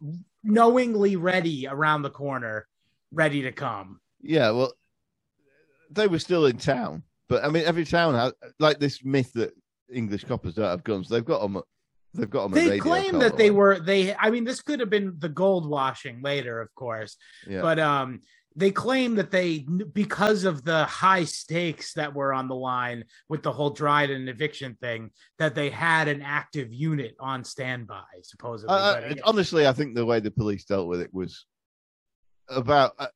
knowingly 0.44 1.16
ready 1.16 1.66
around 1.66 2.02
the 2.02 2.10
corner, 2.10 2.66
ready 3.12 3.42
to 3.42 3.52
come. 3.52 4.00
yeah. 4.20 4.50
Well, 4.50 4.72
they 5.90 6.06
were 6.06 6.18
still 6.18 6.44
in 6.46 6.58
town, 6.58 7.02
but 7.28 7.44
I 7.44 7.48
mean, 7.48 7.64
every 7.64 7.86
town 7.86 8.14
has 8.14 8.34
like 8.58 8.78
this 8.78 9.02
myth 9.02 9.32
that 9.32 9.52
English 9.90 10.24
coppers 10.24 10.54
don't 10.54 10.66
have 10.66 10.84
guns. 10.84 11.08
They've 11.08 11.24
got 11.24 11.40
them. 11.40 11.62
They've 12.14 12.30
got 12.30 12.50
them. 12.50 12.52
They 12.52 12.78
claim 12.78 13.18
that 13.18 13.36
they 13.36 13.50
were 13.50 13.78
they. 13.80 14.14
I 14.14 14.30
mean, 14.30 14.44
this 14.44 14.60
could 14.62 14.80
have 14.80 14.90
been 14.90 15.14
the 15.18 15.28
gold 15.28 15.68
washing 15.68 16.22
later, 16.22 16.60
of 16.60 16.74
course, 16.74 17.16
Yeah. 17.46 17.60
but 17.60 17.78
um, 17.78 18.22
they 18.56 18.70
claim 18.70 19.14
that 19.16 19.30
they 19.30 19.60
because 19.92 20.44
of 20.44 20.64
the 20.64 20.84
high 20.86 21.24
stakes 21.24 21.92
that 21.94 22.14
were 22.14 22.32
on 22.32 22.48
the 22.48 22.54
line 22.56 23.04
with 23.28 23.42
the 23.42 23.52
whole 23.52 23.70
Dryden 23.70 24.26
eviction 24.28 24.76
thing, 24.80 25.10
that 25.38 25.54
they 25.54 25.70
had 25.70 26.08
an 26.08 26.22
active 26.22 26.72
unit 26.72 27.14
on 27.20 27.44
standby, 27.44 28.02
supposedly. 28.22 28.74
I- 28.74 29.08
But 29.10 29.20
honestly, 29.24 29.66
I 29.66 29.72
think 29.72 29.94
the 29.94 30.06
way 30.06 30.18
the 30.18 30.30
police 30.30 30.64
dealt 30.64 30.88
with 30.88 31.00
it 31.02 31.12
was 31.12 31.44
about 32.48 32.94
uh, 32.98 33.08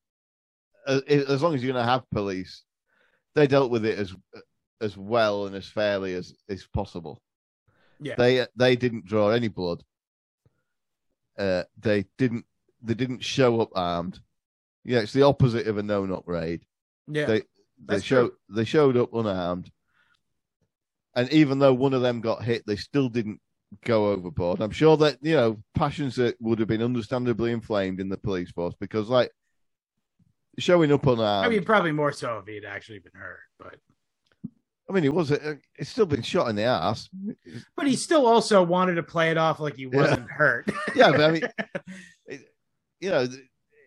uh, 0.86 1.00
as 1.08 1.42
long 1.42 1.54
as 1.54 1.62
you're 1.62 1.72
going 1.72 1.82
to 1.84 1.90
have 1.90 2.08
police, 2.10 2.62
they 3.34 3.46
dealt 3.46 3.70
with 3.70 3.84
it 3.86 3.98
as 3.98 4.14
as 4.82 4.96
well 4.96 5.46
and 5.46 5.56
as 5.56 5.66
fairly 5.66 6.12
as 6.14 6.34
as 6.50 6.66
possible. 6.74 7.22
Yeah, 8.02 8.14
They 8.16 8.46
they 8.56 8.76
didn't 8.76 9.06
draw 9.06 9.30
any 9.30 9.48
blood. 9.48 9.82
Uh, 11.38 11.64
they 11.78 12.04
didn't 12.18 12.44
they 12.82 12.94
didn't 12.94 13.22
show 13.24 13.60
up 13.60 13.70
armed. 13.74 14.20
Yeah, 14.84 15.00
it's 15.00 15.12
the 15.12 15.22
opposite 15.22 15.66
of 15.66 15.78
a 15.78 15.82
no 15.82 16.04
knock 16.04 16.24
raid. 16.26 16.64
yeah, 17.06 17.26
They 17.26 17.42
they 17.86 18.00
true. 18.00 18.32
they 18.48 18.64
showed 18.64 18.96
up 18.96 19.14
unarmed, 19.14 19.70
and 21.14 21.32
even 21.32 21.58
though 21.58 21.74
one 21.74 21.94
of 21.94 22.02
them 22.02 22.20
got 22.20 22.44
hit, 22.44 22.64
they 22.66 22.76
still 22.76 23.08
didn't 23.08 23.40
go 23.84 24.08
overboard. 24.10 24.60
I'm 24.60 24.70
sure 24.70 24.96
that 24.98 25.18
you 25.22 25.34
know 25.36 25.62
passions 25.74 26.16
that 26.16 26.36
would 26.40 26.58
have 26.58 26.68
been 26.68 26.82
understandably 26.82 27.52
inflamed 27.52 28.00
in 28.00 28.08
the 28.08 28.18
police 28.18 28.50
force 28.50 28.74
because 28.78 29.08
like 29.08 29.30
showing 30.58 30.92
up 30.92 31.06
unarmed. 31.06 31.46
I 31.46 31.48
mean, 31.48 31.64
probably 31.64 31.92
more 31.92 32.12
so 32.12 32.38
if 32.38 32.46
he'd 32.46 32.64
actually 32.64 32.98
been 32.98 33.12
hurt, 33.14 33.40
but 33.58 33.76
I 34.92 34.94
mean, 34.94 35.04
it 35.04 35.14
was 35.14 35.30
a, 35.30 35.56
it's 35.76 35.88
still 35.88 36.04
been 36.04 36.20
shot 36.20 36.50
in 36.50 36.56
the 36.56 36.64
ass. 36.64 37.08
but 37.76 37.86
he 37.86 37.96
still 37.96 38.26
also 38.26 38.62
wanted 38.62 38.96
to 38.96 39.02
play 39.02 39.30
it 39.30 39.38
off 39.38 39.58
like 39.58 39.74
he 39.74 39.86
wasn't 39.86 40.30
hurt. 40.30 40.68
Yeah, 40.94 41.10
but 41.10 41.20
I 41.22 41.30
mean, 41.30 41.42
it, 42.26 42.40
you 43.00 43.08
know, 43.10 43.26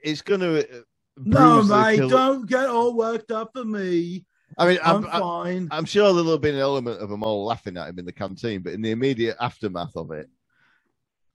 it's 0.03 0.23
going 0.23 0.39
to. 0.39 0.61
Uh, 0.61 0.81
no, 1.17 1.61
mate, 1.61 1.97
don't 2.09 2.49
get 2.49 2.65
all 2.65 2.95
worked 2.95 3.29
up 3.29 3.51
for 3.53 3.63
me. 3.63 4.25
I 4.57 4.67
mean, 4.67 4.79
I'm, 4.83 5.05
I'm, 5.05 5.05
I'm, 5.11 5.21
fine. 5.21 5.67
I'm 5.69 5.85
sure 5.85 6.11
there'll 6.11 6.31
have 6.31 6.41
been 6.41 6.55
an 6.55 6.61
element 6.61 6.99
of 7.01 7.09
them 7.09 7.23
all 7.23 7.45
laughing 7.45 7.77
at 7.77 7.89
him 7.89 7.99
in 7.99 8.05
the 8.05 8.11
canteen, 8.11 8.63
but 8.63 8.73
in 8.73 8.81
the 8.81 8.89
immediate 8.91 9.37
aftermath 9.39 9.95
of 9.95 10.11
it, 10.11 10.27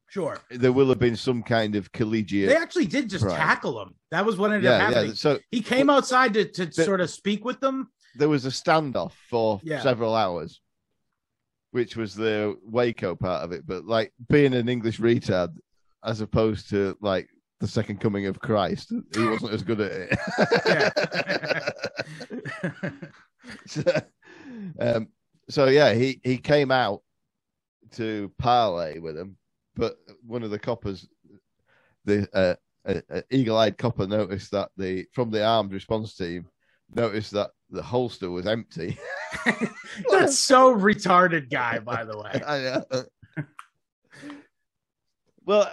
sure. 0.08 0.38
there 0.50 0.72
will 0.72 0.88
have 0.88 0.98
been 0.98 1.16
some 1.16 1.44
kind 1.44 1.76
of 1.76 1.92
collegiate. 1.92 2.48
They 2.48 2.56
actually 2.56 2.86
did 2.86 3.08
just 3.08 3.24
Right. 3.24 3.36
tackle 3.36 3.80
him. 3.80 3.94
That 4.10 4.26
was 4.26 4.36
what 4.36 4.50
ended 4.52 4.70
up 4.70 4.80
happening. 4.80 5.08
yeah. 5.10 5.14
So 5.14 5.38
He 5.52 5.60
came 5.62 5.88
outside 5.88 6.34
to, 6.34 6.44
to 6.46 6.66
The- 6.66 6.84
sort 6.84 7.00
of 7.00 7.10
speak 7.10 7.44
with 7.44 7.60
them. 7.60 7.90
There 8.16 8.28
was 8.28 8.44
a 8.46 8.50
standoff 8.50 9.12
for 9.28 9.60
Yeah. 9.62 9.82
several 9.82 10.14
hours, 10.14 10.60
which 11.70 11.96
was 11.96 12.14
the 12.14 12.56
Waco 12.64 13.14
part 13.14 13.44
of 13.44 13.52
it. 13.52 13.66
But 13.66 13.84
like 13.86 14.12
being 14.28 14.54
an 14.54 14.68
English 14.68 14.98
retard, 14.98 15.56
as 16.04 16.20
opposed 16.20 16.70
to 16.70 16.96
like 17.00 17.28
the 17.60 17.68
second 17.68 18.00
coming 18.00 18.26
of 18.26 18.40
Christ, 18.40 18.92
he 19.14 19.24
wasn't 19.28 19.52
as 19.52 19.62
good 19.62 19.80
at 19.80 19.92
it. 19.92 20.18
so, 23.66 23.82
um, 24.78 25.08
so 25.48 25.66
yeah, 25.66 25.92
he 25.92 26.20
he 26.24 26.38
came 26.38 26.70
out 26.70 27.02
to 27.92 28.32
parley 28.38 28.98
with 29.00 29.16
him, 29.18 29.36
but 29.76 29.96
one 30.26 30.42
of 30.42 30.50
the 30.50 30.58
coppers, 30.58 31.08
the 32.04 32.28
uh, 32.32 32.54
uh, 32.88 33.00
uh, 33.12 33.20
eagle-eyed 33.30 33.76
copper, 33.76 34.06
noticed 34.06 34.50
that 34.52 34.70
the 34.76 35.06
from 35.12 35.30
the 35.30 35.44
armed 35.44 35.72
response 35.72 36.14
team 36.16 36.46
noticed 36.94 37.32
that 37.32 37.50
the 37.70 37.82
holster 37.82 38.30
was 38.30 38.46
empty. 38.46 38.98
That's 40.10 40.38
so 40.44 40.74
retarded, 40.74 41.50
guy. 41.50 41.78
By 41.78 42.04
the 42.04 42.18
way, 42.18 42.42
I 42.46 42.58
know. 42.58 43.44
well, 45.44 45.72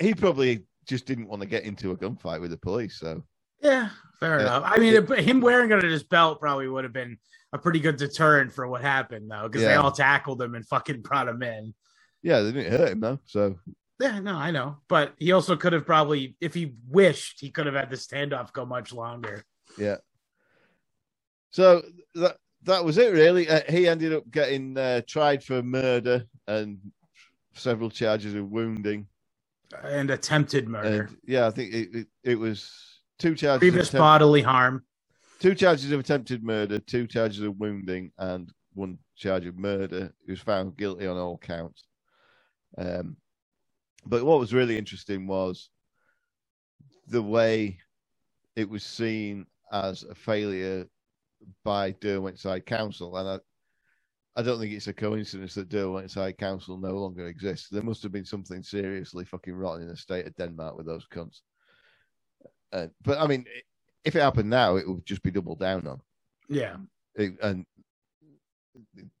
he 0.00 0.14
probably 0.14 0.64
just 0.86 1.06
didn't 1.06 1.28
want 1.28 1.42
to 1.42 1.48
get 1.48 1.64
into 1.64 1.90
a 1.90 1.96
gunfight 1.96 2.40
with 2.40 2.50
the 2.50 2.56
police, 2.56 2.98
so 2.98 3.22
yeah, 3.62 3.90
fair 4.20 4.36
Yeah. 4.38 4.42
enough. 4.42 4.62
I 4.66 4.78
mean, 4.78 4.94
it, 4.94 5.08
him 5.20 5.40
wearing 5.40 5.70
it 5.70 5.78
at 5.78 5.84
his 5.84 6.02
belt 6.04 6.40
probably 6.40 6.68
would 6.68 6.84
have 6.84 6.92
been 6.92 7.18
a 7.52 7.58
pretty 7.58 7.80
good 7.80 7.96
deterrent 7.96 8.52
for 8.52 8.66
what 8.68 8.82
happened, 8.82 9.30
though, 9.30 9.48
because 9.48 9.62
they 9.62 9.74
all 9.74 9.90
tackled 9.92 10.40
him 10.40 10.54
and 10.54 10.66
fucking 10.66 11.00
brought 11.02 11.28
him 11.28 11.42
in. 11.42 11.74
yeah, 12.22 12.40
they 12.40 12.52
didn't 12.52 12.72
hurt 12.72 12.90
him 12.90 13.00
though. 13.00 13.18
So 13.26 13.56
Yeah, 14.00 14.18
no, 14.20 14.34
I 14.36 14.50
know, 14.50 14.76
but 14.88 15.14
he 15.18 15.32
also 15.32 15.56
could 15.56 15.72
have 15.72 15.86
probably, 15.86 16.36
if 16.40 16.54
he 16.54 16.74
wished, 16.88 17.40
he 17.40 17.50
could 17.50 17.66
have 17.66 17.74
had 17.74 17.90
the 17.90 17.96
standoff 17.96 18.52
go 18.52 18.64
much 18.66 18.92
longer. 18.92 19.44
Yeah. 19.76 19.96
So 21.50 21.82
that 22.14 22.36
that 22.64 22.84
was 22.84 22.98
it 22.98 23.12
really. 23.12 23.48
Uh, 23.48 23.60
he 23.68 23.88
ended 23.88 24.12
up 24.12 24.30
getting 24.30 24.76
uh, 24.76 25.02
tried 25.06 25.42
for 25.42 25.62
murder 25.62 26.24
and 26.46 26.78
several 27.54 27.90
charges 27.90 28.34
of 28.34 28.48
wounding. 28.48 29.06
And 29.82 30.10
attempted 30.10 30.68
murder, 30.68 31.08
And 31.10 31.16
yeah, 31.26 31.46
I 31.46 31.50
think 31.50 31.74
it, 31.74 31.88
it, 31.94 32.06
it 32.24 32.34
was 32.36 32.70
two 33.18 33.34
charges. 33.34 33.68
Of 33.68 33.74
attempt- 33.74 33.92
bodily 33.92 34.42
harm. 34.42 34.84
two 35.40 35.54
charges 35.54 35.92
of 35.92 36.00
attempted 36.00 36.42
murder, 36.42 36.78
two 36.78 37.06
charges 37.06 37.40
of 37.42 37.56
wounding, 37.58 38.12
and 38.18 38.50
one 38.74 38.98
charge 39.16 39.46
of 39.46 39.58
murder. 39.58 40.12
He 40.24 40.32
was 40.32 40.40
found 40.40 40.76
guilty 40.76 41.06
on 41.06 41.16
all 41.16 41.36
counts. 41.38 41.84
Um, 42.78 43.16
but 44.06 44.24
what 44.24 44.38
was 44.38 44.54
really 44.54 44.78
interesting 44.78 45.26
was 45.26 45.68
the 47.08 47.22
way 47.22 47.78
it 48.56 48.68
was 48.68 48.84
seen 48.84 49.46
as 49.72 50.02
a 50.04 50.14
failure 50.14 50.86
by 51.64 51.92
Derwentside 51.92 52.66
Council, 52.66 53.16
and 53.16 53.28
I, 53.28 53.38
I 54.40 54.42
don't 54.42 54.60
think 54.60 54.72
it's 54.72 54.88
a 54.88 54.92
coincidence 54.92 55.54
that 55.54 55.68
Derwentside 55.68 56.38
Council 56.38 56.78
no 56.78 56.92
longer 56.92 57.26
exists. 57.28 57.68
There 57.68 57.82
must 57.82 58.02
have 58.02 58.12
been 58.12 58.24
something 58.24 58.62
seriously 58.62 59.24
fucking 59.24 59.54
rotten 59.54 59.82
in 59.82 59.88
the 59.88 59.96
state 59.96 60.26
of 60.26 60.36
Denmark 60.36 60.76
with 60.76 60.86
those 60.86 61.06
cunts. 61.12 61.40
Uh, 62.72 62.86
but 63.02 63.18
I 63.18 63.26
mean, 63.26 63.46
if 64.04 64.14
it 64.14 64.20
happened 64.20 64.50
now, 64.50 64.76
it 64.76 64.88
would 64.88 65.06
just 65.06 65.22
be 65.22 65.30
doubled 65.30 65.60
down 65.60 65.86
on. 65.86 66.00
Yeah, 66.48 66.76
It, 67.14 67.34
and 67.42 67.66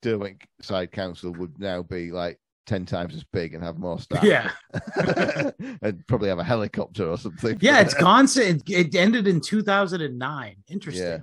Derwent 0.02 0.42
Side 0.60 0.92
Council 0.92 1.32
would 1.32 1.58
now 1.58 1.82
be 1.82 2.12
like 2.12 2.38
ten 2.68 2.84
times 2.84 3.14
as 3.14 3.24
big 3.24 3.54
and 3.54 3.64
have 3.64 3.78
more 3.78 3.98
staff. 3.98 4.22
yeah, 4.22 4.50
and 5.82 6.06
probably 6.06 6.28
have 6.28 6.38
a 6.38 6.44
helicopter 6.44 7.08
or 7.08 7.16
something. 7.16 7.58
yeah. 7.60 7.80
It's 7.80 7.94
gone. 7.94 8.26
It, 8.36 8.62
it 8.68 8.94
ended 8.94 9.26
in 9.26 9.40
2009. 9.40 10.56
Interesting. 10.68 11.04
Yeah. 11.04 11.18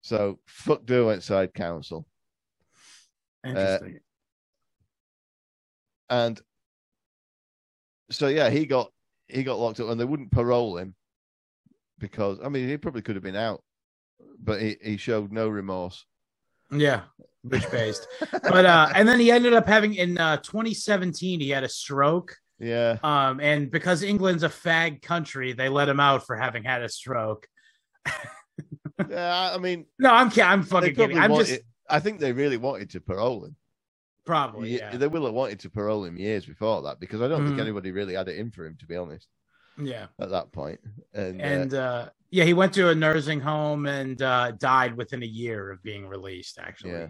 So 0.00 0.40
fuck 0.46 0.84
Derwentside 0.84 1.54
Council. 1.54 2.06
Uh, 3.44 3.50
Interesting. 3.50 4.00
And 6.10 6.40
so 8.10 8.28
yeah, 8.28 8.50
he 8.50 8.66
got 8.66 8.90
he 9.28 9.42
got 9.42 9.58
locked 9.58 9.80
up, 9.80 9.88
and 9.88 10.00
they 10.00 10.04
wouldn't 10.04 10.32
parole 10.32 10.78
him 10.78 10.94
because 11.98 12.38
I 12.42 12.48
mean 12.48 12.68
he 12.68 12.76
probably 12.76 13.02
could 13.02 13.16
have 13.16 13.22
been 13.22 13.36
out, 13.36 13.62
but 14.42 14.60
he, 14.60 14.76
he 14.82 14.96
showed 14.96 15.32
no 15.32 15.48
remorse. 15.48 16.04
Yeah, 16.70 17.02
bitch 17.46 17.70
based. 17.70 18.06
but 18.30 18.66
uh, 18.66 18.90
and 18.94 19.06
then 19.08 19.20
he 19.20 19.30
ended 19.30 19.52
up 19.54 19.66
having 19.66 19.94
in 19.94 20.18
uh, 20.18 20.38
2017 20.38 21.40
he 21.40 21.50
had 21.50 21.64
a 21.64 21.68
stroke. 21.68 22.36
Yeah. 22.58 22.98
Um, 23.02 23.40
and 23.40 23.70
because 23.70 24.02
England's 24.02 24.42
a 24.44 24.48
fag 24.48 25.02
country, 25.02 25.52
they 25.52 25.68
let 25.68 25.88
him 25.88 26.00
out 26.00 26.26
for 26.26 26.36
having 26.36 26.64
had 26.64 26.82
a 26.82 26.88
stroke. 26.88 27.46
yeah, 29.08 29.50
I 29.54 29.58
mean, 29.58 29.86
no, 29.98 30.10
I'm 30.12 30.30
I'm 30.40 30.62
fucking 30.62 30.94
kidding. 30.94 31.18
I'm 31.18 31.30
wanted- 31.30 31.46
just 31.48 31.60
I 31.88 32.00
think 32.00 32.18
they 32.20 32.32
really 32.32 32.56
wanted 32.56 32.90
to 32.90 33.00
parole 33.00 33.44
him. 33.44 33.56
probably 34.24 34.70
Ye- 34.70 34.78
yeah, 34.78 34.96
They 34.96 35.06
will 35.06 35.26
have 35.26 35.34
wanted 35.34 35.60
to 35.60 35.70
parole 35.70 36.04
him 36.04 36.16
years 36.16 36.46
before 36.46 36.80
that 36.82 36.98
because 36.98 37.20
I 37.20 37.28
don't 37.28 37.42
Mhm. 37.44 37.48
think 37.48 37.60
anybody 37.60 37.90
really 37.92 38.14
had 38.14 38.28
it 38.28 38.38
in 38.38 38.50
for 38.50 38.64
him, 38.64 38.76
to 38.80 38.86
be 38.86 38.96
honest, 38.96 39.28
yeah. 39.76 40.06
at 40.18 40.30
that 40.30 40.50
point. 40.52 40.80
And, 41.12 41.40
uh, 41.40 41.44
And 41.44 41.74
uh, 41.74 42.08
yeah, 42.34 42.42
he 42.42 42.52
went 42.52 42.72
to 42.72 42.88
a 42.88 42.94
nursing 42.96 43.38
home 43.40 43.86
and 43.86 44.20
uh, 44.20 44.50
died 44.58 44.96
within 44.96 45.22
a 45.22 45.26
year 45.26 45.70
of 45.70 45.80
being 45.84 46.08
released. 46.08 46.58
Actually, 46.58 46.90
yeah, 46.90 47.06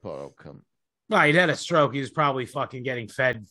poor 0.00 0.20
old 0.20 0.36
cunt. 0.36 0.60
well, 1.08 1.22
he'd 1.26 1.34
had 1.34 1.50
a 1.50 1.56
stroke. 1.56 1.92
He 1.92 1.98
was 1.98 2.10
probably 2.10 2.46
fucking 2.46 2.84
getting 2.84 3.08
fed 3.08 3.44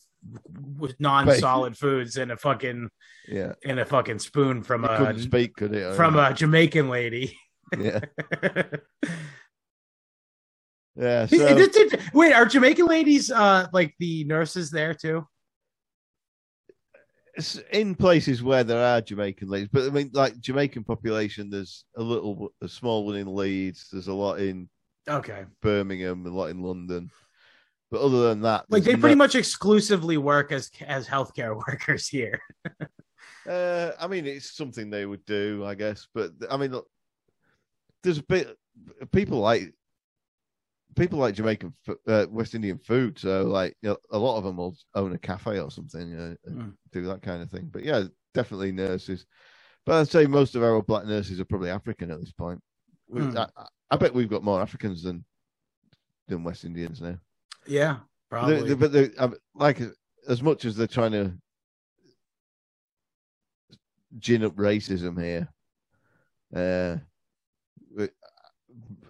with 0.78 0.98
non-solid 0.98 1.76
foods 1.82 2.16
in 2.16 2.30
a 2.30 2.38
fucking 2.38 2.88
Yeah, 3.28 3.52
in 3.62 3.78
a 3.78 3.84
fucking 3.84 4.18
spoon 4.20 4.62
from 4.62 4.84
he 4.84 4.88
a 4.88 4.96
couldn't 4.96 5.18
speak, 5.20 5.54
could 5.56 5.74
he? 5.74 5.82
from 5.92 6.14
anything? 6.16 6.32
a 6.32 6.36
Jamaican 6.36 6.88
lady. 6.88 7.38
yeah, 7.78 8.00
yeah. 10.96 11.26
So 11.26 11.66
wait, 12.14 12.32
are 12.32 12.46
Jamaican 12.46 12.86
ladies 12.86 13.30
uh 13.30 13.66
like 13.74 13.94
the 13.98 14.24
nurses 14.24 14.70
there 14.70 14.94
too? 14.94 15.26
In 17.72 17.94
places 17.94 18.42
where 18.42 18.64
there 18.64 18.84
are 18.84 19.00
Jamaican 19.00 19.48
ladies, 19.48 19.68
but 19.72 19.84
I 19.84 19.90
mean, 19.90 20.10
like 20.12 20.38
Jamaican 20.40 20.84
population, 20.84 21.50
there's 21.50 21.84
a 21.96 22.02
little, 22.02 22.52
a 22.62 22.68
small 22.68 23.06
one 23.06 23.16
in 23.16 23.34
Leeds. 23.34 23.88
There's 23.90 24.08
a 24.08 24.14
lot 24.14 24.38
in 24.40 24.68
Okay, 25.08 25.44
Birmingham, 25.60 26.24
a 26.26 26.30
lot 26.30 26.50
in 26.50 26.62
London. 26.62 27.10
But 27.90 28.00
other 28.00 28.28
than 28.28 28.42
that, 28.42 28.64
like 28.70 28.82
they 28.84 28.96
pretty 28.96 29.14
no- 29.14 29.24
much 29.24 29.34
exclusively 29.34 30.16
work 30.16 30.50
as 30.50 30.70
as 30.86 31.06
healthcare 31.06 31.56
workers 31.68 32.08
here. 32.08 32.40
Uh, 33.46 33.92
I 34.00 34.06
mean, 34.06 34.26
it's 34.26 34.56
something 34.56 34.88
they 34.88 35.04
would 35.04 35.24
do, 35.26 35.64
I 35.66 35.74
guess. 35.74 36.08
But 36.14 36.32
I 36.50 36.56
mean, 36.56 36.72
look, 36.72 36.88
there's 38.02 38.16
a 38.16 38.22
bit 38.22 38.56
people 39.12 39.40
like 39.40 39.74
people 40.96 41.18
like 41.18 41.34
Jamaican, 41.34 41.74
uh, 42.06 42.26
West 42.30 42.54
Indian 42.54 42.78
food. 42.78 43.18
So, 43.18 43.44
like, 43.44 43.76
you 43.82 43.90
know, 43.90 43.96
a 44.10 44.18
lot 44.18 44.38
of 44.38 44.44
them 44.44 44.56
will 44.56 44.76
own 44.94 45.12
a 45.12 45.18
cafe 45.18 45.58
or 45.60 45.70
something, 45.70 46.14
uh, 46.14 46.34
and 46.46 46.58
Mm. 46.58 46.76
do 46.92 47.02
that 47.06 47.22
kind 47.22 47.42
of 47.42 47.50
thing. 47.50 47.68
But 47.72 47.84
yeah, 47.84 48.04
definitely 48.32 48.72
nurses. 48.72 49.26
But 49.86 50.00
I'd 50.00 50.08
say 50.08 50.26
most 50.26 50.54
of 50.54 50.62
our 50.62 50.80
black 50.82 51.04
nurses 51.06 51.40
are 51.40 51.44
probably 51.44 51.70
African 51.70 52.10
at 52.10 52.20
this 52.20 52.32
point. 52.32 52.60
We, 53.08 53.20
Mm. 53.20 53.36
I, 53.56 53.66
I- 53.90 53.96
bet 53.96 54.14
we've 54.14 54.30
got 54.30 54.42
more 54.44 54.60
Africans 54.60 55.02
than 55.02 55.24
than 56.26 56.42
West 56.42 56.64
Indians 56.64 57.02
now. 57.02 57.18
Yeah, 57.66 57.98
But 58.30 58.40
probably. 58.40 58.68
they- 58.68 58.74
but 58.74 58.92
they, 58.92 59.14
um, 59.16 59.34
like 59.54 59.80
as 60.26 60.42
much 60.42 60.64
as 60.64 60.74
they're 60.74 60.86
trying 60.86 61.12
to 61.12 61.36
gin 64.18 64.42
up 64.44 64.54
racism 64.56 65.22
here, 65.22 65.48
uh, 66.54 66.96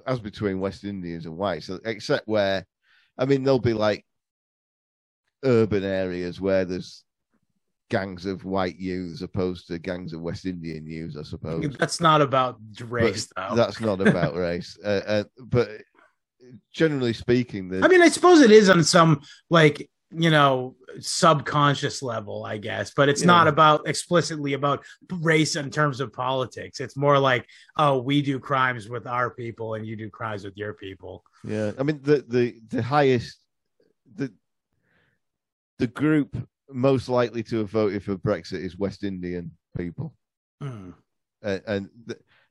as 0.06 0.20
between 0.20 0.60
West 0.60 0.84
Indians 0.84 1.26
and 1.26 1.36
whites, 1.36 1.70
except 1.84 2.28
where, 2.28 2.66
I 3.18 3.24
mean, 3.24 3.42
there'll 3.42 3.58
be 3.58 3.74
like 3.74 4.04
urban 5.44 5.84
areas 5.84 6.40
where 6.40 6.64
there's 6.64 7.04
gangs 7.90 8.26
of 8.26 8.44
white 8.44 8.78
youths 8.78 9.22
opposed 9.22 9.68
to 9.68 9.78
gangs 9.78 10.12
of 10.12 10.20
West 10.20 10.46
Indian 10.46 10.86
youths, 10.86 11.16
I 11.16 11.22
suppose. 11.22 11.76
That's 11.78 12.00
not 12.00 12.20
about 12.20 12.58
race, 12.80 13.28
though. 13.36 13.54
That's 13.54 13.80
not 13.80 14.00
about 14.00 14.34
race, 14.36 14.78
uh, 14.84 15.00
uh, 15.06 15.24
but 15.38 15.68
generally 16.72 17.12
speaking, 17.12 17.68
the 17.68 17.84
I 17.84 17.88
mean, 17.88 18.02
I 18.02 18.08
suppose 18.08 18.40
it 18.40 18.50
is 18.50 18.68
on 18.68 18.84
some 18.84 19.20
like 19.50 19.88
you 20.10 20.30
know 20.30 20.76
subconscious 21.00 22.02
level, 22.02 22.44
I 22.44 22.58
guess, 22.58 22.92
but 22.94 23.08
it's 23.08 23.22
Yeah. 23.22 23.26
not 23.26 23.48
about 23.48 23.88
explicitly 23.88 24.52
about 24.52 24.84
race 25.10 25.56
in 25.56 25.70
terms 25.70 26.00
of 26.00 26.12
politics. 26.12 26.78
It's 26.80 26.96
more 26.96 27.18
like, 27.18 27.46
oh, 27.76 27.98
we 27.98 28.22
do 28.22 28.38
crimes 28.38 28.88
with 28.88 29.06
our 29.06 29.30
people, 29.30 29.74
and 29.74 29.86
you 29.86 29.96
do 29.96 30.10
crimes 30.10 30.44
with 30.44 30.56
your 30.56 30.74
people. 30.74 31.24
Yeah, 31.42 31.72
I 31.78 31.82
mean 31.82 32.00
the 32.02 32.24
the 32.28 32.60
the 32.68 32.82
highest 32.82 33.38
the 34.14 34.32
the 35.78 35.86
group 35.88 36.36
most 36.70 37.08
likely 37.08 37.42
to 37.44 37.58
have 37.58 37.70
voted 37.70 38.02
for 38.02 38.16
Brexit 38.16 38.64
is 38.64 38.78
West 38.78 39.04
Indian 39.04 39.50
people, 39.76 40.14
Mm. 40.62 40.94
uh, 41.42 41.58
and 41.66 41.88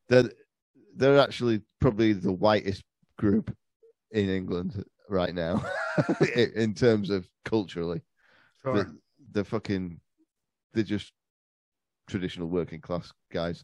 they're 0.10 0.30
they're 0.96 1.20
actually 1.20 1.62
probably 1.80 2.14
the 2.14 2.32
whitest 2.32 2.84
group 3.18 3.56
in 4.12 4.30
England 4.30 4.84
right 5.10 5.34
now 5.34 5.64
in 6.56 6.74
terms 6.74 7.10
of 7.10 7.28
culturally. 7.46 8.02
Sure. 8.62 8.76
The, 8.76 8.98
the 9.32 9.44
fucking 9.44 10.00
they're 10.74 10.84
just 10.84 11.12
traditional 12.08 12.48
working 12.48 12.82
class 12.82 13.12
guys 13.32 13.64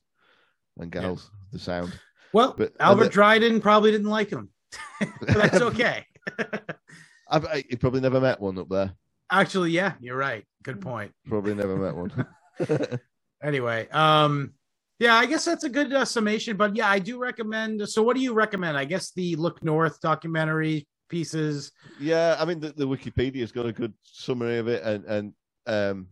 and 0.77 0.91
gals. 0.91 1.31
The 1.51 1.59
sound. 1.59 1.97
well, 2.33 2.53
but- 2.57 2.73
Albert 2.79 3.05
the- 3.05 3.09
Dryden 3.09 3.61
probably 3.61 3.91
didn't 3.91 4.09
like 4.09 4.29
him, 4.29 4.49
that's 5.21 5.61
okay. 5.61 6.05
I've, 7.31 7.45
I, 7.45 7.63
you 7.69 7.77
probably 7.77 8.01
never 8.01 8.19
met 8.19 8.39
one 8.39 8.57
up 8.57 8.69
there. 8.69 8.93
Actually, 9.31 9.71
yeah, 9.71 9.93
you're 9.99 10.17
right. 10.17 10.43
Good 10.63 10.81
point. 10.81 11.11
Probably 11.27 11.53
never 11.53 11.75
met 11.75 11.95
one. 11.95 12.99
Anyway, 13.43 13.87
um, 13.89 14.53
yeah, 14.99 15.15
I 15.15 15.25
guess 15.25 15.45
that's 15.45 15.63
a 15.63 15.69
good 15.69 15.93
uh, 15.93 16.03
summation. 16.05 16.57
But 16.57 16.75
yeah, 16.75 16.89
I 16.89 16.99
do 16.99 17.19
recommend. 17.19 17.87
So, 17.87 18.03
what 18.03 18.15
do 18.15 18.21
you 18.21 18.33
recommend? 18.33 18.77
I 18.77 18.85
guess 18.85 19.11
the 19.11 19.35
Look 19.37 19.63
North 19.63 20.01
documentary 20.01 20.87
pieces. 21.09 21.71
Yeah, 21.99 22.37
I 22.39 22.45
mean 22.45 22.59
the, 22.59 22.69
the 22.71 22.85
Wikipedia's 22.87 23.51
got 23.51 23.65
a 23.65 23.73
good 23.73 23.93
summary 24.03 24.57
of 24.59 24.67
it, 24.67 24.83
and 24.83 25.03
and 25.05 25.33
um, 25.67 26.07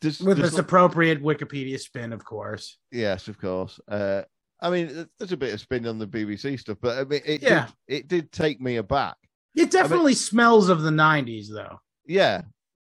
there's, 0.00 0.20
with 0.20 0.36
there's 0.36 0.50
its 0.50 0.58
appropriate 0.58 1.22
Wikipedia 1.22 1.78
spin, 1.80 2.12
of 2.12 2.24
course. 2.24 2.78
yes, 2.92 3.26
of 3.28 3.38
course. 3.40 3.80
Uh, 3.88 4.22
I 4.60 4.70
mean, 4.70 5.08
there's 5.18 5.32
a 5.32 5.36
bit 5.36 5.54
of 5.54 5.60
spin 5.60 5.86
on 5.86 5.98
the 5.98 6.06
BBC 6.06 6.58
stuff, 6.60 6.78
but 6.80 6.98
I 6.98 7.04
mean, 7.04 7.20
it 7.24 7.42
Yeah. 7.42 7.66
did, 7.88 7.96
it 7.96 8.08
did 8.08 8.32
take 8.32 8.60
me 8.60 8.76
aback. 8.76 9.16
It 9.54 9.70
definitely 9.70 10.14
smells 10.14 10.68
of 10.68 10.82
the 10.82 10.90
'90s, 10.90 11.46
though. 11.52 11.80
Yeah, 12.06 12.42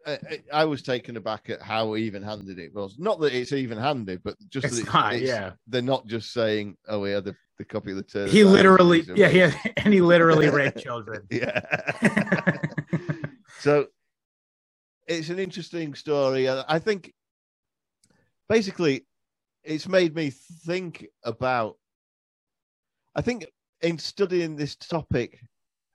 I, 0.07 0.13
I- 0.13 0.43
I 0.53 0.65
was 0.65 0.83
taken 0.83 1.17
aback 1.17 1.51
at 1.51 1.61
how 1.61 1.97
even-handed 1.97 2.59
it 2.59 2.73
was. 2.75 2.97
Not 2.99 3.19
that 3.21 3.35
it's 3.35 3.53
even-handed, 3.53 4.23
but 4.23 4.37
just 4.49 4.67
It's 4.67 4.77
that 4.77 4.83
it's, 4.83 4.93
not, 4.95 5.15
it's- 5.15 5.29
yeah. 5.29 5.53
they're 5.67 5.83
not 5.83 6.07
just 6.07 6.33
saying, 6.33 6.77
"Oh, 6.89 7.01
we 7.01 7.11
had 7.11 7.25
the, 7.25 7.35
the 7.63 7.73
copy 7.73 7.91
of 7.91 7.97
the 7.97 8.03
turn." 8.03 8.29
He 8.29 8.45
literally, 8.45 9.03
yeah, 9.15 9.29
yeah, 9.29 9.53
and 9.77 9.95
he 9.95 10.01
literally 10.01 10.51
raped 10.61 10.79
children. 10.79 11.23
yeah. 11.31 11.61
so 13.61 13.87
it's 15.07 15.29
an 15.29 15.39
interesting 15.39 15.95
story. 15.95 16.47
and 16.47 16.65
I 16.69 16.79
think 16.79 17.13
basically 18.49 19.07
it's 19.63 19.89
made 19.89 20.15
me 20.15 20.31
think 20.31 21.07
about. 21.25 21.77
I 23.15 23.21
think 23.21 23.47
in 23.83 23.99
studying 23.99 24.57
this 24.57 24.75
topic 24.75 25.41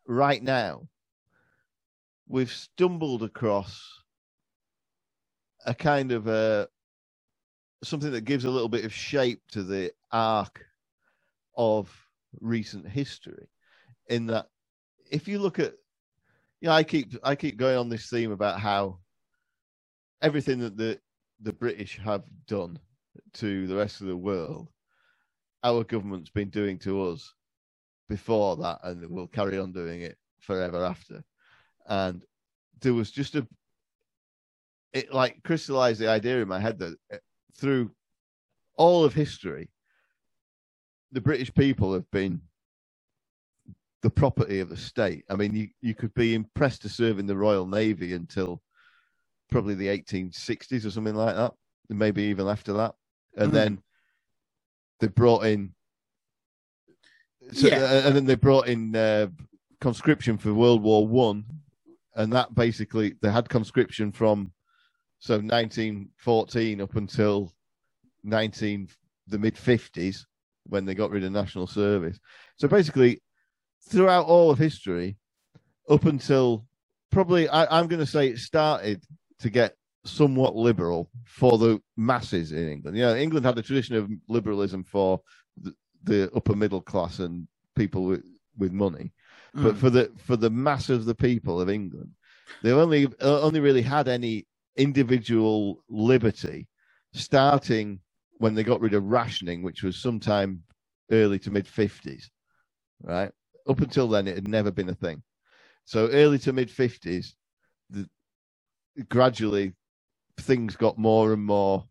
right 0.08 0.42
now, 0.42 0.88
we've 2.28 2.52
stumbled 2.52 3.24
across 3.24 3.82
a 5.66 5.74
kind 5.74 6.12
of 6.12 6.28
a 6.28 6.68
something 7.84 8.12
that 8.12 8.22
gives 8.22 8.46
a 8.46 8.50
little 8.50 8.70
bit 8.70 8.86
of 8.86 8.94
shape 8.94 9.42
to 9.52 9.64
the 9.64 9.92
arc 10.12 10.67
of 11.58 11.94
recent 12.40 12.88
history 12.88 13.50
in 14.10 14.28
that 14.28 14.46
if 15.12 15.28
you 15.28 15.40
look 15.40 15.60
at 15.60 15.74
yeah 16.62 16.74
i 16.74 16.84
keep 16.84 17.14
i 17.24 17.36
keep 17.36 17.58
going 17.58 17.78
on 17.78 17.90
this 17.90 18.10
theme 18.10 18.32
about 18.32 18.60
how 18.60 19.00
everything 20.22 20.60
that 20.60 20.78
the 20.78 21.00
the 21.42 21.54
british 21.54 22.00
have 22.04 22.24
done 22.48 22.80
to 23.34 23.68
the 23.68 23.76
rest 23.76 24.02
of 24.02 24.08
the 24.08 24.18
world 24.18 24.70
our 25.64 25.84
government's 25.84 26.30
been 26.30 26.50
doing 26.50 26.78
to 26.80 27.04
us 27.08 27.34
before 28.10 28.56
that 28.58 28.80
and 28.84 29.10
will 29.10 29.28
carry 29.28 29.58
on 29.58 29.72
doing 29.72 30.02
it 30.02 30.18
forever 30.40 30.84
after. 30.84 31.24
And 31.88 32.24
there 32.82 32.94
was 32.94 33.12
just 33.12 33.36
a 33.36 33.48
it 34.94 35.14
like 35.14 35.44
crystallized 35.44 36.00
the 36.00 36.10
idea 36.10 36.42
in 36.42 36.48
my 36.48 36.60
head 36.60 36.80
that 36.80 36.96
uh, 37.12 37.18
through 37.58 37.92
all 38.78 39.04
of 39.04 39.14
history 39.14 39.70
the 41.12 41.22
british 41.22 41.54
people 41.54 41.94
have 41.94 42.10
been 42.12 42.42
the 44.04 44.10
property 44.10 44.60
of 44.60 44.70
the 44.70 44.78
state. 44.78 45.26
I 45.30 45.36
mean, 45.36 45.56
you, 45.56 45.70
you 45.82 45.96
could 45.96 46.14
be 46.14 46.36
impressed 46.36 46.84
to 46.84 46.90
serve 46.90 47.20
in 47.20 47.26
the 47.26 47.36
Royal 47.36 47.66
Navy 47.66 48.14
until 48.14 48.62
probably 49.50 49.76
the 49.76 49.88
1860s 49.88 50.86
or 50.86 50.92
something 50.92 51.16
like 51.16 51.36
that, 51.36 51.54
maybe 51.90 52.24
even 52.24 52.48
after 52.48 52.74
that. 52.74 52.96
And 53.38 53.50
Mhm. 53.50 53.54
then 53.54 53.84
they 55.00 55.08
brought 55.08 55.46
in, 55.46 55.74
so, 57.52 57.68
Yeah. 57.68 57.80
uh, 57.82 58.02
and 58.06 58.16
then 58.16 58.26
they 58.26 58.36
brought 58.36 58.68
in 58.68 58.96
uh, 58.96 59.28
conscription 59.82 60.38
for 60.38 60.54
World 60.54 60.84
War 60.84 61.08
One, 61.08 61.46
and 62.16 62.32
that 62.34 62.54
basically 62.54 63.16
they 63.22 63.32
had 63.32 63.50
conscription 63.50 64.12
from 64.12 64.54
So 65.20 65.40
1914 65.42 66.80
up 66.80 66.96
until 66.96 67.52
19 68.24 68.88
the 69.26 69.40
mid 69.40 69.56
50s 69.56 70.28
when 70.70 70.86
they 70.86 70.96
got 70.96 71.12
rid 71.12 71.24
of 71.24 71.32
national 71.32 71.68
service. 71.68 72.20
So 72.58 72.68
basically, 72.68 73.22
throughout 73.90 74.26
all 74.26 74.52
of 74.52 74.58
history, 74.58 75.18
up 75.90 76.06
until 76.06 76.66
probably 77.12 77.48
I, 77.50 77.80
I'm 77.80 77.88
going 77.88 78.00
to 78.00 78.06
say 78.06 78.28
it 78.28 78.38
started 78.38 79.04
to 79.40 79.50
get 79.50 79.76
somewhat 80.06 80.56
liberal 80.56 81.10
for 81.26 81.58
the 81.58 81.82
masses 81.96 82.52
in 82.52 82.70
England. 82.70 82.98
You 82.98 83.04
know, 83.04 83.16
England 83.16 83.46
had 83.46 83.58
a 83.58 83.62
tradition 83.62 83.96
of 83.96 84.10
liberalism 84.28 84.84
for 84.84 85.22
the, 85.62 85.74
the 86.04 86.32
upper 86.36 86.56
middle 86.56 86.82
class 86.82 87.20
and 87.20 87.48
people 87.76 88.06
with, 88.06 88.24
with 88.58 88.72
money, 88.72 89.14
mm. 89.56 89.64
but 89.64 89.78
for 89.78 89.90
the 89.90 90.12
for 90.18 90.36
the 90.36 90.50
mass 90.50 90.90
of 90.90 91.06
the 91.06 91.16
people 91.16 91.62
of 91.62 91.70
England, 91.70 92.12
they 92.64 92.72
only 92.72 93.08
uh, 93.22 93.42
only 93.42 93.60
really 93.60 93.82
had 93.82 94.08
any 94.08 94.48
individual 94.76 95.84
liberty 95.90 96.68
starting 97.14 98.00
when 98.38 98.56
they 98.56 98.64
got 98.64 98.82
rid 98.82 98.94
of 98.94 99.04
rationing, 99.04 99.64
which 99.64 99.84
was 99.84 99.98
sometime 99.98 100.64
early 101.12 101.40
to 101.40 101.52
mid 101.52 101.68
fifties, 101.68 102.30
right? 103.02 103.32
Up 103.68 103.82
until 103.82 104.08
then, 104.08 104.28
it 104.28 104.36
had 104.36 104.48
never 104.48 104.72
been 104.72 104.90
a 104.90 104.96
thing. 104.96 105.24
So 105.86 106.10
early 106.10 106.40
to 106.40 106.54
mid 106.54 106.70
fifties, 106.70 107.36
gradually 109.10 109.74
things 110.40 110.76
got 110.76 110.98
more 110.98 111.34
and 111.34 111.44
more 111.44 111.86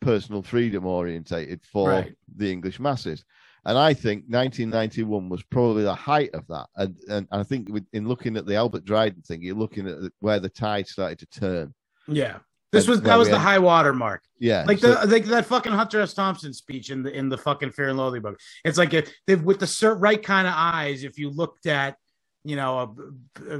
personal 0.00 0.42
freedom 0.42 0.86
orientated 0.86 1.64
for 1.64 1.90
right. 1.90 2.14
the 2.36 2.50
English 2.50 2.78
masses. 2.78 3.24
And 3.64 3.76
I 3.76 3.92
think 3.92 4.24
1991 4.28 5.28
was 5.28 5.42
probably 5.42 5.82
the 5.82 5.94
height 5.94 6.30
of 6.32 6.46
that. 6.46 6.68
And, 6.76 6.96
and 7.08 7.28
I 7.30 7.42
think 7.42 7.68
in 7.92 8.08
looking 8.08 8.36
at 8.36 8.46
the 8.46 8.54
Albert 8.54 8.84
Dryden 8.84 9.22
thing, 9.22 9.42
you're 9.42 9.56
looking 9.56 9.88
at 9.88 9.98
where 10.20 10.40
the 10.40 10.48
tide 10.48 10.86
started 10.86 11.18
to 11.18 11.26
turn. 11.26 11.74
Yeah. 12.06 12.38
This 12.70 12.86
was 12.86 13.00
that 13.02 13.16
was 13.16 13.28
the 13.30 13.38
high 13.38 13.58
water 13.58 13.92
mark. 13.92 14.22
Yeah, 14.38 14.64
like 14.66 14.78
so, 14.78 14.94
the 14.94 15.06
like 15.06 15.24
that 15.26 15.46
fucking 15.46 15.72
Hunter 15.72 16.00
S. 16.00 16.12
Thompson 16.12 16.52
speech 16.52 16.90
in 16.90 17.02
the 17.02 17.10
in 17.10 17.28
the 17.28 17.38
fucking 17.38 17.70
Fear 17.72 17.88
and 17.88 17.98
Loathing 17.98 18.22
book. 18.22 18.38
It's 18.64 18.76
like 18.76 18.92
if, 18.92 19.10
if 19.26 19.40
with 19.42 19.60
the 19.60 19.94
right 19.94 20.22
kind 20.22 20.46
of 20.46 20.54
eyes, 20.54 21.02
if 21.02 21.18
you 21.18 21.30
looked 21.30 21.66
at 21.66 21.96
you 22.44 22.56
know, 22.56 22.96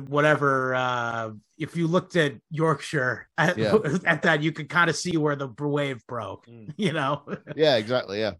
whatever. 0.06 0.74
Uh, 0.74 1.30
if 1.58 1.76
you 1.76 1.86
looked 1.86 2.16
at 2.16 2.34
Yorkshire 2.50 3.28
at, 3.38 3.58
yeah. 3.58 3.76
at 4.06 4.22
that, 4.22 4.42
you 4.42 4.52
could 4.52 4.68
kind 4.68 4.88
of 4.88 4.96
see 4.96 5.16
where 5.16 5.36
the 5.36 5.48
wave 5.58 6.06
broke. 6.06 6.46
Mm. 6.46 6.72
You 6.78 6.92
know. 6.92 7.22
yeah, 7.56 7.76
exactly. 7.76 8.20
Yeah, 8.20 8.34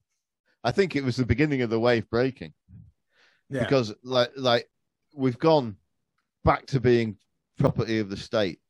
I 0.65 0.70
think 0.70 0.97
it 0.97 1.05
was 1.05 1.16
the 1.16 1.27
beginning 1.27 1.62
of 1.62 1.70
the 1.70 1.81
wave 1.81 2.09
breaking. 2.09 2.55
Yeah. 3.51 3.61
Because 3.61 3.95
like 4.03 4.31
like 4.36 4.69
we've 5.15 5.39
gone 5.39 5.77
back 6.45 6.66
to 6.66 6.81
being 6.81 7.16
property 7.59 7.99
of 7.99 8.09
the 8.09 8.16
state 8.16 8.61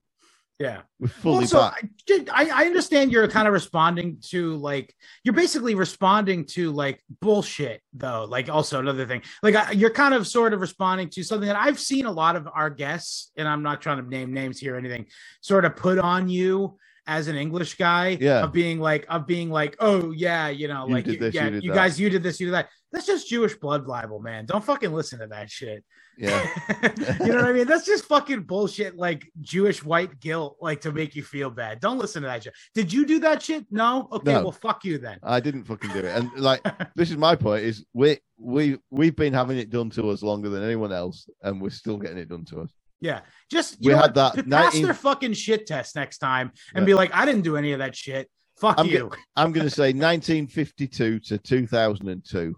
yeah, 0.59 0.81
fully 1.07 1.45
also. 1.45 1.61
I, 1.61 2.51
I 2.53 2.65
understand 2.67 3.13
you're 3.13 3.29
kind 3.29 3.47
of 3.47 3.55
responding 3.55 4.19
to 4.31 4.57
like 4.57 4.93
you're 5.23 5.35
basically 5.35 5.77
responding 5.77 6.47
to 6.47 6.73
like 6.73 7.01
bullshit 7.21 7.81
though. 7.93 8.27
Like 8.29 8.49
also 8.49 8.81
another 8.81 9.07
thing, 9.07 9.23
like 9.43 9.55
you're 9.75 9.91
kind 9.91 10.15
of 10.15 10.27
sort 10.27 10.53
of 10.53 10.61
responding 10.61 11.11
to 11.11 11.23
something 11.23 11.47
that 11.47 11.57
I've 11.57 11.79
seen 11.79 12.07
a 12.07 12.11
lot 12.11 12.35
of 12.35 12.49
our 12.53 12.71
guests, 12.71 13.31
and 13.37 13.47
I'm 13.47 13.63
not 13.63 13.81
trying 13.81 14.03
to 14.03 14.09
name 14.09 14.33
names 14.33 14.59
here 14.59 14.75
or 14.75 14.79
anything, 14.79 15.07
sort 15.43 15.65
of 15.65 15.77
put 15.77 15.99
on 15.99 16.29
you 16.29 16.77
as 17.07 17.29
an 17.29 17.37
English 17.37 17.77
guy. 17.77 18.19
Yeah, 18.21 18.43
of 18.43 18.53
being 18.53 18.81
like 18.81 19.07
of 19.09 19.29
being 19.29 19.51
like, 19.51 19.77
oh 19.79 20.11
yeah, 20.11 20.49
you 20.49 20.67
know, 20.67 20.89
you 20.89 20.95
like 20.95 21.05
this, 21.05 21.35
yeah, 21.35 21.49
you, 21.51 21.61
you 21.61 21.73
guys, 21.73 22.01
you 22.01 22.11
did 22.11 22.25
this, 22.25 22.41
you 22.41 22.47
did 22.47 22.55
that. 22.55 22.69
That's 22.93 23.07
just 23.07 23.29
Jewish 23.29 23.55
blood 23.57 23.87
libel, 23.87 24.21
man. 24.21 24.47
Don't 24.47 24.65
fucking 24.65 24.93
listen 24.93 25.19
to 25.19 25.27
that 25.27 25.51
shit. 25.51 25.85
Yeah. 26.17 26.47
you 27.21 27.27
know 27.29 27.37
what 27.37 27.45
I 27.45 27.53
mean? 27.53 27.67
That's 27.67 27.87
just 27.87 28.07
fucking 28.07 28.43
bullshit, 28.43 28.97
like 28.97 29.31
Jewish 29.41 29.85
white 29.85 30.19
guilt, 30.21 30.57
like 30.61 30.81
to 30.83 30.93
make 30.93 31.15
you 31.15 31.23
feel 31.23 31.51
bad. 31.51 31.81
Don't 31.81 31.99
listen 31.99 32.23
to 32.23 32.29
that 32.29 32.43
shit. 32.43 32.55
Did 32.75 32.93
you 32.93 33.07
do 33.07 33.21
that 33.21 33.43
shit? 33.43 33.67
No? 33.71 34.09
Okay, 34.11 34.33
no, 34.33 34.43
well 34.43 34.53
fuck 34.53 34.85
you 34.85 34.99
then. 34.99 35.19
I 35.23 35.39
didn't 35.39 35.65
fucking 35.65 35.91
do 35.91 35.99
it. 35.99 36.07
And 36.07 36.31
like 36.37 36.63
this 36.97 37.11
is 37.11 37.17
my 37.17 37.37
point 37.37 37.65
is 37.65 37.85
we 37.93 38.19
we 38.39 38.79
we've 38.91 39.17
been 39.17 39.33
having 39.33 39.59
it 39.59 39.71
done 39.71 39.91
to 39.91 40.11
us 40.11 40.23
longer 40.23 40.49
than 40.49 40.65
anyone 40.65 40.93
else, 40.93 41.29
and 41.43 41.61
we're 41.61 41.71
still 41.71 41.99
getting 41.99 42.19
it 42.19 42.29
done 42.29 42.45
to 42.47 42.63
us. 42.63 42.73
Yeah. 43.01 43.21
Just 43.51 43.79
we 43.81 43.93
had 43.93 44.15
what? 44.17 44.35
that 44.35 44.47
19... 44.47 44.51
pass 44.51 44.81
their 44.81 44.95
fucking 44.95 45.35
shit 45.35 45.67
test 45.67 45.95
next 45.95 46.19
time 46.19 46.53
and 46.75 46.83
yeah. 46.83 46.87
be 46.87 46.95
like, 46.95 47.15
I 47.15 47.25
didn't 47.25 47.43
do 47.43 47.57
any 47.57 47.73
of 47.73 47.79
that 47.79 47.95
shit. 47.95 48.29
Fuck 48.61 48.81
I'm 48.81 48.87
you. 48.87 49.11
I'm 49.37 49.53
gonna 49.53 49.71
say 49.71 49.93
1952 49.93 51.21
to 51.21 51.39
2002 51.39 52.57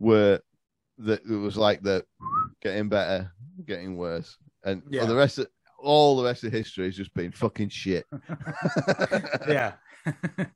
were 0.00 0.40
that 0.98 1.22
it 1.24 1.36
was 1.36 1.56
like 1.56 1.82
the 1.82 2.04
getting 2.60 2.88
better, 2.88 3.30
getting 3.64 3.96
worse, 3.96 4.36
and 4.64 4.82
yeah. 4.90 5.04
the 5.04 5.14
rest 5.14 5.38
of 5.38 5.46
all 5.78 6.16
the 6.16 6.24
rest 6.24 6.42
of 6.42 6.52
history 6.52 6.86
has 6.86 6.96
just 6.96 7.14
been 7.14 7.30
fucking 7.30 7.68
shit. 7.68 8.04
yeah. 9.48 9.74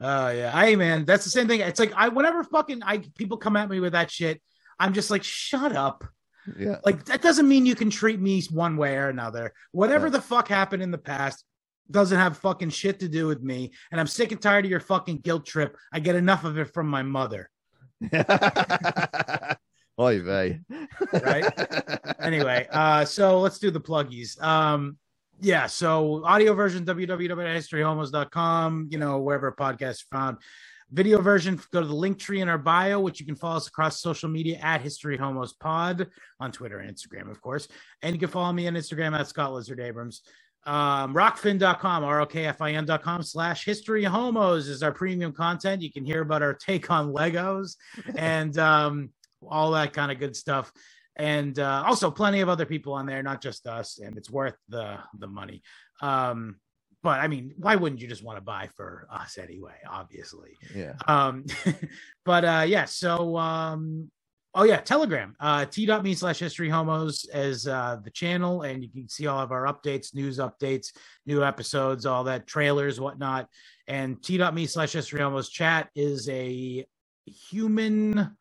Oh 0.00 0.26
uh, 0.26 0.30
yeah, 0.30 0.60
hey 0.60 0.74
man, 0.74 1.04
that's 1.04 1.22
the 1.22 1.30
same 1.30 1.46
thing. 1.46 1.60
It's 1.60 1.78
like 1.78 1.92
I 1.94 2.08
whenever 2.08 2.42
fucking 2.42 2.82
I 2.82 2.98
people 3.16 3.36
come 3.36 3.56
at 3.56 3.70
me 3.70 3.78
with 3.78 3.92
that 3.92 4.10
shit, 4.10 4.42
I'm 4.78 4.92
just 4.92 5.08
like, 5.08 5.22
shut 5.22 5.74
up. 5.74 6.04
Yeah. 6.58 6.78
Like 6.84 7.04
that 7.04 7.22
doesn't 7.22 7.48
mean 7.48 7.64
you 7.64 7.76
can 7.76 7.90
treat 7.90 8.20
me 8.20 8.42
one 8.50 8.76
way 8.76 8.96
or 8.96 9.08
another. 9.08 9.52
Whatever 9.70 10.08
yeah. 10.08 10.14
the 10.14 10.20
fuck 10.20 10.48
happened 10.48 10.82
in 10.82 10.90
the 10.90 10.98
past 10.98 11.44
doesn't 11.90 12.18
have 12.18 12.38
fucking 12.38 12.70
shit 12.70 13.00
to 13.00 13.08
do 13.08 13.26
with 13.26 13.42
me. 13.42 13.72
And 13.92 14.00
I'm 14.00 14.06
sick 14.06 14.32
and 14.32 14.42
tired 14.42 14.64
of 14.64 14.70
your 14.70 14.80
fucking 14.80 15.18
guilt 15.18 15.46
trip. 15.46 15.76
I 15.92 16.00
get 16.00 16.16
enough 16.16 16.44
of 16.44 16.58
it 16.58 16.74
from 16.74 16.88
my 16.88 17.02
mother. 17.02 17.48
Oy 20.00 20.20
vey. 20.20 20.60
right. 21.12 21.44
Anyway, 22.20 22.66
uh, 22.72 23.04
so 23.04 23.40
let's 23.40 23.58
do 23.58 23.70
the 23.70 23.80
pluggies. 23.80 24.40
Um, 24.42 24.96
yeah, 25.40 25.66
so 25.66 26.24
audio 26.24 26.54
version 26.54 26.84
www.historyhomos.com, 26.84 28.88
you 28.90 28.98
know, 28.98 29.20
wherever 29.20 29.52
podcast 29.52 30.04
found. 30.10 30.38
Video 30.90 31.20
version, 31.20 31.60
go 31.72 31.80
to 31.80 31.86
the 31.86 31.94
link 31.94 32.18
tree 32.18 32.40
in 32.40 32.48
our 32.48 32.58
bio, 32.58 33.00
which 33.00 33.18
you 33.18 33.26
can 33.26 33.34
follow 33.34 33.56
us 33.56 33.66
across 33.66 34.00
social 34.00 34.28
media 34.28 34.58
at 34.62 34.80
History 34.80 35.16
Homos 35.16 35.54
Pod 35.54 36.06
on 36.40 36.52
Twitter 36.52 36.78
and 36.78 36.94
Instagram, 36.94 37.30
of 37.30 37.40
course. 37.40 37.66
And 38.02 38.14
you 38.14 38.20
can 38.20 38.28
follow 38.28 38.52
me 38.52 38.68
on 38.68 38.74
Instagram 38.74 39.18
at 39.18 39.26
Scott 39.26 39.52
Lizard 39.52 39.80
Abrams. 39.80 40.22
Um, 40.66 41.14
rokfin.com, 41.14 42.04
R-O-K-F-I-N.com 42.04 43.22
slash 43.22 43.64
history 43.64 44.04
homos 44.04 44.68
is 44.68 44.82
our 44.82 44.92
premium 44.92 45.32
content. 45.32 45.82
You 45.82 45.92
can 45.92 46.04
hear 46.04 46.22
about 46.22 46.42
our 46.42 46.54
take 46.54 46.90
on 46.90 47.12
Legos 47.12 47.76
and 48.16 48.56
um, 48.58 49.10
all 49.46 49.72
that 49.72 49.92
kind 49.92 50.10
of 50.10 50.18
good 50.18 50.34
stuff. 50.34 50.72
And 51.16 51.58
uh, 51.58 51.84
also 51.86 52.10
plenty 52.10 52.40
of 52.40 52.48
other 52.48 52.66
people 52.66 52.92
on 52.92 53.06
there, 53.06 53.22
not 53.22 53.40
just 53.40 53.66
us, 53.66 53.98
and 53.98 54.16
it's 54.16 54.30
worth 54.30 54.56
the 54.68 54.98
the 55.18 55.28
money. 55.28 55.62
Um, 56.00 56.56
but 57.04 57.20
I 57.20 57.28
mean, 57.28 57.52
why 57.58 57.76
wouldn't 57.76 58.00
you 58.00 58.08
just 58.08 58.24
want 58.24 58.38
to 58.38 58.42
buy 58.42 58.68
for 58.74 59.06
us 59.12 59.38
anyway? 59.38 59.74
Obviously, 59.88 60.56
yeah. 60.74 60.94
Um, 61.06 61.44
but 62.24 62.44
uh, 62.44 62.64
yeah, 62.66 62.86
so 62.86 63.36
um, 63.36 64.10
oh 64.54 64.64
yeah, 64.64 64.78
Telegram, 64.78 65.34
uh, 65.40 65.64
t.me 65.64 66.14
slash 66.14 66.38
history 66.38 66.68
homos 66.68 67.24
as 67.26 67.66
uh, 67.66 67.98
the 68.02 68.10
channel, 68.10 68.62
and 68.62 68.82
you 68.82 68.88
can 68.88 69.08
see 69.08 69.26
all 69.26 69.40
of 69.40 69.52
our 69.52 69.64
updates, 69.64 70.14
news 70.14 70.38
updates, 70.38 70.92
new 71.26 71.44
episodes, 71.44 72.06
all 72.06 72.24
that 72.24 72.46
trailers, 72.46 73.00
whatnot. 73.00 73.48
And 73.86 74.22
t.me 74.22 74.66
slash 74.66 74.92
history 74.92 75.20
homos 75.20 75.48
chat 75.48 75.90
is 75.94 76.28
a 76.28 76.84
human 77.26 78.36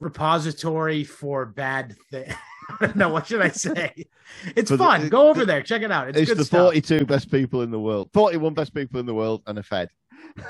repository 0.00 1.04
for 1.04 1.46
bad 1.46 1.96
things. 2.10 2.34
I 2.80 2.86
don't 2.86 2.96
know 2.96 3.08
what 3.08 3.26
should 3.26 3.42
I 3.42 3.48
say. 3.48 4.06
It's 4.54 4.70
fun. 4.70 5.02
The, 5.02 5.10
Go 5.10 5.28
over 5.28 5.44
there, 5.44 5.60
check 5.60 5.82
it 5.82 5.90
out. 5.90 6.10
It's, 6.10 6.30
it's 6.30 6.38
the 6.38 6.44
stuff. 6.44 6.66
42 6.66 7.04
best 7.04 7.32
people 7.32 7.62
in 7.62 7.72
the 7.72 7.80
world, 7.80 8.10
41 8.14 8.54
best 8.54 8.72
people 8.72 9.00
in 9.00 9.06
the 9.06 9.12
world, 9.12 9.42
and 9.48 9.58
a 9.58 9.62
Fed. 9.64 9.88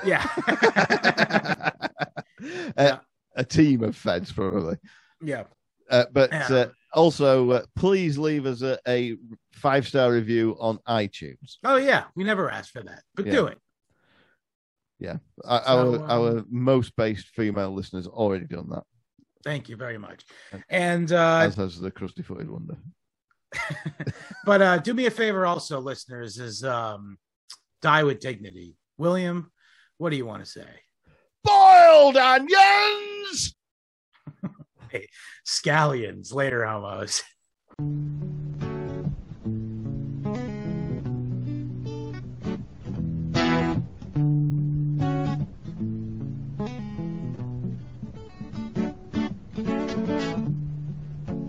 Yeah. 0.05 0.23
uh, 2.77 2.97
a 3.41 3.43
team 3.43 3.83
of 3.83 3.95
Feds, 3.95 4.31
probably. 4.31 4.77
Yeah. 5.21 5.43
Uh, 5.89 6.05
but 6.11 6.31
yeah. 6.31 6.47
Uh, 6.49 6.67
also, 6.93 7.51
uh, 7.51 7.65
please 7.75 8.17
leave 8.17 8.45
us 8.45 8.61
a, 8.61 8.77
a 8.87 9.17
five 9.53 9.87
star 9.87 10.11
review 10.11 10.55
on 10.59 10.77
iTunes. 10.87 11.57
Oh 11.63 11.77
yeah, 11.77 12.05
we 12.15 12.23
never 12.23 12.49
asked 12.49 12.71
for 12.71 12.83
that, 12.83 13.03
but 13.15 13.25
yeah. 13.25 13.31
do 13.31 13.45
it. 13.47 13.57
Yeah, 14.99 15.17
so, 15.43 15.49
our 15.49 15.95
um, 15.95 16.05
our 16.09 16.45
most 16.49 16.95
based 16.95 17.27
female 17.29 17.71
listeners 17.71 18.07
already 18.07 18.45
done 18.45 18.69
that. 18.69 18.83
Thank 19.43 19.69
you 19.69 19.75
very 19.75 19.97
much. 19.97 20.25
And 20.69 21.11
uh, 21.11 21.39
as 21.41 21.55
has 21.55 21.79
the 21.79 21.91
crusty 21.91 22.21
footed 22.21 22.49
wonder. 22.49 22.77
but 24.45 24.61
uh, 24.61 24.77
do 24.77 24.93
me 24.93 25.07
a 25.07 25.11
favor, 25.11 25.45
also, 25.45 25.79
listeners, 25.79 26.37
is 26.37 26.63
um, 26.63 27.17
die 27.81 28.03
with 28.03 28.19
dignity. 28.19 28.77
William, 28.97 29.51
what 29.97 30.11
do 30.11 30.17
you 30.17 30.25
want 30.25 30.45
to 30.45 30.49
say? 30.49 30.67
Boiled 31.43 32.17
onions. 32.17 33.55
hey, 34.89 35.07
scallions 35.45 36.33
later, 36.33 36.65
almost. 36.65 37.23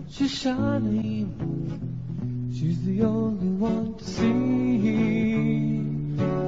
She's 0.09 0.31
shining. 0.31 1.53
She's 2.53 2.83
the 2.85 3.01
only 3.03 3.47
one 3.57 3.95
to 3.95 4.03
see. 4.03 5.33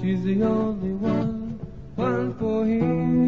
she's 0.00 0.22
the 0.24 0.42
only 0.44 0.92
one, 0.92 1.60
one 1.96 2.34
for 2.38 2.66
him. 2.66 3.27